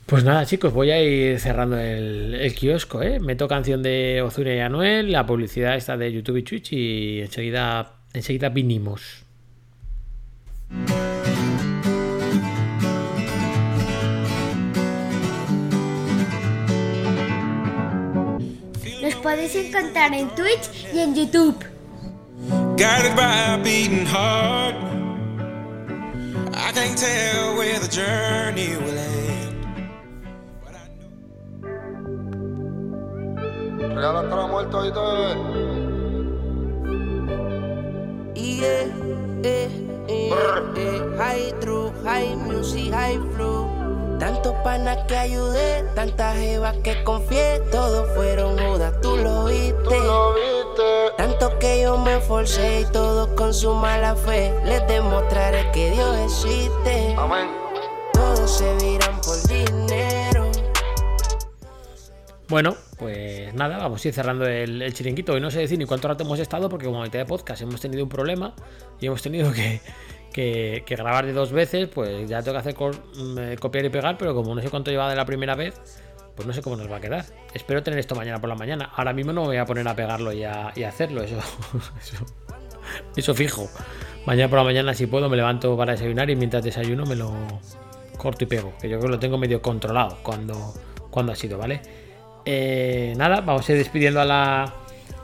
Pues 0.07 0.25
nada, 0.25 0.45
chicos, 0.45 0.73
voy 0.73 0.91
a 0.91 1.01
ir 1.01 1.39
cerrando 1.39 1.79
el, 1.79 2.35
el 2.35 2.55
kiosco, 2.55 3.01
¿eh? 3.03 3.21
Meto 3.21 3.47
canción 3.47 3.83
de 3.83 4.21
Ozuna 4.23 4.53
y 4.55 4.59
Anuel, 4.59 5.13
la 5.13 5.25
publicidad 5.25 5.77
está 5.77 5.97
de 5.97 6.13
YouTube 6.13 6.39
y 6.39 6.43
Twitch 6.43 6.73
y 6.73 7.21
enseguida, 7.21 7.95
enseguida 8.13 8.49
vinimos. 8.49 9.23
Podéis 19.31 19.55
encontrar 19.55 20.13
en 20.13 20.29
Twitch 20.31 20.89
y 20.93 20.99
en 20.99 21.15
YouTube. 21.15 21.55
Guided 22.77 23.15
by 23.15 23.55
a 23.55 23.59
beating 23.63 24.05
heart. 24.05 24.75
I 26.53 26.73
can't 26.73 26.99
tell 26.99 27.57
where 27.57 27.79
the 27.79 27.87
journey 27.87 28.77
will 28.77 28.99
end. 28.99 29.55
Hasta 34.03 34.35
la 34.35 34.47
muerte, 34.49 34.77
eh, 38.35 38.91
eh, 39.45 39.69
eh, 40.09 41.01
high 41.17 41.53
true, 41.61 41.93
high 42.03 42.35
music, 42.35 42.93
high 42.93 43.21
flow. 43.37 43.80
Tantos 44.21 44.55
panas 44.63 44.99
que 45.09 45.17
ayudé, 45.17 45.83
tantas 45.95 46.37
jevas 46.37 46.77
que 46.85 47.03
confié, 47.05 47.59
todos 47.73 48.07
fueron 48.15 48.59
judas, 48.59 48.93
tú 49.01 49.17
lo 49.17 49.47
viste. 49.47 49.73
Tú 49.83 49.95
lo 49.95 50.35
viste. 50.35 51.17
Tanto 51.17 51.59
que 51.59 51.81
yo 51.81 51.97
me 51.97 52.19
esforcé 52.19 52.83
y 52.83 52.93
todos 52.93 53.29
con 53.29 53.55
su 53.55 53.73
mala 53.73 54.15
fe, 54.15 54.53
les 54.67 54.87
demostraré 54.87 55.71
que 55.73 55.93
Dios 55.93 56.19
existe. 56.19 57.15
Amén. 57.17 57.49
Todos 58.13 58.59
se 58.59 58.75
viran 58.75 59.19
por 59.23 59.43
dinero. 59.49 60.51
Bueno, 62.47 62.77
pues 62.99 63.55
nada, 63.55 63.79
vamos 63.79 64.05
a 64.05 64.09
ir 64.09 64.13
cerrando 64.13 64.47
el, 64.47 64.83
el 64.83 64.93
chiringuito. 64.93 65.33
Hoy 65.33 65.41
no 65.41 65.51
sé 65.51 65.61
decir 65.61 65.79
ni 65.79 65.87
cuánto 65.87 66.09
rato 66.09 66.25
hemos 66.25 66.39
estado 66.39 66.69
porque 66.69 66.85
como 66.85 67.01
mitad 67.01 67.21
de 67.21 67.25
podcast 67.25 67.63
hemos 67.63 67.81
tenido 67.81 68.03
un 68.03 68.11
problema 68.11 68.55
y 69.01 69.07
hemos 69.07 69.23
tenido 69.23 69.51
que, 69.51 69.81
que- 70.33 70.85
grabar 70.87 71.27
de 71.27 71.33
dos 71.33 71.53
veces, 71.53 71.89
pues 71.89 72.29
ya 72.29 72.43
tengo 72.43 72.61
que 72.61 72.69
hacer 72.69 72.75
mm, 72.75 73.39
eh, 73.39 73.57
copiar 73.59 73.85
y 73.85 73.91
pegar, 73.91 74.17
pero 74.19 74.35
como 74.35 74.55
no 74.55 74.63
sé 74.63 74.71
cuánto 74.71 74.91
lleva 74.91 75.09
de 75.09 75.17
la 75.17 75.25
primera 75.25 75.55
vez, 75.55 75.81
pues 76.35 76.47
no 76.47 76.53
sé 76.53 76.63
cómo 76.63 76.77
nos 76.77 76.91
va 76.91 76.97
a 76.97 77.01
quedar. 77.01 77.25
Espero 77.55 77.83
tener 77.83 77.99
esto 77.99 78.15
mañana 78.15 78.41
por 78.41 78.49
la 78.49 78.55
mañana. 78.55 78.91
Ahora 78.97 79.13
mismo 79.13 79.33
no 79.33 79.43
me 79.43 79.49
voy 79.49 79.57
a 79.59 79.67
poner 79.67 79.87
a 79.87 79.95
pegarlo 79.95 80.33
y 80.33 80.45
a, 80.45 80.69
hacerlo, 80.87 81.23
eso, 81.23 81.37
eso, 82.01 82.25
eso 83.17 83.35
fijo. 83.35 83.69
Mañana 84.27 84.49
por 84.49 84.59
la 84.59 84.65
mañana 84.65 84.95
si 84.95 85.07
puedo 85.07 85.29
me 85.29 85.37
levanto 85.37 85.77
para 85.77 85.93
desayunar 85.93 86.31
y 86.31 86.37
mientras 86.37 86.63
desayuno 86.63 87.05
me 87.05 87.17
lo 87.17 87.33
corto 88.17 88.45
y 88.45 88.47
pego, 88.47 88.75
que 88.81 88.89
yo 88.89 88.99
creo 88.99 89.09
que 89.09 89.17
lo 89.17 89.19
tengo 89.19 89.39
medio 89.39 89.63
controlado 89.63 90.19
cuando, 90.23 90.75
cuando 91.11 91.33
ha 91.33 91.37
sido, 91.37 91.57
¿vale? 91.57 91.81
Eh, 92.45 93.15
nada, 93.17 93.41
vamos 93.41 93.69
a 93.69 93.73
ir 93.73 93.79
despidiendo 93.79 94.21
a 94.21 94.25
la, 94.25 94.63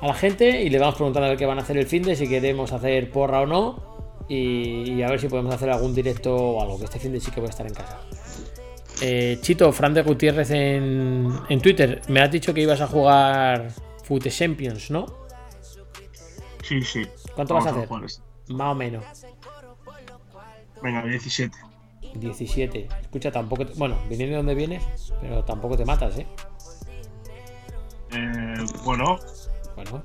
a 0.01 0.07
la 0.07 0.15
gente 0.15 0.62
y 0.62 0.70
le 0.70 0.78
vamos 0.78 0.95
preguntando 0.95 1.27
a 1.27 1.28
ver 1.31 1.39
qué 1.39 1.47
van 1.47 1.59
a 1.59 1.62
hacer 1.62 1.77
el 1.77 1.87
fin 1.87 2.03
de 2.03 2.16
si 2.16 2.28
queremos 2.28 2.73
hacer 2.73 3.11
porra 3.11 3.41
o 3.43 3.47
no. 3.47 3.95
Y, 4.28 4.93
y 4.93 5.03
a 5.03 5.09
ver 5.09 5.20
si 5.20 5.28
podemos 5.28 5.55
hacer 5.55 5.70
algún 5.70 5.94
directo 5.94 6.35
o 6.35 6.62
algo, 6.62 6.78
que 6.78 6.85
este 6.86 6.98
fin 6.98 7.12
de 7.12 7.20
sí 7.20 7.31
que 7.31 7.40
voy 7.40 7.47
a 7.48 7.51
estar 7.51 7.66
en 7.66 7.74
casa. 7.74 8.01
Eh, 9.03 9.39
Chito, 9.40 9.70
Fran 9.73 9.93
de 9.94 10.03
Gutiérrez 10.03 10.51
en, 10.51 11.28
en 11.48 11.61
Twitter, 11.61 12.01
me 12.09 12.20
has 12.20 12.31
dicho 12.31 12.53
que 12.55 12.62
ibas 12.62 12.81
a 12.81 12.86
jugar 12.86 13.69
Foot 14.05 14.27
Champions, 14.28 14.90
¿no? 14.90 15.07
Sí, 16.62 16.82
sí. 16.82 17.03
¿Cuánto 17.35 17.55
Vamos 17.55 17.66
vas 17.73 17.74
a 17.74 17.85
hacer? 17.85 18.05
este. 18.07 18.23
Más 18.55 18.73
o 18.73 18.74
menos. 18.74 19.05
Venga, 20.82 21.05
17. 21.05 21.57
17. 22.15 22.89
Escucha, 23.03 23.31
tampoco. 23.31 23.66
te- 23.66 23.74
bueno, 23.74 23.97
viniendo 24.09 24.32
de 24.32 24.36
donde 24.39 24.55
vienes, 24.55 24.82
pero 25.20 25.44
tampoco 25.44 25.77
te 25.77 25.85
matas, 25.85 26.19
¿eh? 26.19 26.27
Eh, 28.12 28.55
bueno, 28.85 29.19
Bueno, 29.74 30.03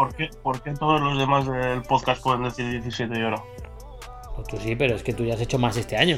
¿por 0.00 0.14
qué, 0.14 0.30
¿por 0.42 0.62
qué 0.62 0.72
todos 0.72 0.98
los 0.98 1.18
demás 1.18 1.46
del 1.46 1.82
podcast 1.82 2.22
pueden 2.22 2.44
decir 2.44 2.70
17 2.70 3.14
y 3.14 3.20
yo 3.20 3.30
no? 3.30 3.44
pues 4.34 4.48
tú 4.48 4.56
sí, 4.56 4.74
pero 4.74 4.94
es 4.94 5.02
que 5.02 5.12
tú 5.12 5.26
ya 5.26 5.34
has 5.34 5.40
hecho 5.42 5.58
más 5.58 5.76
este 5.76 5.98
año. 5.98 6.16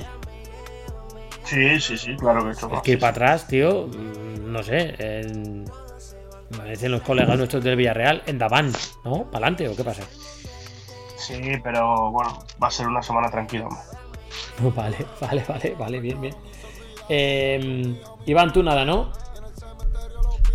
Sí, 1.43 1.81
sí, 1.81 1.99
sí, 1.99 2.17
claro 2.17 2.43
que 2.45 2.51
he 2.51 2.53
hecho 2.53 2.67
Es 2.67 2.73
más. 2.73 2.83
que 2.83 2.93
ir 2.93 3.01
para 3.01 3.11
atrás, 3.11 3.49
tío, 3.49 3.89
no 4.45 4.63
sé. 4.63 4.95
En... 4.99 5.65
Me 6.63 6.71
dicen 6.71 6.93
los 6.93 7.03
colegas 7.03 7.37
nuestros 7.37 7.65
del 7.65 7.75
Villarreal, 7.75 8.23
en 8.27 8.39
Daván, 8.39 8.71
¿no? 9.05 9.25
¿Para 9.25 9.47
adelante 9.49 9.69
o 9.69 9.75
qué 9.75 9.83
pasa? 9.83 10.03
Sí, 11.17 11.41
pero 11.65 12.13
bueno, 12.13 12.39
va 12.63 12.69
a 12.69 12.71
ser 12.71 12.87
una 12.87 13.03
semana 13.03 13.31
tranquila. 13.31 13.67
hombre. 13.67 13.83
Vale, 14.77 14.97
vale, 15.21 15.45
vale, 15.49 15.75
vale, 15.77 16.01
bien, 16.01 16.21
bien. 16.21 16.35
Eh, 17.09 18.01
Iván, 18.27 18.53
tú 18.53 18.63
nada, 18.63 18.85
¿no? 18.85 19.11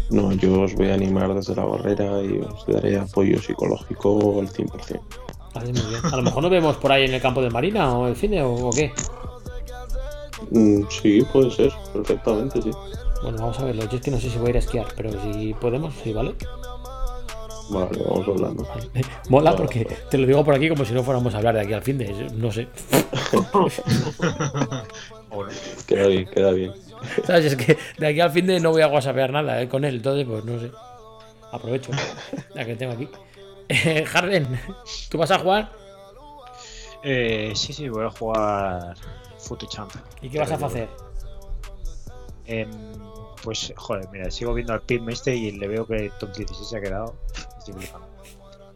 No, 0.10 0.32
yo 0.34 0.62
os 0.62 0.74
voy 0.76 0.90
a 0.90 0.94
animar 0.94 1.34
desde 1.34 1.56
la 1.56 1.66
barrera 1.66 2.22
y 2.22 2.40
os 2.40 2.66
daré 2.68 2.98
apoyo 2.98 3.42
psicológico 3.42 4.40
al 4.40 4.48
100%. 4.48 5.00
Vale, 5.54 5.74
muy 5.74 5.82
bien. 5.82 6.02
A 6.06 6.16
lo 6.18 6.24
mejor 6.24 6.44
nos 6.44 6.52
vemos 6.52 6.78
por 6.78 6.92
ahí 6.92 7.06
en 7.06 7.14
el 7.14 7.22
campo 7.22 7.42
de 7.42 7.50
Marina 7.50 7.98
o 7.98 8.08
el 8.08 8.16
cine 8.16 8.42
o, 8.44 8.54
o 8.54 8.70
qué. 8.72 8.94
Mm, 10.52 10.84
sí, 10.90 11.24
puede 11.34 11.52
ser, 11.52 11.72
perfectamente, 11.94 12.62
sí. 12.62 12.72
Bueno, 13.22 13.38
vamos 13.40 13.60
a 13.60 13.66
verlo. 13.66 13.84
Yo 13.90 13.98
es 13.98 14.02
que 14.02 14.12
no 14.12 14.20
sé 14.20 14.30
si 14.30 14.38
voy 14.38 14.48
a 14.48 14.50
ir 14.52 14.56
a 14.58 14.60
esquiar, 14.60 14.86
pero 14.96 15.12
si 15.12 15.54
podemos, 15.56 15.94
sí, 16.04 16.14
¿vale? 16.14 16.36
Vale, 17.70 18.00
vamos 18.08 18.28
hablando. 18.28 18.68
Mola 19.30 19.56
porque 19.56 19.86
te 20.10 20.18
lo 20.18 20.26
digo 20.26 20.46
por 20.46 20.56
aquí 20.56 20.70
como 20.70 20.86
si 20.86 20.94
no 20.94 21.04
fuéramos 21.04 21.34
a 21.34 21.38
hablar 21.38 21.56
de 21.56 21.62
aquí 21.62 21.74
al 21.74 21.84
fin 21.84 21.98
de. 21.98 22.30
No 22.34 22.52
sé. 22.52 22.68
Queda 25.88 26.08
bien, 26.08 26.26
queda 26.34 26.52
bien. 26.52 26.72
¿Sabes? 27.26 27.46
Es 27.46 27.56
que 27.56 27.78
de 27.98 28.08
aquí 28.08 28.20
al 28.20 28.32
fin 28.32 28.48
de 28.48 28.60
no 28.60 28.72
voy 28.72 28.82
a 28.82 28.88
whatsappear 28.88 29.32
nada 29.32 29.62
eh, 29.62 29.68
con 29.68 29.86
él, 29.86 29.96
entonces 29.96 30.26
pues 30.26 30.44
no 30.46 30.60
sé. 30.60 30.72
Aprovecho, 31.52 31.92
ya 32.56 32.66
que 32.66 32.76
tengo 32.76 32.94
aquí. 32.94 33.10
Eh, 33.70 34.06
Harden, 34.06 34.48
¿tú 35.10 35.18
vas 35.18 35.32
a 35.32 35.40
jugar? 35.40 35.72
Eh, 37.04 37.52
sí, 37.56 37.74
sí, 37.74 37.90
voy 37.90 38.06
a 38.06 38.10
jugar 38.10 38.96
Footy 39.38 39.68
Champ. 39.68 39.92
¿Y 40.22 40.30
qué 40.30 40.40
vas 40.40 40.52
a 40.52 40.66
hacer? 40.66 40.90
Em, 42.46 42.70
pues, 43.44 43.74
joder, 43.76 44.08
mira, 44.12 44.32
sigo 44.32 44.54
viendo 44.54 44.74
al 44.74 44.82
Pim 44.82 45.10
este 45.10 45.36
y 45.36 45.52
le 45.52 45.68
veo 45.68 45.86
que 45.86 46.12
top 46.20 46.34
16 46.36 46.68
se 46.68 46.78
ha 46.78 46.82
quedado. 46.82 47.16
Estoy 47.58 47.76
flipando. 47.76 48.08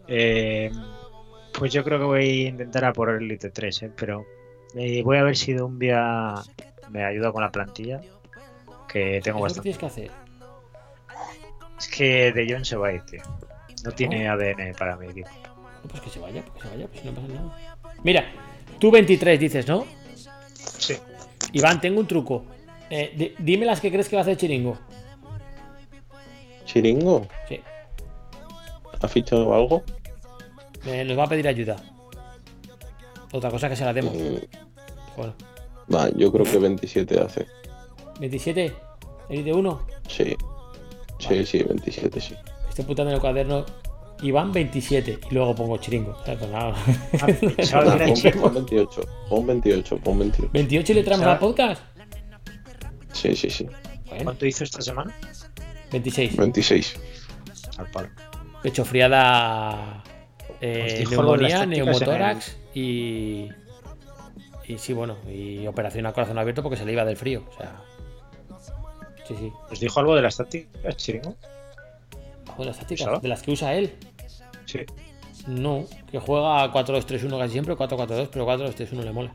Em, 0.07 0.73
pues 1.57 1.72
yo 1.72 1.84
creo 1.84 1.99
que 1.99 2.06
voy 2.06 2.45
a 2.45 2.49
intentar 2.49 2.85
a 2.85 2.93
por 2.93 3.10
el 3.10 3.23
Elite 3.23 3.49
3, 3.49 3.84
¿eh? 3.84 3.91
pero 3.95 4.26
eh, 4.76 5.02
voy 5.03 5.18
a 5.18 5.23
ver 5.23 5.38
si 5.38 5.53
Dumbia 5.53 6.35
me 6.91 7.03
ayuda 7.05 7.31
con 7.31 7.41
la 7.41 7.51
plantilla. 7.51 8.01
Que 8.88 9.22
tengo 9.23 9.38
¿Eso 9.47 9.61
qué 9.61 9.61
bastante. 9.61 9.61
tienes 9.61 9.77
que 9.80 9.85
hacer? 9.85 10.11
Es 11.80 11.88
que 11.88 12.31
De 12.31 12.51
Jong 12.53 12.65
se 12.65 12.76
va 12.76 12.89
a 12.89 12.93
ir, 12.93 13.01
tío. 13.03 13.22
No 13.84 13.91
tiene 13.91 14.27
ADN 14.30 14.73
para 14.77 14.95
mi 14.97 15.07
equipo. 15.07 15.30
No, 15.84 15.89
pues 15.89 16.01
que 16.01 16.09
se 16.09 16.19
vaya, 16.19 16.43
pues 16.45 16.61
que 16.63 16.69
se 16.69 16.76
vaya, 16.76 16.88
pues 16.88 17.05
no 17.05 17.11
pasa 17.13 17.27
nada. 17.27 17.57
Mira, 18.03 18.26
tú 18.80 18.91
23 18.91 19.39
dices, 19.39 19.68
¿no? 19.68 19.85
Sí. 20.77 20.95
Iván, 21.53 21.81
tengo 21.81 21.99
un 21.99 22.07
truco. 22.07 22.45
Eh, 22.89 23.13
di- 23.15 23.34
dime 23.39 23.65
las 23.65 23.80
que 23.80 23.89
crees 23.91 24.07
que 24.09 24.15
va 24.15 24.22
a 24.22 24.23
hacer 24.23 24.38
Chiringo. 24.38 24.77
¿Chiringo? 26.65 27.26
Sí. 27.47 27.59
¿Ha 29.01 29.07
fichado 29.07 29.53
algo? 29.53 29.84
Eh, 30.85 31.03
nos 31.03 31.18
va 31.18 31.23
a 31.23 31.27
pedir 31.27 31.47
ayuda. 31.47 31.77
Otra 33.31 33.49
cosa 33.49 33.69
que 33.69 33.76
se 33.76 33.85
la 33.85 33.93
demos. 33.93 34.13
Mm, 34.13 34.38
Bueno, 35.18 35.34
Va, 35.94 36.10
yo 36.16 36.32
creo 36.32 36.45
que 36.45 36.58
27 36.58 37.20
hace. 37.20 37.48
27, 38.20 38.74
Elite 39.30 39.53
1. 39.53 39.82
Sí. 40.08 40.36
Sí, 41.20 41.45
sí, 41.45 41.64
27, 41.64 42.20
sí. 42.22 42.36
Estoy 42.70 42.84
apuntando 42.84 43.12
en 43.12 43.16
el 43.16 43.22
cuaderno. 43.22 43.66
Iván 44.24 44.52
27 44.52 45.20
y 45.30 45.34
luego 45.34 45.56
pongo 45.56 45.78
Chiringo. 45.78 46.16
Nada. 46.52 46.76
pensaba 47.56 47.86
Va, 47.86 47.91
que 47.98 48.03
era 48.03 48.06
pon, 48.06 48.16
chico. 48.16 48.41
pon 48.41 48.53
28, 48.53 49.02
pon 49.30 49.48
28, 49.48 49.98
pon 49.98 50.20
28. 50.20 50.49
28 50.53 50.91
y 50.91 50.95
le 50.95 51.03
traemos 51.03 51.28
al 51.28 51.40
podcast. 51.40 51.82
Sí, 53.14 53.36
sí, 53.36 53.49
sí. 53.49 53.66
Bueno, 54.08 54.24
¿Cuánto 54.26 54.45
hizo 54.45 54.64
esta 54.64 54.82
semana? 54.82 55.16
26. 55.91 56.38
26. 56.38 56.99
Al 57.78 57.90
palo. 57.91 58.10
Pecho 58.62 58.86
friada, 58.86 60.03
eh, 60.62 60.98
de 60.99 61.06
neumonía, 61.16 61.66
neumotórax 61.66 62.58
y. 62.76 63.49
Y 64.68 64.78
sí, 64.78 64.94
bueno, 64.94 65.18
y 65.28 65.66
operación 65.68 66.06
a 66.06 66.14
corazón 66.14 66.38
abierto 66.38 66.64
porque 66.64 66.78
se 66.78 66.86
le 66.86 66.94
iba 66.94 67.04
del 67.04 67.18
frío. 67.18 67.44
O 67.50 67.58
sea. 67.58 67.82
Sí, 69.28 69.36
sí. 69.38 69.52
¿Os 69.70 69.80
dijo 69.80 70.00
algo 70.00 70.16
de 70.16 70.22
las 70.22 70.38
tácticas, 70.38 70.98
Chiringo? 70.98 71.36
Joder, 72.48 72.68
las 72.68 72.80
tácticas, 72.80 73.22
de 73.22 73.28
las 73.28 73.42
que 73.42 73.52
usa 73.52 73.74
él. 73.74 73.94
Sí. 74.66 74.80
No, 75.48 75.86
que 76.12 76.20
juega 76.20 76.72
4-2-3-1 76.72 77.40
casi 77.40 77.54
siempre, 77.54 77.76
4-4-2, 77.76 78.30
pero 78.32 78.46
4-2-3-1 78.46 79.04
le 79.04 79.12
mola. 79.12 79.34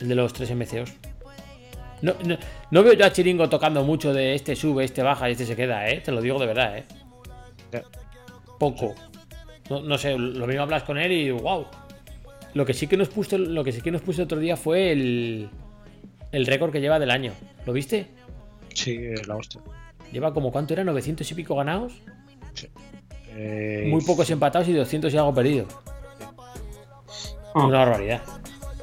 El 0.00 0.08
de 0.08 0.14
los 0.14 0.32
3 0.32 0.54
MCOs. 0.54 0.92
No, 2.02 2.14
no, 2.24 2.36
no 2.70 2.82
veo 2.82 2.92
yo 2.92 3.06
a 3.06 3.12
Chiringo 3.12 3.48
tocando 3.48 3.82
mucho 3.82 4.12
de 4.12 4.34
este 4.34 4.54
sube, 4.54 4.84
este 4.84 5.02
baja 5.02 5.28
y 5.28 5.32
este 5.32 5.46
se 5.46 5.56
queda, 5.56 5.88
¿eh? 5.88 6.00
Te 6.00 6.12
lo 6.12 6.20
digo 6.20 6.38
de 6.38 6.46
verdad, 6.46 6.78
¿eh? 6.78 6.84
Poco. 8.58 8.94
No, 9.70 9.80
no 9.80 9.98
sé, 9.98 10.16
lo 10.16 10.46
mismo 10.46 10.62
hablas 10.62 10.82
con 10.82 10.98
él 10.98 11.12
y 11.12 11.30
wow. 11.30 11.66
Lo 12.56 12.64
que 12.64 12.72
sí 12.72 12.86
que 12.86 12.96
nos 12.96 13.08
puso, 13.10 13.36
lo 13.36 13.62
que 13.62 13.70
sí 13.70 13.82
que 13.82 13.90
nos 13.90 14.00
puso 14.00 14.22
otro 14.22 14.38
día 14.38 14.56
fue 14.56 14.90
el, 14.90 15.50
el 16.32 16.46
récord 16.46 16.72
que 16.72 16.80
lleva 16.80 16.98
del 16.98 17.10
año. 17.10 17.32
¿Lo 17.66 17.74
viste? 17.74 18.06
Sí, 18.72 18.98
la 19.26 19.36
hostia. 19.36 19.60
Lleva 20.10 20.32
como 20.32 20.50
cuánto 20.50 20.72
era, 20.72 20.82
900 20.82 21.30
y 21.30 21.34
pico 21.34 21.54
ganados, 21.54 21.92
Eh, 23.38 23.84
muy 23.90 24.00
pocos 24.02 24.30
empatados 24.30 24.66
y 24.68 24.72
200 24.72 25.12
y 25.12 25.16
algo 25.18 25.34
perdidos. 25.34 25.66
Mm. 27.54 27.64
Una 27.66 27.78
barbaridad. 27.80 28.22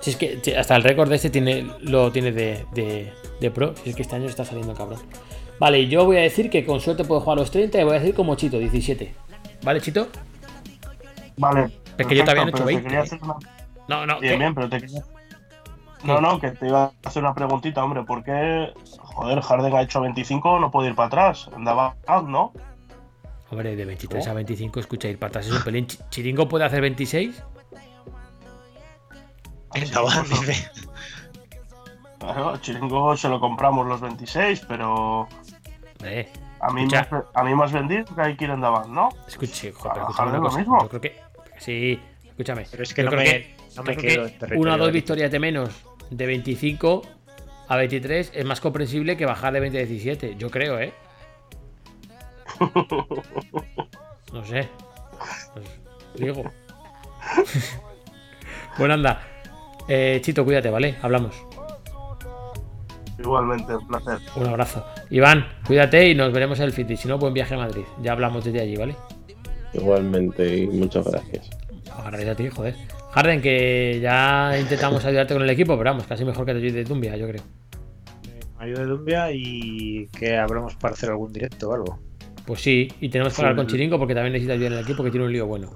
Si 0.02 0.12
es 0.12 0.18
que 0.18 0.38
si 0.44 0.52
hasta 0.54 0.76
el 0.76 0.84
récord 0.84 1.10
de 1.10 1.16
este 1.16 1.32
tiene, 1.32 1.66
lo 1.82 2.12
tiene 2.12 2.32
de, 2.32 2.66
de, 2.76 3.12
de 3.42 3.50
pro. 3.52 3.74
Si 3.84 3.90
es 3.90 3.96
que 3.96 4.04
este 4.04 4.16
año 4.16 4.28
está 4.28 4.46
saliendo 4.46 4.76
cabrón. 4.76 5.00
Vale, 5.60 5.80
y 5.80 5.88
yo 5.88 6.06
voy 6.06 6.18
a 6.18 6.22
decir 6.22 6.52
que 6.52 6.64
con 6.64 6.80
suerte 6.80 7.04
puedo 7.06 7.22
jugar 7.22 7.40
a 7.40 7.42
los 7.42 7.50
30 7.50 7.82
y 7.82 7.84
voy 7.84 7.96
a 7.96 8.00
decir 8.00 8.14
como 8.14 8.36
Chito, 8.36 8.60
17. 8.60 9.12
¿Vale, 9.64 9.82
Chito? 9.82 10.08
Vale. 11.38 11.72
Es 11.98 12.06
que 12.08 12.16
yo 12.16 12.24
todavía 12.24 12.46
no 12.46 12.50
he 12.50 12.52
perfecto, 12.52 12.58
hecho 12.58 12.66
pero 12.66 12.66
20, 12.66 12.82
te 12.82 12.84
quería 12.84 13.00
¿eh? 13.00 13.04
hacer 13.04 13.20
una- 13.24 13.36
No, 13.88 14.06
no, 14.06 14.20
Bien, 14.20 14.54
pero 14.56 14.70
te. 14.70 14.86
No, 16.04 16.20
no, 16.20 16.40
que 16.40 16.52
te 16.52 16.68
iba 16.68 16.84
a 16.86 16.92
hacer 17.06 17.24
una 17.24 17.34
preguntita, 17.34 17.84
hombre. 17.84 18.04
¿Por 18.04 18.24
qué, 18.24 18.74
joder, 19.00 19.42
Harden 19.42 19.74
ha 19.76 19.82
hecho 19.82 20.02
25, 20.02 20.60
no 20.60 20.70
puede 20.72 20.90
ir 20.90 20.96
para 20.96 21.08
atrás? 21.08 21.50
Andaba 21.56 21.96
out, 22.08 22.28
¿no? 22.28 22.52
Hombre, 23.50 23.76
de 23.76 23.86
23 23.86 24.28
¿Oh? 24.28 24.32
a 24.32 24.34
25, 24.34 24.80
escucha, 24.80 25.08
ir 25.08 25.18
para 25.20 25.30
atrás 25.30 25.46
es 25.48 25.54
un 25.54 25.64
pelín. 25.64 25.86
Chi- 25.88 26.00
¿Chiringo 26.10 26.48
puede 26.50 26.66
hacer 26.66 26.82
26? 26.82 27.42
Venga, 29.74 30.02
va, 30.02 30.24
dice. 30.24 30.70
Claro, 32.20 32.58
Chiringo 32.58 33.16
se 33.18 33.28
lo 33.30 33.40
compramos 33.40 33.86
los 33.88 34.02
26, 34.02 34.62
pero 34.68 35.28
Hombre, 36.00 36.30
a 36.60 36.72
mí, 36.72 36.88
has- 36.96 37.08
a 37.34 37.44
mí 37.44 37.54
has 37.64 37.72
vendido 37.72 38.06
que 38.16 38.22
hay 38.22 38.36
que 38.36 38.46
ir 38.46 38.50
en 38.52 38.62
¿no? 38.62 39.10
escuche, 39.28 39.72
joder, 39.72 39.92
¿A 39.92 39.94
pero 39.94 40.02
escúchame 40.10 40.32
lo 40.38 40.44
cosa. 40.44 40.58
mismo? 40.58 40.82
Yo 40.82 40.90
creo 40.90 41.02
que. 41.02 41.20
Sí, 41.60 42.00
escúchame. 42.26 42.66
Pero 42.72 42.84
es 42.84 42.94
que 42.94 43.02
Yo 43.04 43.10
no 43.10 43.12
creo 43.18 43.24
me, 43.24 43.30
que- 43.32 43.53
no 43.76 43.84
me 43.84 43.96
creo 43.96 43.98
quedo 43.98 44.26
que 44.26 44.34
en 44.34 44.40
territorio. 44.40 44.62
una 44.62 44.76
o 44.76 44.78
dos 44.78 44.92
victorias 44.92 45.32
de 45.32 45.40
menos 45.40 45.70
de 46.10 46.26
25 46.26 47.02
a 47.68 47.78
23 47.78 48.32
es 48.34 48.46
más 48.46 48.62
comprensible 48.62 49.18
que 49.18 49.26
bajar 49.26 49.54
de 49.54 49.60
20 49.60 49.78
a 49.78 49.82
17. 49.86 50.36
Yo 50.38 50.50
creo, 50.50 50.80
¿eh? 50.80 50.94
No 54.34 54.44
sé. 54.46 54.68
Pues, 55.54 55.66
digo. 56.16 56.44
bueno, 58.80 58.96
anda. 58.96 59.22
Eh, 59.88 60.20
Chito, 60.24 60.44
cuídate, 60.44 60.72
¿vale? 60.72 60.96
Hablamos. 61.04 61.36
Igualmente, 63.20 63.76
un 63.76 63.88
placer. 63.88 64.18
Un 64.36 64.48
abrazo. 64.48 64.84
Iván, 65.12 65.46
cuídate 65.68 66.10
y 66.10 66.16
nos 66.16 66.34
veremos 66.34 66.58
en 66.60 66.66
el 66.66 66.72
Fiti. 66.72 66.98
Si 66.98 67.08
no, 67.08 67.20
buen 67.20 67.34
viaje 67.34 67.54
a 67.54 67.58
Madrid. 67.58 67.84
Ya 68.02 68.14
hablamos 68.14 68.44
desde 68.44 68.62
allí, 68.62 68.76
¿vale? 68.76 68.96
Igualmente, 69.74 70.58
y 70.58 70.68
muchas 70.68 71.06
gracias. 71.06 71.50
Agradezco 71.96 72.32
a 72.32 72.36
ti, 72.36 72.50
joder. 72.50 72.76
Harden, 73.14 73.42
que 73.42 74.00
ya 74.02 74.58
intentamos 74.60 75.06
ayudarte 75.06 75.36
con 75.36 75.44
el 75.44 75.50
equipo, 75.52 75.78
pero 75.78 75.92
vamos, 75.92 76.08
casi 76.08 76.26
mejor 76.26 76.48
que 76.48 76.54
te 76.54 76.58
ayude 76.58 76.84
Tumbia, 76.84 77.16
yo 77.16 77.28
creo. 77.28 77.44
Eh, 77.44 78.40
Ayuda 78.58 78.86
Dumbia 78.86 79.32
y 79.32 80.08
que 80.08 80.36
hablamos 80.36 80.76
para 80.76 80.96
hacer 80.96 81.12
algún 81.12 81.32
directo 81.32 81.70
o 81.70 81.74
algo. 81.76 82.00
Pues 82.48 82.62
sí, 82.62 82.92
y 83.00 83.10
tenemos 83.10 83.36
que 83.36 83.42
hablar 83.42 83.56
con 83.56 83.68
Chiringo 83.68 84.00
porque 84.00 84.16
también 84.16 84.34
necesita 84.34 84.54
ayuda 84.54 84.68
en 84.68 84.74
el 84.74 84.80
equipo 84.80 85.04
que 85.04 85.12
tiene 85.12 85.28
un 85.28 85.32
lío 85.32 85.46
bueno. 85.46 85.72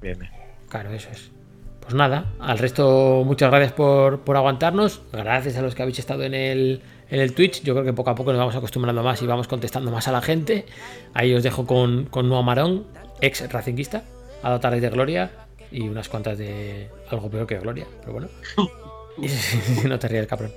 Bien, 0.00 0.16
bien. 0.16 0.30
Claro, 0.68 0.92
eso 0.92 1.08
es. 1.10 1.32
Pues 1.80 1.94
nada, 1.94 2.32
al 2.38 2.58
resto 2.58 3.22
muchas 3.24 3.50
gracias 3.50 3.72
por, 3.72 4.20
por 4.20 4.36
aguantarnos. 4.36 5.02
Gracias 5.12 5.56
a 5.56 5.62
los 5.62 5.74
que 5.74 5.82
habéis 5.82 5.98
estado 5.98 6.22
en 6.22 6.34
el, 6.34 6.82
en 7.10 7.20
el 7.20 7.34
Twitch. 7.34 7.64
Yo 7.64 7.74
creo 7.74 7.84
que 7.84 7.92
poco 7.92 8.10
a 8.10 8.14
poco 8.14 8.30
nos 8.30 8.38
vamos 8.38 8.54
acostumbrando 8.54 9.02
más 9.02 9.20
y 9.22 9.26
vamos 9.26 9.48
contestando 9.48 9.90
más 9.90 10.06
a 10.06 10.12
la 10.12 10.22
gente. 10.22 10.66
Ahí 11.14 11.34
os 11.34 11.42
dejo 11.42 11.66
con, 11.66 12.04
con 12.06 12.28
Noah 12.28 12.42
Marón, 12.42 12.86
ex 13.20 13.50
racinguista, 13.50 14.04
a 14.44 14.50
la 14.50 14.60
tarde 14.60 14.80
de 14.80 14.88
Gloria 14.88 15.45
y 15.76 15.88
unas 15.88 16.08
cuantas 16.08 16.38
de 16.38 16.88
algo 17.10 17.30
peor 17.30 17.46
que 17.46 17.58
Gloria, 17.58 17.86
pero 18.00 18.12
bueno. 18.14 18.28
No 19.88 19.98
te 19.98 20.08
rías, 20.08 20.26
cabrón. 20.26 20.52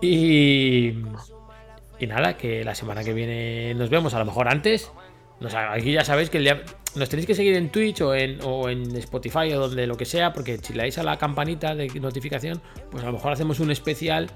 Y, 0.00 0.94
y 1.98 2.06
nada, 2.06 2.36
que 2.36 2.64
la 2.64 2.74
semana 2.74 3.02
que 3.04 3.12
viene 3.12 3.74
nos 3.74 3.90
vemos, 3.90 4.14
a 4.14 4.18
lo 4.18 4.24
mejor 4.24 4.48
antes. 4.48 4.90
Nos- 5.40 5.54
aquí 5.54 5.92
ya 5.92 6.04
sabéis 6.04 6.30
que 6.30 6.38
el 6.38 6.44
día- 6.44 6.62
nos 6.96 7.08
tenéis 7.08 7.26
que 7.26 7.34
seguir 7.34 7.54
en 7.54 7.70
Twitch 7.70 8.00
o 8.00 8.14
en, 8.14 8.38
o 8.44 8.68
en 8.68 8.94
Spotify 8.96 9.52
o 9.52 9.60
donde 9.60 9.86
lo 9.86 9.96
que 9.96 10.04
sea, 10.04 10.32
porque 10.32 10.58
si 10.58 10.72
le 10.72 10.78
dais 10.84 10.98
a 10.98 11.02
la 11.02 11.16
campanita 11.18 11.74
de 11.74 11.88
notificación, 12.00 12.60
pues 12.90 13.02
a 13.02 13.06
lo 13.06 13.12
mejor 13.12 13.32
hacemos 13.32 13.60
un 13.60 13.70
especial. 13.70 14.30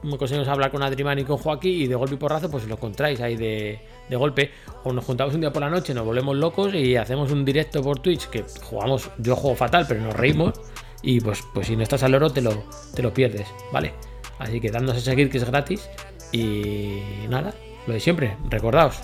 Como 0.00 0.18
conseguimos 0.18 0.48
hablar 0.48 0.70
con 0.70 0.82
Adriman 0.82 1.18
y 1.18 1.24
con 1.24 1.36
Joaquín 1.38 1.82
y 1.82 1.86
de 1.86 1.94
golpe 1.94 2.14
y 2.14 2.18
porrazo, 2.18 2.50
pues 2.50 2.66
lo 2.66 2.74
encontráis 2.74 3.20
ahí 3.20 3.36
de, 3.36 3.80
de 4.08 4.16
golpe, 4.16 4.50
o 4.82 4.92
nos 4.92 5.04
juntamos 5.04 5.34
un 5.34 5.40
día 5.40 5.52
por 5.52 5.62
la 5.62 5.70
noche, 5.70 5.94
nos 5.94 6.04
volvemos 6.04 6.36
locos 6.36 6.74
y 6.74 6.96
hacemos 6.96 7.30
un 7.32 7.44
directo 7.44 7.82
por 7.82 7.98
Twitch 8.00 8.28
que 8.28 8.44
jugamos, 8.62 9.10
yo 9.18 9.36
juego 9.36 9.56
fatal, 9.56 9.86
pero 9.88 10.00
nos 10.00 10.14
reímos 10.14 10.54
y 11.02 11.20
pues, 11.20 11.42
pues 11.52 11.66
si 11.66 11.76
no 11.76 11.82
estás 11.82 12.02
al 12.02 12.14
oro 12.14 12.30
te 12.30 12.40
lo, 12.40 12.64
te 12.94 13.02
lo 13.02 13.12
pierdes, 13.12 13.46
¿vale? 13.72 13.94
Así 14.38 14.60
que 14.60 14.70
dándose 14.70 14.98
a 14.98 15.02
seguir 15.02 15.30
que 15.30 15.38
es 15.38 15.44
gratis 15.44 15.88
y 16.32 16.98
nada, 17.28 17.54
lo 17.86 17.94
de 17.94 18.00
siempre, 18.00 18.36
recordaos, 18.48 18.98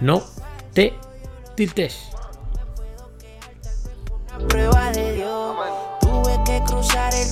no 0.00 0.22
te 0.72 0.94
tiltes. 1.54 2.08
Prueba 4.48 4.90
de 4.92 5.12
Dios, 5.14 5.56
tuve 6.00 6.44
que 6.44 6.60
cruzar 6.64 7.12
el 7.14 7.30